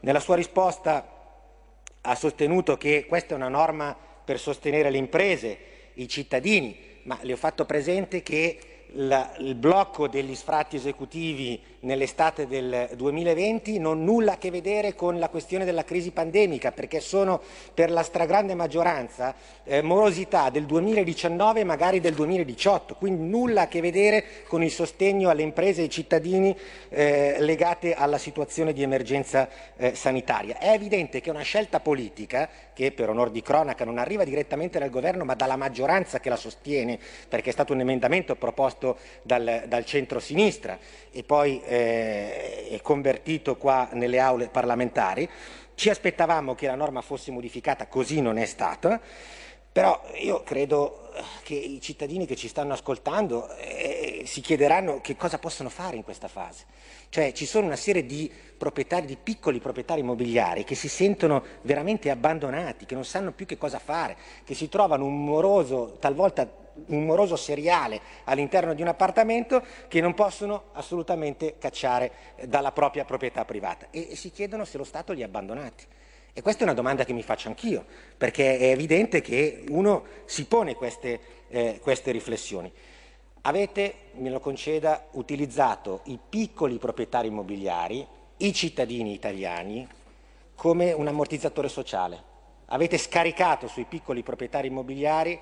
Nella 0.00 0.20
sua 0.20 0.34
risposta 0.34 1.13
ha 2.06 2.14
sostenuto 2.14 2.76
che 2.76 3.06
questa 3.06 3.34
è 3.34 3.36
una 3.36 3.48
norma 3.48 3.96
per 4.24 4.38
sostenere 4.38 4.90
le 4.90 4.98
imprese, 4.98 5.58
i 5.94 6.08
cittadini, 6.08 6.76
ma 7.04 7.18
le 7.22 7.32
ho 7.32 7.36
fatto 7.36 7.64
presente 7.64 8.22
che 8.22 8.58
la- 8.94 9.32
il 9.38 9.54
blocco 9.54 10.08
degli 10.08 10.34
sfratti 10.34 10.76
esecutivi 10.76 11.60
nell'estate 11.80 12.46
del 12.46 12.90
2020 12.94 13.78
non 13.78 13.98
ha 13.98 14.02
nulla 14.04 14.32
a 14.32 14.38
che 14.38 14.50
vedere 14.50 14.94
con 14.94 15.18
la 15.18 15.28
questione 15.28 15.64
della 15.64 15.84
crisi 15.84 16.10
pandemica, 16.10 16.72
perché 16.72 17.00
sono 17.00 17.40
per 17.72 17.90
la 17.90 18.02
stragrande 18.02 18.54
maggioranza 18.54 19.34
eh, 19.64 19.82
morosità 19.82 20.50
del 20.50 20.64
2019 20.64 21.60
e 21.60 21.64
magari 21.64 22.00
del 22.00 22.14
2018, 22.14 22.94
quindi 22.96 23.28
nulla 23.28 23.62
a 23.62 23.68
che 23.68 23.80
vedere 23.80 24.24
con 24.46 24.62
il 24.62 24.70
sostegno 24.70 25.30
alle 25.30 25.42
imprese 25.42 25.80
e 25.80 25.84
ai 25.84 25.90
cittadini 25.90 26.56
eh, 26.88 27.36
legate 27.38 27.94
alla 27.94 28.18
situazione 28.18 28.72
di 28.72 28.82
emergenza 28.82 29.48
eh, 29.76 29.94
sanitaria. 29.94 30.58
È 30.58 30.70
evidente 30.70 31.20
che 31.20 31.30
una 31.30 31.42
scelta 31.42 31.80
politica 31.80 32.48
che 32.74 32.92
per 32.92 33.08
onor 33.08 33.30
di 33.30 33.40
cronaca 33.40 33.84
non 33.84 33.96
arriva 33.96 34.24
direttamente 34.24 34.78
dal 34.78 34.90
governo 34.90 35.24
ma 35.24 35.34
dalla 35.34 35.56
maggioranza 35.56 36.20
che 36.20 36.28
la 36.28 36.36
sostiene, 36.36 36.98
perché 37.28 37.48
è 37.48 37.52
stato 37.52 37.72
un 37.72 37.80
emendamento 37.80 38.34
proposto 38.36 38.98
dal, 39.22 39.64
dal 39.66 39.84
centro-sinistra 39.86 40.78
e 41.10 41.22
poi 41.22 41.62
eh, 41.64 42.68
è 42.68 42.80
convertito 42.82 43.56
qua 43.56 43.88
nelle 43.92 44.18
aule 44.18 44.48
parlamentari. 44.48 45.28
Ci 45.74 45.88
aspettavamo 45.88 46.54
che 46.54 46.66
la 46.66 46.74
norma 46.74 47.00
fosse 47.00 47.30
modificata, 47.30 47.86
così 47.86 48.20
non 48.20 48.36
è 48.36 48.44
stata. 48.44 49.00
Però 49.74 50.00
io 50.20 50.44
credo 50.44 51.10
che 51.42 51.54
i 51.54 51.80
cittadini 51.80 52.26
che 52.26 52.36
ci 52.36 52.46
stanno 52.46 52.74
ascoltando 52.74 53.52
eh, 53.56 54.22
si 54.24 54.40
chiederanno 54.40 55.00
che 55.00 55.16
cosa 55.16 55.38
possono 55.38 55.68
fare 55.68 55.96
in 55.96 56.04
questa 56.04 56.28
fase. 56.28 56.64
Cioè 57.14 57.30
ci 57.30 57.46
sono 57.46 57.66
una 57.66 57.76
serie 57.76 58.04
di 58.04 58.28
proprietari, 58.58 59.06
di 59.06 59.16
piccoli 59.16 59.60
proprietari 59.60 60.00
immobiliari 60.00 60.64
che 60.64 60.74
si 60.74 60.88
sentono 60.88 61.44
veramente 61.62 62.10
abbandonati, 62.10 62.86
che 62.86 62.96
non 62.96 63.04
sanno 63.04 63.30
più 63.30 63.46
che 63.46 63.56
cosa 63.56 63.78
fare, 63.78 64.16
che 64.42 64.56
si 64.56 64.68
trovano 64.68 65.04
un 65.04 65.22
moroso, 65.22 65.96
talvolta 66.00 66.52
un 66.86 67.04
moroso 67.04 67.36
seriale 67.36 68.00
all'interno 68.24 68.74
di 68.74 68.82
un 68.82 68.88
appartamento 68.88 69.64
che 69.86 70.00
non 70.00 70.12
possono 70.12 70.70
assolutamente 70.72 71.54
cacciare 71.56 72.10
eh, 72.34 72.48
dalla 72.48 72.72
propria 72.72 73.04
proprietà 73.04 73.44
privata 73.44 73.86
e, 73.92 74.16
si 74.16 74.32
chiedono 74.32 74.64
se 74.64 74.76
lo 74.76 74.82
Stato 74.82 75.12
li 75.12 75.22
ha 75.22 75.26
abbandonati. 75.26 75.84
E 76.32 76.42
questa 76.42 76.62
è 76.62 76.64
una 76.64 76.74
domanda 76.74 77.04
che 77.04 77.12
mi 77.12 77.22
faccio 77.22 77.46
anch'io, 77.46 77.84
perché 78.16 78.58
è 78.58 78.70
evidente 78.70 79.20
che 79.20 79.62
uno 79.68 80.02
si 80.24 80.46
pone 80.46 80.74
queste, 80.74 81.20
eh, 81.46 81.78
queste 81.80 82.10
riflessioni. 82.10 82.72
Avete, 83.46 83.94
me 84.14 84.30
lo 84.30 84.40
conceda, 84.40 85.08
utilizzato 85.12 86.00
i 86.04 86.18
piccoli 86.18 86.78
proprietari 86.78 87.28
immobiliari, 87.28 88.06
i 88.38 88.52
cittadini 88.54 89.12
italiani, 89.12 89.86
come 90.54 90.92
un 90.92 91.06
ammortizzatore 91.08 91.68
sociale. 91.68 92.22
Avete 92.66 92.96
scaricato 92.96 93.68
sui 93.68 93.84
piccoli 93.84 94.22
proprietari 94.22 94.68
immobiliari 94.68 95.38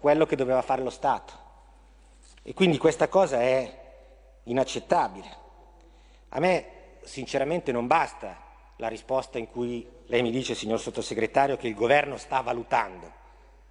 quello 0.00 0.24
che 0.24 0.34
doveva 0.34 0.62
fare 0.62 0.80
lo 0.82 0.88
Stato. 0.88 1.32
E 2.42 2.54
quindi 2.54 2.78
questa 2.78 3.08
cosa 3.08 3.38
è 3.42 3.84
inaccettabile. 4.44 5.36
A 6.30 6.40
me 6.40 6.66
sinceramente 7.02 7.70
non 7.70 7.86
basta 7.86 8.40
la 8.76 8.88
risposta 8.88 9.36
in 9.36 9.50
cui 9.50 9.86
lei 10.06 10.22
mi 10.22 10.30
dice, 10.30 10.54
signor 10.54 10.80
sottosegretario, 10.80 11.58
che 11.58 11.68
il 11.68 11.74
governo 11.74 12.16
sta 12.16 12.40
valutando, 12.40 13.12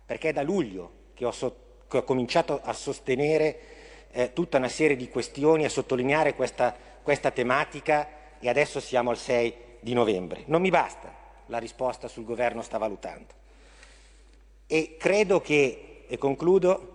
perché 0.06 0.30
è 0.30 0.34
da 0.34 0.44
luglio 0.44 0.92
che 1.16 1.26
ho, 1.26 1.32
so- 1.32 1.65
che 1.88 1.98
ho 1.98 2.04
cominciato 2.04 2.60
a 2.64 2.74
sostenere 2.74 3.60
eh, 4.12 4.34
tutta 4.34 4.58
una 4.58 4.70
serie 4.70 4.96
di 4.96 5.10
questioni, 5.10 5.66
a 5.66 5.70
sottolineare 5.70 6.36
questa, 6.36 6.76
questa 7.02 7.32
tematica 7.32 8.08
e 8.40 8.50
adesso 8.50 8.80
siamo 8.80 9.10
al 9.10 9.18
6 9.18 9.56
di 9.80 9.94
novembre. 9.94 10.44
Non 10.46 10.62
mi 10.62 10.70
basta 10.70 11.14
la 11.48 11.58
risposta 11.58 12.08
sul 12.08 12.26
governo 12.26 12.62
sta 12.62 12.78
valutando. 12.78 13.34
E 14.68 14.96
credo 14.98 15.42
che, 15.42 16.06
e 16.08 16.18
concludo, 16.18 16.94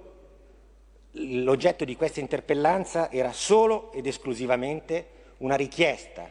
l'oggetto 1.12 1.84
di 1.84 1.96
questa 1.96 2.20
interpellanza 2.20 3.10
era 3.10 3.32
solo 3.32 3.92
ed 3.92 4.06
esclusivamente 4.06 5.18
una 5.38 5.56
richiesta 5.56 6.28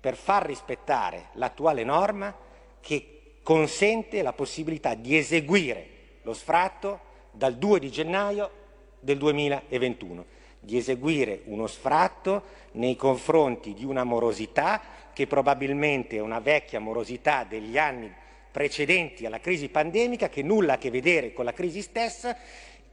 per 0.00 0.16
far 0.16 0.46
rispettare 0.46 1.28
l'attuale 1.34 1.84
norma 1.84 2.34
che 2.80 3.34
consente 3.42 4.22
la 4.22 4.32
possibilità 4.32 4.94
di 4.94 5.16
eseguire 5.16 5.98
lo 6.22 6.32
sfratto 6.32 7.08
dal 7.40 7.56
2 7.56 7.80
di 7.80 7.90
gennaio 7.90 8.50
del 9.00 9.16
2021. 9.16 10.38
di 10.62 10.76
eseguire 10.76 11.40
uno 11.46 11.66
sfratto 11.66 12.42
nei 12.72 12.94
confronti 12.94 13.72
di 13.72 13.86
una 13.86 14.04
morosità 14.04 14.78
che 15.14 15.26
probabilmente 15.26 16.16
è 16.16 16.20
una 16.20 16.38
vecchia 16.38 16.80
morosità 16.80 17.46
degli 17.48 17.78
anni 17.78 18.12
precedenti 18.50 19.24
alla 19.24 19.40
crisi 19.40 19.70
pandemica 19.70 20.28
che 20.28 20.42
nulla 20.42 20.72
ha 20.72 20.74
a 20.74 20.78
che 20.78 20.90
vedere 20.90 21.32
con 21.32 21.46
la 21.46 21.54
crisi 21.54 21.80
stessa, 21.80 22.36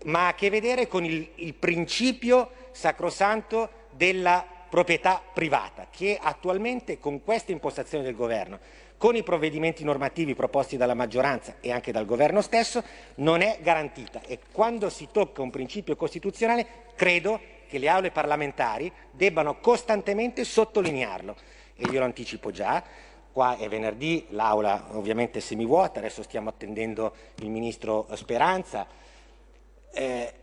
ma 0.06 0.28
ha 0.28 0.28
a 0.30 0.34
che 0.34 0.50
vedere 0.50 0.88
con 0.88 1.04
il, 1.04 1.28
il 1.36 1.54
principio 1.54 2.52
sacrosanto 2.72 3.70
della 3.92 4.48
proprietà 4.70 5.22
privata, 5.34 5.88
che 5.92 6.18
attualmente 6.22 7.00
con 7.00 7.22
questa 7.22 7.52
impostazione 7.52 8.06
del 8.06 8.16
governo, 8.16 8.60
con 8.98 9.16
i 9.16 9.24
provvedimenti 9.24 9.84
normativi 9.84 10.34
proposti 10.34 10.76
dalla 10.76 10.96
maggioranza 10.96 11.58
e 11.62 11.72
anche 11.72 11.92
dal 11.92 12.06
governo 12.06 12.42
stesso, 12.42 12.84
non 13.16 13.42
è 13.42 13.60
garantita. 13.62 14.22
E 14.26 14.40
quando 14.52 14.90
si 14.90 15.08
tocca 15.12 15.42
un 15.42 15.52
principio 15.52 15.96
costituzionale, 15.96 16.66
credo 16.96 17.40
che 17.68 17.78
le 17.78 17.90
aule 17.90 18.12
parlamentari 18.12 18.92
debbano 19.12 19.60
costantemente 19.60 20.44
sottolinearlo. 20.44 21.36
E 21.76 21.90
io 21.92 22.00
lo 22.00 22.06
anticipo 22.06 22.50
già, 22.50 22.84
qua 23.32 23.58
è 23.58 23.70
venerdì, 23.70 24.26
l'aula 24.30 24.88
ovviamente 24.94 25.40
è 25.40 25.42
semivuota, 25.42 26.00
adesso 26.00 26.24
stiamo 26.24 26.50
attendendo 26.50 27.14
il 27.36 27.50
ministro 27.50 28.08
Speranza. 28.14 28.88
Eh, 29.94 30.34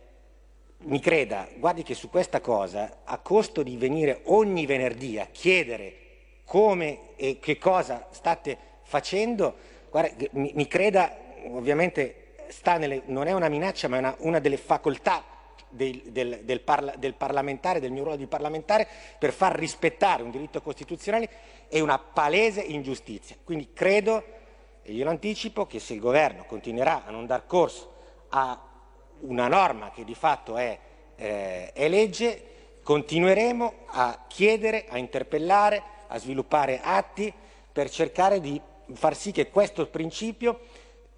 mi 0.77 0.99
creda, 0.99 1.49
guardi 1.57 1.83
che 1.83 1.93
su 1.93 2.09
questa 2.09 2.39
cosa, 2.39 3.01
a 3.03 3.17
costo 3.17 3.63
di 3.63 3.75
venire 3.75 4.21
ogni 4.25 4.65
venerdì 4.65 5.19
a 5.19 5.25
chiedere 5.25 6.03
come 6.45 7.15
e 7.15 7.39
che 7.39 7.57
cosa 7.57 8.07
state 8.11 8.57
facendo, 8.83 9.55
guarda, 9.89 10.25
mi, 10.31 10.51
mi 10.55 10.67
creda, 10.67 11.17
ovviamente 11.47 12.33
nelle, 12.77 13.01
non 13.05 13.27
è 13.27 13.33
una 13.33 13.49
minaccia, 13.49 13.87
ma 13.87 13.97
è 13.97 13.99
una, 13.99 14.15
una 14.19 14.39
delle 14.39 14.57
facoltà 14.57 15.23
del, 15.69 16.01
del, 16.05 16.39
del, 16.43 16.61
parla, 16.61 16.93
del, 16.97 17.15
parlamentare, 17.15 17.79
del 17.79 17.91
mio 17.91 18.03
ruolo 18.03 18.17
di 18.17 18.27
parlamentare, 18.27 18.87
per 19.17 19.33
far 19.33 19.57
rispettare 19.57 20.23
un 20.23 20.31
diritto 20.31 20.61
costituzionale 20.61 21.29
è 21.67 21.79
una 21.79 21.99
palese 21.99 22.61
ingiustizia. 22.61 23.35
Quindi 23.43 23.73
credo, 23.73 24.23
e 24.83 24.93
glielo 24.93 25.09
anticipo, 25.09 25.65
che 25.65 25.79
se 25.79 25.93
il 25.93 25.99
governo 25.99 26.45
continuerà 26.45 27.05
a 27.05 27.11
non 27.11 27.25
dar 27.25 27.45
corso 27.45 27.93
a 28.29 28.59
una 29.21 29.47
norma 29.47 29.91
che 29.91 30.03
di 30.03 30.15
fatto 30.15 30.57
è, 30.57 30.77
eh, 31.15 31.71
è 31.73 31.87
legge, 31.87 32.53
continueremo 32.83 33.73
a 33.87 34.25
chiedere, 34.27 34.85
a 34.89 34.97
interpellare, 34.97 35.93
a 36.07 36.17
sviluppare 36.17 36.79
atti 36.81 37.33
per 37.71 37.89
cercare 37.89 38.39
di 38.39 38.59
far 38.93 39.15
sì 39.15 39.31
che 39.31 39.49
questo 39.49 39.87
principio 39.87 40.59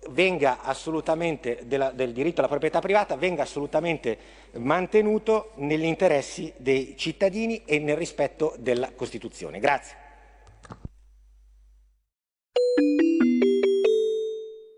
della, 0.09 1.91
del 1.91 2.13
diritto 2.13 2.39
alla 2.39 2.47
proprietà 2.49 2.79
privata 2.79 3.15
venga 3.15 3.43
assolutamente 3.43 4.17
mantenuto 4.53 5.51
negli 5.55 5.83
interessi 5.83 6.53
dei 6.57 6.95
cittadini 6.97 7.63
e 7.65 7.79
nel 7.79 7.97
rispetto 7.97 8.55
della 8.57 8.91
Costituzione. 8.93 9.59
Grazie. 9.59 10.05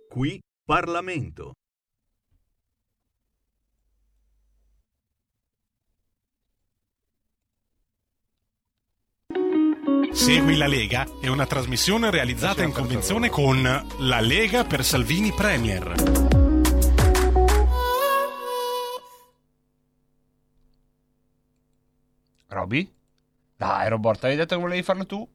Qui 0.09 0.39
Parlamento. 0.65 1.53
Segui 10.11 10.55
la 10.57 10.67
Lega 10.67 11.05
è 11.21 11.27
una 11.27 11.45
trasmissione 11.45 12.09
realizzata 12.11 12.63
in 12.63 12.71
convenzione 12.71 13.29
con 13.29 13.61
La 13.99 14.19
Lega 14.19 14.63
per 14.63 14.83
Salvini 14.83 15.31
Premier. 15.31 15.93
Roby? 22.47 22.91
Dai, 23.55 23.89
Roborta, 23.89 24.25
avevi 24.25 24.41
detto 24.41 24.55
che 24.55 24.61
volevi 24.61 24.83
farlo 24.83 25.05
tu? 25.05 25.27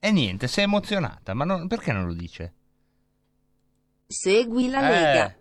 E 0.00 0.12
niente, 0.12 0.46
sei 0.46 0.64
emozionata, 0.64 1.34
ma 1.34 1.44
non- 1.44 1.66
perché 1.66 1.92
non 1.92 2.06
lo 2.06 2.14
dice? 2.14 2.54
Segui 4.06 4.68
la 4.70 4.88
Eh. 4.88 4.90
Lega. 4.90 5.36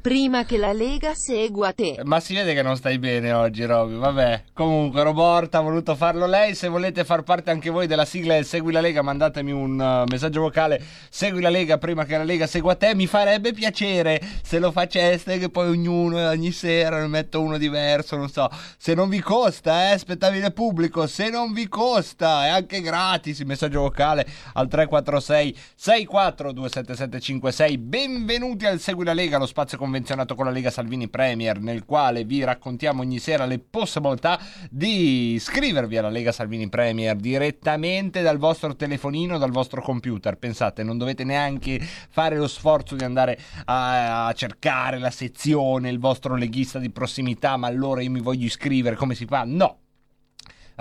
Prima 0.00 0.46
che 0.46 0.56
la 0.56 0.72
Lega 0.72 1.12
segua 1.12 1.74
te. 1.74 2.00
Ma 2.04 2.20
si 2.20 2.32
vede 2.32 2.54
che 2.54 2.62
non 2.62 2.74
stai 2.74 2.98
bene 2.98 3.32
oggi, 3.32 3.66
Roby. 3.66 3.96
Vabbè, 3.96 4.44
comunque, 4.54 5.02
Roborta 5.02 5.58
ha 5.58 5.60
voluto 5.60 5.94
farlo 5.94 6.24
lei. 6.24 6.54
Se 6.54 6.68
volete 6.68 7.04
far 7.04 7.22
parte 7.22 7.50
anche 7.50 7.68
voi 7.68 7.86
della 7.86 8.06
sigla 8.06 8.32
del 8.32 8.46
Segui 8.46 8.72
la 8.72 8.80
Lega, 8.80 9.02
mandatemi 9.02 9.52
un 9.52 9.78
uh, 9.78 10.10
messaggio 10.10 10.40
vocale. 10.40 10.82
Segui 11.10 11.42
la 11.42 11.50
Lega 11.50 11.76
prima 11.76 12.06
che 12.06 12.16
la 12.16 12.24
Lega 12.24 12.46
segua 12.46 12.76
te. 12.76 12.94
Mi 12.94 13.06
farebbe 13.06 13.52
piacere 13.52 14.22
se 14.42 14.58
lo 14.58 14.72
faceste, 14.72 15.36
che 15.36 15.50
poi 15.50 15.68
ognuno 15.68 16.26
ogni 16.26 16.50
sera 16.50 16.98
ne 16.98 17.06
metto 17.06 17.42
uno 17.42 17.58
diverso. 17.58 18.16
Non 18.16 18.30
so. 18.30 18.48
Se 18.78 18.94
non 18.94 19.10
vi 19.10 19.20
costa, 19.20 19.92
eh, 19.92 19.98
spettabile 19.98 20.50
pubblico. 20.50 21.06
Se 21.06 21.28
non 21.28 21.52
vi 21.52 21.68
costa, 21.68 22.46
è 22.46 22.48
anche 22.48 22.80
gratis 22.80 23.40
il 23.40 23.46
messaggio 23.46 23.82
vocale 23.82 24.26
al 24.54 24.66
346 24.66 25.58
64 25.76 26.52
27756. 26.52 27.76
Benvenuti 27.76 28.64
al 28.64 28.80
Segui 28.80 29.04
la 29.04 29.12
Lega, 29.12 29.36
lo 29.36 29.44
spazio 29.44 29.76
convenzionato 29.90 30.36
con 30.36 30.44
la 30.44 30.52
Lega 30.52 30.70
Salvini 30.70 31.08
Premier, 31.08 31.58
nel 31.58 31.84
quale 31.84 32.22
vi 32.22 32.44
raccontiamo 32.44 33.02
ogni 33.02 33.18
sera 33.18 33.44
le 33.44 33.58
possibilità 33.58 34.38
di 34.70 35.32
iscrivervi 35.32 35.96
alla 35.96 36.08
Lega 36.08 36.30
Salvini 36.30 36.68
Premier 36.68 37.16
direttamente 37.16 38.22
dal 38.22 38.38
vostro 38.38 38.76
telefonino, 38.76 39.36
dal 39.36 39.50
vostro 39.50 39.82
computer. 39.82 40.36
Pensate, 40.36 40.84
non 40.84 40.96
dovete 40.96 41.24
neanche 41.24 41.80
fare 41.80 42.36
lo 42.36 42.46
sforzo 42.46 42.94
di 42.94 43.02
andare 43.02 43.36
a, 43.64 44.26
a 44.26 44.32
cercare 44.32 44.98
la 44.98 45.10
sezione, 45.10 45.90
il 45.90 45.98
vostro 45.98 46.36
leghista 46.36 46.78
di 46.78 46.90
prossimità, 46.90 47.56
ma 47.56 47.66
allora 47.66 48.00
io 48.00 48.10
mi 48.10 48.20
voglio 48.20 48.46
iscrivere, 48.46 48.94
come 48.94 49.16
si 49.16 49.26
fa? 49.26 49.42
No. 49.44 49.78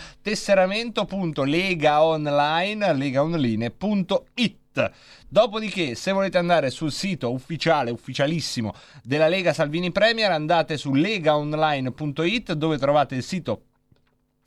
Legaonline.it. 2.94 4.92
Dopodiché, 5.28 5.96
se 5.96 6.12
volete 6.12 6.38
andare 6.38 6.70
sul 6.70 6.92
sito 6.92 7.32
ufficiale, 7.32 7.92
ufficialissimo 7.92 8.74
della 9.04 9.28
Lega 9.28 9.54
Salvini 9.54 9.92
Premier, 9.92 10.32
andate 10.32 10.78
su 10.78 10.94
legaonline.it 10.94 12.54
dove 12.54 12.78
trovate 12.78 13.16
il 13.16 13.24
sito 13.24 13.62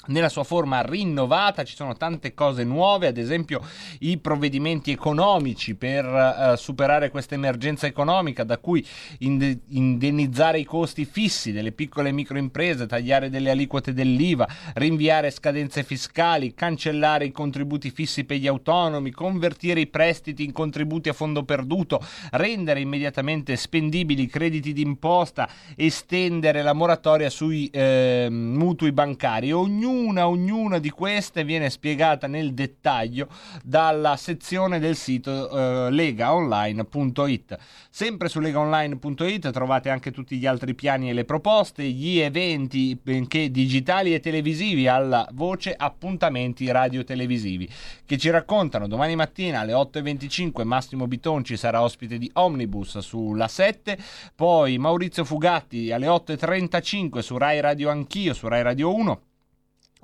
nella 0.08 0.28
sua 0.28 0.44
forma 0.44 0.80
rinnovata, 0.82 1.64
ci 1.64 1.74
sono 1.74 1.96
tante 1.96 2.34
cose 2.34 2.64
nuove, 2.64 3.06
ad 3.06 3.16
esempio 3.16 3.60
i 4.00 4.18
provvedimenti 4.18 4.90
economici 4.90 5.74
per 5.74 6.04
eh, 6.04 6.56
superare 6.56 7.10
questa 7.10 7.34
emergenza 7.34 7.86
economica, 7.86 8.44
da 8.44 8.58
cui 8.58 8.84
inde- 9.18 9.60
indennizzare 9.68 10.58
i 10.58 10.64
costi 10.64 11.04
fissi 11.04 11.52
delle 11.52 11.72
piccole 11.72 12.08
e 12.08 12.12
microimprese, 12.12 12.86
tagliare 12.86 13.30
delle 13.30 13.50
aliquote 13.50 13.92
dell'IVA, 13.92 14.48
rinviare 14.74 15.30
scadenze 15.30 15.82
fiscali, 15.82 16.54
cancellare 16.54 17.26
i 17.26 17.32
contributi 17.32 17.90
fissi 17.90 18.24
per 18.24 18.38
gli 18.38 18.46
autonomi, 18.46 19.10
convertire 19.10 19.80
i 19.80 19.86
prestiti 19.86 20.44
in 20.44 20.52
contributi 20.52 21.08
a 21.08 21.12
fondo 21.12 21.44
perduto, 21.44 22.00
rendere 22.32 22.80
immediatamente 22.80 23.56
spendibili 23.56 24.22
i 24.22 24.26
crediti 24.26 24.72
d'imposta, 24.72 25.48
estendere 25.76 26.62
la 26.62 26.72
moratoria 26.72 27.30
sui 27.30 27.68
eh, 27.70 28.28
mutui 28.30 28.92
bancari. 28.92 29.52
Ognuno 29.52 29.97
ognuna, 29.98 30.28
ognuna 30.28 30.78
di 30.78 30.90
queste 30.90 31.44
viene 31.44 31.70
spiegata 31.70 32.26
nel 32.26 32.54
dettaglio 32.54 33.28
dalla 33.62 34.16
sezione 34.16 34.78
del 34.78 34.94
sito 34.94 35.50
eh, 35.50 35.90
legaonline.it. 35.90 37.58
Sempre 37.90 38.28
su 38.28 38.38
legaonline.it 38.38 39.50
trovate 39.50 39.90
anche 39.90 40.12
tutti 40.12 40.36
gli 40.36 40.46
altri 40.46 40.74
piani 40.74 41.10
e 41.10 41.12
le 41.12 41.24
proposte, 41.24 41.82
gli 41.84 42.18
eventi, 42.18 42.98
benché 43.00 43.50
digitali 43.50 44.14
e 44.14 44.20
televisivi, 44.20 44.86
alla 44.86 45.26
voce 45.32 45.74
appuntamenti 45.76 46.70
radio-televisivi, 46.70 47.68
che 48.06 48.16
ci 48.16 48.30
raccontano 48.30 48.86
domani 48.86 49.16
mattina 49.16 49.60
alle 49.60 49.72
8.25 49.72 50.64
Massimo 50.64 51.06
Bitonci 51.06 51.56
sarà 51.56 51.82
ospite 51.82 52.18
di 52.18 52.30
Omnibus 52.34 52.98
sulla 52.98 53.48
7, 53.48 53.98
poi 54.34 54.78
Maurizio 54.78 55.24
Fugatti 55.24 55.90
alle 55.90 56.06
8.35 56.06 57.18
su 57.18 57.36
Rai 57.36 57.60
Radio 57.60 57.90
Anch'io, 57.90 58.32
su 58.32 58.46
Rai 58.46 58.62
Radio 58.62 58.94
1. 58.94 59.27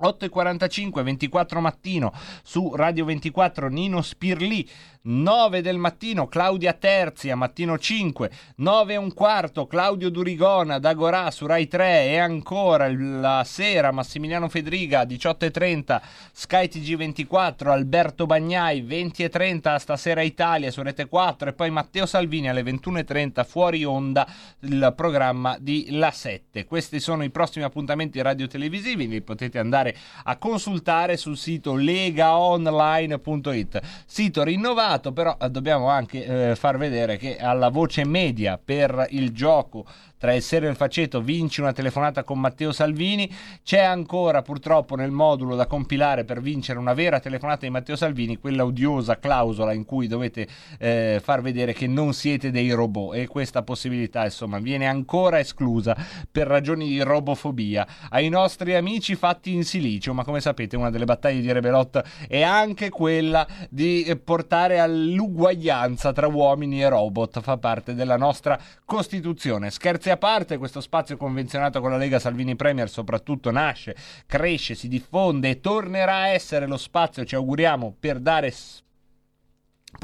8.45, 0.01 1.03
24 1.03 1.61
mattino 1.61 2.13
su 2.43 2.75
Radio 2.75 3.05
24 3.05 3.69
Nino 3.69 4.03
Spirli, 4.03 4.69
9 5.07 5.61
del 5.61 5.77
mattino 5.77 6.29
Claudia 6.29 6.73
Terzi 6.73 7.29
a 7.29 7.37
mattino 7.37 7.79
5, 7.79 8.31
9 8.57 8.95
e 8.95 8.97
un 8.97 9.13
quarto 9.13 9.67
Claudio 9.67 10.09
Durigona 10.09 10.79
da 10.79 10.95
Gorà 10.95 11.31
su 11.31 11.45
Rai 11.45 11.69
3 11.69 12.07
e 12.07 12.17
ancora 12.17 12.91
la 12.91 13.43
sera 13.45 13.93
Massimiliano 13.93 14.49
Fedriga 14.49 15.03
18.30 15.03 16.01
Sky 16.33 16.69
TG24 16.69 17.69
Alberto 17.69 18.25
Bagnai 18.25 18.83
20.30 18.83 19.77
stasera 19.77 20.23
Italia 20.23 20.71
su 20.71 20.81
Rete 20.81 21.07
4 21.07 21.51
e 21.51 21.53
poi 21.53 21.69
Matteo 21.69 22.07
Salvini 22.07 22.49
alle 22.49 22.63
21.30 22.63 23.45
fuori 23.45 23.85
onda 23.85 24.27
il 24.61 24.91
programma 24.97 25.59
di 25.61 25.89
La 25.91 26.13
7. 26.13 26.65
Questi 26.65 26.99
sono 26.99 27.25
i 27.25 27.31
prossimi 27.31 27.67
appuntamenti 27.67 28.23
radio-televisivi, 28.23 29.07
li 29.07 29.21
potete 29.21 29.59
andare 29.59 29.95
a 30.23 30.39
consultare 30.39 31.19
sul 31.19 31.37
sito 31.37 31.75
legaonline.it, 31.75 33.81
sito 34.07 34.43
rinnovato, 34.43 34.93
però 35.01 35.37
eh, 35.41 35.51
dobbiamo 35.51 35.89
anche 35.89 36.51
eh, 36.51 36.57
far 36.57 36.79
vedere 36.79 37.17
che 37.17 37.37
alla 37.37 37.69
voce 37.69 38.05
media 38.05 38.59
per 38.63 39.07
il 39.11 39.33
gioco 39.33 39.85
tra 40.19 40.33
il 40.33 40.43
serio 40.43 40.69
e 40.69 40.71
il 40.71 40.77
faceto 40.77 41.21
vinci 41.21 41.61
una 41.61 41.73
telefonata 41.73 42.25
con 42.25 42.41
Matteo 42.41 42.73
Salvini. 42.73 43.31
C'è 43.63 43.81
ancora 43.81 44.43
purtroppo 44.43 44.97
nel 44.97 45.11
modulo 45.11 45.55
da 45.55 45.67
compilare 45.67 46.25
per 46.25 46.41
vincere 46.41 46.79
una 46.79 46.95
vera 46.95 47.21
telefonata 47.21 47.67
di 47.67 47.71
Matteo 47.71 47.97
Salvini 47.97 48.39
quella 48.39 48.65
odiosa 48.65 49.19
clausola 49.19 49.73
in 49.73 49.85
cui 49.85 50.07
dovete 50.07 50.49
eh, 50.79 51.21
far 51.23 51.43
vedere 51.43 51.73
che 51.75 51.87
non 51.87 52.15
siete 52.15 52.51
dei 52.51 52.71
robot. 52.71 53.17
E 53.17 53.27
questa 53.27 53.63
possibilità 53.63 54.25
insomma 54.25 54.59
viene 54.59 54.87
ancora 54.87 55.39
esclusa 55.39 55.97
per 56.31 56.47
ragioni 56.47 56.89
di 56.89 57.03
robofobia. 57.03 57.87
Ai 58.11 58.29
nostri 58.31 58.75
amici 58.75 59.17
fatti 59.17 59.53
in 59.53 59.65
silicio 59.65 60.15
ma 60.15 60.25
come 60.25 60.41
sapete 60.41 60.77
una 60.77 60.91
delle 60.91 61.05
battaglie 61.05 61.41
di 61.43 61.53
Rebelot 61.53 62.03
è 62.29 62.41
anche 62.41 62.89
quella 62.89 63.47
di 63.69 64.19
portare 64.25 64.79
all'uguaglianza 64.81 66.13
tra 66.13 66.29
uomini 66.29 66.83
e 66.83 66.89
robot. 66.89 67.41
Fa 67.41 67.59
parte 67.59 67.95
della 67.95 68.17
nostra 68.17 68.59
Costituzione. 68.85 69.71
Scherzi 69.71 70.13
parte, 70.17 70.59
questo 70.59 70.81
spazio 70.81 71.17
convenzionato 71.17 71.81
con 71.81 71.91
la 71.91 71.97
Lega 71.97 72.19
Salvini 72.19 72.57
Premier 72.57 72.89
soprattutto 72.89 73.51
nasce, 73.51 73.97
cresce, 74.27 74.75
si 74.75 74.89
diffonde 74.89 75.51
e 75.51 75.61
tornerà 75.61 76.17
a 76.17 76.29
essere 76.29 76.67
lo 76.67 76.77
spazio, 76.77 77.25
ci 77.25 77.35
auguriamo, 77.35 77.97
per 77.99 78.19
dare 78.19 78.53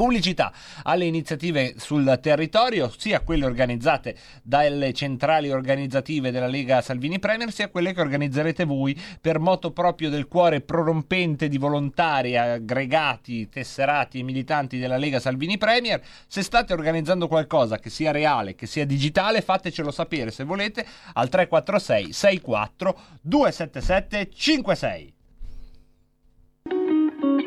Pubblicità 0.00 0.50
alle 0.84 1.04
iniziative 1.04 1.74
sul 1.76 2.18
territorio, 2.22 2.90
sia 2.96 3.20
quelle 3.20 3.44
organizzate 3.44 4.16
dalle 4.42 4.94
centrali 4.94 5.50
organizzative 5.50 6.30
della 6.30 6.46
Lega 6.46 6.80
Salvini 6.80 7.18
Premier, 7.18 7.52
sia 7.52 7.68
quelle 7.68 7.92
che 7.92 8.00
organizzerete 8.00 8.64
voi 8.64 8.98
per 9.20 9.38
moto 9.38 9.72
proprio 9.72 10.08
del 10.08 10.26
cuore 10.26 10.62
prorompente 10.62 11.48
di 11.48 11.58
volontari, 11.58 12.34
aggregati, 12.34 13.50
tesserati 13.50 14.20
e 14.20 14.22
militanti 14.22 14.78
della 14.78 14.96
Lega 14.96 15.20
Salvini 15.20 15.58
Premier. 15.58 16.00
Se 16.26 16.42
state 16.42 16.72
organizzando 16.72 17.28
qualcosa 17.28 17.78
che 17.78 17.90
sia 17.90 18.10
reale, 18.10 18.54
che 18.54 18.64
sia 18.64 18.86
digitale, 18.86 19.42
fatecelo 19.42 19.90
sapere 19.90 20.30
se 20.30 20.44
volete 20.44 20.82
al 21.12 21.28
346 21.28 22.04
64 22.10 23.00
277 23.20 24.30
56. 24.34 25.18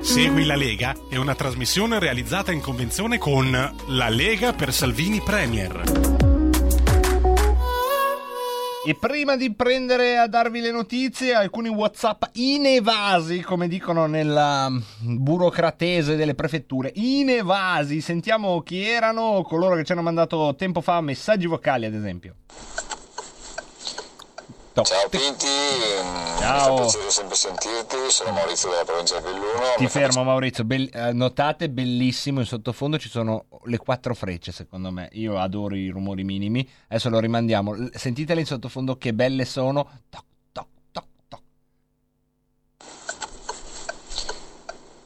Segui 0.03 0.43
la 0.43 0.57
Lega 0.57 0.93
è 1.09 1.15
una 1.15 1.33
trasmissione 1.33 1.97
realizzata 1.97 2.51
in 2.51 2.59
convenzione 2.59 3.17
con 3.17 3.49
La 3.87 4.09
Lega 4.09 4.51
per 4.51 4.73
Salvini 4.73 5.21
Premier. 5.21 5.81
E 8.85 8.95
prima 8.99 9.37
di 9.37 9.53
prendere 9.53 10.17
a 10.17 10.27
darvi 10.27 10.59
le 10.59 10.71
notizie, 10.71 11.33
alcuni 11.33 11.69
WhatsApp 11.69 12.23
inevasi, 12.33 13.39
come 13.39 13.69
dicono 13.69 14.05
nella 14.05 14.69
burocratese 14.99 16.17
delle 16.17 16.35
prefetture, 16.35 16.91
inevasi. 16.95 18.01
Sentiamo 18.01 18.61
chi 18.61 18.85
erano 18.85 19.41
coloro 19.43 19.75
che 19.75 19.85
ci 19.85 19.93
hanno 19.93 20.01
mandato 20.01 20.53
tempo 20.57 20.81
fa 20.81 20.99
messaggi 20.99 21.47
vocali, 21.47 21.85
ad 21.85 21.93
esempio. 21.93 22.35
Ciao 24.73 25.07
Pinti, 25.07 25.45
Ciao. 26.39 26.73
mi 26.73 26.77
fa 26.77 26.81
piacere 26.81 27.11
sempre 27.11 27.35
sentirti, 27.35 27.95
sono 28.09 28.31
Maurizio 28.31 28.69
della 28.71 28.83
provincia 28.83 29.17
di 29.19 29.23
Belluno. 29.23 29.75
Ti 29.77 29.87
fermo 29.87 30.23
Maurizio, 30.23 30.63
Bell- 30.63 30.89
eh, 30.91 31.13
notate 31.13 31.69
bellissimo 31.69 32.39
in 32.39 32.47
sottofondo 32.47 32.97
ci 32.97 33.07
sono 33.07 33.45
le 33.65 33.77
quattro 33.77 34.15
frecce 34.15 34.51
secondo 34.51 34.89
me, 34.89 35.09
io 35.11 35.37
adoro 35.37 35.75
i 35.75 35.89
rumori 35.89 36.23
minimi, 36.23 36.67
adesso 36.87 37.09
lo 37.09 37.19
rimandiamo, 37.19 37.89
sentitele 37.93 38.39
in 38.39 38.47
sottofondo 38.47 38.97
che 38.97 39.13
belle 39.13 39.45
sono, 39.45 39.87
Toc, 40.09 40.25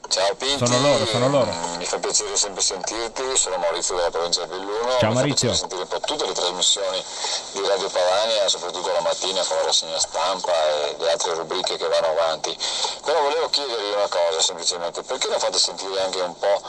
Ciao 0.08 0.34
Pinti, 0.34 0.64
Sono 0.66 0.80
loro, 0.80 1.04
sono 1.04 1.28
loro. 1.28 1.77
Mm, 1.88 1.90
fa 1.90 1.98
piacere 1.98 2.36
sempre 2.36 2.62
sentirti, 2.62 3.36
sono 3.36 3.56
Maurizio 3.56 3.96
della 3.96 4.10
provincia 4.10 4.44
di 4.44 4.48
Belluno. 4.48 4.90
Ciao, 4.90 4.90
mi 4.90 4.98
fa 4.98 5.08
Maurizio. 5.08 5.48
piacere 5.48 5.54
sentire 5.54 5.82
un 5.82 5.88
po' 5.88 6.00
tutte 6.00 6.26
le 6.26 6.32
trasmissioni 6.32 7.04
di 7.52 7.66
Radio 7.66 7.88
Padania, 7.88 8.48
soprattutto 8.48 8.92
la 8.92 9.00
mattina 9.00 9.42
con 9.42 9.56
la 9.56 9.62
rassegna 9.64 9.98
stampa 9.98 10.52
e 10.52 10.96
le 10.98 11.10
altre 11.12 11.34
rubriche 11.34 11.76
che 11.76 11.88
vanno 11.88 12.08
avanti. 12.08 12.56
Però 13.04 13.22
volevo 13.22 13.48
chiedervi 13.48 13.92
una 13.92 14.08
cosa 14.08 14.40
semplicemente, 14.40 15.02
perché 15.02 15.28
non 15.28 15.38
fate 15.38 15.58
sentire 15.58 16.00
anche 16.02 16.20
un 16.20 16.38
po' 16.38 16.60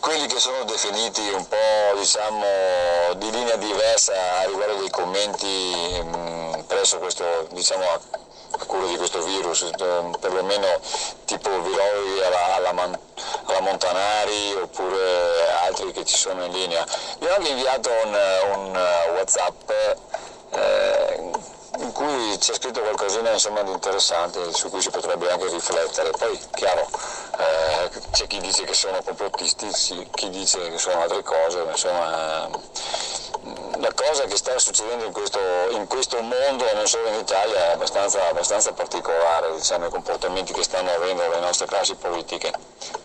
quelli 0.00 0.26
che 0.26 0.38
sono 0.38 0.62
definiti 0.64 1.28
un 1.30 1.46
po' 1.48 1.98
diciamo 1.98 2.46
di 3.16 3.30
linea 3.30 3.56
diversa 3.56 4.12
a 4.40 4.44
riguardo 4.44 4.76
dei 4.76 4.90
commenti 4.90 6.00
mh, 6.02 6.64
presso 6.68 6.98
questo 6.98 7.24
diciamo 7.50 7.84
a 7.84 8.00
cura 8.66 8.86
di 8.86 8.96
questo 8.96 9.22
virus, 9.22 9.62
eh, 9.62 10.10
perlomeno 10.20 10.66
tipo 11.24 11.50
virologi 11.62 12.22
alla, 12.22 12.54
alla, 12.54 12.72
Man- 12.72 12.98
alla 13.52 13.60
Montanari 13.60 14.54
oppure 14.54 15.50
altri 15.66 15.92
che 15.92 16.04
ci 16.04 16.16
sono 16.16 16.44
in 16.44 16.52
linea. 16.52 16.84
Vi 17.18 17.26
ho 17.26 17.34
anche 17.34 17.48
inviato 17.48 17.90
un, 18.04 18.18
un, 18.54 18.76
eh, 18.76 19.10
Whatsapp 19.10 19.70
eh, 20.50 21.30
in 21.78 21.92
cui 21.92 22.36
c'è 22.38 22.54
scritto 22.54 22.80
qualcosina 22.80 23.30
insomma, 23.32 23.62
di 23.62 23.70
interessante 23.70 24.52
su 24.52 24.68
cui 24.68 24.80
si 24.80 24.90
potrebbe 24.90 25.30
anche 25.30 25.48
riflettere. 25.48 26.10
Poi, 26.10 26.38
chiaro, 26.54 26.88
eh, 27.38 27.90
c'è 28.12 28.26
chi 28.26 28.40
dice 28.40 28.64
che 28.64 28.74
sono 28.74 29.00
complottisti, 29.02 29.68
chi 30.12 30.30
dice 30.30 30.70
che 30.70 30.78
sono 30.78 31.02
altre 31.02 31.22
cose, 31.22 31.62
ma 31.62 31.70
insomma 31.70 32.48
la 33.80 33.92
cosa 33.94 34.24
che 34.24 34.36
sta 34.36 34.58
succedendo 34.58 35.04
in 35.04 35.12
questo, 35.12 35.38
in 35.72 35.86
questo 35.86 36.20
mondo, 36.20 36.64
non 36.74 36.86
solo 36.86 37.08
in 37.08 37.20
Italia, 37.20 37.70
è 37.70 37.72
abbastanza, 37.74 38.28
abbastanza 38.28 38.72
particolare, 38.72 39.54
diciamo, 39.54 39.86
i 39.86 39.90
comportamenti 39.90 40.52
che 40.52 40.62
stanno 40.62 40.90
avendo 40.90 41.22
le 41.28 41.40
nostre 41.40 41.66
classi 41.66 41.94
politiche. 41.94 42.52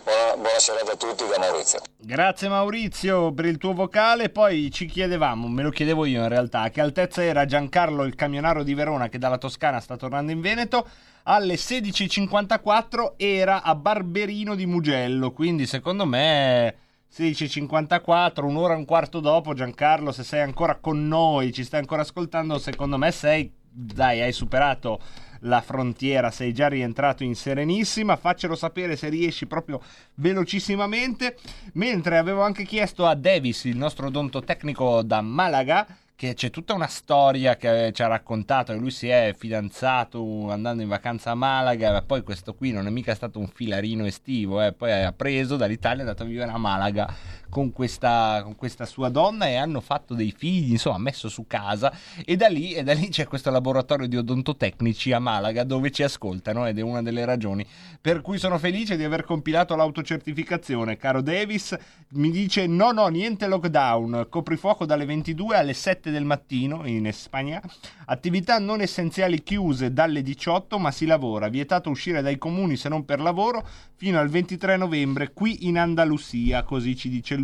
Buona, 0.02 0.34
buona 0.36 0.58
serata 0.58 0.92
a 0.92 0.96
tutti 0.96 1.24
da 1.28 1.38
Maurizio. 1.38 1.80
Grazie 1.96 2.48
Maurizio 2.48 3.32
per 3.32 3.44
il 3.46 3.58
tuo 3.58 3.72
vocale. 3.72 4.30
Poi 4.30 4.70
ci 4.70 4.86
chiedevamo, 4.86 5.48
me 5.48 5.62
lo 5.62 5.70
chiedevo 5.70 6.04
io 6.04 6.22
in 6.22 6.28
realtà, 6.28 6.62
a 6.62 6.70
che 6.70 6.80
altezza 6.80 7.22
era 7.22 7.44
Giancarlo 7.46 8.02
il 8.02 8.14
camionaro 8.14 8.62
di 8.62 8.74
Verona 8.74 9.08
che 9.08 9.18
dalla 9.18 9.38
Toscana 9.38 9.80
sta 9.80 9.96
tornando 9.96 10.32
in 10.32 10.40
Veneto. 10.40 10.86
Alle 11.26 11.54
16.54 11.54 13.12
era 13.16 13.62
a 13.62 13.74
Barberino 13.74 14.54
di 14.54 14.66
Mugello, 14.66 15.32
quindi 15.32 15.66
secondo 15.66 16.04
me 16.04 16.83
16.54, 17.16 18.44
un'ora 18.44 18.74
e 18.74 18.76
un 18.76 18.84
quarto 18.84 19.20
dopo 19.20 19.54
Giancarlo, 19.54 20.10
se 20.10 20.24
sei 20.24 20.40
ancora 20.40 20.74
con 20.74 21.06
noi, 21.06 21.52
ci 21.52 21.62
stai 21.62 21.78
ancora 21.78 22.02
ascoltando, 22.02 22.58
secondo 22.58 22.98
me 22.98 23.12
sei, 23.12 23.52
dai, 23.70 24.20
hai 24.20 24.32
superato 24.32 25.00
la 25.40 25.60
frontiera, 25.60 26.32
sei 26.32 26.52
già 26.52 26.66
rientrato 26.68 27.22
in 27.22 27.36
Serenissima, 27.36 28.16
faccelo 28.16 28.56
sapere 28.56 28.96
se 28.96 29.10
riesci 29.10 29.46
proprio 29.46 29.80
velocissimamente, 30.14 31.36
mentre 31.74 32.18
avevo 32.18 32.42
anche 32.42 32.64
chiesto 32.64 33.06
a 33.06 33.14
Davis, 33.14 33.62
il 33.64 33.76
nostro 33.76 34.08
odontotecnico 34.08 35.02
da 35.02 35.20
Malaga, 35.20 35.86
che 36.16 36.34
c'è 36.34 36.50
tutta 36.50 36.74
una 36.74 36.86
storia 36.86 37.56
che 37.56 37.90
ci 37.92 38.02
ha 38.02 38.06
raccontato 38.06 38.72
che 38.72 38.78
lui 38.78 38.90
si 38.90 39.08
è 39.08 39.34
fidanzato 39.36 40.50
andando 40.50 40.82
in 40.82 40.88
vacanza 40.88 41.32
a 41.32 41.34
Malaga, 41.34 41.90
ma 41.90 42.02
poi 42.02 42.22
questo 42.22 42.54
qui 42.54 42.70
non 42.70 42.86
è 42.86 42.90
mica 42.90 43.14
stato 43.14 43.40
un 43.40 43.48
filarino 43.48 44.04
estivo, 44.04 44.62
eh, 44.62 44.72
poi 44.72 44.92
ha 44.92 45.12
preso 45.12 45.56
dall'Italia 45.56 46.02
e 46.02 46.06
è 46.06 46.08
andato 46.08 46.22
a 46.22 46.26
vivere 46.26 46.50
a 46.50 46.58
Malaga 46.58 47.12
con 47.48 47.72
questa, 47.72 48.40
con 48.42 48.56
questa 48.56 48.86
sua 48.86 49.08
donna 49.08 49.46
e 49.46 49.56
hanno 49.56 49.80
fatto 49.80 50.14
dei 50.14 50.32
figli, 50.36 50.72
insomma, 50.72 50.98
messo 50.98 51.28
su 51.28 51.46
casa 51.46 51.92
e 52.24 52.36
da 52.36 52.48
lì, 52.48 52.72
e 52.72 52.82
da 52.82 52.92
lì 52.94 53.08
c'è 53.08 53.26
questo 53.26 53.50
laboratorio 53.50 54.06
di 54.06 54.16
odontotecnici 54.16 55.12
a 55.12 55.18
Malaga 55.18 55.64
dove 55.64 55.90
ci 55.90 56.02
ascoltano 56.02 56.66
ed 56.66 56.78
è 56.78 56.82
una 56.82 57.02
delle 57.02 57.24
ragioni 57.24 57.66
per 58.00 58.20
cui 58.20 58.38
sono 58.38 58.58
felice 58.58 58.96
di 58.96 59.04
aver 59.04 59.24
compilato 59.24 59.74
l'autocertificazione. 59.76 60.96
Caro 60.96 61.22
Davis, 61.22 61.74
mi 62.10 62.30
dice 62.30 62.66
no, 62.66 62.92
no, 62.92 63.06
niente 63.08 63.46
lockdown, 63.46 64.26
coprifuoco 64.28 64.84
dalle 64.84 65.06
22 65.06 65.56
alle 65.56 65.72
7 65.72 66.10
del 66.10 66.24
mattino 66.24 66.86
in 66.86 67.10
Spagna, 67.12 67.62
attività 68.06 68.58
non 68.58 68.80
essenziali 68.80 69.42
chiuse 69.42 69.92
dalle 69.92 70.22
18 70.22 70.78
ma 70.78 70.90
si 70.90 71.06
lavora, 71.06 71.48
vietato 71.48 71.88
uscire 71.88 72.20
dai 72.20 72.36
comuni 72.36 72.76
se 72.76 72.88
non 72.88 73.04
per 73.04 73.20
lavoro 73.20 73.66
fino 73.96 74.18
al 74.18 74.28
23 74.28 74.76
novembre 74.76 75.32
qui 75.32 75.66
in 75.66 75.78
Andalusia, 75.78 76.62
così 76.62 76.96
ci 76.96 77.08
dice 77.08 77.36
lui. 77.36 77.43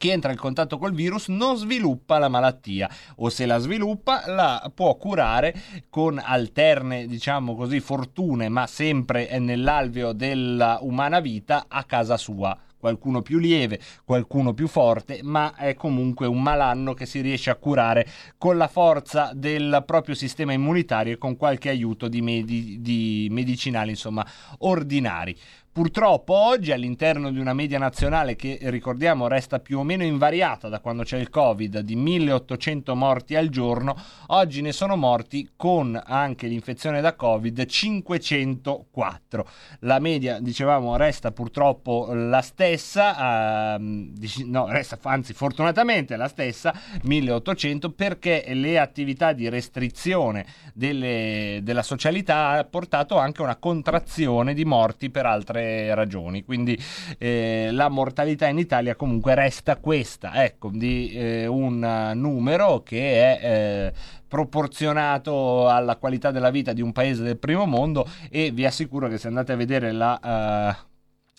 chi 0.00 0.08
entra 0.08 0.32
in 0.32 0.38
contatto 0.38 0.78
col 0.78 0.94
virus 0.94 1.28
non 1.28 1.58
sviluppa 1.58 2.16
la 2.16 2.30
malattia 2.30 2.88
o 3.16 3.28
se 3.28 3.44
la 3.44 3.58
sviluppa 3.58 4.22
la 4.28 4.72
può 4.74 4.96
curare 4.96 5.54
con 5.90 6.18
alterne, 6.18 7.04
diciamo 7.06 7.54
così, 7.54 7.80
fortune, 7.80 8.48
ma 8.48 8.66
sempre 8.66 9.38
nell'alveo 9.38 10.14
della 10.14 10.78
umana 10.80 11.20
vita 11.20 11.66
a 11.68 11.84
casa 11.84 12.16
sua 12.16 12.56
qualcuno 12.80 13.20
più 13.20 13.38
lieve, 13.38 13.78
qualcuno 14.04 14.54
più 14.54 14.66
forte, 14.66 15.20
ma 15.22 15.54
è 15.54 15.74
comunque 15.74 16.26
un 16.26 16.40
malanno 16.40 16.94
che 16.94 17.04
si 17.04 17.20
riesce 17.20 17.50
a 17.50 17.56
curare 17.56 18.08
con 18.38 18.56
la 18.56 18.68
forza 18.68 19.32
del 19.34 19.82
proprio 19.86 20.14
sistema 20.14 20.54
immunitario 20.54 21.12
e 21.12 21.18
con 21.18 21.36
qualche 21.36 21.68
aiuto 21.68 22.08
di, 22.08 22.22
medi- 22.22 22.80
di 22.80 23.28
medicinali, 23.30 23.90
insomma, 23.90 24.26
ordinari. 24.60 25.36
Purtroppo 25.72 26.34
oggi 26.34 26.72
all'interno 26.72 27.30
di 27.30 27.38
una 27.38 27.54
media 27.54 27.78
nazionale 27.78 28.34
che 28.34 28.58
ricordiamo 28.62 29.28
resta 29.28 29.60
più 29.60 29.78
o 29.78 29.84
meno 29.84 30.02
invariata 30.02 30.68
da 30.68 30.80
quando 30.80 31.04
c'è 31.04 31.16
il 31.16 31.30
Covid 31.30 31.78
di 31.78 31.94
1800 31.94 32.96
morti 32.96 33.36
al 33.36 33.50
giorno, 33.50 33.94
oggi 34.26 34.62
ne 34.62 34.72
sono 34.72 34.96
morti 34.96 35.50
con 35.54 35.98
anche 36.04 36.48
l'infezione 36.48 37.00
da 37.00 37.14
Covid 37.14 37.64
504. 37.64 39.48
La 39.82 40.00
media, 40.00 40.40
dicevamo, 40.40 40.96
resta 40.96 41.30
purtroppo 41.30 42.08
la 42.14 42.42
stessa, 42.42 43.76
ehm, 43.76 44.12
no, 44.46 44.66
resta 44.72 44.98
anzi 45.02 45.34
fortunatamente 45.34 46.16
la 46.16 46.26
stessa, 46.26 46.74
1800 47.02 47.92
perché 47.92 48.42
le 48.54 48.76
attività 48.80 49.32
di 49.32 49.48
restrizione 49.48 50.46
delle, 50.74 51.60
della 51.62 51.84
socialità 51.84 52.48
ha 52.48 52.64
portato 52.64 53.16
anche 53.18 53.40
a 53.40 53.44
una 53.44 53.56
contrazione 53.56 54.52
di 54.52 54.64
morti 54.64 55.10
per 55.10 55.26
altre 55.26 55.59
ragioni. 55.94 56.44
Quindi 56.44 56.78
eh, 57.18 57.68
la 57.72 57.88
mortalità 57.88 58.46
in 58.46 58.58
Italia 58.58 58.96
comunque 58.96 59.34
resta 59.34 59.76
questa, 59.76 60.44
ecco, 60.44 60.70
di 60.72 61.12
eh, 61.12 61.46
un 61.46 62.12
numero 62.14 62.82
che 62.82 63.38
è 63.38 63.40
eh, 63.42 63.92
proporzionato 64.26 65.68
alla 65.68 65.96
qualità 65.96 66.30
della 66.30 66.50
vita 66.50 66.72
di 66.72 66.82
un 66.82 66.92
paese 66.92 67.22
del 67.22 67.38
primo 67.38 67.66
mondo 67.66 68.08
e 68.30 68.50
vi 68.52 68.64
assicuro 68.64 69.08
che 69.08 69.18
se 69.18 69.28
andate 69.28 69.52
a 69.52 69.56
vedere 69.56 69.92
la... 69.92 70.76
Uh, 70.80 70.88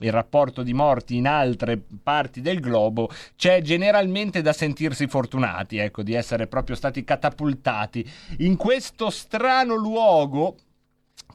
il 0.01 0.11
rapporto 0.11 0.63
di 0.63 0.73
morti 0.73 1.15
in 1.15 1.27
altre 1.27 1.79
parti 2.01 2.41
del 2.41 2.59
globo, 2.59 3.09
c'è 3.35 3.61
generalmente 3.61 4.41
da 4.41 4.51
sentirsi 4.53 5.07
fortunati, 5.07 5.77
ecco, 5.77 6.01
di 6.03 6.13
essere 6.13 6.47
proprio 6.47 6.75
stati 6.75 7.03
catapultati 7.03 8.09
in 8.39 8.55
questo 8.57 9.09
strano 9.09 9.75
luogo 9.75 10.55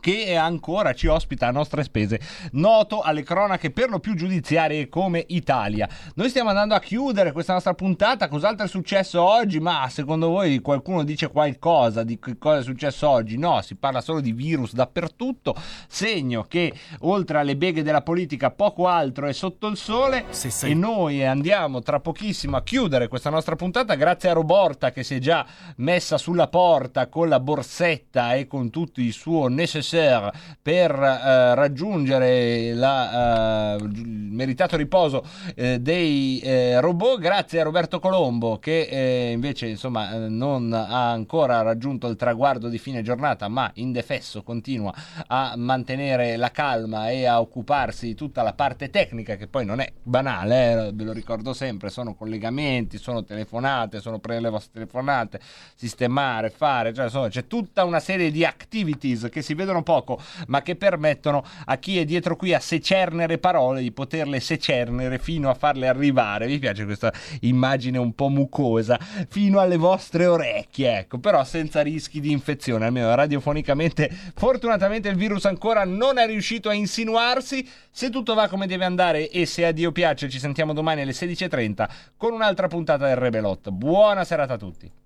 che 0.06 0.36
ancora 0.36 0.94
ci 0.94 1.08
ospita 1.08 1.48
a 1.48 1.50
nostre 1.50 1.82
spese, 1.82 2.20
noto 2.52 3.00
alle 3.00 3.24
cronache 3.24 3.72
per 3.72 3.88
lo 3.88 3.98
più 3.98 4.14
giudiziarie 4.14 4.88
come 4.88 5.24
Italia. 5.30 5.88
Noi 6.14 6.28
stiamo 6.28 6.50
andando 6.50 6.76
a 6.76 6.78
chiudere 6.78 7.32
questa 7.32 7.54
nostra 7.54 7.74
puntata, 7.74 8.28
cos'altro 8.28 8.66
è 8.66 8.68
successo 8.68 9.20
oggi? 9.20 9.58
Ma 9.58 9.88
secondo 9.88 10.28
voi 10.28 10.60
qualcuno 10.60 11.02
dice 11.02 11.28
qualcosa 11.28 12.04
di 12.04 12.20
cosa 12.38 12.58
è 12.58 12.62
successo 12.62 13.08
oggi? 13.08 13.36
No, 13.36 13.60
si 13.62 13.74
parla 13.74 14.00
solo 14.00 14.20
di 14.20 14.30
virus 14.30 14.74
dappertutto, 14.74 15.56
segno 15.88 16.44
che 16.44 16.72
oltre 17.00 17.38
alle 17.38 17.56
beghe 17.56 17.82
della 17.82 18.02
politica 18.02 18.52
poco 18.52 18.86
altro 18.86 19.26
è 19.26 19.32
sotto 19.32 19.66
il 19.66 19.76
sole 19.76 20.26
sì, 20.28 20.52
sì. 20.52 20.70
e 20.70 20.74
noi 20.74 21.26
andiamo 21.26 21.80
tra 21.80 21.98
pochissimo 21.98 22.56
a 22.56 22.62
chiudere 22.62 23.08
questa 23.08 23.30
nostra 23.30 23.56
puntata 23.56 23.96
grazie 23.96 24.28
a 24.28 24.34
Roborta 24.34 24.92
che 24.92 25.02
si 25.02 25.16
è 25.16 25.18
già 25.18 25.44
messa 25.78 26.16
sulla 26.16 26.46
porta 26.46 27.08
con 27.08 27.28
la 27.28 27.40
borsetta 27.40 28.34
e 28.34 28.46
con 28.46 28.70
tutto 28.70 29.00
il 29.00 29.12
suo 29.12 29.48
necessario 29.48 29.94
nécessaire 29.96 30.32
per 30.62 30.90
eh, 30.90 31.54
raggiungere 31.54 32.74
la, 32.74 33.76
eh, 33.76 33.84
il 33.84 34.06
meritato 34.06 34.76
riposo 34.76 35.24
eh, 35.54 35.80
dei 35.80 36.40
eh, 36.40 36.80
robot, 36.80 37.20
grazie 37.20 37.60
a 37.60 37.64
Roberto 37.64 38.00
Colombo 38.00 38.58
che 38.58 38.82
eh, 38.82 39.30
invece 39.32 39.66
insomma, 39.68 40.28
non 40.28 40.72
ha 40.72 41.10
ancora 41.10 41.62
raggiunto 41.62 42.08
il 42.08 42.16
traguardo 42.16 42.68
di 42.68 42.78
fine 42.78 43.02
giornata, 43.02 43.48
ma 43.48 43.70
indefesso 43.74 44.42
continua 44.42 44.92
a 45.28 45.54
mantenere 45.56 46.36
la 46.36 46.50
calma 46.50 47.10
e 47.10 47.26
a 47.26 47.40
occuparsi 47.40 48.06
di 48.06 48.14
tutta 48.14 48.42
la 48.42 48.52
parte 48.52 48.90
tecnica 48.90 49.36
che 49.36 49.46
poi 49.46 49.64
non 49.64 49.80
è 49.80 49.92
banale, 50.02 50.90
ve 50.92 51.04
lo 51.04 51.12
ricordo 51.12 51.52
sempre, 51.52 51.90
sono 51.90 52.14
collegamenti, 52.14 52.98
sono 52.98 53.24
telefonate, 53.24 54.00
sono 54.00 54.18
prendere 54.18 54.48
le 54.48 54.52
vostre 54.56 54.72
telefonate, 54.72 55.40
sistemare, 55.74 56.50
fare, 56.50 56.92
cioè 56.92 57.04
insomma 57.04 57.28
c'è 57.28 57.46
tutta 57.46 57.84
una 57.84 58.00
serie 58.00 58.30
di 58.30 58.44
activities 58.44 59.28
che 59.30 59.42
si 59.42 59.54
vedono 59.54 59.82
poco, 59.86 60.20
ma 60.48 60.62
che 60.62 60.74
permettono 60.74 61.44
a 61.66 61.76
chi 61.76 62.00
è 62.00 62.04
dietro 62.04 62.34
qui 62.34 62.52
a 62.52 62.58
secernere 62.58 63.38
parole 63.38 63.80
di 63.80 63.92
poterle 63.92 64.40
secernere 64.40 65.20
fino 65.20 65.48
a 65.48 65.54
farle 65.54 65.86
arrivare. 65.86 66.46
Mi 66.48 66.58
piace 66.58 66.84
questa 66.84 67.12
immagine 67.42 67.96
un 67.98 68.12
po' 68.12 68.28
mucosa, 68.28 68.98
fino 69.28 69.60
alle 69.60 69.76
vostre 69.76 70.26
orecchie, 70.26 70.98
ecco, 70.98 71.18
però 71.18 71.44
senza 71.44 71.82
rischi 71.82 72.18
di 72.18 72.32
infezione, 72.32 72.86
almeno 72.86 73.14
radiofonicamente. 73.14 74.10
Fortunatamente 74.34 75.08
il 75.08 75.16
virus 75.16 75.44
ancora 75.44 75.84
non 75.84 76.18
è 76.18 76.26
riuscito 76.26 76.68
a 76.68 76.74
insinuarsi. 76.74 77.66
Se 77.88 78.10
tutto 78.10 78.34
va 78.34 78.48
come 78.48 78.66
deve 78.66 78.84
andare 78.84 79.30
e 79.30 79.46
se 79.46 79.64
a 79.64 79.70
Dio 79.70 79.92
piace, 79.92 80.28
ci 80.28 80.40
sentiamo 80.40 80.72
domani 80.72 81.02
alle 81.02 81.12
16.30 81.12 81.88
con 82.16 82.32
un'altra 82.32 82.66
puntata 82.66 83.06
del 83.06 83.16
Rebelot. 83.16 83.70
Buona 83.70 84.24
serata 84.24 84.54
a 84.54 84.58
tutti. 84.58 85.05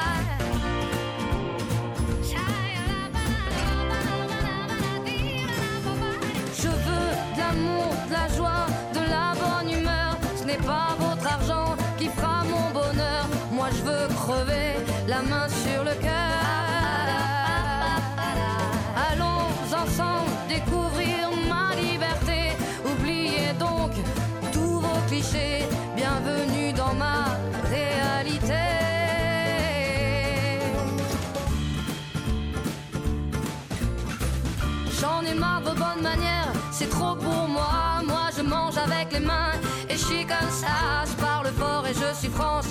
Moi 13.61 13.69
je 13.77 13.83
veux 13.83 14.07
crever 14.15 14.73
la 15.07 15.21
main 15.21 15.47
sur 15.47 15.83
le 15.83 15.93
cœur. 16.01 16.41
Allons 19.07 19.45
ensemble 19.81 20.31
découvrir 20.49 21.29
ma 21.47 21.75
liberté. 21.75 22.57
Oubliez 22.83 23.53
donc 23.59 23.91
tous 24.51 24.79
vos 24.79 25.01
clichés. 25.07 25.67
Bienvenue 25.95 26.73
dans 26.73 26.95
ma 26.95 27.37
réalité. 27.69 28.63
J'en 34.99 35.21
ai 35.23 35.35
marre 35.35 35.61
de 35.61 35.69
vos 35.69 35.75
bonnes 35.75 36.01
manières, 36.01 36.51
c'est 36.71 36.89
trop 36.89 37.15
pour 37.15 37.47
moi. 37.47 38.01
Moi 38.07 38.25
je 38.35 38.41
mange 38.41 38.77
avec 38.79 39.13
les 39.13 39.19
mains 39.19 39.53
et 39.87 39.93
je 39.93 40.03
suis 40.03 40.25
comme 40.25 40.49
ça. 40.49 41.05
Je 41.05 41.15
parle 41.21 41.47
fort 41.59 41.85
et 41.85 41.93
je 41.93 42.17
suis 42.17 42.29
France, 42.29 42.69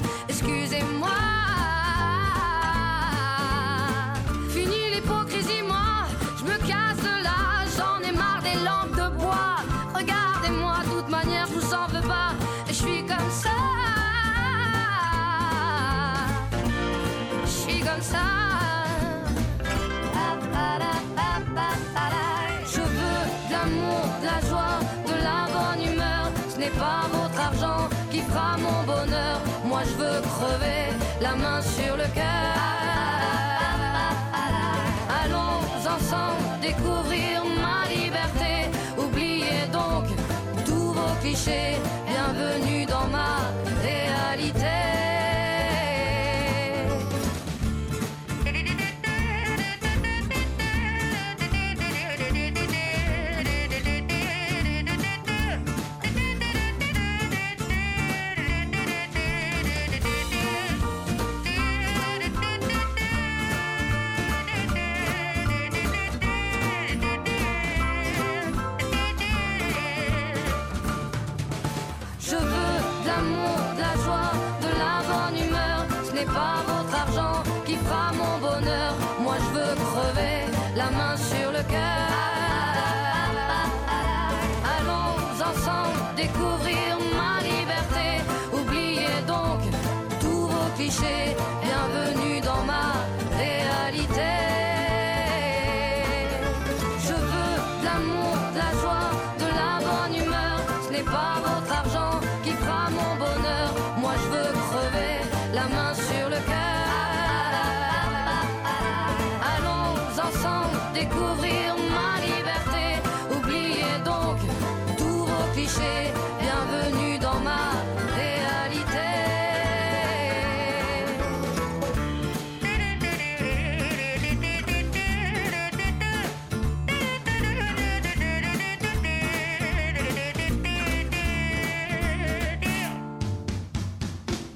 Je 29.82 29.94
veux 29.94 30.20
crever 30.20 30.94
la 31.20 31.35
main 31.36 31.62
sur 31.62 31.97
le 31.97 32.05
cœur. 32.15 32.60